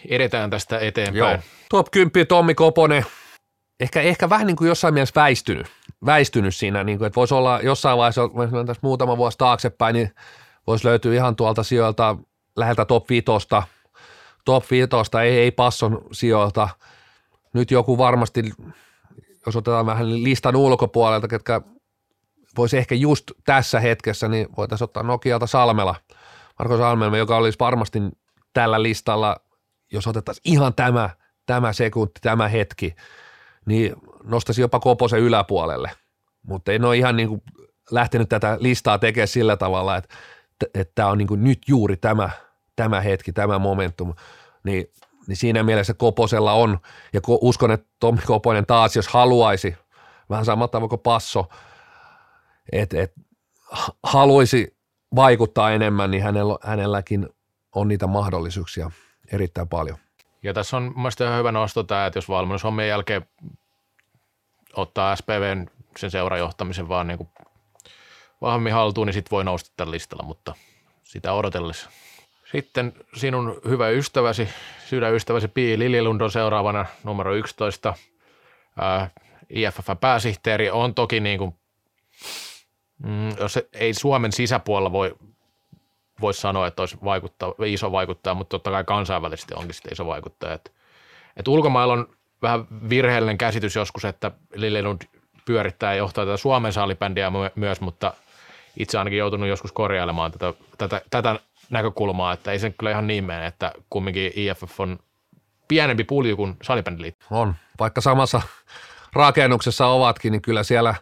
Edetään 0.09 0.49
tästä 0.49 0.79
eteenpäin. 0.79 1.17
Joo. 1.17 1.37
Top 1.69 1.87
10 1.91 2.27
Tommi 2.27 2.55
Koponen, 2.55 3.05
ehkä, 3.79 4.01
ehkä 4.01 4.29
vähän 4.29 4.47
niin 4.47 4.55
kuin 4.55 4.67
jossain 4.67 4.93
mielessä 4.93 5.21
väistynyt, 5.21 5.67
väistynyt 6.05 6.55
siinä, 6.55 6.83
niin 6.83 6.97
kuin, 6.97 7.07
että 7.07 7.15
voisi 7.15 7.33
olla 7.33 7.59
jossain 7.63 7.97
vaiheessa, 7.97 8.21
jos 8.21 8.65
tässä 8.65 8.79
muutama 8.81 9.17
vuosi 9.17 9.37
taaksepäin, 9.37 9.93
niin 9.93 10.11
voisi 10.67 10.87
löytyä 10.87 11.13
ihan 11.13 11.35
tuolta 11.35 11.63
sijoilta 11.63 12.17
läheltä 12.55 12.85
top 12.85 13.09
5, 13.09 13.25
top 14.45 14.71
5, 14.71 14.89
ei, 15.23 15.37
ei 15.39 15.51
passon 15.51 16.01
sijoilta. 16.11 16.69
Nyt 17.53 17.71
joku 17.71 17.97
varmasti, 17.97 18.43
jos 19.45 19.55
otetaan 19.55 19.85
vähän 19.85 20.23
listan 20.23 20.55
ulkopuolelta, 20.55 21.27
ketkä 21.27 21.61
voisi 22.57 22.77
ehkä 22.77 22.95
just 22.95 23.31
tässä 23.45 23.79
hetkessä, 23.79 24.27
niin 24.27 24.47
voitaisiin 24.57 24.83
ottaa 24.83 25.03
Nokialta 25.03 25.47
Salmela, 25.47 25.95
Marko 26.59 26.77
Salmela, 26.77 27.17
joka 27.17 27.37
olisi 27.37 27.59
varmasti 27.59 27.99
tällä 28.53 28.83
listalla, 28.83 29.37
jos 29.91 30.07
otettaisiin 30.07 30.53
ihan 30.53 30.73
tämä, 30.73 31.09
tämä 31.45 31.73
sekunti, 31.73 32.19
tämä 32.21 32.47
hetki, 32.47 32.95
niin 33.65 33.95
nostaisi 34.23 34.61
jopa 34.61 34.79
Koposen 34.79 35.19
yläpuolelle. 35.19 35.91
Mutta 36.43 36.71
en 36.71 36.85
ole 36.85 36.97
ihan 36.97 37.15
niin 37.15 37.29
kuin 37.29 37.41
lähtenyt 37.91 38.29
tätä 38.29 38.57
listaa 38.59 38.99
tekemään 38.99 39.27
sillä 39.27 39.57
tavalla, 39.57 39.97
että 39.97 40.15
että 40.73 40.91
tämä 40.95 41.09
on 41.09 41.17
niin 41.17 41.27
kuin 41.27 41.43
nyt 41.43 41.59
juuri 41.67 41.97
tämä, 41.97 42.29
tämä 42.75 43.01
hetki, 43.01 43.33
tämä 43.33 43.59
momentum, 43.59 44.13
niin, 44.63 44.85
niin 45.27 45.37
siinä 45.37 45.63
mielessä 45.63 45.93
Koposella 45.93 46.53
on, 46.53 46.79
ja 47.13 47.21
uskon, 47.27 47.71
että 47.71 47.87
Tommi 47.99 48.21
Koponen 48.21 48.65
taas, 48.65 48.95
jos 48.95 49.07
haluaisi, 49.07 49.75
vähän 50.29 50.45
samalla 50.45 50.67
tavalla 50.67 50.89
kuin 50.89 51.01
Passo, 51.01 51.49
että 52.71 53.01
et, 53.01 53.13
haluaisi 54.03 54.77
vaikuttaa 55.15 55.71
enemmän, 55.71 56.11
niin 56.11 56.23
hänellä, 56.23 56.57
hänelläkin 56.63 57.29
on 57.75 57.87
niitä 57.87 58.07
mahdollisuuksia 58.07 58.91
erittäin 59.31 59.67
paljon. 59.67 59.97
Ja 60.43 60.53
tässä 60.53 60.77
on 60.77 60.93
mielestäni 60.95 61.27
ihan 61.27 61.39
hyvä 61.39 61.51
nosto 61.51 61.83
tämä, 61.83 62.05
että 62.05 62.17
jos 62.17 62.29
valmennushommien 62.29 62.89
jälkeen 62.89 63.25
ottaa 64.73 65.15
SPVn 65.15 65.65
sen 65.97 66.11
seurajohtamisen 66.11 66.89
vaan 66.89 67.07
niin 67.07 67.17
kuin 67.17 67.29
vahvemmin 68.43 68.73
haltuun, 68.73 69.07
niin 69.07 69.13
sitten 69.13 69.31
voi 69.31 69.43
nousta 69.43 69.71
tällä 69.77 69.91
listalla, 69.91 70.23
mutta 70.23 70.55
sitä 71.03 71.33
odotellessa. 71.33 71.89
Sitten 72.51 72.93
sinun 73.15 73.61
hyvä 73.67 73.89
ystäväsi, 73.89 74.49
sydänystäväsi 74.85 75.47
Pii 75.47 75.79
Lililund 75.79 76.21
on 76.21 76.31
seuraavana 76.31 76.85
numero 77.03 77.35
11. 77.35 77.93
Ää, 78.79 79.09
IFF-pääsihteeri 79.49 80.71
on 80.71 80.93
toki 80.93 81.19
niin 81.19 81.39
kuin, 81.39 81.55
mm, 83.03 83.29
jos 83.39 83.59
ei 83.73 83.93
Suomen 83.93 84.31
sisäpuolella 84.31 84.91
voi, 84.91 85.15
voi 86.21 86.33
sanoa, 86.33 86.67
että 86.67 86.81
olisi 86.81 86.97
vaikuttaa, 87.03 87.53
iso 87.65 87.91
vaikuttaja, 87.91 88.33
mutta 88.33 88.49
totta 88.49 88.71
kai 88.71 88.83
kansainvälisesti 88.83 89.53
onkin 89.53 89.73
sitten 89.73 89.93
iso 89.93 90.07
vaikuttaja. 90.07 90.53
Et, 90.53 90.71
et 91.37 91.47
ulkomailla 91.47 91.93
on 91.93 92.07
vähän 92.41 92.67
virheellinen 92.89 93.37
käsitys 93.37 93.75
joskus, 93.75 94.05
että 94.05 94.31
Lililund 94.55 95.01
pyörittää 95.45 95.93
ja 95.93 95.97
johtaa 95.97 96.25
tätä 96.25 96.37
Suomen 96.37 96.73
salibändiä 96.73 97.31
myös, 97.55 97.81
mutta 97.81 98.13
itse 98.77 98.97
ainakin 98.97 99.19
joutunut 99.19 99.49
joskus 99.49 99.71
korjailemaan 99.71 100.31
tätä, 100.31 100.53
tätä, 100.77 101.01
tätä 101.09 101.39
näkökulmaa, 101.69 102.33
että 102.33 102.51
ei 102.51 102.59
se 102.59 102.69
kyllä 102.69 102.91
ihan 102.91 103.07
niin 103.07 103.23
mene, 103.23 103.45
että 103.45 103.71
kumminkin 103.89 104.31
IFF 104.35 104.79
on 104.79 104.99
pienempi 105.67 106.03
pulju 106.03 106.35
kuin 106.35 106.57
salibändiliitto. 106.61 107.25
On, 107.31 107.55
vaikka 107.79 108.01
samassa 108.01 108.41
rakennuksessa 109.13 109.87
ovatkin, 109.87 110.31
niin 110.31 110.41
kyllä 110.41 110.63
siellä 110.63 110.95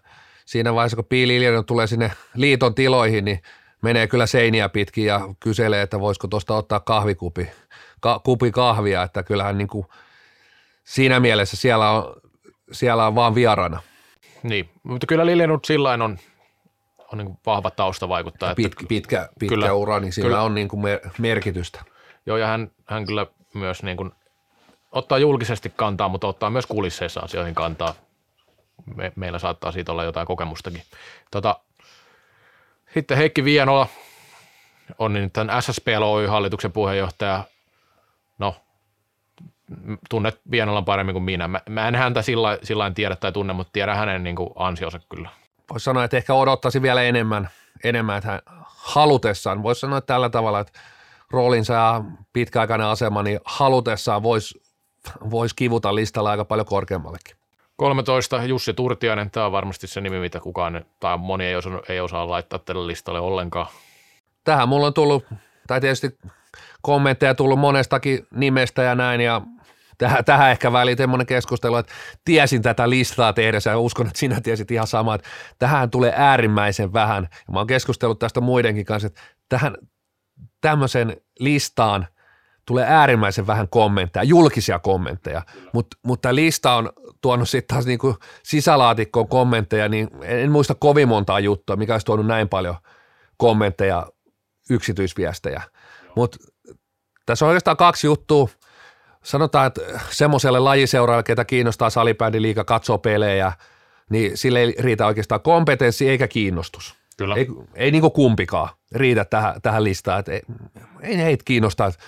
siinä 0.46 0.74
vaiheessa, 0.74 0.96
kun 0.96 1.06
Piili 1.06 1.64
tulee 1.68 1.88
sinne 1.88 2.12
liiton 2.36 2.76
tiloihin, 2.76 3.26
niin 3.26 3.42
menee 3.82 4.08
kyllä 4.08 4.26
seiniä 4.26 4.70
pitkin 4.70 5.06
ja 5.06 5.22
kyselee, 5.40 5.82
että 5.82 6.00
voisiko 6.00 6.28
tuosta 6.28 6.56
ottaa 6.56 6.80
kahvikupi, 6.80 7.48
ka, 8.00 8.20
kupi 8.20 8.52
kahvia, 8.52 9.04
että 9.04 9.24
kyllähän 9.24 9.58
niin 9.58 9.68
kuin 9.68 9.86
siinä 10.84 11.20
mielessä 11.20 11.58
siellä 11.58 11.92
on, 11.92 12.16
siellä 12.72 13.08
on 13.08 13.16
vaan 13.16 13.36
vierana. 13.36 13.82
Niin, 14.44 14.70
mutta 14.84 15.08
kyllä 15.08 15.26
Liljenut 15.26 15.66
sillä 15.66 15.92
on, 15.92 16.18
on 17.12 17.18
niin 17.18 17.40
vahva 17.46 17.72
tausta 17.72 18.10
vaikuttaa. 18.10 18.56
Pit, 18.56 18.66
että, 18.66 18.86
pitkä 18.88 19.30
pitkä 19.40 19.56
kyllä, 19.56 19.74
ura, 19.74 20.00
niin 20.00 20.14
sillä 20.14 20.28
kyllä, 20.28 20.42
on 20.42 20.56
niin 20.56 20.68
kuin 20.68 20.84
merkitystä. 21.18 21.84
Joo, 22.26 22.38
ja 22.38 22.48
hän, 22.48 22.72
hän 22.86 23.06
kyllä 23.06 23.26
myös 23.54 23.84
niin 23.84 23.98
kuin 23.98 24.12
ottaa 24.92 25.18
julkisesti 25.18 25.74
kantaa, 25.76 26.10
mutta 26.10 26.28
ottaa 26.28 26.50
myös 26.50 26.66
kulisseissa 26.66 27.20
asioihin 27.20 27.56
kantaa. 27.56 27.94
Me, 28.96 29.12
meillä 29.16 29.40
saattaa 29.40 29.72
siitä 29.72 29.92
olla 29.92 30.04
jotain 30.04 30.28
kokemustakin. 30.28 30.84
Tota, 31.32 31.60
sitten 32.94 33.18
Heikki 33.18 33.44
Vienola 33.44 33.88
on 35.00 35.14
niin 35.14 35.32
tämän 35.32 35.62
SSPL 35.62 36.04
Oy-hallituksen 36.04 36.72
puheenjohtaja. 36.72 37.44
No, 38.38 38.56
tunnet 40.10 40.42
Vienolan 40.52 40.86
paremmin 40.86 41.14
kuin 41.14 41.24
minä. 41.24 41.48
Mä, 41.48 41.62
mä 41.70 41.88
en 41.88 41.96
häntä 41.96 42.22
sillä, 42.22 42.58
sillä 42.64 42.92
tiedä 42.92 43.16
tai 43.16 43.32
tunne, 43.32 43.54
mutta 43.54 43.74
tiedän 43.74 43.98
hänen 43.98 44.24
niin 44.24 44.36
kuin 44.36 44.50
ansionsa 44.56 45.00
kyllä. 45.10 45.30
Voisi 45.72 45.84
sanoa, 45.84 46.04
että 46.04 46.18
ehkä 46.18 46.34
odottaisi 46.34 46.82
vielä 46.82 47.02
enemmän, 47.02 47.50
enemmän 47.84 48.18
että 48.18 48.32
hän 48.32 48.40
halutessaan, 48.68 49.64
voisi 49.64 49.82
sanoa 49.82 50.02
tällä 50.02 50.30
tavalla, 50.30 50.60
että 50.60 50.80
roolinsa 51.30 51.74
ja 51.74 52.04
pitkäaikainen 52.34 52.88
asema, 52.88 53.24
niin 53.24 53.40
halutessaan 53.46 54.24
voisi 54.24 54.62
vois 55.32 55.54
kivuta 55.54 55.96
listalla 55.96 56.32
aika 56.32 56.46
paljon 56.46 56.66
korkeammallekin. 56.66 57.36
13 57.76 58.44
Jussi 58.44 58.74
Turtiainen, 58.74 59.32
tämä 59.32 59.46
on 59.46 59.52
varmasti 59.52 59.88
se 59.88 60.02
nimi, 60.02 60.20
mitä 60.20 60.40
kukaan 60.40 60.86
tai 61.00 61.18
moni 61.18 61.46
ei 61.46 61.56
osaa, 61.56 61.82
ei 61.90 62.00
osaa 62.00 62.30
laittaa 62.30 62.60
tälle 62.60 62.88
listalle 62.88 63.20
ollenkaan. 63.20 63.68
Tähän 64.44 64.70
mulla 64.70 64.88
on 64.88 64.94
tullut, 64.94 65.26
tai 65.68 65.82
tietysti 65.82 66.18
kommentteja 66.82 67.36
tullut 67.36 67.60
monestakin 67.60 68.28
nimestä 68.32 68.82
ja 68.82 68.96
näin, 68.96 69.22
ja 69.22 69.42
tähän, 70.02 70.26
tähän 70.26 70.52
ehkä 70.52 70.72
väliin 70.72 70.98
semmoinen 70.98 71.28
keskustelu, 71.28 71.76
että 71.76 71.94
tiesin 72.26 72.62
tätä 72.62 72.90
listaa 72.90 73.34
tehdessä 73.34 73.70
ja 73.70 73.80
uskon, 73.80 74.08
että 74.08 74.20
sinä 74.20 74.42
tiesit 74.42 74.72
ihan 74.72 74.88
samaa, 74.88 75.16
että 75.16 75.28
tähän 75.60 75.90
tulee 75.90 76.14
äärimmäisen 76.16 76.94
vähän. 76.94 77.28
Ja 77.32 77.54
mä 77.54 77.60
oon 77.60 77.68
keskustellut 77.68 78.20
tästä 78.20 78.42
muidenkin 78.42 78.86
kanssa, 78.86 79.08
että 79.08 79.22
tähän 79.50 79.78
tämmöisen 80.62 81.18
listaan 81.40 82.08
tulee 82.66 82.86
äärimmäisen 82.88 83.48
vähän 83.48 83.68
kommentteja, 83.70 84.24
julkisia 84.24 84.80
kommentteja, 84.80 85.42
mutta 85.74 85.98
mut 86.04 86.22
tämä 86.22 86.36
lista 86.36 86.74
on 86.74 86.90
tuonut 87.22 87.50
sitten 87.50 87.76
taas 87.76 87.86
niinku 87.86 88.16
sisälaatikkoon 88.44 89.28
kommentteja, 89.28 89.90
niin 89.90 90.10
en 90.22 90.52
muista 90.52 90.76
kovin 90.76 91.08
montaa 91.08 91.40
juttua, 91.40 91.76
mikä 91.76 91.94
olisi 91.94 92.06
tuonut 92.06 92.28
näin 92.28 92.50
paljon 92.50 92.76
kommentteja, 93.38 94.08
yksityisviestejä. 94.70 95.62
Mutta 96.16 96.38
tässä 97.26 97.46
on 97.46 97.50
oikeastaan 97.50 97.78
kaksi 97.78 98.08
juttua. 98.08 98.50
Sanotaan, 99.24 99.68
että 99.68 99.82
semmoiselle 100.10 100.60
lajiseuraajalle, 100.60 101.24
ketä 101.24 101.46
kiinnostaa 101.46 101.90
liikaa 102.40 102.64
katsoa 102.64 102.98
pelejä, 102.98 103.52
niin 104.10 104.38
sille 104.38 104.60
ei 104.60 104.76
riitä 104.80 105.06
oikeastaan 105.06 105.42
kompetenssi 105.42 106.10
eikä 106.10 106.28
kiinnostus. 106.28 106.96
Kyllä. 107.18 107.36
Ei, 107.36 107.48
ei 107.76 107.92
niin 107.92 108.12
kumpikaan 108.12 108.70
riitä 108.92 109.26
tähän, 109.26 109.62
tähän 109.62 109.84
listaan. 109.84 110.20
Että 110.20 110.32
ei, 110.32 110.42
ei 111.02 111.18
heitä 111.18 111.44
kiinnostaa, 111.46 111.88
että 111.88 112.04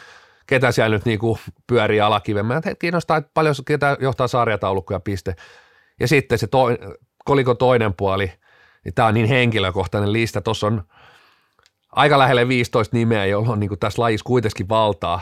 ketä 0.47 0.71
siellä 0.71 0.95
nyt 0.95 1.05
niin 1.05 1.19
kuin 1.19 1.39
pyörii 1.67 2.01
alakivemmä. 2.01 2.53
Heitä 2.53 2.79
kiinnostaa, 2.79 3.17
että 3.17 3.31
paljon 3.33 3.55
ketä 3.65 3.97
johtaa 3.99 4.27
sarjataulukkoja 4.27 4.99
piste. 4.99 5.35
Ja 5.99 6.07
sitten 6.07 6.37
se 6.37 6.47
to, 6.47 6.67
koliko 7.25 7.55
toinen 7.55 7.93
puoli, 7.93 8.31
niin 8.85 8.93
tämä 8.93 9.07
on 9.07 9.13
niin 9.13 9.27
henkilökohtainen 9.27 10.13
lista. 10.13 10.41
Tuossa 10.41 10.67
on 10.67 10.83
aika 11.91 12.19
lähelle 12.19 12.47
15 12.47 12.97
nimeä, 12.97 13.25
joilla 13.25 13.53
on 13.53 13.59
niin 13.59 13.67
kuin 13.67 13.79
tässä 13.79 14.01
lajissa 14.01 14.25
kuitenkin 14.25 14.69
valtaa. 14.69 15.21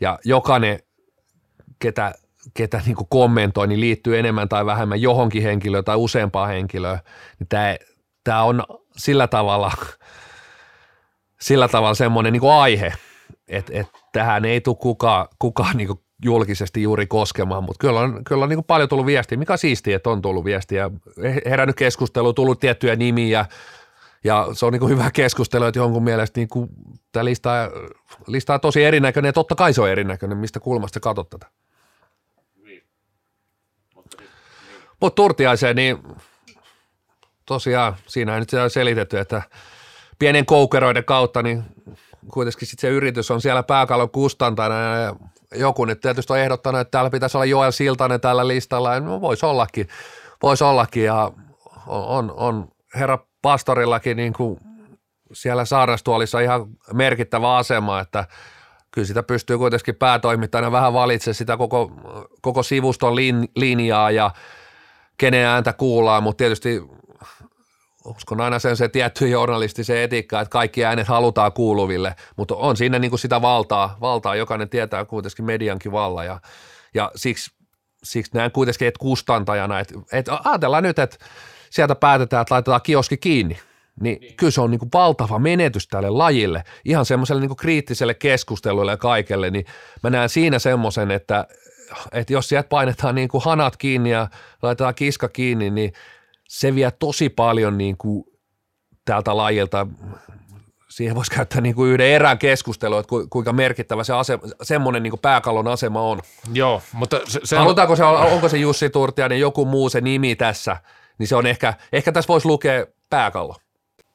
Ja 0.00 0.18
jokainen, 0.24 0.78
ketä, 1.80 2.14
ketä 2.54 2.82
niin 2.86 2.96
kuin 2.96 3.06
kommentoi, 3.10 3.68
niin 3.68 3.80
liittyy 3.80 4.18
enemmän 4.18 4.48
tai 4.48 4.66
vähemmän 4.66 5.02
johonkin 5.02 5.42
henkilöön 5.42 5.84
tai 5.84 5.96
useampaan 5.96 6.48
henkilöön. 6.48 6.98
Niin 7.38 7.48
tämä, 7.48 7.76
tämä 8.24 8.42
on 8.42 8.64
sillä 8.96 9.26
tavalla, 9.26 9.72
sillä 11.40 11.68
tavalla 11.68 11.94
semmoinen 11.94 12.32
niin 12.32 12.40
kuin 12.40 12.52
aihe, 12.52 12.92
että, 13.48 13.72
että 13.74 13.98
tähän 14.12 14.44
ei 14.44 14.60
tule 14.60 14.76
kukaan, 14.76 15.28
kukaan 15.38 15.76
niin 15.76 15.86
kuin 15.86 16.00
julkisesti 16.24 16.82
juuri 16.82 17.06
koskemaan, 17.06 17.64
mutta 17.64 17.80
kyllä 17.80 18.00
on, 18.00 18.24
kyllä 18.24 18.42
on 18.42 18.48
niin 18.48 18.64
paljon 18.64 18.88
tullut 18.88 19.06
viestiä, 19.06 19.38
mikä 19.38 19.56
siistiä, 19.56 19.96
että 19.96 20.10
on 20.10 20.22
tullut 20.22 20.44
viestiä, 20.44 20.90
herännyt 21.44 21.76
keskustelu, 21.76 22.32
tullut 22.32 22.60
tiettyjä 22.60 22.96
nimiä, 22.96 23.46
ja 24.24 24.48
se 24.52 24.66
on 24.66 24.72
niin 24.72 24.80
kuin 24.80 24.90
hyvä 24.90 25.10
keskustelu, 25.10 25.64
että 25.64 25.78
jonkun 25.78 26.04
mielestä 26.04 26.40
niin 26.40 26.48
kuin 26.48 26.68
tämä 27.12 27.24
lista, 27.24 27.50
lista 28.26 28.54
on 28.54 28.60
tosi 28.60 28.84
erinäköinen, 28.84 29.28
ja 29.28 29.32
totta 29.32 29.54
kai 29.54 29.72
se 29.72 29.82
on 29.82 29.90
erinäköinen, 29.90 30.38
mistä 30.38 30.60
kulmasta 30.60 31.00
katsot 31.00 31.30
tätä. 31.30 31.46
Mutta 35.00 35.14
Turtiaiseen, 35.14 35.76
niin 35.76 35.98
tosiaan 37.46 37.96
siinä 38.06 38.34
on 38.34 38.38
nyt 38.40 38.72
selitetty, 38.72 39.18
että 39.18 39.42
pienen 40.18 40.46
koukeroiden 40.46 41.04
kautta, 41.04 41.42
niin 41.42 41.64
kuitenkin 42.32 42.68
sit 42.68 42.78
se 42.78 42.88
yritys 42.88 43.30
on 43.30 43.40
siellä 43.40 43.62
pääkallon 43.62 44.10
kustantajana 44.10 44.96
ja 44.96 45.16
joku 45.54 45.84
nyt 45.84 46.00
tietysti 46.00 46.32
on 46.32 46.38
ehdottanut, 46.38 46.80
että 46.80 46.90
täällä 46.90 47.10
pitäisi 47.10 47.36
olla 47.36 47.44
Joel 47.44 47.70
Siltanen 47.70 48.20
tällä 48.20 48.48
listalla, 48.48 49.00
no 49.00 49.20
voisi 49.20 49.46
ollakin, 49.46 49.88
voisi 50.42 50.64
ollakin 50.64 51.04
ja 51.04 51.32
on, 51.86 52.32
on 52.36 52.68
herra 52.94 53.18
pastorillakin 53.42 54.16
niin 54.16 54.32
kuin 54.32 54.60
siellä 55.32 55.64
saarastuolissa 55.64 56.40
ihan 56.40 56.66
merkittävä 56.92 57.56
asema, 57.56 58.00
että 58.00 58.26
kyllä 58.90 59.06
sitä 59.06 59.22
pystyy 59.22 59.58
kuitenkin 59.58 59.94
päätoimittajana 59.94 60.72
vähän 60.72 60.92
valitsemaan 60.92 61.34
sitä 61.34 61.56
koko, 61.56 61.92
koko 62.42 62.62
sivuston 62.62 63.16
lin, 63.16 63.48
linjaa 63.56 64.10
ja 64.10 64.30
kenen 65.20 65.46
ääntä 65.46 65.72
kuullaan, 65.72 66.22
mutta 66.22 66.38
tietysti 66.38 66.82
uskon 68.04 68.40
aina 68.40 68.58
sen 68.58 68.76
se 68.76 68.88
tietty 68.88 69.28
journalistisen 69.28 69.98
etiikka, 69.98 70.40
että 70.40 70.52
kaikki 70.52 70.84
äänet 70.84 71.08
halutaan 71.08 71.52
kuuluville, 71.52 72.14
mutta 72.36 72.54
on 72.56 72.76
siinä 72.76 72.98
niin 72.98 73.10
kuin 73.10 73.20
sitä 73.20 73.42
valtaa, 73.42 73.96
valtaa, 74.00 74.36
jokainen 74.36 74.68
tietää 74.68 75.04
kuitenkin 75.04 75.44
mediankin 75.44 75.92
valla 75.92 76.24
ja, 76.24 76.40
ja 76.94 77.10
siksi, 77.16 77.50
siksi 78.02 78.32
näen 78.34 78.52
kuitenkin, 78.52 78.88
että 78.88 78.98
kustantajana, 78.98 79.80
että, 79.80 79.94
että 80.12 80.40
ajatellaan 80.44 80.82
nyt, 80.82 80.98
että 80.98 81.16
sieltä 81.70 81.94
päätetään, 81.94 82.42
että 82.42 82.54
laitetaan 82.54 82.82
kioski 82.82 83.16
kiinni, 83.16 83.58
niin, 84.00 84.20
niin. 84.20 84.36
kyllä 84.36 84.50
se 84.50 84.60
on 84.60 84.70
niin 84.70 84.78
kuin 84.78 84.90
valtava 84.94 85.38
menetys 85.38 85.88
tälle 85.88 86.10
lajille, 86.10 86.64
ihan 86.84 87.04
semmoiselle 87.04 87.40
niin 87.40 87.56
kriittiselle 87.56 88.14
keskustelulle 88.14 88.92
ja 88.92 88.96
kaikelle, 88.96 89.50
niin 89.50 89.64
mä 90.02 90.10
näen 90.10 90.28
siinä 90.28 90.58
semmoisen, 90.58 91.10
että, 91.10 91.46
että 92.12 92.32
jos 92.32 92.48
sieltä 92.48 92.68
painetaan 92.68 93.14
niin 93.14 93.28
kuin 93.28 93.44
hanat 93.44 93.76
kiinni 93.76 94.10
ja 94.10 94.28
laitetaan 94.62 94.94
kiska 94.94 95.28
kiinni, 95.28 95.70
niin 95.70 95.92
se 96.48 96.74
vie 96.74 96.90
tosi 96.90 97.28
paljon 97.28 97.78
niin 97.78 97.96
kuin 97.96 98.24
tältä 99.04 99.36
lajilta, 99.36 99.86
siihen 100.88 101.16
voisi 101.16 101.30
käyttää 101.30 101.60
niin 101.60 101.74
kuin 101.74 101.90
yhden 101.90 102.06
erän 102.06 102.38
keskustelua, 102.38 103.00
että 103.00 103.10
kuinka 103.30 103.52
merkittävä 103.52 104.04
se 104.04 104.12
asema, 104.12 104.42
semmoinen 104.62 105.02
niin 105.02 105.10
kuin 105.10 105.20
pääkallon 105.20 105.68
asema 105.68 106.02
on. 106.02 106.20
Joo, 106.52 106.82
mutta 106.92 107.20
se, 107.24 107.40
se 107.44 107.56
Halutaanko 107.56 107.96
se, 107.96 108.04
onko 108.04 108.48
se 108.48 108.56
Jussi 108.56 108.90
Turtiainen 108.90 109.40
joku 109.40 109.64
muu 109.64 109.88
se 109.88 110.00
nimi 110.00 110.36
tässä, 110.36 110.76
niin 111.18 111.28
se 111.28 111.36
on 111.36 111.46
ehkä, 111.46 111.74
ehkä 111.92 112.12
tässä 112.12 112.28
voisi 112.28 112.46
lukea 112.46 112.86
pääkallo. 113.10 113.56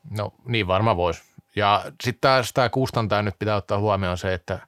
No 0.09 0.33
niin 0.47 0.67
varmaan 0.67 0.97
voisi. 0.97 1.23
Ja 1.55 1.83
sitten 2.03 2.21
taas 2.21 2.53
tämä 2.53 2.69
kustantaja 2.69 3.21
nyt 3.21 3.39
pitää 3.39 3.55
ottaa 3.55 3.79
huomioon 3.79 4.17
se, 4.17 4.33
että 4.33 4.59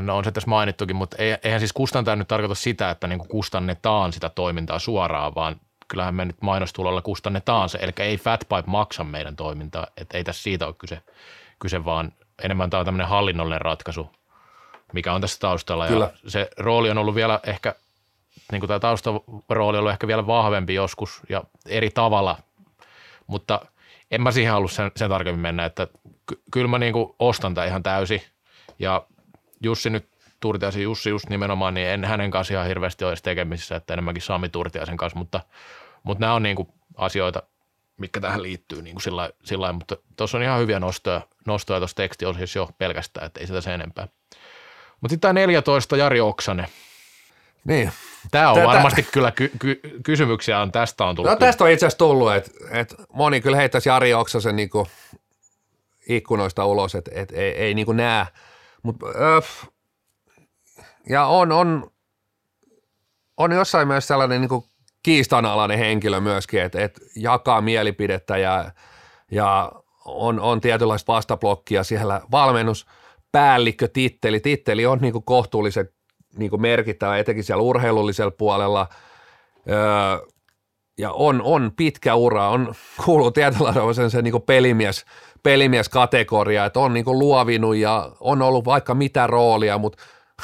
no 0.00 0.16
on 0.16 0.24
se 0.24 0.32
tässä 0.32 0.50
mainittukin, 0.50 0.96
mutta 0.96 1.16
eihän 1.42 1.60
siis 1.60 1.72
kustantaja 1.72 2.16
nyt 2.16 2.28
tarkoita 2.28 2.54
sitä, 2.54 2.90
että 2.90 3.06
niinku 3.06 3.26
kustannetaan 3.28 4.12
sitä 4.12 4.28
toimintaa 4.28 4.78
suoraan, 4.78 5.34
vaan 5.34 5.60
kyllähän 5.88 6.14
me 6.14 6.24
nyt 6.24 6.42
mainostulolla 6.42 7.02
kustannetaan 7.02 7.68
se, 7.68 7.78
eli 7.82 7.92
ei 7.98 8.16
Fatpipe 8.16 8.62
maksa 8.66 9.04
meidän 9.04 9.36
toimintaa, 9.36 9.86
että 9.96 10.18
ei 10.18 10.24
tässä 10.24 10.42
siitä 10.42 10.66
ole 10.66 10.74
kyse, 10.78 11.02
kyse 11.58 11.84
vaan 11.84 12.12
enemmän 12.42 12.70
tämä 12.70 12.78
on 12.78 12.84
tämmöinen 12.84 13.08
hallinnollinen 13.08 13.60
ratkaisu, 13.60 14.10
mikä 14.92 15.12
on 15.12 15.20
tässä 15.20 15.40
taustalla. 15.40 15.86
Kyllä. 15.86 16.10
ja 16.24 16.30
se 16.30 16.50
rooli 16.58 16.90
on 16.90 16.98
ollut 16.98 17.14
vielä 17.14 17.40
ehkä, 17.46 17.74
niin 18.52 18.60
kuin 18.60 18.68
tämä 18.68 18.80
taustarooli 18.80 19.76
on 19.76 19.80
ollut 19.80 19.92
ehkä 19.92 20.06
vielä 20.06 20.26
vahvempi 20.26 20.74
joskus 20.74 21.20
ja 21.28 21.44
eri 21.66 21.90
tavalla, 21.90 22.38
mutta 23.26 23.60
en 24.10 24.22
mä 24.22 24.30
siihen 24.30 24.52
halua 24.52 24.68
sen, 24.68 24.90
sen 24.96 25.08
tarkemmin 25.08 25.40
mennä, 25.40 25.64
että 25.64 25.86
ky- 26.26 26.42
kyllä 26.50 26.68
mä 26.68 26.78
niin 26.78 26.92
kuin 26.92 27.14
ostan 27.18 27.54
tämän 27.54 27.68
ihan 27.68 27.82
täysin. 27.82 28.22
Ja 28.78 29.06
Jussi 29.60 29.90
nyt 29.90 30.08
Turtiaisen 30.40 30.82
Jussi 30.82 31.10
just 31.10 31.28
nimenomaan, 31.28 31.74
niin 31.74 31.88
en 31.88 32.04
hänen 32.04 32.30
kanssa 32.30 32.54
ihan 32.54 32.66
hirveästi 32.66 33.04
ole 33.04 33.14
tekemisissä, 33.22 33.76
että 33.76 33.92
enemmänkin 33.92 34.22
Sami 34.22 34.48
Turtiaisen 34.48 34.96
kanssa, 34.96 35.18
mutta, 35.18 35.40
mutta 36.02 36.20
nämä 36.20 36.34
on 36.34 36.42
niin 36.42 36.56
kuin 36.56 36.68
asioita, 36.96 37.42
mikä 37.96 38.20
tähän 38.20 38.42
liittyy 38.42 38.82
niin 38.82 38.94
kuin 38.94 39.02
sillä, 39.02 39.30
sillä 39.44 39.72
mutta 39.72 39.96
tuossa 40.16 40.38
on 40.38 40.42
ihan 40.42 40.60
hyviä 40.60 40.80
nostoja, 40.80 41.20
nostoja 41.46 41.80
tuossa 41.80 41.96
tekstiosiossa 41.96 42.58
jo 42.58 42.68
pelkästään, 42.78 43.26
että 43.26 43.40
ei 43.40 43.46
sitä 43.46 43.60
sen 43.60 43.74
enempää. 43.74 44.08
Mutta 45.00 45.12
sitten 45.12 45.20
tämä 45.20 45.32
14, 45.32 45.96
Jari 45.96 46.20
Oksanen. 46.20 46.66
Niin. 47.64 47.92
Tämä 48.30 48.50
on 48.50 48.54
Tätä... 48.54 48.66
varmasti 48.66 49.02
kyllä 49.02 49.30
ky- 49.30 49.52
ky- 49.58 49.80
kysymyksiä 50.02 50.60
on 50.60 50.72
tästä 50.72 51.04
on 51.04 51.16
tullut. 51.16 51.30
No 51.30 51.36
tästä 51.36 51.64
on 51.64 51.70
itse 51.70 51.86
asiassa 51.86 51.98
tullut, 51.98 52.34
että 52.34 52.50
et 52.70 52.94
moni 53.12 53.40
kyllä 53.40 53.56
heittäisi 53.56 53.88
Jari 53.88 54.14
Oksasen 54.14 54.56
niinku 54.56 54.88
ikkunoista 56.08 56.64
ulos, 56.64 56.94
että 56.94 57.10
et 57.14 57.32
ei, 57.32 57.52
ei 57.52 57.74
niinku 57.74 57.92
näe. 57.92 58.26
Mutta 58.82 59.06
ja 61.08 61.26
on, 61.26 61.52
on, 61.52 61.90
on 63.36 63.52
jossain 63.52 63.88
myös 63.88 64.08
sellainen 64.08 64.40
niin 64.40 64.62
kiistanalainen 65.02 65.78
henkilö 65.78 66.20
myöskin, 66.20 66.62
että, 66.62 66.84
että 66.84 67.00
jakaa 67.16 67.60
mielipidettä 67.60 68.36
ja, 68.36 68.70
ja 69.30 69.72
on, 70.04 70.40
on 70.40 70.60
tietynlaista 70.60 71.12
vastablokkia 71.12 71.84
siellä. 71.84 72.20
Valmennuspäällikkö, 72.30 73.88
titteli, 73.88 74.40
titteli 74.40 74.86
on 74.86 74.98
niin 74.98 75.12
kuin 75.12 75.24
kohtuullisen 75.24 75.88
niin 76.36 76.50
kuin 76.50 76.62
merkittävä, 76.62 77.18
etenkin 77.18 77.44
siellä 77.44 77.62
urheilullisella 77.62 78.30
puolella. 78.30 78.88
Öö, 79.70 80.26
ja 80.98 81.12
on, 81.12 81.42
on 81.42 81.72
pitkä 81.76 82.14
ura, 82.14 82.48
on, 82.48 82.74
kuuluu 83.04 83.30
tietynlainen 83.30 83.94
se, 83.94 84.10
se 84.10 84.22
niin 84.22 84.32
kuin 84.32 84.42
pelimies, 84.42 85.04
pelimieskategoria, 85.42 86.64
että 86.64 86.80
on 86.80 86.94
niin 86.94 87.04
kuin 87.04 87.18
luovinut 87.18 87.76
ja 87.76 88.12
on 88.20 88.42
ollut 88.42 88.64
vaikka 88.64 88.94
mitä 88.94 89.26
roolia, 89.26 89.78
mutta 89.78 90.02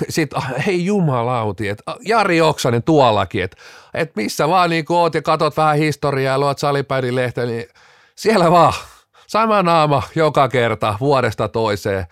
sitten, 0.09 0.39
ah, 0.39 0.67
hei 0.67 0.85
jumalauti, 0.85 1.69
että 1.69 1.83
ah, 1.87 1.97
Jari 2.05 2.41
Oksanen 2.41 2.83
tuollakin, 2.83 3.43
että, 3.43 3.57
että 3.95 4.13
missä 4.17 4.49
vaan 4.49 4.71
niin 4.71 4.85
oot 4.89 5.15
ja 5.15 5.23
katot 5.23 5.57
vähän 5.57 5.77
historiaa 5.77 6.35
ja 6.35 6.39
luot 6.39 6.59
salipäidin 6.59 7.15
lehteen, 7.15 7.49
niin 7.49 7.67
siellä 8.15 8.51
vaan. 8.51 8.73
Sama 9.27 9.63
naama 9.63 10.03
joka 10.15 10.49
kerta 10.49 10.95
vuodesta 11.01 11.49
toiseen, 11.49 12.07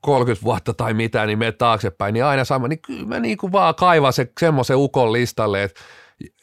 30 0.00 0.44
vuotta 0.44 0.74
tai 0.74 0.94
mitä, 0.94 1.26
niin 1.26 1.38
menet 1.38 1.58
taaksepäin, 1.58 2.12
niin 2.14 2.24
aina 2.24 2.44
sama, 2.44 2.68
niin 2.68 2.78
kyllä 2.78 3.06
mä 3.06 3.20
niin 3.20 3.36
kuin 3.36 3.52
vaan 3.52 3.74
kaivan 3.74 4.12
se, 4.12 4.32
semmoisen 4.40 4.76
ukon 4.76 5.12
listalle, 5.12 5.62
että, 5.62 5.80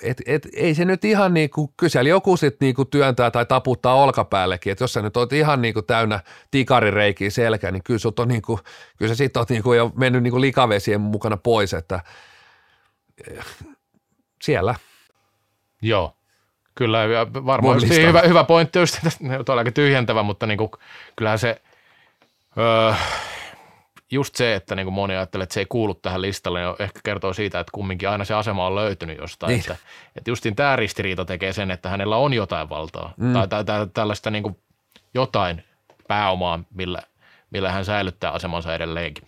et, 0.04 0.22
et, 0.26 0.48
ei 0.54 0.76
se 0.76 0.86
nyt 0.86 1.06
ihan 1.06 1.34
niin 1.34 1.50
kuin, 1.50 1.70
kyllä 1.78 1.90
siellä 1.90 2.10
joku 2.10 2.38
sitten 2.38 2.66
niin 2.66 2.76
kuin 2.76 2.88
työntää 2.88 3.32
tai 3.32 3.46
taputtaa 3.46 3.96
olkapäällekin, 3.96 4.72
että 4.72 4.84
jos 4.84 4.94
sä 4.94 5.02
nyt 5.02 5.18
oot 5.18 5.34
ihan 5.34 5.62
niin 5.62 5.74
kuin 5.74 5.86
täynnä 5.86 6.20
tikarireikiä 6.52 7.30
selkä, 7.30 7.72
niin 7.72 7.84
kyllä, 7.84 8.00
sut 8.00 8.20
on 8.20 8.28
niin 8.28 8.42
kuin, 8.42 8.60
kyllä 8.98 9.10
sä 9.10 9.16
sitten 9.16 9.40
oot 9.40 9.50
niin 9.50 9.64
kuin 9.64 9.78
jo 9.78 9.92
mennyt 9.96 10.24
niin 10.24 10.32
kuin 10.32 10.42
likavesien 10.42 11.02
mukana 11.02 11.38
pois, 11.38 11.74
että 11.74 12.00
eh, 13.32 13.46
siellä. 14.42 14.76
Joo, 15.82 16.18
kyllä 16.76 17.04
ja 17.04 17.34
varmaan 17.34 17.76
just 17.76 17.90
hyvä, 17.90 18.22
hyvä 18.22 18.44
pointti, 18.44 18.80
just, 18.80 18.96
että 19.42 19.52
on 19.54 19.58
aika 19.58 19.72
tyhjentävä, 19.72 20.24
mutta 20.24 20.48
niin 20.48 20.58
kuin, 20.58 20.72
kyllähän 21.16 21.40
se, 21.40 21.62
öö, 22.58 22.94
just 24.14 24.36
se, 24.36 24.56
että 24.56 24.76
niin 24.76 24.86
kuin 24.86 24.94
moni 24.94 25.16
ajattelee, 25.16 25.44
että 25.44 25.54
se 25.54 25.60
ei 25.60 25.66
kuulu 25.66 25.94
tähän 25.94 26.22
listalle, 26.22 26.62
niin 26.62 26.76
ehkä 26.80 27.00
kertoo 27.04 27.34
siitä, 27.34 27.60
että 27.60 27.72
kumminkin 27.72 28.10
aina 28.10 28.26
se 28.26 28.34
asema 28.34 28.68
on 28.68 28.76
löytynyt 28.76 29.18
jostain. 29.18 29.50
Niin. 29.50 29.60
Että, 29.60 29.76
että 30.16 30.32
justiin 30.32 30.56
tämä 30.56 30.76
ristiriita 30.76 31.26
tekee 31.26 31.54
sen, 31.54 31.72
että 31.72 31.90
hänellä 31.90 32.18
on 32.18 32.34
jotain 32.34 32.70
valtaa 32.70 33.14
mm. 33.18 33.34
tai, 33.34 33.48
tai, 33.48 33.66
tai 33.66 33.88
tällaista 33.94 34.32
niin 34.32 34.44
kuin 34.44 34.58
jotain 35.14 35.64
pääomaa, 36.08 36.60
millä, 36.74 37.00
millä 37.50 37.72
hän 37.72 37.86
säilyttää 37.86 38.32
asemansa 38.32 38.76
edelleenkin. 38.76 39.28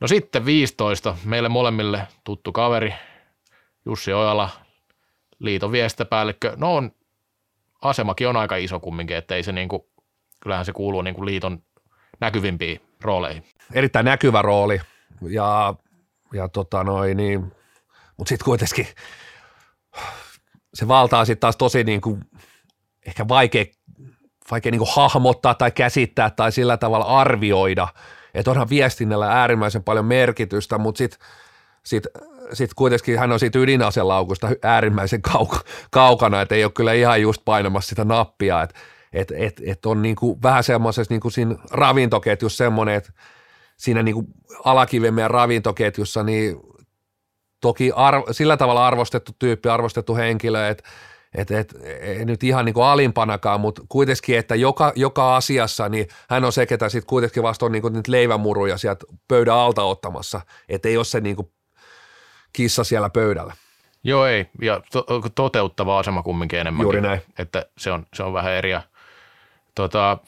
No 0.00 0.08
sitten 0.08 0.44
15, 0.44 1.16
meille 1.24 1.48
molemmille 1.48 2.06
tuttu 2.24 2.52
kaveri, 2.52 2.94
Jussi 3.86 4.12
Ojala, 4.12 4.50
liiton 5.38 5.72
viestintäpäällikkö. 5.72 6.52
No 6.56 6.76
on, 6.76 6.92
asemakin 7.82 8.28
on 8.28 8.36
aika 8.36 8.56
iso 8.56 8.80
kumminkin, 8.80 9.16
että 9.16 9.34
ei 9.34 9.42
se 9.42 9.52
niin 9.52 9.68
kuin, 9.68 9.82
kyllähän 10.40 10.64
se 10.64 10.72
kuuluu 10.72 11.02
niin 11.02 11.14
kuin 11.14 11.26
liiton 11.26 11.62
näkyvimpiin 12.20 12.89
rooleihin. 13.02 13.44
Erittäin 13.72 14.04
näkyvä 14.04 14.42
rooli 14.42 14.80
ja, 15.28 15.74
ja 16.32 16.48
tota 16.48 16.84
noin, 16.84 17.16
niin, 17.16 17.52
mutta 18.16 18.28
sitten 18.28 18.44
kuitenkin 18.44 18.86
se 20.74 20.88
valtaa 20.88 21.24
sitten 21.24 21.40
taas 21.40 21.56
tosi 21.56 21.84
niin 21.84 22.00
kuin, 22.00 22.24
ehkä 23.06 23.28
vaikea, 23.28 23.64
vaikea 24.50 24.72
niin 24.72 24.78
kuin 24.78 24.90
hahmottaa 24.96 25.54
tai 25.54 25.70
käsittää 25.70 26.30
tai 26.30 26.52
sillä 26.52 26.76
tavalla 26.76 27.04
arvioida, 27.04 27.88
että 28.34 28.50
onhan 28.50 28.68
viestinnällä 28.68 29.28
äärimmäisen 29.32 29.82
paljon 29.82 30.04
merkitystä, 30.04 30.78
mutta 30.78 30.98
sitten 30.98 31.20
sit, 31.82 32.06
sit 32.52 32.74
kuitenkin 32.74 33.18
hän 33.18 33.32
on 33.32 33.40
siitä 33.40 33.58
ydinaselaukusta 33.58 34.48
äärimmäisen 34.62 35.20
kau- 35.28 35.64
kaukana, 35.90 36.40
että 36.40 36.54
ei 36.54 36.64
ole 36.64 36.72
kyllä 36.72 36.92
ihan 36.92 37.22
just 37.22 37.42
painamassa 37.44 37.88
sitä 37.88 38.04
nappia, 38.04 38.62
että 38.62 38.74
että 39.12 39.34
et, 39.36 39.60
et 39.66 39.86
on 39.86 40.02
niinku 40.02 40.38
vähän 40.42 40.64
semmoisessa 40.64 41.14
niinku 41.14 41.30
siinä 41.30 41.54
ravintoketjussa 41.70 42.64
semmoinen, 42.64 42.94
että 42.94 43.12
siinä 43.76 44.02
niinku 44.02 44.24
alakiven 44.64 45.14
meidän 45.14 45.30
ravintoketjussa 45.30 46.22
niin 46.22 46.56
toki 47.60 47.92
arvo, 47.96 48.32
sillä 48.32 48.56
tavalla 48.56 48.86
arvostettu 48.86 49.32
tyyppi, 49.38 49.68
arvostettu 49.68 50.16
henkilö, 50.16 50.68
että 50.68 50.84
et, 51.34 51.50
et, 51.50 51.74
ei 52.00 52.24
nyt 52.24 52.42
ihan 52.42 52.64
niin 52.64 52.74
kuin 52.74 52.84
alimpanakaan, 52.84 53.60
mutta 53.60 53.82
kuitenkin, 53.88 54.38
että 54.38 54.54
joka, 54.54 54.92
joka 54.96 55.36
asiassa 55.36 55.88
niin 55.88 56.08
hän 56.30 56.44
on 56.44 56.52
se, 56.52 56.66
ketä 56.66 56.88
sitten 56.88 57.06
kuitenkin 57.06 57.42
vasta 57.42 57.66
on 57.66 57.72
niin 57.72 57.82
kuin 57.82 57.92
niitä 57.92 58.12
leivämuruja 58.12 58.76
sieltä 58.76 59.06
pöydän 59.28 59.54
alta 59.54 59.82
ottamassa, 59.82 60.40
että 60.68 60.88
ei 60.88 60.96
ole 60.96 61.04
se 61.04 61.20
niin 61.20 61.36
kuin 61.36 61.52
kissa 62.52 62.84
siellä 62.84 63.10
pöydällä. 63.10 63.54
Joo 64.04 64.26
ei, 64.26 64.46
ja 64.62 64.80
to- 64.92 65.06
toteuttava 65.34 65.98
asema 65.98 66.22
kumminkin 66.22 66.58
enemmän. 66.58 66.82
Juuri 66.82 67.00
näin. 67.00 67.20
Että 67.38 67.66
se 67.78 67.92
on, 67.92 68.06
se 68.14 68.22
on 68.22 68.32
vähän 68.32 68.52
eri. 68.52 68.70
Tota, 69.74 70.18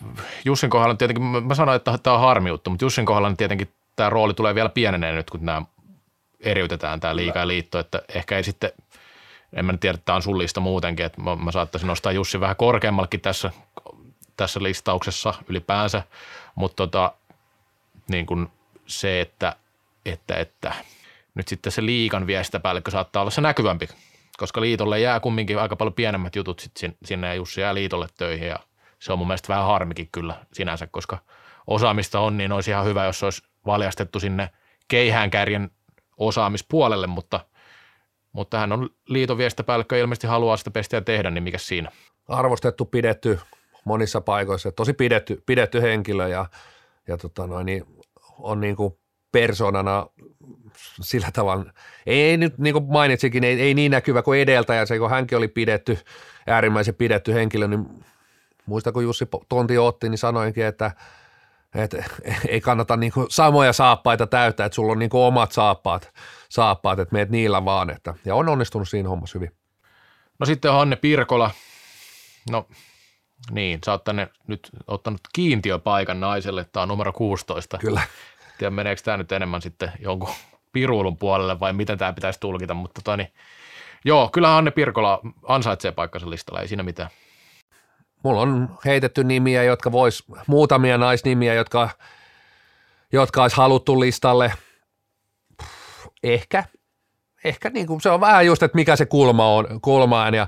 Jussin 0.44 0.70
kohdalla 0.70 0.94
tietenkin, 0.94 1.24
mä 1.24 1.54
sanoin, 1.54 1.76
että 1.76 1.98
tämä 2.02 2.14
on 2.14 2.20
harmi 2.20 2.48
juttu, 2.48 2.70
mutta 2.70 2.84
Jussin 2.84 3.06
kohdalla 3.06 3.28
niin 3.28 3.36
tietenkin 3.36 3.72
tämä 3.96 4.10
rooli 4.10 4.34
tulee 4.34 4.54
vielä 4.54 4.68
pienenee 4.68 5.12
nyt, 5.12 5.30
kun 5.30 5.44
nämä 5.44 5.62
eriytetään 6.40 7.00
tämä 7.00 7.16
liika 7.16 7.38
ja 7.38 7.48
liitto, 7.48 7.78
että 7.78 8.02
ehkä 8.14 8.36
ei 8.36 8.44
sitten, 8.44 8.72
en 9.52 9.64
mä 9.64 9.76
tiedä, 9.76 9.94
että 9.94 10.04
tämä 10.04 10.16
on 10.16 10.22
sun 10.22 10.38
lista 10.38 10.60
muutenkin, 10.60 11.06
että 11.06 11.22
mä, 11.22 11.36
mä 11.36 11.52
saattaisin 11.52 11.86
nostaa 11.86 12.12
Jussi 12.12 12.40
vähän 12.40 12.56
korkeammallekin 12.56 13.20
tässä, 13.20 13.50
tässä 14.36 14.62
listauksessa 14.62 15.34
ylipäänsä, 15.48 16.02
mutta 16.54 16.76
tota, 16.76 17.12
niin 18.08 18.26
kuin 18.26 18.48
se, 18.86 19.20
että, 19.20 19.56
että, 20.06 20.34
että 20.34 20.74
nyt 21.34 21.48
sitten 21.48 21.72
se 21.72 21.86
liikan 21.86 22.26
viestintäpäällikkö 22.26 22.90
saattaa 22.90 23.22
olla 23.22 23.30
se 23.30 23.40
näkyvämpi, 23.40 23.88
koska 24.36 24.60
liitolle 24.60 25.00
jää 25.00 25.20
kumminkin 25.20 25.58
aika 25.58 25.76
paljon 25.76 25.94
pienemmät 25.94 26.36
jutut 26.36 26.60
sit 26.60 26.72
sinne 27.04 27.26
ja 27.26 27.34
Jussi 27.34 27.60
jää 27.60 27.74
liitolle 27.74 28.06
töihin 28.18 28.48
ja 28.48 28.58
se 29.02 29.12
on 29.12 29.18
mun 29.18 29.26
mielestä 29.26 29.48
vähän 29.48 29.66
harmikin 29.66 30.08
kyllä 30.12 30.46
sinänsä, 30.52 30.86
koska 30.86 31.18
osaamista 31.66 32.20
on, 32.20 32.36
niin 32.36 32.52
olisi 32.52 32.70
ihan 32.70 32.84
hyvä, 32.84 33.04
jos 33.04 33.22
olisi 33.22 33.42
valjastettu 33.66 34.20
sinne 34.20 34.50
keihäänkärjen 34.88 35.70
osaamispuolelle, 36.16 37.06
mutta, 37.06 37.40
mutta 38.32 38.58
hän 38.58 38.72
on 38.72 38.90
ja 39.92 39.98
ilmeisesti 39.98 40.26
haluaa 40.26 40.56
sitä 40.56 40.70
pestiä 40.70 41.00
tehdä, 41.00 41.30
niin 41.30 41.44
mikä 41.44 41.58
siinä? 41.58 41.90
Arvostettu, 42.28 42.84
pidetty 42.84 43.40
monissa 43.84 44.20
paikoissa, 44.20 44.72
tosi 44.72 44.92
pidetty, 44.92 45.42
pidetty 45.46 45.82
henkilö 45.82 46.28
ja, 46.28 46.46
ja 47.08 47.16
tota 47.16 47.46
noin, 47.46 47.66
niin 47.66 47.84
on 48.38 48.60
niin 48.60 48.76
kuin 48.76 48.98
persoonana 49.32 50.06
sillä 51.00 51.28
tavalla, 51.32 51.72
ei 52.06 52.36
nyt 52.36 52.58
niin 52.58 52.72
kuin 52.72 52.84
mainitsikin, 52.84 53.44
ei, 53.44 53.60
ei 53.60 53.74
niin 53.74 53.90
näkyvä 53.90 54.22
kuin 54.22 54.40
edeltäjä, 54.40 54.86
se 54.86 54.98
kun 54.98 55.10
hänkin 55.10 55.38
oli 55.38 55.48
pidetty, 55.48 55.98
äärimmäisen 56.46 56.94
pidetty 56.94 57.34
henkilö, 57.34 57.68
niin 57.68 58.04
muista 58.66 58.92
kun 58.92 59.04
Jussi 59.04 59.28
Tonti 59.48 59.78
otti, 59.78 60.08
niin 60.08 60.18
sanoinkin, 60.18 60.66
että, 60.66 60.90
että 61.74 62.04
ei 62.48 62.60
kannata 62.60 62.96
niin 62.96 63.12
kuin 63.12 63.26
samoja 63.30 63.72
saappaita 63.72 64.26
täyttää, 64.26 64.66
että 64.66 64.76
sulla 64.76 64.92
on 64.92 64.98
niin 64.98 65.10
kuin 65.10 65.22
omat 65.22 65.52
saappaat, 65.52 66.12
saappaat, 66.48 66.98
että 66.98 67.12
meet 67.12 67.30
niillä 67.30 67.64
vaan, 67.64 67.90
että, 67.90 68.14
ja 68.24 68.34
on 68.34 68.48
onnistunut 68.48 68.88
siinä 68.88 69.08
hommassa 69.08 69.38
hyvin. 69.38 69.52
No 70.38 70.46
sitten 70.46 70.70
on 70.70 70.76
Hanne 70.76 70.96
Pirkola, 70.96 71.50
no 72.50 72.66
niin, 73.50 73.78
sä 73.84 73.92
oot 73.92 74.04
tänne 74.04 74.28
nyt 74.46 74.70
ottanut 74.86 75.20
kiintiöpaikan 75.32 76.20
naiselle, 76.20 76.64
tämä 76.64 76.82
on 76.82 76.88
numero 76.88 77.12
16. 77.12 77.78
Kyllä. 77.78 78.02
Tiedä, 78.58 78.70
meneekö 78.70 79.02
tämä 79.02 79.16
nyt 79.16 79.32
enemmän 79.32 79.62
sitten 79.62 79.92
jonkun 80.00 80.34
piruulun 80.72 81.16
puolelle 81.16 81.60
vai 81.60 81.72
miten 81.72 81.98
tämä 81.98 82.12
pitäisi 82.12 82.40
tulkita, 82.40 82.74
mutta 82.74 83.00
tota, 83.00 83.16
niin, 83.16 83.32
joo, 84.04 84.28
kyllä 84.32 84.56
Anne 84.56 84.70
Pirkola 84.70 85.20
ansaitsee 85.48 85.92
paikkansa 85.92 86.30
listalla, 86.30 86.60
ei 86.60 86.68
siinä 86.68 86.82
mitään. 86.82 87.10
Mulla 88.22 88.40
on 88.40 88.78
heitetty 88.84 89.24
nimiä, 89.24 89.62
jotka 89.62 89.92
vois, 89.92 90.24
muutamia 90.46 90.98
naisnimiä, 90.98 91.54
jotka, 91.54 91.90
jotka 93.12 93.42
olisi 93.42 93.56
haluttu 93.56 94.00
listalle. 94.00 94.52
Ehkä, 96.22 96.64
ehkä 97.44 97.70
niin 97.70 97.86
kuin 97.86 98.00
se 98.00 98.10
on 98.10 98.20
vähän 98.20 98.46
just, 98.46 98.62
että 98.62 98.76
mikä 98.76 98.96
se 98.96 99.06
kulma 99.06 99.54
on, 99.54 99.80
kulma 99.80 100.24
on 100.24 100.34
ja 100.34 100.46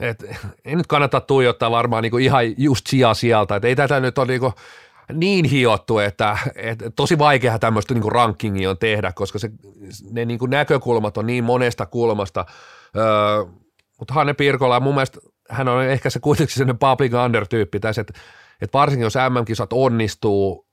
et, 0.00 0.24
ei 0.64 0.76
nyt 0.76 0.86
kannata 0.86 1.20
tuijottaa 1.20 1.70
varmaan 1.70 2.02
niin 2.02 2.10
kuin 2.10 2.24
ihan 2.24 2.44
just 2.56 2.86
sija 2.86 3.14
sieltä, 3.14 3.56
että 3.56 3.68
ei 3.68 3.76
tätä 3.76 4.00
nyt 4.00 4.18
ole 4.18 4.26
niin 4.26 4.40
kuin, 4.40 4.52
niin 5.12 5.44
hiottu, 5.44 5.98
että, 5.98 6.38
että 6.56 6.90
tosi 6.90 7.18
vaikea 7.18 7.58
tämmöistä 7.58 7.94
niin 7.94 8.12
rankingia 8.12 8.70
on 8.70 8.78
tehdä, 8.78 9.12
koska 9.12 9.38
se, 9.38 9.50
ne 10.10 10.24
niin 10.24 10.38
näkökulmat 10.48 11.18
on 11.18 11.26
niin 11.26 11.44
monesta 11.44 11.86
kulmasta. 11.86 12.46
Öö, 12.96 13.44
mutta 13.98 14.14
Hanne 14.14 14.34
Pirkola, 14.34 14.80
mun 14.80 14.94
mielestä 14.94 15.20
hän 15.52 15.68
on 15.68 15.84
ehkä 15.84 16.10
se 16.10 16.20
kuitenkin 16.20 16.54
sellainen 16.54 16.78
public 16.78 17.12
under-tyyppi 17.24 17.80
tässä, 17.80 18.00
että, 18.00 18.12
että 18.60 18.78
varsinkin 18.78 19.04
jos 19.04 19.14
MM-kisat 19.14 19.72
onnistuu, 19.72 20.66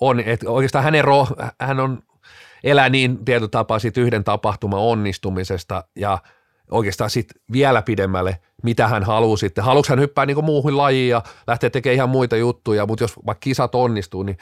on, 0.00 0.20
että 0.20 0.50
oikeastaan 0.50 0.84
hänen 0.84 1.04
ro, 1.04 1.26
hän 1.60 1.80
on 1.80 2.02
elää 2.64 2.88
niin 2.88 3.24
tietyllä 3.24 3.48
tapaa 3.48 3.78
siitä 3.78 4.00
yhden 4.00 4.24
tapahtuman 4.24 4.80
onnistumisesta 4.80 5.84
ja 5.96 6.18
oikeastaan 6.70 7.10
sitten 7.10 7.42
vielä 7.52 7.82
pidemmälle, 7.82 8.38
mitä 8.62 8.88
hän 8.88 9.04
haluaa 9.04 9.36
sitten. 9.36 9.64
Haluatko 9.64 9.92
hän 9.92 10.00
hyppää 10.00 10.26
niin 10.26 10.44
muuhun 10.44 10.76
lajiin 10.76 11.10
ja 11.10 11.22
lähteä 11.46 11.70
tekemään 11.70 11.94
ihan 11.94 12.08
muita 12.08 12.36
juttuja, 12.36 12.86
mutta 12.86 13.04
jos 13.04 13.16
vaikka 13.26 13.40
kisat 13.40 13.74
onnistuu, 13.74 14.22
niin 14.22 14.38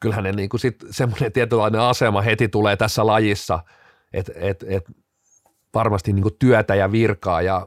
kyllähän 0.00 0.24
ne 0.24 0.32
niin 0.32 0.48
sit 0.56 0.76
semmoinen 0.90 1.32
tietynlainen 1.32 1.80
asema 1.80 2.22
heti 2.22 2.48
tulee 2.48 2.76
tässä 2.76 3.06
lajissa, 3.06 3.60
että 4.12 4.32
et, 4.36 4.64
et 4.68 4.84
varmasti 5.74 6.12
niin 6.12 6.24
työtä 6.38 6.74
ja 6.74 6.92
virkaa 6.92 7.42
ja 7.42 7.66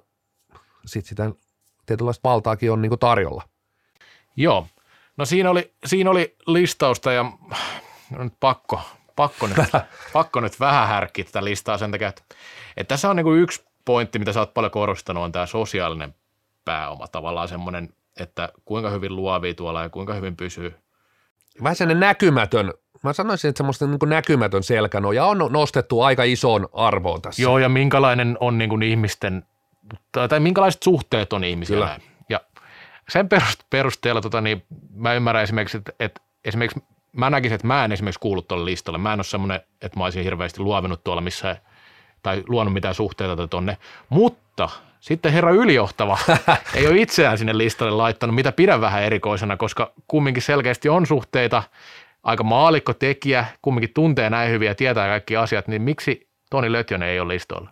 sitten 0.85 1.09
sitä 1.09 1.31
tietynlaista 1.85 2.29
valtaakin 2.29 2.71
on 2.71 2.81
niin 2.81 2.99
tarjolla. 2.99 3.43
Joo, 4.35 4.67
no 5.17 5.25
siinä 5.25 5.49
oli, 5.49 5.73
siinä 5.85 6.09
oli 6.09 6.35
listausta 6.47 7.11
ja 7.11 7.23
no 8.11 8.23
nyt 8.23 8.33
pakko, 8.39 8.81
pakko, 9.15 9.47
nyt, 9.47 9.57
pakko 10.13 10.39
nyt 10.39 10.59
vähän 10.59 10.87
härkkiä 10.87 11.25
tätä 11.25 11.43
listaa 11.43 11.77
sen 11.77 11.91
takia, 11.91 12.07
että, 12.07 12.21
että 12.77 12.93
tässä 12.93 13.09
on 13.09 13.15
niin 13.15 13.39
yksi 13.41 13.65
pointti, 13.85 14.19
mitä 14.19 14.33
sä 14.33 14.39
oot 14.39 14.53
paljon 14.53 14.71
korostanut, 14.71 15.23
on 15.23 15.31
tämä 15.31 15.45
sosiaalinen 15.45 16.15
pääoma, 16.65 17.07
tavallaan 17.07 17.47
semmoinen, 17.47 17.93
että 18.19 18.49
kuinka 18.65 18.89
hyvin 18.89 19.15
luovii 19.15 19.53
tuolla 19.53 19.83
ja 19.83 19.89
kuinka 19.89 20.13
hyvin 20.13 20.35
pysyy. 20.35 20.75
Vähän 21.63 21.75
sellainen 21.75 21.99
näkymätön, 21.99 22.73
mä 23.03 23.13
sanoisin, 23.13 23.49
että 23.49 23.57
semmoista 23.57 23.87
niin 23.87 23.99
näkymätön 24.05 24.63
selkänoja 24.63 25.25
on 25.25 25.47
nostettu 25.49 26.01
aika 26.01 26.23
isoon 26.23 26.69
arvoon 26.73 27.21
tässä. 27.21 27.41
Joo, 27.41 27.57
ja 27.57 27.69
minkälainen 27.69 28.37
on 28.39 28.57
niin 28.57 28.69
kuin 28.69 28.83
ihmisten, 28.83 29.45
tai, 30.11 30.29
tai 30.29 30.39
minkälaiset 30.39 30.83
suhteet 30.83 31.33
on 31.33 31.43
ihmisillä. 31.43 31.85
Kyllä. 31.85 31.99
Ja 32.29 32.41
sen 33.09 33.29
perusteella 33.69 34.21
tota, 34.21 34.41
niin 34.41 34.63
mä 34.95 35.13
ymmärrän 35.13 35.43
esimerkiksi, 35.43 35.77
että, 35.77 35.91
että 35.99 36.21
esimerkiksi 36.45 36.83
mä 37.13 37.29
näkisin, 37.29 37.55
että 37.55 37.67
mä 37.67 37.85
en 37.85 37.91
esimerkiksi 37.91 38.19
kuulu 38.19 38.41
tuolle 38.41 38.65
listalle. 38.65 38.97
Mä 38.97 39.13
en 39.13 39.19
ole 39.19 39.23
semmoinen, 39.23 39.61
että 39.81 39.99
mä 39.99 40.03
olisin 40.03 40.23
hirveästi 40.23 40.61
luovinut 40.61 41.03
tuolla 41.03 41.21
missä 41.21 41.57
tai 42.23 42.43
luonut 42.47 42.73
mitään 42.73 42.95
suhteita 42.95 43.47
tonne. 43.47 43.77
Mutta 44.09 44.69
sitten 44.99 45.33
herra 45.33 45.51
ylijohtava 45.51 46.17
ei 46.75 46.87
ole 46.87 47.01
itseään 47.01 47.37
sinne 47.37 47.57
listalle 47.57 47.91
laittanut, 47.91 48.35
mitä 48.35 48.51
pidän 48.51 48.81
vähän 48.81 49.03
erikoisena, 49.03 49.57
koska 49.57 49.93
kumminkin 50.07 50.43
selkeästi 50.43 50.89
on 50.89 51.05
suhteita, 51.05 51.63
aika 52.23 52.43
maalikko 52.43 52.93
tekijä, 52.93 53.45
kumminkin 53.61 53.93
tuntee 53.93 54.29
näin 54.29 54.51
hyvin 54.51 54.67
ja 54.67 54.75
tietää 54.75 55.07
kaikki 55.07 55.37
asiat, 55.37 55.67
niin 55.67 55.81
miksi 55.81 56.29
Toni 56.49 56.71
Lötjönen 56.71 57.09
ei 57.09 57.19
ole 57.19 57.33
listoilla? 57.33 57.69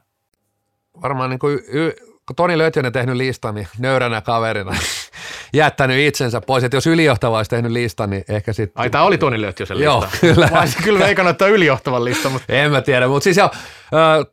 Varmaan 1.02 1.30
niin 1.30 1.40
kuin 1.40 1.60
y- 1.68 1.96
kun 2.30 2.36
Toni 2.36 2.58
Lötjönen 2.58 2.92
tehnyt 2.92 3.16
listan, 3.16 3.56
niin 3.56 3.68
nöyränä 3.78 4.22
kaverina 4.22 4.76
jättänyt 5.54 6.08
itsensä 6.08 6.42
pois. 6.42 6.64
Että 6.64 6.78
jos 6.78 6.88
ylijohtava 6.88 7.38
olisi 7.38 7.50
tehnyt 7.50 7.72
listan, 7.72 8.10
niin 8.10 8.24
ehkä 8.30 8.54
sitten... 8.54 8.82
Ai 8.82 8.90
tämä 8.90 9.04
oli 9.04 9.18
Toni 9.18 9.42
Lötjösen 9.42 9.78
lista? 9.78 9.86
Joo, 9.86 10.08
kyllä. 10.22 10.50
Mä 10.52 10.60
olisin 10.60 10.84
kyllä 10.84 11.00
veikannut, 11.00 11.32
että 11.32 11.48
ylijohtavan 11.48 12.06
lista, 12.06 12.30
mutta... 12.30 12.54
En 12.54 12.72
mä 12.72 12.82
tiedä, 12.82 13.08
mutta 13.08 13.24
siis 13.24 13.38
jo, 13.38 13.52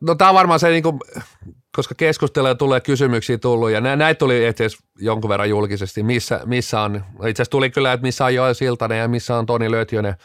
no 0.01 0.15
tämä 0.15 0.29
on 0.29 0.35
varmaan 0.35 0.59
se, 0.59 0.69
niin 0.69 0.83
kuin, 0.83 0.99
koska 1.75 1.95
keskustelee 1.95 2.55
tulee 2.55 2.81
kysymyksiä 2.81 3.37
tullut, 3.37 3.71
ja 3.71 3.81
näitä 3.81 4.19
tuli 4.19 4.47
itse 4.47 4.67
jonkun 4.99 5.29
verran 5.29 5.49
julkisesti, 5.49 6.03
missä, 6.03 6.41
missä 6.45 6.81
on, 6.81 6.95
itse 6.95 7.41
asiassa 7.41 7.51
tuli 7.51 7.69
kyllä, 7.69 7.93
että 7.93 8.05
missä 8.05 8.25
on 8.25 8.35
Joel 8.35 8.53
Siltanen 8.53 8.99
ja 8.99 9.07
missä 9.07 9.37
on 9.37 9.45
Toni 9.45 9.71
Lötjönen. 9.71 10.15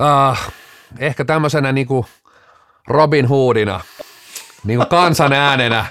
Uh, 0.00 0.52
ehkä 0.98 1.24
tämmöisenä 1.24 1.72
niin 1.72 1.86
kuin 1.86 2.06
Robin 2.88 3.26
Hoodina, 3.26 3.80
niin 4.64 4.78
kuin 4.78 4.88
kansan 4.88 5.32
äänenä, 5.32 5.86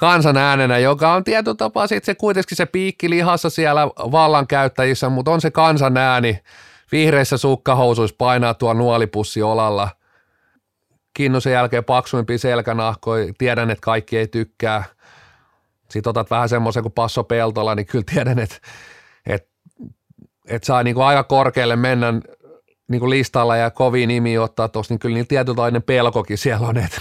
kansan 0.00 0.36
äänenä, 0.36 0.78
joka 0.78 1.12
on 1.12 1.24
tietyllä 1.24 1.56
tapaa 1.56 1.86
sit 1.86 2.04
se 2.04 2.14
kuitenkin 2.14 2.56
se 2.56 2.66
piikki 2.66 3.10
lihassa 3.10 3.50
siellä 3.50 3.86
vallankäyttäjissä, 3.86 5.08
mutta 5.08 5.30
on 5.30 5.40
se 5.40 5.50
kansan 5.50 5.96
ääni 5.96 6.40
vihreissä 6.92 7.36
sukkahousuissa 7.36 8.16
painaa 8.18 8.54
tuo 8.54 8.74
nuolipussi 8.74 9.42
olalla. 9.42 9.88
Kinnusen 11.14 11.52
jälkeen 11.52 11.84
paksuimpi 11.84 12.38
selkänahkoi, 12.38 13.32
tiedän, 13.38 13.70
että 13.70 13.82
kaikki 13.82 14.18
ei 14.18 14.26
tykkää. 14.26 14.84
Sitten 15.90 16.10
otat 16.10 16.30
vähän 16.30 16.48
semmoisen 16.48 16.82
kuin 16.82 16.92
Passo 16.92 17.24
Peltola, 17.24 17.74
niin 17.74 17.86
kyllä 17.86 18.04
tiedän, 18.14 18.38
että, 18.38 18.56
että, 19.26 19.48
että 20.48 20.66
saa 20.66 20.82
niin 20.82 20.94
kuin 20.94 21.06
aika 21.06 21.24
korkealle 21.24 21.76
mennä 21.76 22.12
niin 22.88 23.00
kuin 23.00 23.10
listalla 23.10 23.56
ja 23.56 23.70
kovin 23.70 24.08
nimi 24.08 24.38
ottaa 24.38 24.68
tuossa, 24.68 24.94
niin 24.94 24.98
kyllä 24.98 25.14
niin 25.14 25.26
tietynlainen 25.26 25.82
pelkokin 25.82 26.38
siellä 26.38 26.68
on, 26.68 26.76
että 26.76 27.00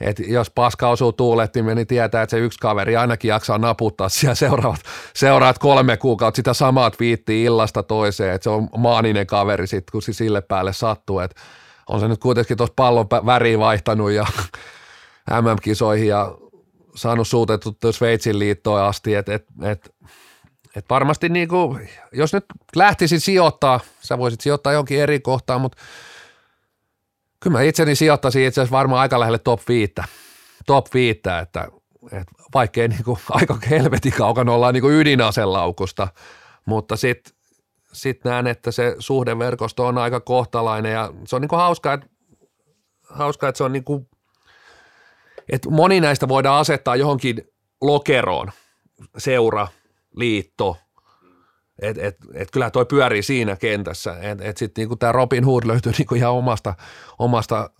että 0.00 0.22
jos 0.26 0.50
paska 0.50 0.88
osuu 0.88 1.12
tuulettimeen, 1.12 1.76
niin 1.76 1.86
tietää, 1.86 2.22
että 2.22 2.30
se 2.30 2.38
yksi 2.38 2.58
kaveri 2.58 2.96
ainakin 2.96 3.28
jaksaa 3.28 3.58
naputtaa 3.58 4.08
siellä 4.08 4.34
seuraavat, 4.34 4.80
seuraavat 5.14 5.58
kolme 5.58 5.96
kuukautta 5.96 6.36
sitä 6.36 6.54
samaa 6.54 6.90
twiittiä 6.90 7.46
illasta 7.46 7.82
toiseen, 7.82 8.34
että 8.34 8.44
se 8.44 8.50
on 8.50 8.68
maaninen 8.76 9.26
kaveri 9.26 9.66
sitten, 9.66 9.92
kun 9.92 10.02
se 10.02 10.12
sille 10.12 10.40
päälle 10.40 10.72
sattuu, 10.72 11.18
että 11.18 11.40
on 11.88 12.00
se 12.00 12.08
nyt 12.08 12.20
kuitenkin 12.20 12.56
tuossa 12.56 12.74
pallon 12.76 13.06
väriin 13.26 13.58
vaihtanut 13.58 14.10
ja 14.10 14.26
MM-kisoihin 15.42 16.08
ja 16.08 16.34
saanut 16.94 17.28
suutettu 17.28 17.76
Sveitsin 17.90 18.38
liittoon 18.38 18.82
asti, 18.82 19.14
että 19.14 19.34
et, 19.34 19.46
et, 19.62 19.94
et 20.76 20.84
varmasti 20.90 21.28
niin 21.28 21.48
kuin, 21.48 21.88
jos 22.12 22.32
nyt 22.32 22.44
lähtisin 22.76 23.20
sijoittaa, 23.20 23.80
sä 24.00 24.18
voisit 24.18 24.40
sijoittaa 24.40 24.72
jonkin 24.72 25.00
eri 25.00 25.20
kohtaan, 25.20 25.60
mutta 25.60 25.78
Kyllä 27.44 27.58
mä 27.58 27.62
itseni 27.62 27.94
sijoittaisin 27.94 28.46
itse 28.46 28.60
asiassa 28.60 28.76
varmaan 28.76 29.00
aika 29.00 29.20
lähelle 29.20 29.38
top 29.38 29.60
5. 29.68 29.92
Top 30.66 30.86
5, 30.94 31.18
että, 31.18 31.40
että 31.40 32.32
vaikkei 32.54 32.88
niin 32.88 33.04
kuin, 33.04 33.18
aika 33.30 33.58
helvetin 33.70 34.12
kaukana 34.12 34.52
ollaan 34.52 34.74
niin 34.74 34.90
ydinaselaukusta, 34.90 36.08
mutta 36.66 36.96
sitten 36.96 37.34
sit 37.92 38.24
näen, 38.24 38.46
että 38.46 38.70
se 38.70 38.96
suhdeverkosto 38.98 39.86
on 39.86 39.98
aika 39.98 40.20
kohtalainen 40.20 40.92
ja 40.92 41.12
se 41.26 41.36
on 41.36 41.42
niin 41.42 41.48
kuin 41.48 41.60
hauska, 41.60 41.92
että, 41.92 42.06
hauska, 43.10 43.48
että 43.48 43.56
se 43.56 43.64
on 43.64 43.72
niin 43.72 43.84
kuin, 43.84 44.08
että 45.52 45.70
moni 45.70 46.00
näistä 46.00 46.28
voidaan 46.28 46.60
asettaa 46.60 46.96
johonkin 46.96 47.42
lokeroon, 47.80 48.52
seura, 49.18 49.68
liitto, 50.16 50.76
et, 51.82 51.98
et, 51.98 52.16
et 52.34 52.50
kyllä 52.50 52.70
toi 52.70 52.86
pyörii 52.86 53.22
siinä 53.22 53.56
kentässä. 53.56 54.16
Et, 54.20 54.40
et 54.40 54.56
sitten 54.56 54.82
niinku 54.82 54.96
tämä 54.96 55.12
Robin 55.12 55.44
Hood 55.44 55.66
löytyy 55.66 55.92
niinku 55.98 56.14
ihan 56.14 56.32
omasta, 56.32 56.74
omasta 57.18 57.70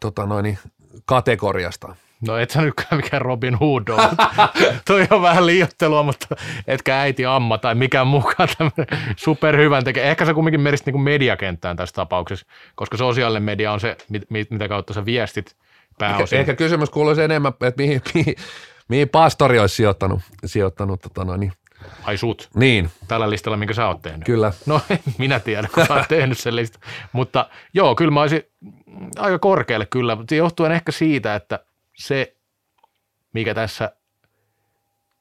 tota 0.00 0.26
noin, 0.26 0.58
kategoriasta. 1.04 1.96
No 2.26 2.36
et 2.36 2.50
sä 2.50 2.62
nytkään 2.62 2.96
mikään 2.96 3.22
Robin 3.22 3.54
Hood 3.54 3.88
ole. 3.88 4.02
toi 4.86 5.06
on 5.10 5.22
vähän 5.22 5.46
liiottelua, 5.46 6.02
mutta 6.02 6.36
etkä 6.66 7.00
äiti 7.00 7.26
amma 7.26 7.58
tai 7.58 7.74
mikään 7.74 8.06
mukaan 8.06 8.48
tämmöinen 8.58 9.14
superhyvän 9.16 9.84
tekee. 9.84 10.10
Ehkä 10.10 10.26
sä 10.26 10.34
kumminkin 10.34 10.60
menisit 10.60 10.86
niinku 10.86 10.98
mediakenttään 10.98 11.76
tässä 11.76 11.94
tapauksessa, 11.94 12.46
koska 12.74 12.96
sosiaalinen 12.96 13.42
media 13.42 13.72
on 13.72 13.80
se, 13.80 13.96
mit, 14.30 14.50
mitä 14.50 14.68
kautta 14.68 14.94
sä 14.94 15.04
viestit 15.04 15.56
pääosin. 15.98 16.38
Ehkä, 16.38 16.52
ehkä 16.52 16.64
kysymys 16.64 16.90
kuuluisi 16.90 17.22
enemmän, 17.22 17.52
että 17.60 17.82
mihin, 17.82 18.02
mihin, 18.14 18.34
mihin 18.88 19.08
pastori 19.08 19.58
olisi 19.58 19.74
sijoittanut, 19.74 20.20
sijoittanut 20.44 21.00
tota 21.00 21.24
noin, 21.24 21.52
Ai 22.02 22.16
sut? 22.16 22.48
Niin. 22.54 22.90
Tällä 23.08 23.30
listalla, 23.30 23.56
minkä 23.56 23.74
sä 23.74 23.86
oot 23.86 24.02
tehnyt? 24.02 24.24
Kyllä. 24.24 24.52
No 24.66 24.80
minä 25.18 25.40
tiedän, 25.40 25.70
kun 25.74 25.86
sä 25.86 25.94
oot 25.94 26.08
tehnyt 26.18 26.38
sen 26.38 26.56
listan. 26.56 26.82
Mutta 27.12 27.48
joo, 27.74 27.94
kyllä 27.94 28.10
mä 28.10 28.20
olisin 28.20 28.42
aika 29.18 29.38
korkealle 29.38 29.86
kyllä, 29.86 30.16
mutta 30.16 30.34
johtuen 30.34 30.72
ehkä 30.72 30.92
siitä, 30.92 31.34
että 31.34 31.64
se, 31.96 32.36
mikä 33.32 33.54
tässä, 33.54 33.92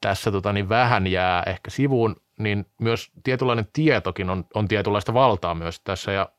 tässä 0.02 0.32
tota, 0.32 0.54
niin 0.54 0.70
vähän 0.70 1.08
jää 1.08 1.44
ehkä 1.44 1.72
sivuun, 1.72 2.16
niin 2.40 2.66
myös 2.82 3.12
tietynlainen 3.24 3.68
tietokin 3.74 4.30
on, 4.30 4.46
on 4.54 4.68
tietynlaista 4.68 5.14
valtaa 5.14 5.56
myös 5.56 5.80
tässä 5.80 6.12
ja 6.12 6.30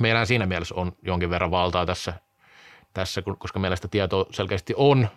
meillä 0.00 0.24
siinä 0.24 0.46
mielessä 0.46 0.74
on 0.74 0.92
jonkin 1.02 1.30
verran 1.30 1.50
valtaa 1.50 1.86
tässä, 1.86 2.12
tässä 2.94 3.22
koska 3.38 3.58
meillä 3.58 3.76
sitä 3.76 3.88
tietoa 3.88 4.26
selkeästi 4.30 4.74
on 4.76 5.08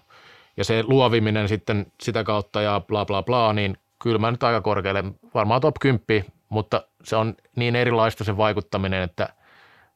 ja 0.58 0.64
se 0.64 0.84
luoviminen 0.84 1.48
sitten 1.48 1.92
sitä 2.02 2.24
kautta 2.24 2.62
ja 2.62 2.82
bla 2.88 3.06
bla 3.06 3.24
bla, 3.24 3.54
niin 3.54 3.78
kyllä 4.02 4.18
mä 4.18 4.32
nyt 4.32 4.44
aika 4.44 4.62
korkealle, 4.62 5.04
varmaan 5.34 5.62
top 5.62 5.76
10, 5.80 6.26
mutta 6.50 6.84
se 7.04 7.16
on 7.16 7.36
niin 7.56 7.76
erilaista 7.76 8.24
se 8.24 8.38
vaikuttaminen, 8.38 9.04
että 9.04 9.30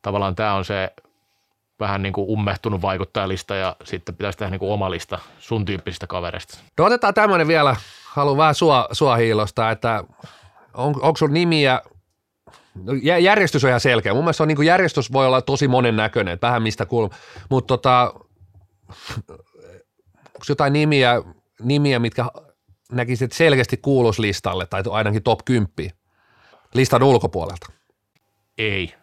tavallaan 0.02 0.36
tämä 0.36 0.54
on 0.54 0.66
se 0.66 0.94
vähän 1.80 2.02
niin 2.02 2.14
kuin 2.14 2.30
ummehtunut 2.30 2.82
vaikuttajalista 2.82 3.56
ja 3.56 3.76
sitten 3.84 4.16
pitäisi 4.16 4.38
tehdä 4.38 4.52
niin 4.52 4.60
kuin 4.60 4.72
oma 4.72 4.92
lista 4.92 5.20
sun 5.40 5.66
tyyppisistä 5.66 6.08
kavereista. 6.08 6.58
No 6.78 6.86
otetaan 6.86 7.14
tämmöinen 7.14 7.48
vielä, 7.48 7.76
haluan 8.06 8.38
vähän 8.38 8.56
sua, 8.56 8.88
sua 8.92 9.16
hiilosta, 9.16 9.72
että 9.72 10.04
on, 10.74 10.96
onko 11.02 11.18
sun 11.18 11.34
nimiä, 11.34 11.82
no, 12.76 12.94
järjestys 13.20 13.64
on 13.64 13.68
ihan 13.68 13.80
selkeä. 13.80 14.14
Mun 14.14 14.24
mielestä 14.24 14.44
on, 14.44 14.48
niin 14.48 14.56
kuin 14.56 14.66
järjestys 14.66 15.14
voi 15.14 15.26
olla 15.26 15.42
tosi 15.42 15.68
monen 15.68 15.96
näköinen, 15.96 16.40
vähän 16.42 16.64
mistä 16.64 16.86
kuuluu, 16.86 17.12
mutta 17.50 17.68
tota, 17.68 18.14
onko 20.26 20.46
jotain 20.50 20.74
nimiä, 20.74 21.22
nimiä 21.64 22.00
mitkä 22.00 22.26
näkisit 22.94 23.32
selkeästi 23.32 23.78
kuuloslistalle 23.78 24.65
tai 24.65 24.84
ainakin 24.91 25.24
top 25.24 25.40
10 25.45 25.70
listan 26.74 27.03
ulkopuolelta? 27.03 27.72
Ei, 28.57 28.94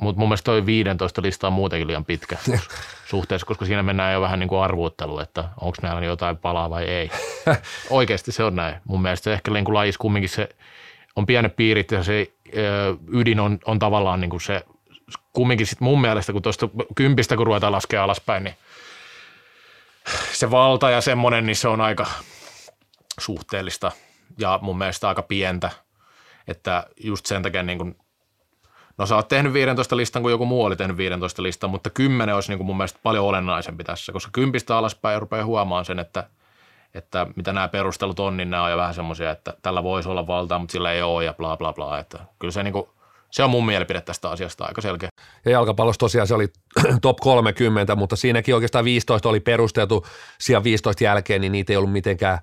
mutta 0.00 0.18
mun 0.18 0.28
mielestä 0.28 0.44
toi 0.44 0.66
15 0.66 1.22
lista 1.22 1.46
on 1.46 1.52
muutenkin 1.52 1.86
liian 1.86 2.04
pitkä 2.04 2.36
suhteessa, 3.10 3.46
koska 3.46 3.64
siinä 3.64 3.82
mennään 3.82 4.12
jo 4.12 4.20
vähän 4.20 4.38
niin 4.38 4.48
kuin 4.48 4.60
arvuuttelu, 4.60 5.18
että 5.18 5.44
onko 5.60 5.76
näillä 5.82 6.04
jotain 6.04 6.36
palaa 6.36 6.70
vai 6.70 6.84
ei. 6.84 7.10
Oikeasti 7.90 8.32
se 8.32 8.44
on 8.44 8.56
näin. 8.56 8.74
Mun 8.84 9.02
mielestä 9.02 9.32
ehkä 9.32 9.50
niin 9.50 9.74
lajissa 9.74 9.98
kumminkin 9.98 10.28
se 10.28 10.48
on 11.16 11.26
pienet 11.26 11.56
piirit 11.56 11.90
ja 11.90 12.02
se 12.02 12.32
ö, 12.56 12.96
ydin 13.12 13.40
on, 13.40 13.58
on 13.64 13.78
tavallaan 13.78 14.20
niin 14.20 14.30
kuin 14.30 14.40
se 14.40 14.64
kumminkin 15.32 15.66
sit 15.66 15.80
mun 15.80 16.00
mielestä, 16.00 16.32
kun 16.32 16.42
tuosta 16.42 16.68
kympistä 16.94 17.36
kun 17.36 17.46
ruvetaan 17.46 17.72
laskemaan 17.72 18.04
alaspäin, 18.04 18.44
niin 18.44 18.54
se 20.32 20.50
valta 20.50 20.90
ja 20.90 21.00
semmoinen, 21.00 21.46
niin 21.46 21.56
se 21.56 21.68
on 21.68 21.80
aika 21.80 22.06
suhteellista 23.20 23.92
ja 24.38 24.58
mun 24.62 24.78
mielestä 24.78 25.08
aika 25.08 25.22
pientä, 25.22 25.70
että 26.48 26.86
just 27.04 27.26
sen 27.26 27.42
takia 27.42 27.62
niin 27.62 27.78
kuin, 27.78 27.96
no 28.98 29.06
sä 29.06 29.16
oot 29.16 29.28
tehnyt 29.28 29.52
15 29.52 29.96
listan, 29.96 30.22
kun 30.22 30.30
joku 30.30 30.46
muu 30.46 30.64
oli 30.64 30.76
tehnyt 30.76 30.96
15 30.96 31.42
listan, 31.42 31.70
mutta 31.70 31.90
10 31.90 32.34
olisi 32.34 32.48
niin 32.48 32.58
kuin 32.58 32.66
mun 32.66 32.76
mielestä 32.76 33.00
paljon 33.02 33.24
olennaisempi 33.24 33.84
tässä, 33.84 34.12
koska 34.12 34.30
kympistä 34.32 34.76
alaspäin 34.76 35.20
rupeaa 35.20 35.44
huomaan 35.44 35.84
sen, 35.84 35.98
että, 35.98 36.28
että 36.94 37.26
mitä 37.36 37.52
nämä 37.52 37.68
perustelut 37.68 38.20
on, 38.20 38.36
niin 38.36 38.50
nämä 38.50 38.62
on 38.62 38.70
jo 38.70 38.76
vähän 38.76 38.94
semmoisia, 38.94 39.30
että 39.30 39.54
tällä 39.62 39.82
voisi 39.82 40.08
olla 40.08 40.26
valtaa, 40.26 40.58
mutta 40.58 40.72
sillä 40.72 40.92
ei 40.92 41.02
ole 41.02 41.24
ja 41.24 41.34
bla 41.34 41.56
bla 41.56 41.72
bla, 41.72 41.98
että 41.98 42.18
kyllä 42.38 42.52
se 42.52 42.62
niin 42.62 42.72
kuin, 42.72 42.88
se 43.30 43.42
on 43.42 43.50
mun 43.50 43.66
mielipide 43.66 44.00
tästä 44.00 44.30
asiasta 44.30 44.64
aika 44.64 44.80
selkeä. 44.80 45.08
Ja 45.44 45.50
jalkapallossa 45.50 45.98
tosiaan 45.98 46.26
se 46.26 46.34
oli 46.34 46.48
top 47.02 47.16
30, 47.16 47.96
mutta 47.96 48.16
siinäkin 48.16 48.54
oikeastaan 48.54 48.84
15 48.84 49.28
oli 49.28 49.40
perusteltu 49.40 50.06
siellä 50.38 50.64
15 50.64 51.04
jälkeen, 51.04 51.40
niin 51.40 51.52
niitä 51.52 51.72
ei 51.72 51.76
ollut 51.76 51.92
mitenkään 51.92 52.38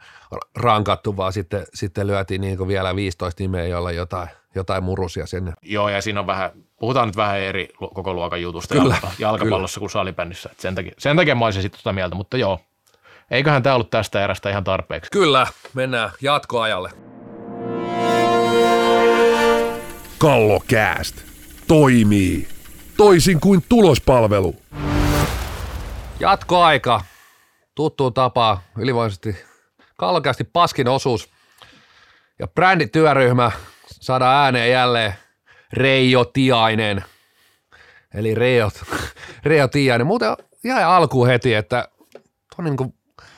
rankattu, 0.56 1.18
vaan 1.18 1.34
sitten, 1.34 1.66
sitten 1.74 2.08
lyötiin 2.08 2.42
niin 2.42 2.68
vielä 2.68 2.96
15 2.96 3.44
nimeä, 3.44 3.66
joilla 3.66 3.92
jotain, 3.92 4.30
jotain 4.56 4.84
murusia 4.84 5.26
sinne. 5.26 5.54
Joo, 5.62 5.90
ja 5.90 6.02
siinä 6.02 6.20
on 6.20 6.28
vähän, 6.28 6.52
puhutaan 6.80 7.08
nyt 7.08 7.18
vähän 7.18 7.40
eri 7.40 7.70
koko 7.78 8.14
luokan 8.14 8.42
jutusta 8.42 8.76
kyllä, 8.76 8.98
jalkapallossa 9.20 9.80
kyllä. 9.80 9.84
kuin 9.84 9.92
salibändissä. 9.92 10.50
Sen 10.58 10.76
takia, 10.76 10.92
sen 10.98 11.16
takia 11.18 11.36
mä 11.36 11.46
olisin 11.46 11.62
sitten 11.62 11.84
tuota 11.84 11.94
mieltä, 11.94 12.16
mutta 12.16 12.38
joo, 12.38 12.60
eiköhän 13.32 13.64
tämä 13.64 13.76
ollut 13.76 13.90
tästä 13.90 14.24
erästä 14.24 14.50
ihan 14.50 14.64
tarpeeksi. 14.64 15.12
Kyllä, 15.12 15.48
mennään 15.74 16.12
jatkoajalle. 16.22 17.07
Kallokääst 20.18 21.16
toimii 21.68 22.48
toisin 22.98 23.40
kuin 23.40 23.64
tulospalvelu. 23.70 24.56
Jatkoaika. 26.20 27.02
Tuttuun 27.76 28.14
tapaa 28.14 28.64
ylivoimaisesti 28.78 29.36
kalkeasti 29.98 30.44
paskin 30.44 30.88
osuus. 30.88 31.30
Ja 32.40 32.48
brändityöryhmä 32.48 33.52
saadaan 33.88 34.36
ääneen 34.36 34.72
jälleen 34.72 35.14
Reijo 35.74 36.26
Tiainen. 36.26 37.04
Eli 38.14 38.36
Reijo, 38.36 38.70
Reijo 39.46 39.68
Tiainen. 39.68 40.08
Muuten 40.08 40.38
jäi 40.64 40.84
alkuun 40.84 41.28
heti, 41.28 41.54
että 41.54 41.88
tuo, 42.56 42.64
niin 42.64 42.78
kuin, 42.78 42.94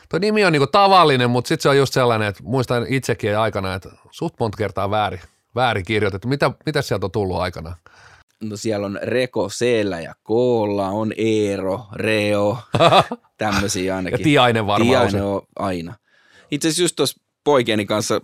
tuo 0.09 0.19
nimi 0.19 0.45
on 0.45 0.51
niin 0.51 0.61
kuin 0.61 0.71
tavallinen, 0.71 1.29
mutta 1.29 1.47
sitten 1.47 1.63
se 1.63 1.69
on 1.69 1.77
just 1.77 1.93
sellainen, 1.93 2.27
että 2.27 2.43
muistan 2.43 2.85
itsekin 2.87 3.37
aikana, 3.37 3.73
että 3.73 3.89
suht 4.11 4.35
monta 4.39 4.57
kertaa 4.57 4.91
väärin, 4.91 5.21
väärin 5.55 5.85
kirjoitettu. 5.85 6.27
Mitä, 6.27 6.51
mitä 6.65 6.81
sieltä 6.81 7.05
on 7.05 7.11
tullut 7.11 7.37
aikana? 7.37 7.75
No 8.43 8.57
siellä 8.57 8.85
on 8.85 8.99
Reko 9.03 9.49
c 9.49 9.65
ja 10.03 10.13
Koolla, 10.23 10.87
on 10.89 11.13
Eero, 11.17 11.85
Reo, 11.93 12.57
tämmöisiä 13.37 13.95
ainakin. 13.95 14.19
Ja 14.19 14.23
Tiainen 14.23 14.67
varmaan 14.67 14.89
Tiainen 14.89 15.23
on 15.23 15.41
aina. 15.55 15.95
Itse 16.51 16.67
asiassa 16.67 16.83
just 16.83 16.95
tuossa 16.95 17.21
poikieni 17.43 17.85
kanssa 17.85 18.21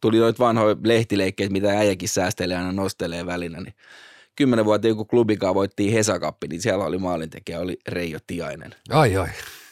tuli 0.00 0.18
noita 0.18 0.44
vanhoja 0.44 0.76
lehtileikkeitä, 0.84 1.52
mitä 1.52 1.78
äijäkin 1.78 2.08
säästelee 2.08 2.56
aina 2.56 2.72
nostelee 2.72 3.26
välinä, 3.26 3.60
niin 3.60 3.74
kymmenen 4.36 4.64
vuotta 4.64 4.88
joku 4.88 5.04
klubikaan 5.04 5.54
voittiin 5.54 5.92
Hesakappi, 5.92 6.48
niin 6.48 6.62
siellä 6.62 6.84
oli 6.84 6.98
maalintekijä, 6.98 7.60
oli 7.60 7.78
Reijo 7.88 8.18
Tiainen. 8.26 8.74
Ai 8.90 9.16
ai, 9.16 9.28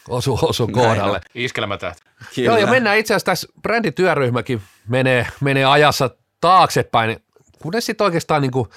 osu, 0.09 0.39
osu 0.43 0.69
kohdalle. 0.69 1.21
Iskelmätähti. 1.35 2.03
Joo, 2.37 2.59
ja 2.59 2.67
mennään 2.67 2.99
itse 2.99 3.15
asiassa 3.15 3.27
tässä 3.27 3.49
brändityöryhmäkin 3.63 4.63
menee, 4.89 5.27
menee 5.41 5.65
ajassa 5.65 6.11
taaksepäin, 6.45 7.17
kunnes 7.63 7.87
sitten 7.87 8.05
oikeastaan 8.05 8.43
niin 8.43 8.51
kuin, 8.51 8.69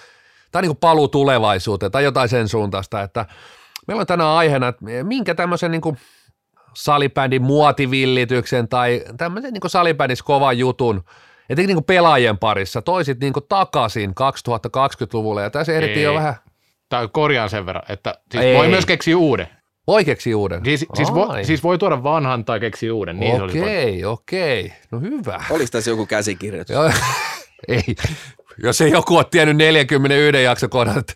on 0.56 0.61
niin 0.61 0.69
kuin 0.69 0.77
paluu 0.77 1.07
tulevaisuuteen 1.07 1.91
tai 1.91 2.03
jotain 2.03 2.30
sen 2.30 2.48
suuntaista, 2.48 3.02
että 3.02 3.26
meillä 3.88 4.02
on 4.02 4.07
tänään 4.07 4.30
aiheena, 4.30 4.68
että 4.68 4.85
minkä 5.03 5.35
tämmöisen 5.35 5.72
niin 5.72 5.81
kuin 5.81 5.98
salibändin 6.73 7.41
muotivillityksen 7.41 8.68
tai 8.68 9.03
tämmöisen 9.18 9.53
niin 9.53 9.69
salibändissä 9.69 10.26
kovan 10.26 10.57
jutun, 10.57 11.03
etenkin 11.49 11.68
niin 11.68 11.76
kuin 11.76 11.85
pelaajien 11.85 12.38
parissa, 12.38 12.81
toisit 12.81 13.19
niin 13.19 13.34
kuin 13.34 13.45
takaisin 13.49 14.10
2020-luvulle 14.10 15.44
ja 15.44 15.49
tässä 15.49 15.73
ehdittiin 15.73 16.03
jo 16.03 16.14
vähän. 16.14 16.35
Tai 16.89 17.10
korjaan 17.11 17.49
sen 17.49 17.65
verran, 17.65 17.84
että 17.89 18.15
siis 18.31 18.44
Ei. 18.44 18.56
voi 18.56 18.68
myös 18.68 18.85
keksiä 18.85 19.18
uuden. 19.18 19.48
Voi 19.88 20.06
keksiä 20.06 20.38
uuden? 20.38 20.65
Siis, 20.65 20.85
siis, 20.94 21.14
voi, 21.14 21.45
siis 21.45 21.64
voi 21.64 21.77
tuoda 21.77 22.03
vanhan 22.03 22.45
tai 22.45 22.60
keksiä 22.60 22.94
uuden. 22.94 23.19
Niin 23.19 23.41
okei, 23.44 24.06
okei. 24.06 24.73
No 24.91 24.99
hyvä. 24.99 25.44
Olisi 25.49 25.72
tässä 25.72 25.91
joku 25.91 26.06
käsikirjoitus? 26.06 26.76
Ei. 27.68 27.96
Jos 28.64 28.82
ei 28.82 28.92
joku 28.92 29.18
ole 29.18 29.26
tiennyt 29.32 29.58
41 29.58 30.44
jakso 30.44 30.70
kohdan, 30.70 30.98
että 30.98 31.14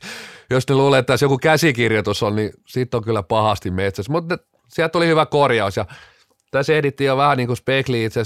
jos 0.49 0.69
ne 0.69 0.75
luulee, 0.75 0.99
että 0.99 1.13
tässä 1.13 1.25
joku 1.25 1.37
käsikirjoitus 1.37 2.23
on, 2.23 2.35
niin 2.35 2.51
siitä 2.67 2.97
on 2.97 3.03
kyllä 3.03 3.23
pahasti 3.23 3.71
metsässä. 3.71 4.11
Mutta 4.11 4.37
sieltä 4.67 4.91
tuli 4.91 5.07
hyvä 5.07 5.25
korjaus 5.25 5.77
ja 5.77 5.85
tässä 6.51 6.73
ehdittiin 6.73 7.07
jo 7.07 7.17
vähän 7.17 7.37
niin 7.37 7.47
kuin 7.47 7.57
spekli 7.57 8.05
itse 8.05 8.21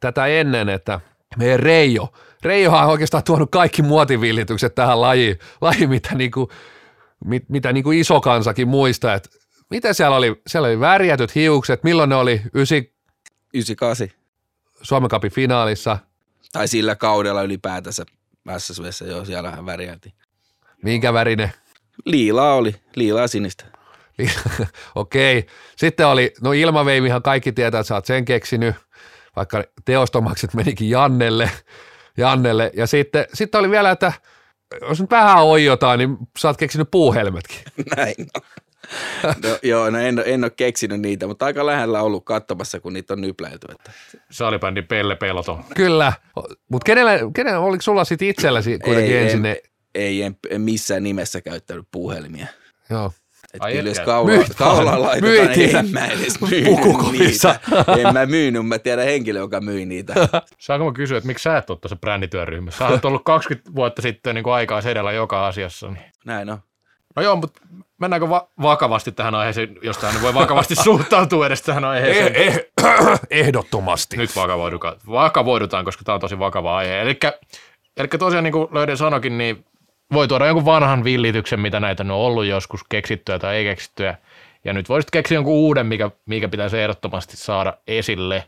tätä 0.00 0.26
ennen, 0.26 0.68
että 0.68 1.00
meidän 1.36 1.60
Reijo, 1.60 2.12
Reijohan 2.42 2.84
on 2.84 2.90
oikeastaan 2.90 3.24
tuonut 3.24 3.50
kaikki 3.50 3.82
muotivillitykset 3.82 4.74
tähän 4.74 5.00
lajiin, 5.00 5.38
lajiin 5.60 5.88
mitä, 5.88 6.14
niin 6.14 6.30
kuin, 6.30 6.48
mit, 7.24 7.48
mitä 7.48 7.72
niin 7.72 7.84
kuin 7.84 7.98
iso 7.98 8.20
kansakin 8.20 8.68
muistaa, 8.68 9.14
että 9.14 9.30
miten 9.70 9.94
siellä 9.94 10.16
oli, 10.16 10.40
siellä 10.46 10.68
oli 10.68 10.80
värjätyt 10.80 11.34
hiukset, 11.34 11.84
milloin 11.84 12.08
ne 12.08 12.16
oli 12.16 12.42
98 12.54 14.08
Suomen 14.82 15.10
Cupin 15.10 15.32
finaalissa. 15.32 15.98
Tai 16.54 16.68
sillä 16.68 16.96
kaudella 16.96 17.42
ylipäätänsä 17.42 18.04
SSVssä, 18.58 19.04
joo, 19.04 19.24
siellähän 19.24 19.66
värjäti. 19.66 20.14
Minkä 20.82 21.12
värinen? 21.12 21.52
Liilaa 22.04 22.54
oli, 22.54 22.74
liilaa 22.96 23.26
sinistä. 23.26 23.64
Okei. 24.94 25.38
Okay. 25.38 25.50
Sitten 25.76 26.06
oli, 26.06 26.34
no 26.42 26.52
ilmaveivihan 26.52 27.22
kaikki 27.22 27.52
tietää, 27.52 27.80
että 27.80 27.88
sä 27.88 27.94
oot 27.94 28.06
sen 28.06 28.24
keksinyt, 28.24 28.74
vaikka 29.36 29.64
teostomakset 29.84 30.54
menikin 30.54 30.90
Jannelle. 30.90 31.50
Jannelle. 32.16 32.70
Ja 32.74 32.86
sitten, 32.86 33.26
sitten 33.34 33.58
oli 33.58 33.70
vielä, 33.70 33.90
että 33.90 34.12
jos 34.80 35.00
nyt 35.00 35.10
vähän 35.10 35.44
oijotaan, 35.44 35.98
niin 35.98 36.16
sä 36.38 36.48
oot 36.48 36.56
keksinyt 36.56 36.90
puuhelmetkin. 36.90 37.60
Näin 37.96 38.14
no. 38.18 38.40
No, 39.22 39.58
joo, 39.62 39.90
no 39.90 39.98
en, 39.98 40.22
en 40.26 40.44
ole 40.44 40.50
keksinyt 40.50 41.00
niitä, 41.00 41.26
mutta 41.26 41.46
aika 41.46 41.66
lähellä 41.66 42.02
ollut 42.02 42.24
katsomassa, 42.24 42.80
kun 42.80 42.92
niitä 42.92 43.12
on 43.12 43.20
nypläilty. 43.20 43.66
Että. 43.70 43.92
Salibändi 44.30 44.82
Pelle 44.82 45.16
Peloton. 45.16 45.64
Kyllä, 45.76 46.12
mutta 46.68 46.84
kenellä, 46.84 47.18
kenellä, 47.34 47.60
oliko 47.60 47.82
sulla 47.82 48.04
sitten 48.04 48.28
itselläsi 48.28 48.78
kuitenkin 48.78 49.16
ei, 49.16 49.22
ensin 49.22 49.42
ne? 49.42 49.60
Ei, 49.94 50.22
en, 50.22 50.36
en 50.50 50.60
missään 50.60 51.02
nimessä 51.02 51.40
käyttänyt 51.40 51.88
puhelimia. 51.92 52.46
Joo. 52.90 53.12
Että 53.54 53.68
kyllä 53.68 53.90
jos 53.90 54.00
kaula, 54.00 54.44
kaula 54.56 55.02
laitetaan, 55.02 55.56
niin 55.56 55.76
en 55.76 55.90
mä 55.90 56.06
edes 56.06 56.40
myynyt 56.40 56.78
niitä. 57.12 57.60
En 57.98 58.12
mä 58.12 58.26
myynyt, 58.26 58.66
mä 58.66 58.78
tiedän 58.78 59.04
henkilö, 59.04 59.38
joka 59.38 59.60
myi 59.60 59.86
niitä. 59.86 60.14
Saanko 60.58 60.86
mä 60.86 60.92
kysyä, 60.92 61.18
että 61.18 61.26
miksi 61.26 61.42
sä 61.42 61.56
et 61.56 61.70
ole 61.70 61.78
tuossa 61.78 61.96
brändityöryhmässä? 61.96 62.78
Sä 62.78 62.88
oot 62.88 63.04
ollut 63.04 63.24
20 63.24 63.74
vuotta 63.74 64.02
sitten 64.02 64.34
niin 64.34 64.42
kuin 64.44 64.54
aikaa 64.54 64.80
sedellä 64.80 65.12
joka 65.12 65.46
asiassa. 65.46 65.86
Niin. 65.90 66.04
Näin 66.24 66.50
on. 66.50 66.58
No 67.16 67.22
joo, 67.22 67.36
mutta 67.36 67.60
mennäänkö 67.98 68.28
va- 68.28 68.48
vakavasti 68.62 69.12
tähän 69.12 69.34
aiheeseen, 69.34 69.76
jos 69.82 69.98
tähän 69.98 70.22
voi 70.22 70.34
vakavasti 70.34 70.74
suhtautua 70.84 71.46
edes 71.46 71.62
tähän 71.62 71.84
aiheeseen? 71.84 72.36
Eh, 72.36 72.56
eh, 72.56 73.20
ehdottomasti. 73.30 74.16
Nyt 74.16 74.36
vakavoidutaan, 74.36 74.96
vakavoidutaan, 75.10 75.84
koska 75.84 76.04
tämä 76.04 76.14
on 76.14 76.20
tosi 76.20 76.38
vakava 76.38 76.76
aihe. 76.76 77.00
Eli, 77.00 77.18
eli 77.96 78.08
tosiaan 78.08 78.44
niin 78.44 78.52
kuin 78.52 78.68
Löyden 78.72 78.96
sanokin, 78.96 79.38
niin 79.38 79.64
voi 80.12 80.28
tuoda 80.28 80.46
jonkun 80.46 80.64
vanhan 80.64 81.04
villityksen, 81.04 81.60
mitä 81.60 81.80
näitä 81.80 82.02
on 82.02 82.10
ollut 82.10 82.44
joskus 82.44 82.84
keksittyä 82.88 83.38
tai 83.38 83.56
ei 83.56 83.64
keksittyä. 83.64 84.18
Ja 84.64 84.72
nyt 84.72 84.88
voisit 84.88 85.10
keksiä 85.10 85.36
jonkun 85.36 85.54
uuden, 85.54 85.86
mikä, 85.86 86.10
mikä 86.26 86.48
pitäisi 86.48 86.78
ehdottomasti 86.78 87.36
saada 87.36 87.74
esille, 87.86 88.44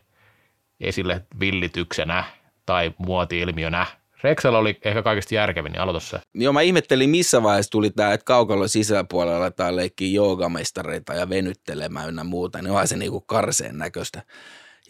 esille 0.81 1.23
villityksenä 1.41 2.25
tai 2.67 2.93
muoti-ilmiönä. 2.99 3.87
Rexel 4.23 4.55
oli 4.55 4.79
ehkä 4.85 5.03
kaikista 5.03 5.35
järkevin, 5.35 5.73
niin 5.73 5.81
aloita 5.81 6.01
se. 6.01 6.21
Joo, 6.35 6.53
mä 6.53 6.61
ihmettelin 6.61 7.11
missä 7.11 7.43
vaiheessa 7.43 7.71
tuli 7.71 7.91
tämä, 7.91 8.13
että 8.13 8.25
kaukalon 8.25 8.69
sisäpuolella 8.69 9.39
aletaan 9.39 9.77
leikkiä 9.77 10.15
joogamestareita 10.15 11.15
ja 11.15 11.29
venyttelemään 11.29 12.09
ynnä 12.09 12.25
muuta, 12.25 12.63
niin 12.63 12.71
onhan 12.71 12.89
se 12.89 12.97
niinku 12.97 13.21
karseen 13.21 13.79
näköistä. 13.79 14.23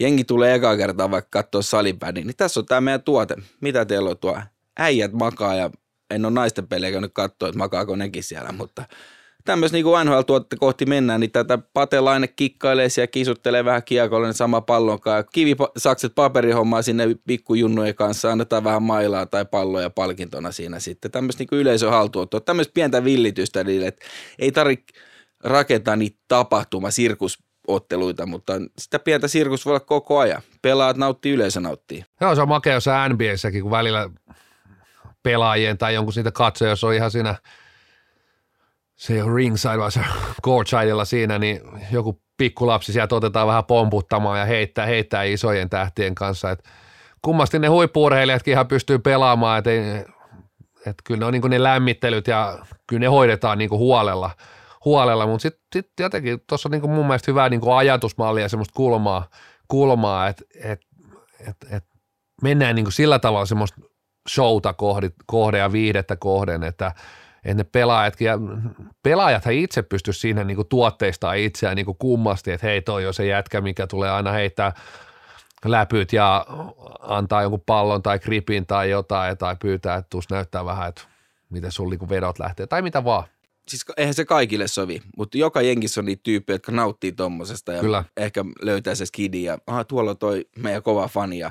Jengi 0.00 0.24
tulee 0.24 0.54
eka 0.54 0.76
kertaa 0.76 1.10
vaikka 1.10 1.42
katsoa 1.42 1.62
salipädin, 1.62 2.26
niin 2.26 2.36
tässä 2.36 2.60
on 2.60 2.66
tämä 2.66 2.80
meidän 2.80 3.02
tuote. 3.02 3.36
Mitä 3.60 3.84
teillä 3.84 4.10
on 4.10 4.18
tuo? 4.18 4.40
Äijät 4.78 5.12
makaa 5.12 5.54
ja 5.54 5.70
en 6.10 6.24
ole 6.24 6.32
naisten 6.32 6.68
pelejä 6.68 6.92
käynyt 6.92 7.14
katsoa, 7.14 7.48
että 7.48 7.58
makaako 7.58 7.96
nekin 7.96 8.22
siellä, 8.22 8.52
mutta 8.52 8.84
tämmöistä 9.46 9.76
niin 9.76 9.86
NHL-tuotetta 10.04 10.56
kohti 10.56 10.86
mennään, 10.86 11.20
niin 11.20 11.32
tätä 11.32 11.58
patelaine 11.74 12.28
kikkailee 12.28 12.88
siellä, 12.88 13.06
kisuttelee 13.06 13.64
vähän 13.64 13.82
kiekolle 13.82 14.32
sama 14.32 14.60
pallon 14.60 15.00
kanssa. 15.00 15.30
Kivisakset 15.32 16.14
paperihommaa 16.14 16.82
sinne 16.82 17.04
pikkujunnujen 17.26 17.94
kanssa, 17.94 18.32
annetaan 18.32 18.64
vähän 18.64 18.82
mailaa 18.82 19.26
tai 19.26 19.44
palloja 19.44 19.90
palkintona 19.90 20.52
siinä 20.52 20.80
sitten. 20.80 21.10
Tämmöistä 21.10 21.42
niin 21.42 21.60
yleisön 21.60 21.90
haltuottoa, 21.90 22.40
tämmöistä 22.40 22.74
pientä 22.74 23.04
villitystä 23.04 23.64
niille, 23.64 23.86
että 23.86 24.06
ei 24.38 24.52
tarvitse 24.52 24.94
rakentaa 25.44 25.96
niitä 25.96 26.18
tapahtuma, 26.28 26.90
sirkusotteluita, 26.90 28.26
mutta 28.26 28.52
sitä 28.78 28.98
pientä 28.98 29.28
sirkus 29.28 29.66
voi 29.66 29.70
olla 29.70 29.80
koko 29.80 30.18
ajan. 30.18 30.42
Pelaat 30.62 30.96
nauttii, 30.96 31.32
yleisö 31.32 31.60
nauttii. 31.60 32.04
Joo, 32.20 32.34
se 32.34 32.42
on 32.42 32.48
makea 32.48 32.74
jossain 32.74 33.12
NBAssäkin, 33.12 33.62
kun 33.62 33.70
välillä 33.70 34.10
pelaajien 35.22 35.78
tai 35.78 35.94
jonkun 35.94 36.12
siitä 36.12 36.32
katsoja, 36.32 36.70
jos 36.70 36.84
on 36.84 36.94
ihan 36.94 37.10
siinä 37.10 37.34
se 38.96 39.22
ole 39.22 39.34
ringside, 39.34 39.78
vaan 39.78 39.92
se 39.92 40.00
courtsidella 40.42 41.04
siinä, 41.04 41.38
niin 41.38 41.60
joku 41.90 42.22
pikkulapsi 42.36 42.92
sieltä 42.92 43.14
otetaan 43.14 43.48
vähän 43.48 43.64
pomputtamaan 43.64 44.38
ja 44.38 44.44
heittää, 44.44 44.86
heittää 44.86 45.22
isojen 45.22 45.70
tähtien 45.70 46.14
kanssa. 46.14 46.50
Et 46.50 46.62
kummasti 47.22 47.58
ne 47.58 47.68
huippuurheilijatkin 47.68 48.52
ihan 48.52 48.66
pystyy 48.66 48.98
pelaamaan, 48.98 49.58
että 49.58 49.70
et 50.86 50.96
kyllä 51.04 51.18
ne 51.18 51.26
on 51.26 51.32
niin 51.32 51.50
ne 51.50 51.62
lämmittelyt 51.62 52.26
ja 52.26 52.58
kyllä 52.86 53.00
ne 53.00 53.06
hoidetaan 53.06 53.58
niin 53.58 53.70
huolella, 53.70 54.30
huolella 54.84 55.26
mutta 55.26 55.42
sitten 55.42 55.62
sit 55.72 55.90
jotenkin 56.00 56.40
tuossa 56.46 56.68
on 56.68 56.70
niin 56.70 56.90
mun 56.90 57.06
mielestä 57.06 57.30
hyvää 57.30 57.48
niin 57.48 57.60
ajatusmallia 57.76 58.44
ja 58.44 58.48
semmoista 58.48 58.74
kulmaa, 58.76 59.28
kulmaa 59.68 60.28
että 60.28 60.44
et, 60.64 60.80
et, 61.40 61.56
et 61.70 61.84
mennään 62.42 62.74
niin 62.74 62.92
sillä 62.92 63.18
tavalla 63.18 63.46
semmoista 63.46 63.80
showta 64.28 64.72
kohde, 64.72 65.10
kohde 65.26 65.58
ja 65.58 65.72
viihdettä 65.72 66.16
kohden, 66.16 66.62
että, 66.62 66.92
että 67.46 67.62
ne 67.62 67.64
pelaajatkin, 67.64 68.26
ja 68.26 68.38
pelaajathan 69.02 69.54
itse 69.54 69.82
pysty 69.82 70.12
siinä 70.12 70.44
niin 70.44 70.56
kuin 70.56 70.68
tuotteistaa 70.68 71.34
itseään 71.34 71.76
niin 71.76 71.86
kuin 71.86 71.98
kummasti, 71.98 72.52
että 72.52 72.66
hei 72.66 72.82
toi 72.82 73.06
on 73.06 73.14
se 73.14 73.26
jätkä, 73.26 73.60
mikä 73.60 73.86
tulee 73.86 74.10
aina 74.10 74.32
heittää 74.32 74.72
läpyt 75.64 76.12
ja 76.12 76.46
antaa 77.00 77.42
jonkun 77.42 77.62
pallon 77.66 78.02
tai 78.02 78.18
gripin 78.18 78.66
tai 78.66 78.90
jotain 78.90 79.38
tai 79.38 79.56
pyytää, 79.60 79.96
että 79.96 80.10
tuus 80.10 80.30
näyttää 80.30 80.64
vähän, 80.64 80.88
että 80.88 81.02
miten 81.50 81.72
sun 81.72 81.90
niin 81.90 82.08
vedot 82.08 82.38
lähtee 82.38 82.66
tai 82.66 82.82
mitä 82.82 83.04
vaan. 83.04 83.24
Siis 83.68 83.84
eihän 83.96 84.14
se 84.14 84.24
kaikille 84.24 84.68
sovi, 84.68 85.00
mutta 85.16 85.38
joka 85.38 85.62
jengissä 85.62 86.00
on 86.00 86.04
niitä 86.04 86.20
tyyppejä, 86.22 86.54
jotka 86.54 86.72
nauttii 86.72 87.12
tommosesta 87.12 87.72
ja 87.72 87.80
Kyllä. 87.80 88.04
ehkä 88.16 88.44
löytää 88.62 88.94
se 88.94 89.06
skidi 89.06 89.42
ja 89.42 89.58
aha, 89.66 89.84
tuolla 89.84 90.10
on 90.10 90.18
toi 90.18 90.44
meidän 90.56 90.82
kova 90.82 91.08
fani 91.08 91.38
ja 91.38 91.50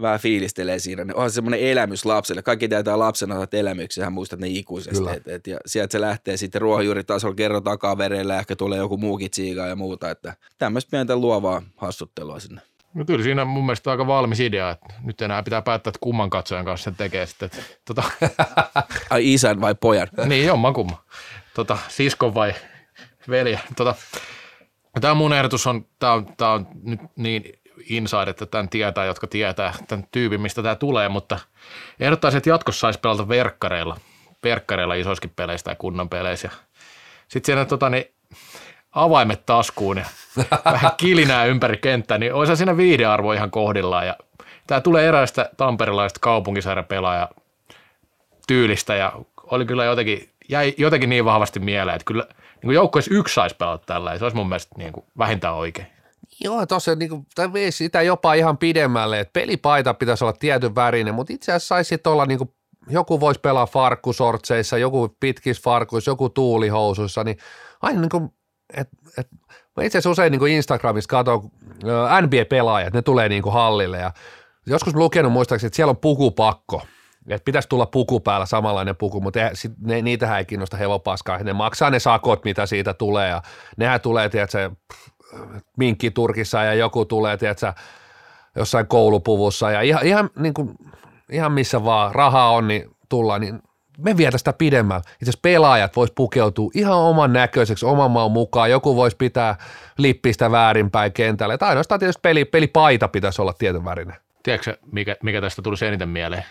vähän 0.00 0.20
fiilistelee 0.20 0.78
siinä. 0.78 1.06
Onhan 1.14 1.30
se 1.30 1.34
semmoinen 1.34 1.60
elämys 1.60 2.04
lapselle. 2.04 2.42
Kaikki 2.42 2.68
tietää 2.68 2.98
lapsena 2.98 3.42
että 3.42 3.56
elämyksiä, 3.56 4.04
hän 4.04 4.12
muistat 4.12 4.40
ne 4.40 4.48
ikuisesti. 4.48 5.10
Et, 5.16 5.28
et, 5.28 5.46
ja 5.46 5.58
sieltä 5.66 5.92
se 5.92 6.00
lähtee 6.00 6.36
sitten 6.36 6.60
ruohonjuuritasolla, 6.60 7.34
kerro 7.34 7.60
takavereillä, 7.60 8.38
ehkä 8.38 8.56
tulee 8.56 8.78
joku 8.78 8.96
muukin 8.96 9.30
tsiiga 9.30 9.66
ja 9.66 9.76
muuta. 9.76 10.10
Että 10.10 10.34
tämmöistä 10.58 10.90
pientä 10.90 11.16
luovaa 11.16 11.62
hassuttelua 11.76 12.40
sinne. 12.40 12.60
No 12.94 13.04
kyllä 13.04 13.24
siinä 13.24 13.44
mun 13.44 13.66
mielestä 13.66 13.90
aika 13.90 14.06
valmis 14.06 14.40
idea, 14.40 14.70
että 14.70 14.94
nyt 15.02 15.22
enää 15.22 15.42
pitää 15.42 15.62
päättää, 15.62 15.90
että 15.90 15.98
kumman 16.00 16.30
katsojan 16.30 16.64
kanssa 16.64 16.84
sen 16.84 16.96
tekee 16.96 17.26
sitten. 17.26 17.46
Että, 17.46 17.62
tota, 17.84 18.02
Ai 19.10 19.32
isän 19.34 19.60
vai 19.60 19.74
pojan? 19.74 20.08
niin, 20.26 20.46
jomman 20.46 20.74
kumman. 20.74 20.98
Tota, 21.54 21.78
siskon 21.88 22.34
vai 22.34 22.54
veljen. 23.28 23.60
Tota, 23.76 23.94
tämä 25.00 25.14
mun 25.14 25.32
ehdotus 25.32 25.66
on, 25.66 25.86
tämä 25.98 26.12
on, 26.12 26.26
tää 26.36 26.50
on 26.50 26.66
nyt 26.82 27.00
niin 27.16 27.44
inside, 27.88 28.30
että 28.30 28.46
tämän 28.46 28.68
tietää, 28.68 29.04
jotka 29.04 29.26
tietää 29.26 29.74
tämän 29.88 30.06
tyypin, 30.12 30.40
mistä 30.40 30.62
tämä 30.62 30.74
tulee, 30.74 31.08
mutta 31.08 31.38
ehdottaisin, 32.00 32.38
että 32.38 32.50
jatkossa 32.50 32.80
saisi 32.80 33.00
pelata 33.00 33.28
verkkareilla, 33.28 33.96
verkkareilla 34.44 34.94
isoiskin 34.94 35.32
peleissä 35.36 35.64
tai 35.64 35.76
kunnon 35.78 36.08
peleissä. 36.08 36.50
Sitten 37.28 37.46
siinä 37.46 37.64
tota, 37.64 37.90
niin, 37.90 38.04
avaimet 38.92 39.46
taskuun 39.46 39.98
ja 39.98 40.04
vähän 40.72 40.92
kilinää 40.96 41.44
ympäri 41.44 41.76
kenttää, 41.76 42.18
niin 42.18 42.34
olisi 42.34 42.56
siinä 42.56 42.76
viihdearvo 42.76 43.32
ihan 43.32 43.50
kohdillaan. 43.50 44.06
Ja 44.06 44.16
tämä 44.66 44.80
tulee 44.80 45.08
eräistä 45.08 45.50
tamperilaista 45.56 46.20
kaupunkisarjapelaaja 46.20 47.28
tyylistä 48.46 48.94
ja 48.94 49.12
oli 49.42 49.66
kyllä 49.66 49.84
jotenkin, 49.84 50.30
jäi 50.48 50.74
jotenkin 50.78 51.10
niin 51.10 51.24
vahvasti 51.24 51.60
mieleen, 51.60 51.96
että 51.96 52.06
kyllä 52.06 52.26
niin 52.28 52.60
kuin 52.62 52.74
joukkueessa 52.74 53.14
yksi 53.14 53.34
saisi 53.34 53.56
pelata 53.56 53.86
tällä 53.86 54.12
ja 54.12 54.18
se 54.18 54.24
olisi 54.24 54.36
mun 54.36 54.48
mielestä 54.48 54.74
niin 54.78 54.92
kuin 54.92 55.06
vähintään 55.18 55.54
oikein. 55.54 55.93
Joo, 56.40 56.66
tosiaan 56.66 56.98
niin 56.98 57.26
tai 57.34 57.52
vei 57.52 57.72
sitä 57.72 58.02
jopa 58.02 58.34
ihan 58.34 58.58
pidemmälle, 58.58 59.20
että 59.20 59.32
pelipaita 59.32 59.94
pitäisi 59.94 60.24
olla 60.24 60.32
tietyn 60.32 60.74
värinen, 60.74 61.14
mutta 61.14 61.32
itse 61.32 61.52
asiassa 61.52 61.74
saisi 61.74 62.00
olla 62.06 62.26
niin 62.26 62.38
kuin, 62.38 62.50
joku 62.88 63.20
voisi 63.20 63.40
pelaa 63.40 63.66
farkkusortseissa, 63.66 64.78
joku 64.78 65.16
pitkissä 65.20 65.62
farkuissa, 65.62 66.10
joku 66.10 66.28
tuulihousuissa, 66.28 67.24
niin 67.24 67.38
aina 67.82 68.00
niin 68.00 68.08
kuin, 68.08 68.30
et, 68.76 68.88
et, 69.18 69.28
mä 69.76 69.84
itse 69.84 69.98
asiassa 69.98 70.10
usein 70.10 70.30
niin 70.30 70.38
kuin 70.38 70.52
Instagramissa 70.52 71.08
katson 71.08 71.50
NBA-pelaajat, 72.20 72.94
ne 72.94 73.02
tulee 73.02 73.28
niin 73.28 73.42
kuin 73.42 73.52
hallille 73.52 73.98
ja 73.98 74.12
joskus 74.66 74.94
lukenut 74.94 75.32
muistaakseni, 75.32 75.66
että 75.66 75.76
siellä 75.76 75.90
on 75.90 75.96
pukupakko, 75.96 76.82
että 77.28 77.44
pitäisi 77.44 77.68
tulla 77.68 77.86
puku 77.86 78.20
päällä 78.20 78.46
samanlainen 78.46 78.96
puku, 78.96 79.20
mutta 79.20 79.40
ne, 79.80 80.02
niitähän 80.02 80.38
ei 80.38 80.44
kiinnosta 80.44 80.76
hevopaskaa, 80.76 81.38
ne 81.38 81.52
maksaa 81.52 81.90
ne 81.90 81.98
sakot, 81.98 82.44
mitä 82.44 82.66
siitä 82.66 82.94
tulee 82.94 83.28
ja 83.28 83.42
nehän 83.76 84.00
tulee, 84.00 84.28
tiedätkö, 84.28 84.70
minkki 85.76 86.10
Turkissa 86.10 86.62
ja 86.62 86.74
joku 86.74 87.04
tulee, 87.04 87.36
tiedätkö, 87.36 87.72
jossain 88.56 88.86
koulupuvussa 88.86 89.70
ja 89.70 89.80
ihan, 89.80 90.06
ihan, 90.06 90.30
niin 90.38 90.54
kuin, 90.54 90.74
ihan 91.30 91.52
missä 91.52 91.84
vaan 91.84 92.14
rahaa 92.14 92.50
on, 92.50 92.68
niin 92.68 92.90
tullaan, 93.08 93.40
niin 93.40 93.62
me 93.98 94.16
vietä 94.16 94.38
sitä 94.38 94.52
pidemmällä. 94.52 95.00
Itse 95.00 95.16
asiassa 95.22 95.38
pelaajat 95.42 95.96
vois 95.96 96.10
pukeutua 96.14 96.70
ihan 96.74 96.96
oman 96.96 97.32
näköiseksi, 97.32 97.86
oman 97.86 98.10
maan 98.10 98.30
mukaan. 98.30 98.70
Joku 98.70 98.96
voisi 98.96 99.16
pitää 99.16 99.56
lippistä 99.98 100.50
väärinpäin 100.50 101.12
kentälle. 101.12 101.58
Tai 101.58 101.68
ainoastaan 101.68 101.98
tietysti 101.98 102.20
peli, 102.22 102.44
pelipaita 102.44 103.08
pitäisi 103.08 103.42
olla 103.42 103.52
tietyn 103.52 103.84
värinen. 103.84 104.16
Tiedätkö, 104.42 104.76
mikä, 104.92 105.16
mikä 105.22 105.40
tästä 105.40 105.62
tulisi 105.62 105.86
eniten 105.86 106.08
mieleen? 106.08 106.44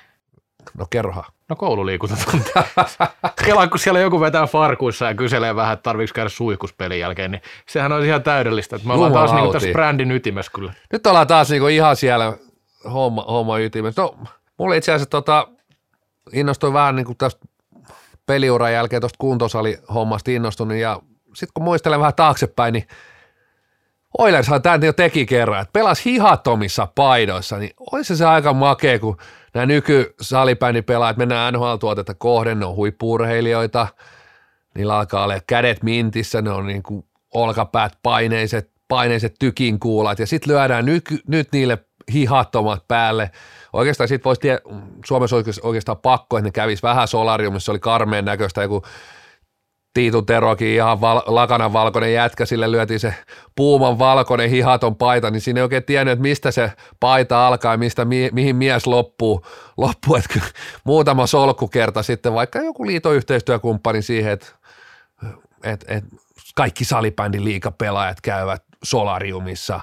No 0.77 0.85
kerrohan. 0.89 1.23
No 1.49 1.55
koululiikuntatunti. 1.55 2.51
Kelaan, 3.45 3.69
kun 3.69 3.79
siellä 3.79 3.99
joku 3.99 4.19
vetää 4.19 4.47
farkuissa 4.47 5.05
ja 5.05 5.15
kyselee 5.15 5.55
vähän, 5.55 5.73
että 5.73 5.83
tarvitsetko 5.83 6.15
käydä 6.15 6.29
suihkuspelin 6.29 6.99
jälkeen, 6.99 7.31
niin 7.31 7.41
sehän 7.67 7.91
on 7.91 8.05
ihan 8.05 8.23
täydellistä. 8.23 8.79
Me 8.85 8.93
ollaan 8.93 9.13
taas 9.13 9.33
niin 9.33 9.51
tässä 9.51 9.69
brändin 9.71 10.11
ytimessä 10.11 10.51
kyllä. 10.55 10.73
Nyt 10.91 11.07
ollaan 11.07 11.27
taas 11.27 11.49
niin 11.49 11.69
ihan 11.69 11.95
siellä 11.95 12.33
homma, 12.93 13.25
homma 13.27 13.57
ytimessä. 13.57 14.01
No, 14.01 14.15
mulla 14.57 14.75
itse 14.75 14.91
asiassa 14.91 15.09
tota, 15.09 15.47
innostuin 16.33 16.73
vähän 16.73 16.95
niin 16.95 17.05
kuin 17.05 17.17
tästä 17.17 17.45
peliuran 18.25 18.73
jälkeen 18.73 19.01
tuosta 19.01 19.17
kuntosalihommasta 19.19 20.31
innostunut 20.31 20.77
ja 20.77 20.99
sitten 21.35 21.53
kun 21.53 21.63
muistelen 21.63 21.99
vähän 21.99 22.13
taaksepäin, 22.13 22.73
niin 22.73 22.87
Oilershan 24.17 24.61
tämän 24.61 24.83
jo 24.83 24.93
teki 24.93 25.25
kerran, 25.25 25.61
että 25.61 25.73
pelas 25.73 26.05
hihattomissa 26.05 26.87
paidoissa, 26.95 27.57
niin 27.57 27.71
olisi 27.91 28.17
se 28.17 28.25
aika 28.25 28.53
makea, 28.53 28.99
kun 28.99 29.17
nämä 29.53 29.67
pelaajat 30.85 31.17
mennään 31.17 31.53
NHL-tuotetta 31.53 32.13
kohden, 32.13 32.59
ne 32.59 32.65
on 32.65 32.75
huippurheilijoita, 32.75 33.87
niillä 34.75 34.97
alkaa 34.97 35.23
olla 35.23 35.39
kädet 35.47 35.83
mintissä, 35.83 36.41
ne 36.41 36.49
on 36.49 36.67
niin 36.67 36.83
kuin 36.83 37.05
olkapäät 37.33 37.97
paineiset, 38.03 38.71
paineiset 38.87 39.35
tykinkuulat 39.39 40.19
ja 40.19 40.27
sitten 40.27 40.53
lyödään 40.53 40.85
nyt, 40.85 41.03
nyt 41.27 41.51
niille 41.51 41.77
hihattomat 42.13 42.87
päälle. 42.87 43.31
Oikeastaan 43.73 44.07
sitten 44.07 44.23
voisi, 44.23 44.41
tie, 44.41 44.59
Suomessa 45.05 45.35
oikeastaan 45.61 45.97
pakko, 45.97 46.37
että 46.37 46.47
ne 46.47 46.51
kävisi 46.51 46.83
vähän 46.83 47.07
solariumissa, 47.07 47.65
se 47.65 47.71
oli 47.71 47.79
karmeen 47.79 48.25
näköistä 48.25 48.61
joku 48.61 48.83
Tiitu 49.93 50.21
Terokin 50.21 50.67
ihan 50.67 51.01
val, 51.01 51.21
lakanan 51.25 51.73
valkoinen 51.73 52.13
jätkä, 52.13 52.45
sille 52.45 52.71
lyötiin 52.71 52.99
se 52.99 53.15
puuman 53.55 53.99
valkoinen 53.99 54.49
hihaton 54.49 54.95
paita, 54.95 55.31
niin 55.31 55.41
siinä 55.41 55.59
ei 55.59 55.63
oikein 55.63 55.83
tiennyt, 55.83 56.11
että 56.11 56.21
mistä 56.21 56.51
se 56.51 56.71
paita 56.99 57.47
alkaa 57.47 57.73
ja 57.73 57.77
mistä, 57.77 58.05
mi, 58.05 58.29
mihin 58.31 58.55
mies 58.55 58.87
loppuu. 58.87 59.45
loppuu 59.77 60.15
että 60.15 60.39
muutama 60.83 61.27
solkkukerta 61.27 62.03
sitten 62.03 62.33
vaikka 62.33 62.59
joku 62.59 62.85
liitoyhteistyökumppani 62.85 64.01
siihen, 64.01 64.31
että 64.31 64.47
et, 65.63 65.85
et 65.87 66.03
kaikki 66.55 66.85
salibändin 66.85 67.45
liikapelaajat 67.45 68.21
käyvät 68.21 68.63
solariumissa. 68.83 69.79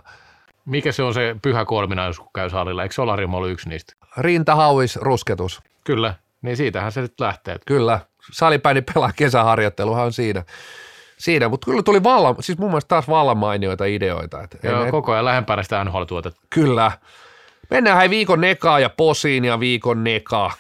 Mikä 0.65 0.93
se 0.93 1.03
on 1.03 1.15
se 1.15 1.37
pyhä 1.43 1.65
kolminaisuus, 1.65 2.21
kun 2.21 2.33
käy 2.35 2.51
salilla? 2.51 2.83
Eikö 2.83 2.95
solarium 2.95 3.35
ollut 3.35 3.51
yksi 3.51 3.69
niistä? 3.69 3.93
Rintahauis, 4.17 4.97
rusketus. 4.97 5.63
Kyllä, 5.85 6.15
niin 6.43 6.57
siitähän 6.57 6.93
se 6.93 7.01
nyt 7.01 7.21
lähtee. 7.21 7.57
Kyllä, 7.67 8.01
salipäini 8.33 8.83
pelaa 8.83 9.13
kesäharjoitteluhan 9.17 10.05
on 10.05 10.13
siinä. 10.13 10.45
Siinä, 11.19 11.49
mutta 11.49 11.65
kyllä 11.65 11.83
tuli 11.83 12.03
vallan, 12.03 12.35
siis 12.41 12.59
mun 12.59 12.71
mielestä 12.71 12.89
taas 12.89 13.09
vallan 13.09 13.39
mainioita 13.39 13.85
ideoita. 13.85 14.43
Että 14.43 14.59
Joo, 14.69 14.85
en, 14.85 14.91
koko 14.91 15.13
ajan 15.13 15.25
lähempänä 15.25 15.63
sitä 15.63 15.85
NHL-tuotetta. 15.85 16.41
Kyllä. 16.51 16.93
Mennään 17.71 17.99
hei 17.99 18.11
viikon 18.11 18.41
nekaa 18.41 18.81
ja 18.81 18.91
posiin 18.91 19.45
ja 19.45 19.61
viikon 19.61 20.05
nekaa. 20.05 20.53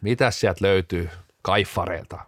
Mitäs 0.00 0.40
sieltä 0.40 0.64
löytyy 0.64 1.10
kaifareilta? 1.42 2.18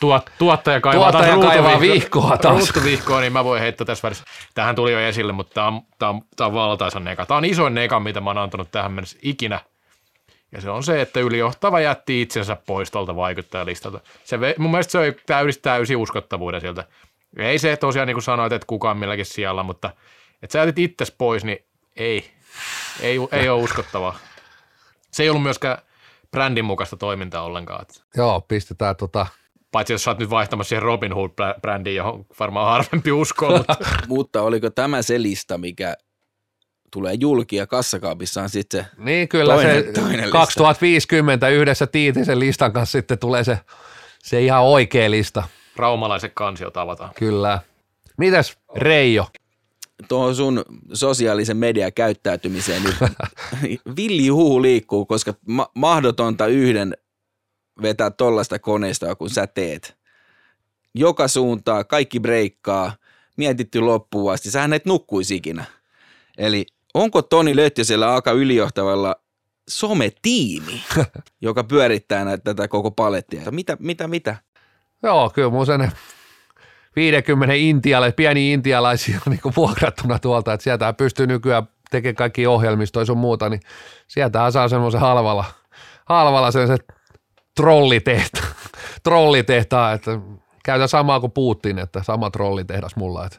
Tuot, 0.00 0.30
tuottaja 0.38 0.80
kaivaa 0.80 1.12
tuottaja 1.12 1.34
taas 1.34 1.46
kaivaa 1.46 1.80
vihkoa 1.80 2.38
taas. 2.38 2.58
Ruutuvihkoa, 2.58 3.20
niin 3.20 3.32
mä 3.32 3.44
voin 3.44 3.62
heittää 3.62 3.84
tässä 3.84 4.02
välissä. 4.02 4.24
Tähän 4.54 4.74
tuli 4.74 4.92
jo 4.92 5.00
esille, 5.00 5.32
mutta 5.32 5.54
tämä 5.54 5.66
on, 5.66 5.82
tämä 5.98 6.10
on, 6.10 6.22
tämä 6.36 6.46
on 6.46 6.54
valtaisa 6.54 7.00
neka. 7.00 7.26
Tämä 7.26 7.38
on 7.38 7.44
isoin 7.44 7.74
neka, 7.74 8.00
mitä 8.00 8.20
mä 8.20 8.30
oon 8.30 8.38
antanut 8.38 8.70
tähän 8.70 8.92
mennessä 8.92 9.18
ikinä 9.22 9.60
ja 10.52 10.60
se 10.60 10.70
on 10.70 10.82
se, 10.82 11.00
että 11.00 11.20
ylijohtava 11.20 11.80
jätti 11.80 12.22
itsensä 12.22 12.56
pois 12.66 12.90
tuolta 12.90 13.16
vaikuttajalistalta. 13.16 14.00
Se, 14.24 14.36
mun 14.58 14.70
mielestä 14.70 14.90
se 14.90 14.98
on 14.98 15.04
täysin, 15.26 15.62
täysin 15.62 15.96
uskottavuuden 15.96 16.60
sieltä. 16.60 16.84
Ei 17.36 17.58
se 17.58 17.76
tosiaan 17.76 18.06
niin 18.06 18.14
kuin 18.14 18.22
sanoit, 18.22 18.52
että 18.52 18.66
kukaan 18.66 18.98
milläkin 18.98 19.26
siellä, 19.26 19.62
mutta 19.62 19.90
että 20.42 20.52
sä 20.52 20.58
jätit 20.58 20.78
itses 20.78 21.10
pois, 21.10 21.44
niin 21.44 21.58
ei, 21.96 22.30
ei, 23.00 23.16
ei 23.32 23.48
ole 23.48 23.62
uskottavaa. 23.62 24.18
Se 25.12 25.22
ei 25.22 25.28
ollut 25.28 25.42
myöskään 25.42 25.78
brändin 26.30 26.64
mukaista 26.64 26.96
toimintaa 26.96 27.42
ollenkaan. 27.42 27.86
Joo, 28.16 28.40
pistetään 28.40 28.96
tota 28.96 29.26
Paitsi 29.72 29.92
jos 29.92 30.04
sä 30.04 30.10
oot 30.10 30.18
nyt 30.18 30.30
vaihtamassa 30.30 30.68
siihen 30.68 30.82
Robin 30.82 31.12
Hood-brändiin, 31.12 31.96
johon 31.96 32.26
varmaan 32.40 32.72
harvempi 32.72 33.12
uskoo. 33.12 33.56
Mutta... 33.56 33.76
mutta 34.08 34.42
oliko 34.42 34.70
tämä 34.70 35.02
se 35.02 35.22
lista, 35.22 35.58
mikä 35.58 35.96
tulee 36.90 37.14
julki 37.20 37.56
ja 37.56 37.66
kassakaapissa 37.66 38.42
on 38.42 38.48
sitten 38.48 38.84
se 38.84 38.90
Niin 39.04 39.28
kyllä 39.28 39.54
toinen, 39.54 39.84
se 39.84 39.92
toinen 39.92 40.30
2050 40.30 41.46
lista. 41.46 41.60
yhdessä 41.60 41.86
Tiitisen 41.86 42.40
listan 42.40 42.72
kanssa 42.72 42.98
sitten 42.98 43.18
tulee 43.18 43.44
se, 43.44 43.58
se 44.22 44.42
ihan 44.42 44.62
oikea 44.62 45.10
lista. 45.10 45.42
Raumalaiset 45.76 46.32
kansiot 46.34 46.76
avataan. 46.76 47.10
Kyllä. 47.18 47.58
Mitäs 48.18 48.58
Reijo? 48.76 49.26
Tuohon 50.08 50.36
sun 50.36 50.64
sosiaalisen 50.92 51.56
median 51.56 51.92
käyttäytymiseen 51.92 52.82
nyt 52.82 52.96
villi 53.96 54.28
huhu 54.28 54.62
liikkuu, 54.62 55.06
koska 55.06 55.34
ma- 55.46 55.70
mahdotonta 55.74 56.46
yhden 56.46 56.94
vetää 57.82 58.10
tollaista 58.10 58.58
koneista, 58.58 59.14
kun 59.16 59.30
sä 59.30 59.46
teet. 59.46 59.96
Joka 60.94 61.28
suuntaa, 61.28 61.84
kaikki 61.84 62.20
breikkaa, 62.20 62.92
mietitty 63.36 63.80
loppuun 63.80 64.32
asti. 64.32 64.50
Sähän 64.50 64.72
et 64.72 64.86
nukkuisi 64.86 65.34
ikinä. 65.34 65.64
Eli 66.38 66.66
onko 66.94 67.22
Toni 67.22 67.56
Lötjösellä 67.56 68.14
aika 68.14 68.32
ylijohtavalla 68.32 69.16
sometiimi, 69.68 70.82
joka 71.40 71.64
pyörittää 71.64 72.24
näitä, 72.24 72.44
tätä 72.44 72.68
koko 72.68 72.90
palettia? 72.90 73.50
Mitä, 73.50 73.76
mitä, 73.80 74.08
mitä? 74.08 74.36
Joo, 75.02 75.30
kyllä 75.34 75.50
mun 75.50 75.66
sen 75.66 75.92
50 76.96 77.54
intialle, 77.54 78.12
pieni 78.12 78.52
intialaisia 78.52 79.20
on 79.26 79.30
niin 79.30 79.56
vuokrattuna 79.56 80.18
tuolta, 80.18 80.52
että 80.52 80.64
sieltä 80.64 80.92
pystyy 80.92 81.26
nykyään 81.26 81.68
tekemään 81.90 82.16
kaikki 82.16 82.46
ohjelmistoja 82.46 83.06
sun 83.06 83.18
muuta, 83.18 83.48
niin 83.48 83.60
sieltähän 84.08 84.52
saa 84.52 84.68
semmoisen 84.68 85.00
halvalla, 85.00 85.44
halvalla 86.04 86.50
sen 86.50 86.66
se 86.66 86.76
trollitehta, 87.56 88.42
trollitehtaa, 89.02 89.92
että 89.92 90.10
käytän 90.64 90.88
samaa 90.88 91.20
kuin 91.20 91.32
Putin, 91.32 91.78
että 91.78 92.02
sama 92.02 92.30
trollitehdas 92.30 92.96
mulla, 92.96 93.26
että 93.26 93.38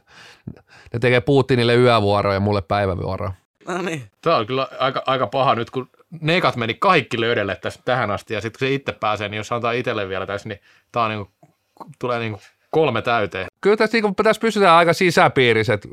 ne 0.94 0.99
tekee 0.99 1.22
Putinille 1.22 1.76
yövuoroja 1.76 2.34
ja 2.34 2.40
mulle 2.40 2.61
päivävuoroja. 2.61 3.40
No 3.67 3.81
niin. 3.81 4.03
Tämä 4.21 4.35
on 4.38 4.47
kyllä 4.47 4.67
aika, 4.79 5.03
aika 5.05 5.27
paha 5.27 5.55
nyt, 5.55 5.69
kun 5.69 5.89
nekat 6.21 6.55
meni 6.55 6.73
kaikki 6.73 7.19
löydelle 7.21 7.55
tässä 7.55 7.79
tähän 7.85 8.11
asti, 8.11 8.33
ja 8.33 8.41
sitten 8.41 8.59
kun 8.59 8.67
se 8.67 8.73
itse 8.73 8.91
pääsee, 8.91 9.29
niin 9.29 9.38
jos 9.38 9.51
antaa 9.51 9.71
itselle 9.71 10.09
vielä 10.09 10.25
tässä, 10.25 10.49
niin 10.49 10.59
tämä 10.91 11.05
on 11.05 11.11
niin 11.11 11.25
kuin, 11.25 11.53
tulee 11.99 12.19
niin 12.19 12.31
kuin 12.31 12.41
kolme 12.71 13.01
täyteen. 13.01 13.47
Kyllä 13.61 13.77
tässä, 13.77 13.97
niin 13.97 14.15
tässä 14.15 14.39
pysytään 14.39 14.77
aika 14.77 14.93
sisäpiiriset. 14.93 15.88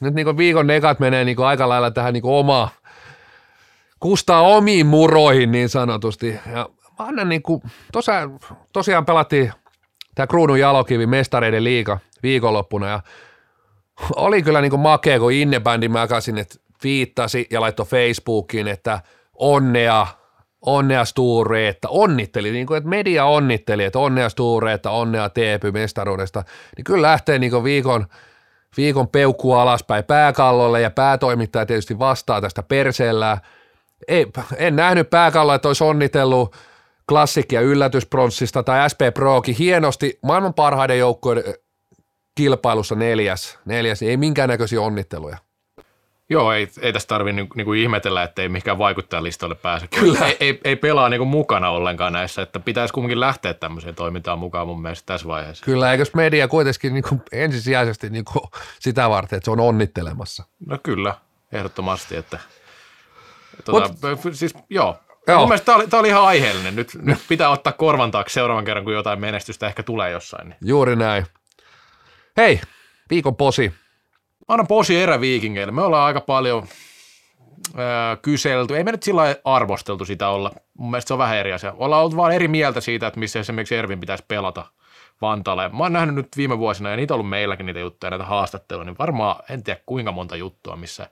Nyt 0.00 0.14
niin 0.14 0.36
viikon 0.36 0.66
nekat 0.66 1.00
menee 1.00 1.24
niin 1.24 1.40
aika 1.40 1.68
lailla 1.68 1.90
tähän 1.90 2.12
niin 2.12 2.24
oma, 2.24 2.68
kustaa 4.00 4.42
omiin 4.42 4.86
muroihin 4.86 5.52
niin 5.52 5.68
sanotusti. 5.68 6.38
Ja 6.52 6.68
mä 6.98 7.06
annan 7.06 7.28
niin 7.28 7.42
kuin, 7.42 7.62
tosiaan, 7.92 8.40
tosiaan 8.72 9.06
pelattiin 9.06 9.52
tämä 10.14 10.26
Kruunun 10.26 10.60
jalokivi 10.60 11.06
mestareiden 11.06 11.64
liiga 11.64 11.98
viikonloppuna 12.22 12.88
ja 12.88 13.00
oli 14.16 14.42
kyllä 14.42 14.60
niin 14.60 14.70
kuin 14.70 14.80
makea, 14.80 15.18
kun 15.18 15.32
Innebändi 15.32 15.88
Magasin, 15.88 16.38
että 16.38 16.63
viittasi 16.84 17.46
ja 17.50 17.60
laittoi 17.60 17.86
Facebookiin, 17.86 18.68
että 18.68 19.00
onnea, 19.34 20.06
onnea 20.60 21.04
Sture, 21.04 21.68
että 21.68 21.88
onnitteli, 21.88 22.50
niin 22.50 22.66
kuin, 22.66 22.78
että 22.78 22.90
media 22.90 23.24
onnitteli, 23.24 23.84
että 23.84 23.98
onnea 23.98 24.28
Sture, 24.28 24.72
että 24.72 24.90
onnea 24.90 25.28
Teepy 25.28 25.72
mestaruudesta, 25.72 26.44
niin 26.76 26.84
kyllä 26.84 27.08
lähtee 27.08 27.38
niin 27.38 27.64
viikon, 27.64 28.06
viikon 28.76 29.08
peukku 29.08 29.52
alaspäin 29.52 30.04
pääkallolle 30.04 30.80
ja 30.80 30.90
päätoimittaja 30.90 31.66
tietysti 31.66 31.98
vastaa 31.98 32.40
tästä 32.40 32.62
perseellä. 32.62 33.38
Ei, 34.08 34.26
en 34.56 34.76
nähnyt 34.76 35.10
pääkalloa, 35.10 35.54
että 35.54 35.68
olisi 35.68 35.84
onnitellut 35.84 36.56
klassikki- 37.08 37.54
ja 37.54 37.60
yllätyspronssista 37.60 38.62
tai 38.62 38.90
SP 38.90 39.00
Prokin 39.14 39.56
hienosti 39.58 40.18
maailman 40.22 40.54
parhaiden 40.54 40.98
joukkojen 40.98 41.44
kilpailussa 42.34 42.94
neljäs, 42.94 43.58
neljäs 43.64 44.02
ei 44.02 44.16
minkäännäköisiä 44.16 44.80
onnitteluja. 44.80 45.43
Joo, 46.30 46.52
ei, 46.52 46.68
ei 46.80 46.92
tässä 46.92 47.08
tarvitse 47.08 47.36
niinku, 47.36 47.54
niinku 47.56 47.72
ihmetellä, 47.72 48.22
että 48.22 48.42
ei 48.42 48.48
mihinkään 48.48 48.78
vaikuttajalistoille 48.78 49.54
pääse. 49.54 49.88
Kyllä. 49.88 50.26
Ei, 50.26 50.36
ei, 50.40 50.60
ei 50.64 50.76
pelaa 50.76 51.08
niinku 51.08 51.24
mukana 51.24 51.70
ollenkaan 51.70 52.12
näissä, 52.12 52.42
että 52.42 52.60
pitäisi 52.60 52.94
kumminkin 52.94 53.20
lähteä 53.20 53.54
tämmöiseen 53.54 53.94
toimintaan 53.94 54.38
mukaan 54.38 54.66
mun 54.66 54.82
mielestä 54.82 55.06
tässä 55.06 55.28
vaiheessa. 55.28 55.64
Kyllä, 55.64 55.92
eikös 55.92 56.14
media 56.14 56.48
kuitenkin 56.48 56.94
niinku 56.94 57.22
ensisijaisesti 57.32 58.10
niinku 58.10 58.50
sitä 58.78 59.10
varten, 59.10 59.36
että 59.36 59.44
se 59.44 59.50
on 59.50 59.60
onnittelemassa? 59.60 60.44
No 60.66 60.78
kyllä, 60.82 61.14
ehdottomasti, 61.52 62.16
että 62.16 62.38
tuota, 63.64 63.88
Mut, 63.88 64.34
siis 64.34 64.54
joo, 64.70 64.96
Joo. 65.26 65.38
Mun 65.38 65.48
mielestä 65.48 65.64
tämä 65.64 65.76
oli, 65.76 65.86
oli 65.92 66.08
ihan 66.08 66.24
aiheellinen. 66.24 66.76
Nyt, 66.76 66.94
nyt 67.02 67.18
pitää 67.28 67.48
ottaa 67.48 67.72
korvan 67.72 68.10
taakse 68.10 68.32
seuraavan 68.32 68.64
kerran, 68.64 68.84
kun 68.84 68.92
jotain 68.92 69.20
menestystä 69.20 69.66
ehkä 69.66 69.82
tulee 69.82 70.10
jossain. 70.10 70.48
Niin. 70.48 70.58
Juuri 70.64 70.96
näin. 70.96 71.26
Hei, 72.36 72.60
viikon 73.10 73.36
posi. 73.36 73.74
Anna 74.48 74.64
posi 74.64 74.96
eräviikingeille. 74.96 75.72
Me 75.72 75.82
ollaan 75.82 76.06
aika 76.06 76.20
paljon 76.20 76.66
ää, 77.76 78.16
kyselty. 78.16 78.76
Ei 78.76 78.84
me 78.84 78.92
nyt 78.92 79.02
sillä 79.02 79.36
arvosteltu 79.44 80.04
sitä 80.04 80.28
olla. 80.28 80.50
Mun 80.78 80.90
mielestä 80.90 81.08
se 81.08 81.14
on 81.14 81.18
vähän 81.18 81.36
eri 81.36 81.52
asia. 81.52 81.74
Ollaan 81.76 82.02
ollut 82.02 82.16
vaan 82.16 82.32
eri 82.32 82.48
mieltä 82.48 82.80
siitä, 82.80 83.06
että 83.06 83.20
missä 83.20 83.40
esimerkiksi 83.40 83.76
Ervin 83.76 84.00
pitäisi 84.00 84.24
pelata 84.28 84.66
Vantaalle. 85.20 85.68
Mä 85.68 85.78
oon 85.78 85.92
nähnyt 85.92 86.14
nyt 86.14 86.28
viime 86.36 86.58
vuosina, 86.58 86.90
ja 86.90 86.96
niitä 86.96 87.14
on 87.14 87.16
ollut 87.16 87.30
meilläkin 87.30 87.66
niitä 87.66 87.80
juttuja, 87.80 88.10
näitä 88.10 88.24
haastatteluja, 88.24 88.84
niin 88.84 88.98
varmaan 88.98 89.36
en 89.50 89.62
tiedä 89.62 89.80
kuinka 89.86 90.12
monta 90.12 90.36
juttua, 90.36 90.76
missä 90.76 91.10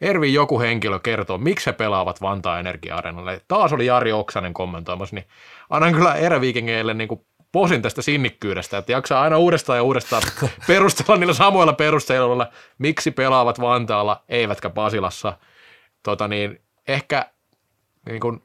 Ervin 0.00 0.34
joku 0.34 0.60
henkilö 0.60 0.98
kertoo, 0.98 1.38
miksi 1.38 1.66
he 1.66 1.72
pelaavat 1.72 2.22
Vantaa 2.22 2.58
Energia-areenalle. 2.58 3.40
Taas 3.48 3.72
oli 3.72 3.86
Jari 3.86 4.12
Oksanen 4.12 4.54
kommentoimassa, 4.54 5.16
niin 5.16 5.26
annan 5.70 5.94
kyllä 5.94 6.14
eräviikingeille 6.14 6.94
niin 6.94 7.08
kuin 7.08 7.26
posin 7.52 7.82
tästä 7.82 8.02
sinnikkyydestä, 8.02 8.78
että 8.78 8.92
jaksaa 8.92 9.22
aina 9.22 9.38
uudestaan 9.38 9.76
ja 9.76 9.82
uudestaan 9.82 10.22
perustella 10.66 11.16
niillä 11.16 11.34
samoilla 11.34 11.72
perusteilla, 11.72 12.46
miksi 12.78 13.10
pelaavat 13.10 13.60
Vantaalla 13.60 14.24
eivätkä 14.28 14.70
Pasilassa. 14.70 15.38
Tota 16.02 16.28
niin, 16.28 16.60
ehkä 16.88 17.30
niin, 18.06 18.20
kuin, 18.20 18.42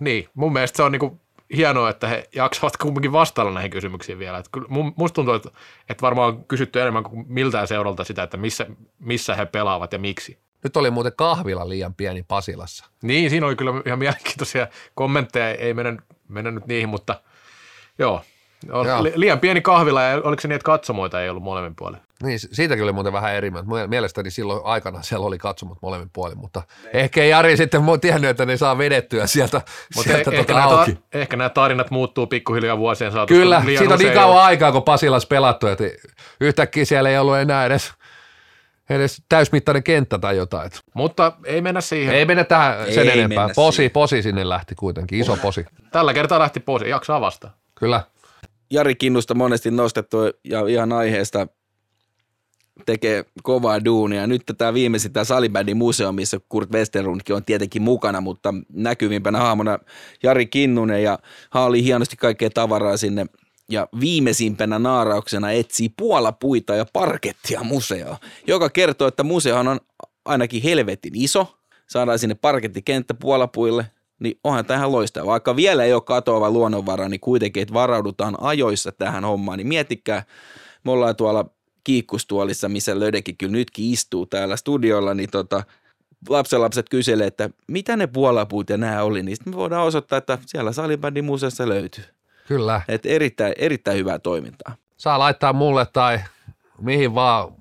niin 0.00 0.28
mun 0.34 0.52
mielestä 0.52 0.76
se 0.76 0.82
on 0.82 0.92
niin 0.92 1.00
kuin 1.00 1.20
hienoa, 1.56 1.90
että 1.90 2.08
he 2.08 2.28
jaksavat 2.34 2.76
kumminkin 2.76 3.12
vastailla 3.12 3.52
näihin 3.52 3.70
kysymyksiin 3.70 4.18
vielä. 4.18 4.38
Että 4.38 4.50
kyllä, 4.52 4.68
musta 4.96 5.14
tuntuu, 5.14 5.34
että, 5.34 5.50
että 5.88 6.02
varmaan 6.02 6.28
on 6.28 6.44
kysytty 6.44 6.80
enemmän 6.80 7.04
kuin 7.04 7.26
miltään 7.28 7.68
seuralta 7.68 8.04
sitä, 8.04 8.22
että 8.22 8.36
missä, 8.36 8.66
missä 8.98 9.34
he 9.34 9.46
pelaavat 9.46 9.92
ja 9.92 9.98
miksi. 9.98 10.38
Nyt 10.64 10.76
oli 10.76 10.90
muuten 10.90 11.12
kahvila 11.16 11.68
liian 11.68 11.94
pieni 11.94 12.22
Pasilassa. 12.22 12.84
Niin, 13.02 13.30
siinä 13.30 13.46
oli 13.46 13.56
kyllä 13.56 13.72
ihan 13.86 13.98
mielenkiintoisia 13.98 14.66
kommentteja, 14.94 15.54
ei 15.54 15.74
mennä, 15.74 15.96
mennä 16.28 16.50
nyt 16.50 16.66
niihin, 16.66 16.88
mutta 16.88 17.20
joo. 17.98 18.22
On 18.70 18.86
joo. 18.86 19.04
liian 19.14 19.40
pieni 19.40 19.60
kahvila 19.60 20.02
ja 20.02 20.20
oliko 20.24 20.40
se 20.40 20.48
niin, 20.48 20.56
että 20.56 20.64
katsomoita 20.66 21.22
ei 21.22 21.28
ollut 21.28 21.42
molemmin 21.42 21.74
puolin? 21.76 22.00
Niin, 22.22 22.38
siitäkin 22.38 22.84
oli 22.84 22.92
muuten 22.92 23.12
vähän 23.12 23.34
eri. 23.34 23.52
Mielestäni 23.86 24.30
silloin 24.30 24.60
aikana 24.64 25.02
siellä 25.02 25.26
oli 25.26 25.38
katsomot 25.38 25.78
molemmin 25.82 26.10
puolin, 26.12 26.38
mutta 26.38 26.62
ehkä 26.92 27.22
ei 27.22 27.30
Jari 27.30 27.56
sitten 27.56 27.82
tiennyt, 28.00 28.30
että 28.30 28.46
ne 28.46 28.56
saa 28.56 28.78
vedettyä 28.78 29.26
sieltä, 29.26 29.60
mutta 29.96 30.10
sieltä 30.10 30.30
ehkä, 30.30 30.42
tota 30.42 30.52
nämä, 30.52 30.66
auki. 30.66 30.98
ehkä 31.12 31.36
nämä 31.36 31.48
tarinat 31.48 31.90
muuttuu 31.90 32.26
pikkuhiljaa 32.26 32.78
vuosien 32.78 33.12
saatossa. 33.12 33.40
Kyllä, 33.40 33.62
siitä 33.78 33.94
on 33.94 34.00
niin 34.00 34.12
kauan 34.12 34.44
aikaa, 34.44 34.72
kun 34.72 34.82
Pasilas 34.82 35.26
pelattu, 35.26 35.66
että 35.66 35.84
yhtäkkiä 36.40 36.84
siellä 36.84 37.10
ei 37.10 37.18
ollut 37.18 37.36
enää 37.36 37.66
edes 37.66 37.94
edes 38.90 39.22
täysmittainen 39.28 39.82
kenttä 39.82 40.18
tai 40.18 40.36
jotain. 40.36 40.70
Mutta 40.94 41.32
ei 41.44 41.60
mennä 41.60 41.80
siihen. 41.80 42.14
Ei 42.14 42.24
mennä 42.24 42.44
tähän 42.44 42.92
sen 42.92 43.08
ei 43.08 43.18
enempää. 43.18 43.48
Posi, 43.56 43.76
siihen. 43.76 43.90
posi 43.90 44.22
sinne 44.22 44.48
lähti 44.48 44.74
kuitenkin, 44.74 45.20
iso 45.20 45.36
posi. 45.36 45.66
Tällä 45.92 46.14
kertaa 46.14 46.38
lähti 46.38 46.60
posi, 46.60 46.88
jaksaa 46.88 47.20
vasta. 47.20 47.50
Kyllä. 47.78 48.02
Jari 48.70 48.94
Kinnusta 48.94 49.34
monesti 49.34 49.70
nostettu 49.70 50.16
ja 50.44 50.66
ihan 50.66 50.92
aiheesta 50.92 51.46
tekee 52.86 53.24
kovaa 53.42 53.84
duunia. 53.84 54.26
Nyt 54.26 54.42
tämä 54.58 54.74
viimeisin 54.74 55.12
tämä 55.12 55.24
salibändin 55.24 55.76
museo, 55.76 56.12
missä 56.12 56.40
Kurt 56.48 56.72
Westerlundkin 56.72 57.36
on 57.36 57.44
tietenkin 57.44 57.82
mukana, 57.82 58.20
mutta 58.20 58.54
näkyvimpänä 58.72 59.38
hahmona 59.38 59.78
Jari 60.22 60.46
Kinnunen 60.46 61.02
ja 61.02 61.18
haali 61.50 61.84
hienosti 61.84 62.16
kaikkea 62.16 62.50
tavaraa 62.50 62.96
sinne 62.96 63.26
ja 63.70 63.88
viimeisimpänä 64.00 64.78
naarauksena 64.78 65.50
etsii 65.50 65.88
puolapuita 65.88 66.74
ja 66.74 66.86
parkettia 66.92 67.62
museo, 67.62 68.16
joka 68.46 68.70
kertoo, 68.70 69.08
että 69.08 69.22
museohan 69.22 69.68
on 69.68 69.80
ainakin 70.24 70.62
helvetin 70.62 71.12
iso. 71.14 71.58
Saadaan 71.86 72.18
sinne 72.18 72.34
parkettikenttä 72.34 73.14
puolapuille, 73.14 73.86
niin 74.20 74.38
onhan 74.44 74.66
tähän 74.66 74.92
loistava. 74.92 75.26
Vaikka 75.26 75.56
vielä 75.56 75.84
ei 75.84 75.92
ole 75.92 76.02
katoava 76.02 76.50
luonnonvara, 76.50 77.08
niin 77.08 77.20
kuitenkin, 77.20 77.62
että 77.62 77.74
varaudutaan 77.74 78.34
ajoissa 78.40 78.92
tähän 78.92 79.24
hommaan, 79.24 79.58
niin 79.58 79.68
miettikää, 79.68 80.22
me 80.84 80.90
ollaan 80.90 81.16
tuolla 81.16 81.44
kiikkustuolissa, 81.84 82.68
missä 82.68 83.00
Lödekin 83.00 83.36
kyllä 83.36 83.52
nytkin 83.52 83.92
istuu 83.92 84.26
täällä 84.26 84.56
studiolla, 84.56 85.14
niin 85.14 85.30
tota, 85.30 85.64
lapsenlapset 86.28 86.88
kyselee, 86.88 87.26
että 87.26 87.50
mitä 87.68 87.96
ne 87.96 88.06
puolapuut 88.06 88.70
ja 88.70 88.76
nämä 88.76 89.02
oli, 89.02 89.22
niin 89.22 89.36
sitten 89.36 89.52
me 89.52 89.56
voidaan 89.56 89.86
osoittaa, 89.86 90.16
että 90.16 90.38
siellä 90.46 90.72
salibändin 90.72 91.24
museossa 91.24 91.68
löytyy. 91.68 92.04
Kyllä. 92.48 92.80
Et 92.88 93.06
erittäin, 93.06 93.52
erittäin 93.58 93.98
hyvää 93.98 94.18
toimintaa. 94.18 94.76
Saa 94.96 95.18
laittaa 95.18 95.52
mulle 95.52 95.86
tai 95.92 96.20
mihin 96.80 97.14
vaan 97.14 97.52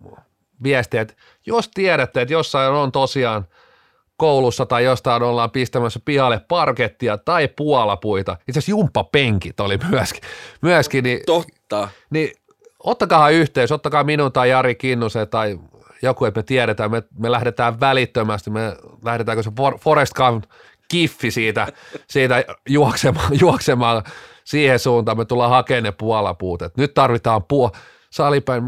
viestiä, 0.64 1.02
että 1.02 1.14
jos 1.46 1.70
tiedätte, 1.74 2.22
että 2.22 2.34
jossain 2.34 2.72
on 2.72 2.92
tosiaan 2.92 3.48
koulussa 4.18 4.66
tai 4.66 4.84
jostain 4.84 5.24
ollaan 5.24 5.52
pistämässä 5.52 6.00
pihalle 6.06 6.42
parkettia 6.48 7.18
tai 7.18 7.48
puolapuita, 7.48 8.38
itse 8.48 8.52
asiassa 8.52 8.72
jumppapenkit 8.72 9.60
oli 9.60 9.80
myöskin, 9.90 10.22
myöskin 10.62 11.04
niin, 11.04 11.20
Totta. 11.26 11.90
Niin 12.10 12.32
ottakaa 12.84 13.30
yhteys, 13.30 13.72
ottakaa 13.72 14.04
minun 14.04 14.32
tai 14.32 14.50
Jari 14.50 14.76
Kinnusen 14.76 15.28
tai 15.28 15.60
joku, 16.02 16.26
että 16.26 16.40
me 16.40 16.44
tiedetään, 16.44 16.92
me, 16.92 17.04
me 17.20 17.32
lähdetään 17.32 17.80
välittömästi, 17.80 18.50
me 18.50 18.78
lähdetäänkö 19.06 19.44
se 19.44 19.52
Forest 19.80 20.14
Gump 20.14 20.44
kiffi 20.88 21.32
siitä, 21.32 21.68
siitä 22.08 22.44
juoksemaan, 22.70 23.40
juoksemaan 23.42 24.04
siihen 24.44 24.80
suuntaan, 24.80 25.18
me 25.18 25.26
tullaan 25.26 25.50
hakemaan 25.50 25.84
ne 25.84 25.92
puolapuut. 25.92 26.62
Et 26.62 26.78
nyt 26.78 26.94
tarvitaan 26.94 27.44
puo 27.44 27.72
salipäin. 28.10 28.64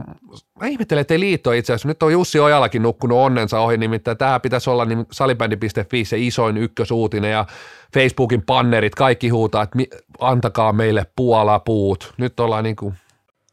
Mä 0.62 0.68
ihmettelen, 0.68 1.02
että 1.02 1.14
ei 1.14 1.20
liitto 1.20 1.52
itse 1.52 1.74
asiassa. 1.74 1.88
Nyt 1.88 2.04
on 2.04 2.12
Jussi 2.12 2.40
Ojalakin 2.40 2.82
nukkunut 2.82 3.18
onnensa 3.18 3.60
ohi, 3.60 3.78
nimittäin 3.78 4.18
tämä 4.18 4.40
pitäisi 4.40 4.70
olla 4.70 4.86
niin 4.86 5.06
salibändi.fi 5.12 6.06
se 6.06 6.18
isoin 6.20 6.58
ykkösuutinen 6.58 7.32
ja 7.32 7.46
Facebookin 7.94 8.42
pannerit, 8.42 8.96
kaikki 8.96 9.30
huutaa, 9.30 9.64
että 9.64 9.78
antakaa 10.20 10.74
meille 10.74 11.06
puolapuut. 11.16 12.14
Nyt 12.18 12.40
ollaan 12.40 12.64
niin 12.64 12.76
kuin... 12.76 12.94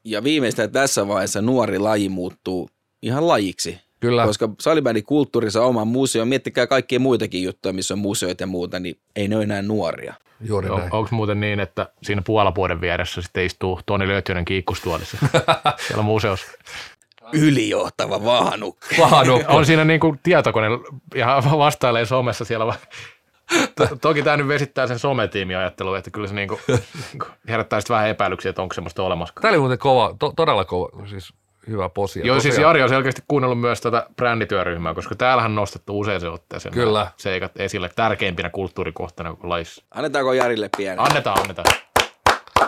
Ja 0.04 0.24
viimeistään 0.24 0.70
tässä 0.70 1.08
vaiheessa 1.08 1.42
nuori 1.42 1.78
laji 1.78 2.08
muuttuu 2.08 2.68
ihan 3.02 3.28
lajiksi. 3.28 3.80
Kyllä. 4.00 4.26
Koska 4.26 4.50
salibändin 4.60 5.04
kulttuurissa 5.04 5.62
on 5.62 5.68
oma 5.68 5.84
museo, 5.84 6.24
miettikää 6.24 6.66
kaikkia 6.66 7.00
muitakin 7.00 7.42
juttuja, 7.42 7.72
missä 7.72 7.94
on 7.94 7.98
museoita 7.98 8.42
ja 8.42 8.46
muuta, 8.46 8.80
niin 8.80 8.98
ei 9.16 9.28
ne 9.28 9.36
ole 9.36 9.44
enää 9.44 9.62
nuoria. 9.62 10.14
Juuri 10.44 10.68
näin. 10.68 10.82
Onko 10.82 11.08
muuten 11.10 11.40
niin, 11.40 11.60
että 11.60 11.88
siinä 12.02 12.22
puolapuoden 12.26 12.80
vieressä 12.80 13.22
sitten 13.22 13.44
istuu 13.44 13.80
Toni 13.86 14.08
Löytjönen 14.08 14.44
kiikkustuolissa 14.44 15.18
siellä 15.86 16.02
museossa? 16.02 16.46
Ylijohtava 17.32 18.24
vahanukka. 18.24 18.86
vahanukka. 18.98 19.52
on 19.52 19.66
siinä 19.66 19.84
niin 19.84 20.00
kuin 20.00 20.20
tietokone 20.22 20.68
ja 21.14 21.42
vastailee 21.58 22.06
somessa 22.06 22.44
siellä 22.44 22.74
Toki 24.00 24.22
tämä 24.22 24.36
nyt 24.36 24.48
vesittää 24.48 24.86
sen 24.86 24.98
sometiimiajattelun, 24.98 25.98
että 25.98 26.10
kyllä 26.10 26.28
se 26.28 26.34
niinku, 26.34 26.60
niinku 27.12 27.26
herättää 27.48 27.80
sitten 27.80 27.94
vähän 27.94 28.08
epäilyksiä, 28.08 28.50
että 28.50 28.62
onko 28.62 28.74
semmoista 28.74 29.02
olemassa. 29.02 29.34
Tämä 29.40 29.50
oli 29.50 29.58
muuten 29.58 29.78
kova, 29.78 30.14
to, 30.18 30.32
todella 30.36 30.64
kova, 30.64 31.06
siis 31.06 31.32
hyvä 31.68 31.88
posi. 31.88 32.20
Ja 32.20 32.26
Joo, 32.26 32.40
siis 32.40 32.54
tosiaan- 32.54 32.68
Jari 32.70 32.82
on 32.82 32.88
selkeästi 32.88 33.22
kuunnellut 33.28 33.60
myös 33.60 33.80
tätä 33.80 34.06
brändityöryhmää, 34.16 34.94
koska 34.94 35.14
täällähän 35.14 35.50
on 35.50 35.54
nostettu 35.54 36.00
usein 36.00 36.26
otteeseen 36.26 36.74
Kyllä. 36.74 37.06
seikat 37.16 37.52
esille 37.60 37.90
tärkeimpinä 37.96 38.50
kulttuurikohtana 38.50 39.30
koko 39.30 39.48
lajissa. 39.48 39.84
Annetaanko 39.90 40.32
Jarille 40.32 40.70
pieni? 40.76 40.96
Annetaan, 40.98 41.40
annetaan. 41.40 41.66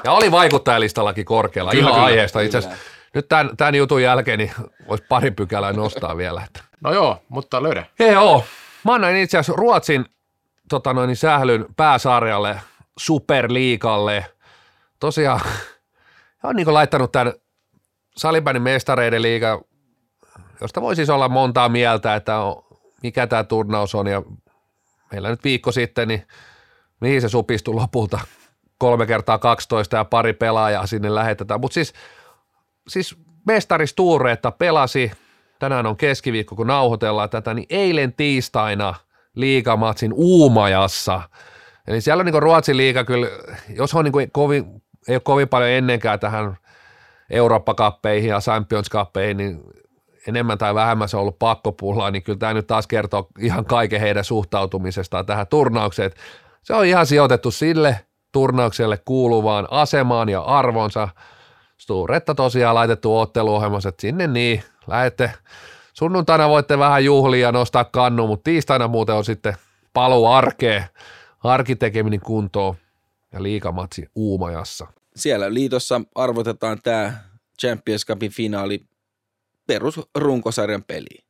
Ja 0.05 0.13
oli 0.13 0.31
vaikuttajalistallakin 0.31 1.25
korkealla, 1.25 1.71
Kyllä, 1.71 1.81
ihan 1.83 1.93
kyllä, 1.95 2.05
aiheesta. 2.07 2.41
Itse 2.41 2.59
asiassa 2.59 2.79
nyt 3.15 3.29
tämän, 3.29 3.57
tämän 3.57 3.75
jutun 3.75 4.03
jälkeen 4.03 4.39
niin 4.39 4.53
voisi 4.89 5.05
pari 5.09 5.31
pykälää 5.31 5.73
nostaa 5.73 6.17
vielä. 6.17 6.43
Että. 6.47 6.61
No 6.81 6.93
joo, 6.93 7.23
mutta 7.29 7.63
löydä. 7.63 7.87
Hei 7.99 8.13
joo, 8.13 8.45
mä 8.85 8.95
annan 8.95 9.17
itse 9.17 9.39
asiassa 9.39 9.61
Ruotsin 9.61 10.05
tota 10.69 10.93
noin, 10.95 11.09
niin 11.09 11.17
sählyn 11.17 11.67
pääsarjalle, 11.77 12.61
Superliikalle. 12.99 14.27
Tosiaan, 15.01 15.41
he 16.43 16.49
on 16.49 16.57
niin 16.57 16.75
laittanut 16.75 17.13
tämän 17.13 17.33
salibändin 18.19 18.63
mestareiden 18.63 19.23
liiga, 19.23 19.63
josta 20.61 20.81
voi 20.81 20.97
siis 20.97 21.11
olla 21.11 21.29
montaa 21.29 21.69
mieltä, 21.69 22.15
että 22.15 22.33
mikä 23.03 23.27
tämä 23.27 23.45
turnaus 23.45 23.95
on. 23.95 24.07
Ja 24.07 24.23
meillä 25.13 25.29
nyt 25.29 25.45
viikko 25.45 25.73
sitten, 25.73 26.09
niin 26.09 26.27
mihin 27.01 27.21
se 27.21 27.29
supistui 27.29 27.75
lopulta? 27.75 28.21
Kolme 28.79 29.07
kertaa 29.07 29.39
12 29.39 29.97
ja 29.97 30.05
pari 30.05 30.33
pelaajaa 30.33 30.87
sinne 30.87 31.15
lähetetään. 31.15 31.61
Mutta 31.61 31.75
siis, 31.75 31.93
siis 32.89 33.17
mestaristuureetta 33.47 34.51
pelasi, 34.51 35.13
tänään 35.59 35.87
on 35.87 35.97
keskiviikko, 35.97 36.57
kun 36.57 36.67
nauhoitellaan 36.67 37.31
tätä, 37.31 37.55
niin 37.55 37.67
eilen 37.71 38.13
tiistaina 38.13 38.95
liigamatsin 39.35 40.13
Uumajassa. 40.13 41.23
Eli 41.87 42.01
siellä 42.01 42.21
on 42.21 42.27
niin 42.27 42.43
Ruotsin 42.43 42.77
liiga 42.77 43.05
kyllä, 43.05 43.27
jos 43.69 43.95
on 43.95 44.05
niin 44.05 44.31
kovin, 44.33 44.83
ei 45.09 45.15
ole 45.15 45.21
kovin 45.21 45.49
paljon 45.49 45.71
ennenkään 45.71 46.21
tähän 46.21 46.57
Eurooppa-kappeihin 47.31 48.31
ja 48.31 48.41
Champions-kappeihin, 48.41 49.37
niin 49.37 49.63
enemmän 50.29 50.59
tai 50.59 50.75
vähemmän 50.75 51.09
se 51.09 51.17
on 51.17 51.21
ollut 51.21 51.39
pakko 51.39 51.73
pullaa, 51.73 52.11
niin 52.11 52.23
kyllä 52.23 52.39
tämä 52.39 52.55
nyt 52.55 52.67
taas 52.67 52.87
kertoo 52.87 53.29
ihan 53.39 53.65
kaiken 53.65 54.01
heidän 54.01 54.25
suhtautumisestaan 54.25 55.27
tähän 55.27 55.47
turnaukseen. 55.47 56.11
Se 56.63 56.75
on 56.75 56.87
ihan 56.87 57.07
sijoitettu 57.07 57.51
sille 57.51 58.01
turnaukselle 58.33 58.99
kuuluvaan 59.05 59.69
asemaan 59.71 60.29
ja 60.29 60.41
arvonsa. 60.41 61.09
Sturetta 61.79 62.35
tosiaan 62.35 62.75
laitettu 62.75 63.19
otteluohjelmassa, 63.19 63.89
että 63.89 64.01
sinne 64.01 64.27
niin, 64.27 64.63
lähette 64.87 65.31
sunnuntaina 65.93 66.49
voitte 66.49 66.79
vähän 66.79 67.05
juhlia 67.05 67.47
ja 67.49 67.53
nostaa 67.53 67.85
kannu, 67.85 68.27
mutta 68.27 68.45
tiistaina 68.45 68.89
muuten 68.89 69.15
on 69.15 69.25
sitten 69.25 69.57
paluu 69.93 70.27
arkeen, 70.27 70.85
arkitekeminen 71.45 72.21
kuntoon 72.21 72.77
ja 73.33 73.43
liikamatsi 73.43 74.09
Uumajassa. 74.15 74.87
Siellä 75.17 75.55
liitossa 75.55 76.01
arvotetaan 76.15 76.79
tämä 76.83 77.13
Champions 77.61 78.07
Cupin 78.07 78.31
finaali 78.33 78.81
perusrunkosarjan 79.67 80.85
peliin 80.85 81.25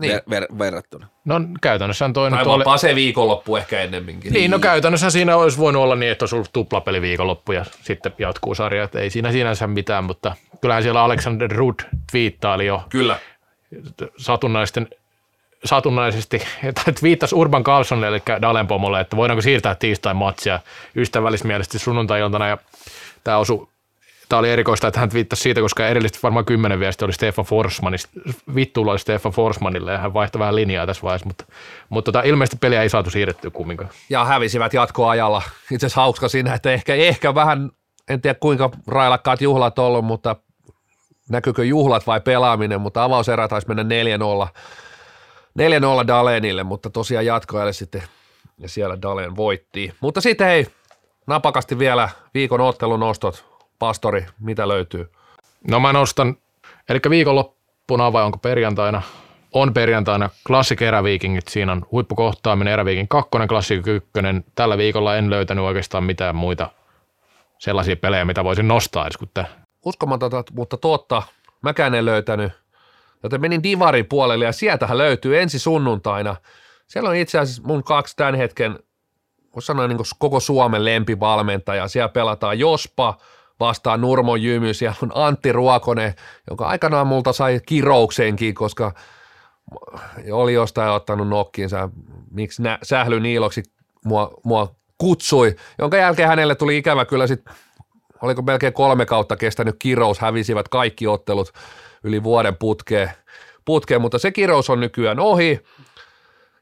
Niin. 0.00 0.12
ver- 0.12 0.22
ver- 0.30 0.58
verrattuna. 0.58 1.06
No 1.24 1.40
käytännössä 1.60 2.10
toi 2.14 2.30
Tai 2.30 2.38
nyt 2.38 2.46
oli... 2.46 2.58
vapaa 2.58 2.76
se 2.78 2.94
viikonloppu 2.94 3.56
ehkä 3.56 3.80
ennemminkin. 3.80 4.32
Niin, 4.32 4.50
no 4.50 4.58
käytännössä 4.58 5.10
siinä 5.10 5.36
olisi 5.36 5.58
voinut 5.58 5.82
olla 5.82 5.96
niin, 5.96 6.12
että 6.12 6.22
olisi 6.22 6.34
ollut 6.36 6.52
tuplapeli 6.52 7.00
viikonloppu 7.02 7.52
ja 7.52 7.64
sitten 7.82 8.12
jatkuu 8.18 8.54
sarja. 8.54 8.84
Että 8.84 9.00
ei 9.00 9.10
siinä 9.10 9.32
sinänsä 9.32 9.66
mitään, 9.66 10.04
mutta 10.04 10.36
kyllähän 10.60 10.82
siellä 10.82 11.02
Alexander 11.02 11.50
Rudd 11.50 11.80
twiittaili 12.10 12.66
jo 12.66 12.82
Kyllä. 12.88 13.18
satunnaisten 14.18 14.88
satunnaisesti, 15.64 16.42
että 16.64 16.92
viittasi 17.02 17.34
Urban 17.34 17.64
Carlsonille, 17.64 18.08
eli 18.08 18.22
Dalen 18.42 18.66
pomolle, 18.66 19.00
että 19.00 19.16
voidaanko 19.16 19.42
siirtää 19.42 19.74
tiistain 19.74 20.16
matsia 20.16 20.60
ystävällismielisesti 20.96 21.78
sunnuntai-iltana, 21.78 22.48
ja 22.48 22.58
tämä 23.24 23.38
osu 23.38 23.70
Tämä 24.30 24.40
oli 24.40 24.50
erikoista, 24.50 24.88
että 24.88 25.00
hän 25.00 25.10
viittasi 25.14 25.42
siitä, 25.42 25.60
koska 25.60 25.88
edellisesti 25.88 26.18
varmaan 26.22 26.44
kymmenen 26.44 26.80
viesti 26.80 27.04
oli 27.04 27.12
Stefan 27.12 27.44
Forsmanista, 27.44 28.08
vittuilla 28.54 28.92
oli 28.92 28.98
Stefan 28.98 29.32
Forsmanille 29.32 29.92
ja 29.92 29.98
hän 29.98 30.14
vaihtoi 30.14 30.38
vähän 30.38 30.54
linjaa 30.54 30.86
tässä 30.86 31.02
vaiheessa, 31.02 31.26
mutta, 31.26 31.44
mutta 31.88 32.12
tota, 32.12 32.22
ilmeisesti 32.22 32.56
peliä 32.60 32.82
ei 32.82 32.88
saatu 32.88 33.10
siirrettyä 33.10 33.50
kumminkaan. 33.50 33.90
Ja 34.10 34.24
hävisivät 34.24 34.74
jatkoajalla. 34.74 35.42
Itse 35.72 35.86
asiassa 35.86 36.00
hauska 36.00 36.28
siinä, 36.28 36.54
että 36.54 36.72
ehkä, 36.72 36.94
ehkä 36.94 37.34
vähän, 37.34 37.70
en 38.08 38.20
tiedä 38.20 38.38
kuinka 38.40 38.70
railakkaat 38.86 39.40
juhlat 39.40 39.78
ollut, 39.78 40.04
mutta 40.04 40.36
näkyykö 41.30 41.64
juhlat 41.64 42.06
vai 42.06 42.20
pelaaminen, 42.20 42.80
mutta 42.80 43.04
avauserä 43.04 43.48
taisi 43.48 43.68
mennä 43.68 43.82
4-0, 43.82 44.48
4-0 46.02 46.06
Dalenille, 46.06 46.64
mutta 46.64 46.90
tosiaan 46.90 47.26
jatkoajalle 47.26 47.72
sitten 47.72 48.02
ja 48.58 48.68
siellä 48.68 49.02
Dalen 49.02 49.36
voitti. 49.36 49.94
Mutta 50.00 50.20
sitten 50.20 50.46
hei, 50.46 50.66
napakasti 51.26 51.78
vielä 51.78 52.08
viikon 52.34 52.60
ottelunostot. 52.60 53.44
Pastori, 53.78 54.26
mitä 54.40 54.68
löytyy? 54.68 55.12
No 55.70 55.80
mä 55.80 55.92
nostan, 55.92 56.36
eli 56.88 57.00
viikonloppuna 57.10 58.12
vai 58.12 58.22
onko 58.22 58.38
perjantaina? 58.38 59.02
On 59.52 59.74
perjantaina 59.74 60.30
Classic 60.46 60.82
Eräviikingit, 60.82 61.48
siinä 61.48 61.72
on 61.72 61.86
huippukohtaaminen 61.92 62.72
Eräviikin 62.72 63.08
kakkonen, 63.08 63.48
Classic 63.48 63.86
ykkönen. 63.86 64.44
Tällä 64.54 64.78
viikolla 64.78 65.16
en 65.16 65.30
löytänyt 65.30 65.64
oikeastaan 65.64 66.04
mitään 66.04 66.36
muita 66.36 66.70
sellaisia 67.58 67.96
pelejä, 67.96 68.24
mitä 68.24 68.44
voisin 68.44 68.68
nostaa 68.68 69.06
edes 69.06 69.16
kuin. 69.16 69.30
Uskomatonta, 69.84 70.44
mutta 70.52 70.76
totta. 70.76 71.22
Mäkään 71.62 71.94
en 71.94 72.04
löytänyt. 72.04 72.52
Joten 73.22 73.40
menin 73.40 73.62
Divarin 73.62 74.06
puolelle 74.06 74.44
ja 74.44 74.52
sieltähän 74.52 74.98
löytyy 74.98 75.40
ensi 75.40 75.58
sunnuntaina. 75.58 76.36
Siellä 76.86 77.10
on 77.10 77.16
itse 77.16 77.38
asiassa 77.38 77.62
mun 77.64 77.84
kaksi 77.84 78.16
tämän 78.16 78.34
hetken, 78.34 78.78
voisi 79.54 79.66
sanoa 79.66 79.88
niin 79.88 79.98
koko 80.18 80.40
Suomen 80.40 80.84
lempivalmentaja. 80.84 81.88
Siellä 81.88 82.08
pelataan 82.08 82.58
Jospa 82.58 83.16
vastaan 83.60 84.00
Nurmo 84.00 84.36
Jymy. 84.36 84.74
Siellä 84.74 84.96
on 85.02 85.12
Antti 85.14 85.52
Ruokonen, 85.52 86.14
joka 86.50 86.66
aikanaan 86.66 87.06
multa 87.06 87.32
sai 87.32 87.60
kirouksenkin, 87.66 88.54
koska 88.54 88.94
oli 90.32 90.52
jostain 90.52 90.90
ottanut 90.90 91.28
nokkiinsa, 91.28 91.88
miksi 92.30 92.62
nä, 92.62 92.78
Sähly 92.82 93.20
Niiloksi 93.20 93.62
mua, 94.04 94.30
mua 94.44 94.74
kutsui, 94.98 95.56
jonka 95.78 95.96
jälkeen 95.96 96.28
hänelle 96.28 96.54
tuli 96.54 96.78
ikävä 96.78 97.04
kyllä 97.04 97.26
sitten 97.26 97.54
oliko 98.22 98.42
melkein 98.42 98.72
kolme 98.72 99.06
kautta 99.06 99.36
kestänyt 99.36 99.76
kirous, 99.78 100.18
hävisivät 100.18 100.68
kaikki 100.68 101.06
ottelut 101.06 101.52
yli 102.04 102.22
vuoden 102.22 102.56
putkeen, 102.56 103.10
putkeen 103.64 104.00
mutta 104.00 104.18
se 104.18 104.30
kirous 104.30 104.70
on 104.70 104.80
nykyään 104.80 105.20
ohi. 105.20 105.60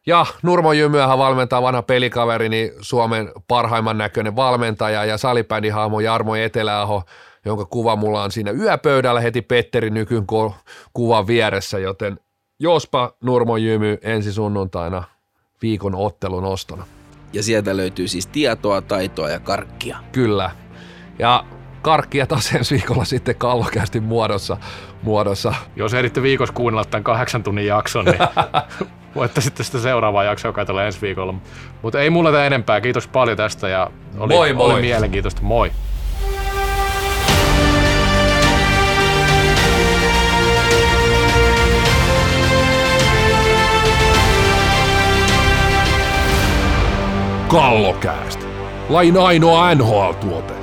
Ja 0.08 0.26
Nurmo 0.42 0.72
Jymyähän 0.72 1.18
valmentaa 1.18 1.62
vanha 1.62 1.82
pelikaveri, 1.82 2.48
niin 2.48 2.70
Suomen 2.80 3.30
parhaimman 3.48 3.98
näköinen 3.98 4.36
valmentaja 4.36 5.04
ja 5.04 5.18
salibändihahmo 5.18 6.00
Jarmo 6.00 6.34
Eteläaho, 6.36 7.02
jonka 7.44 7.64
kuva 7.64 7.96
mulla 7.96 8.22
on 8.22 8.32
siinä 8.32 8.50
yöpöydällä 8.50 9.20
heti 9.20 9.42
Petteri 9.42 9.90
Nykyn 9.90 10.26
ku- 10.26 10.54
kuvan 10.92 11.26
vieressä, 11.26 11.78
joten 11.78 12.20
jospa 12.58 13.12
Nurmo 13.22 13.56
Jymy 13.56 13.98
ensi 14.02 14.32
sunnuntaina 14.32 15.04
viikon 15.62 15.94
ottelun 15.94 16.44
ostona. 16.44 16.86
Ja 17.32 17.42
sieltä 17.42 17.76
löytyy 17.76 18.08
siis 18.08 18.26
tietoa, 18.26 18.82
taitoa 18.82 19.30
ja 19.30 19.40
karkkia. 19.40 19.98
Kyllä. 20.12 20.50
Ja 21.18 21.44
karkkia 21.82 22.26
taas 22.26 22.52
ensi 22.54 22.74
viikolla 22.74 23.04
sitten 23.04 23.36
kallokästi 23.36 24.00
muodossa. 24.00 24.56
muodossa. 25.02 25.54
Jos 25.76 25.94
ehditte 25.94 26.22
viikossa 26.22 26.54
kuunnella 26.54 26.84
tämän 26.84 27.04
kahdeksan 27.04 27.42
tunnin 27.42 27.66
jakson, 27.66 28.04
niin 28.04 28.18
voitte 29.14 29.40
sitten 29.40 29.66
sitä 29.66 29.78
seuraavaa 29.78 30.24
jaksoa 30.24 30.52
katsella 30.52 30.84
ensi 30.84 31.00
viikolla. 31.02 31.34
Mutta 31.82 32.00
ei 32.00 32.10
mulla 32.10 32.32
tää 32.32 32.46
enempää. 32.46 32.80
Kiitos 32.80 33.06
paljon 33.08 33.36
tästä 33.36 33.68
ja 33.68 33.90
oli, 34.18 34.34
Moi, 34.34 34.52
moi. 34.52 34.72
oli 34.72 34.80
mielenkiintoista. 34.80 35.42
Moi. 35.42 35.70
Kallokääst. 47.48 48.40
Lain 48.88 49.16
ainoa 49.18 49.74
NHL-tuote. 49.74 50.57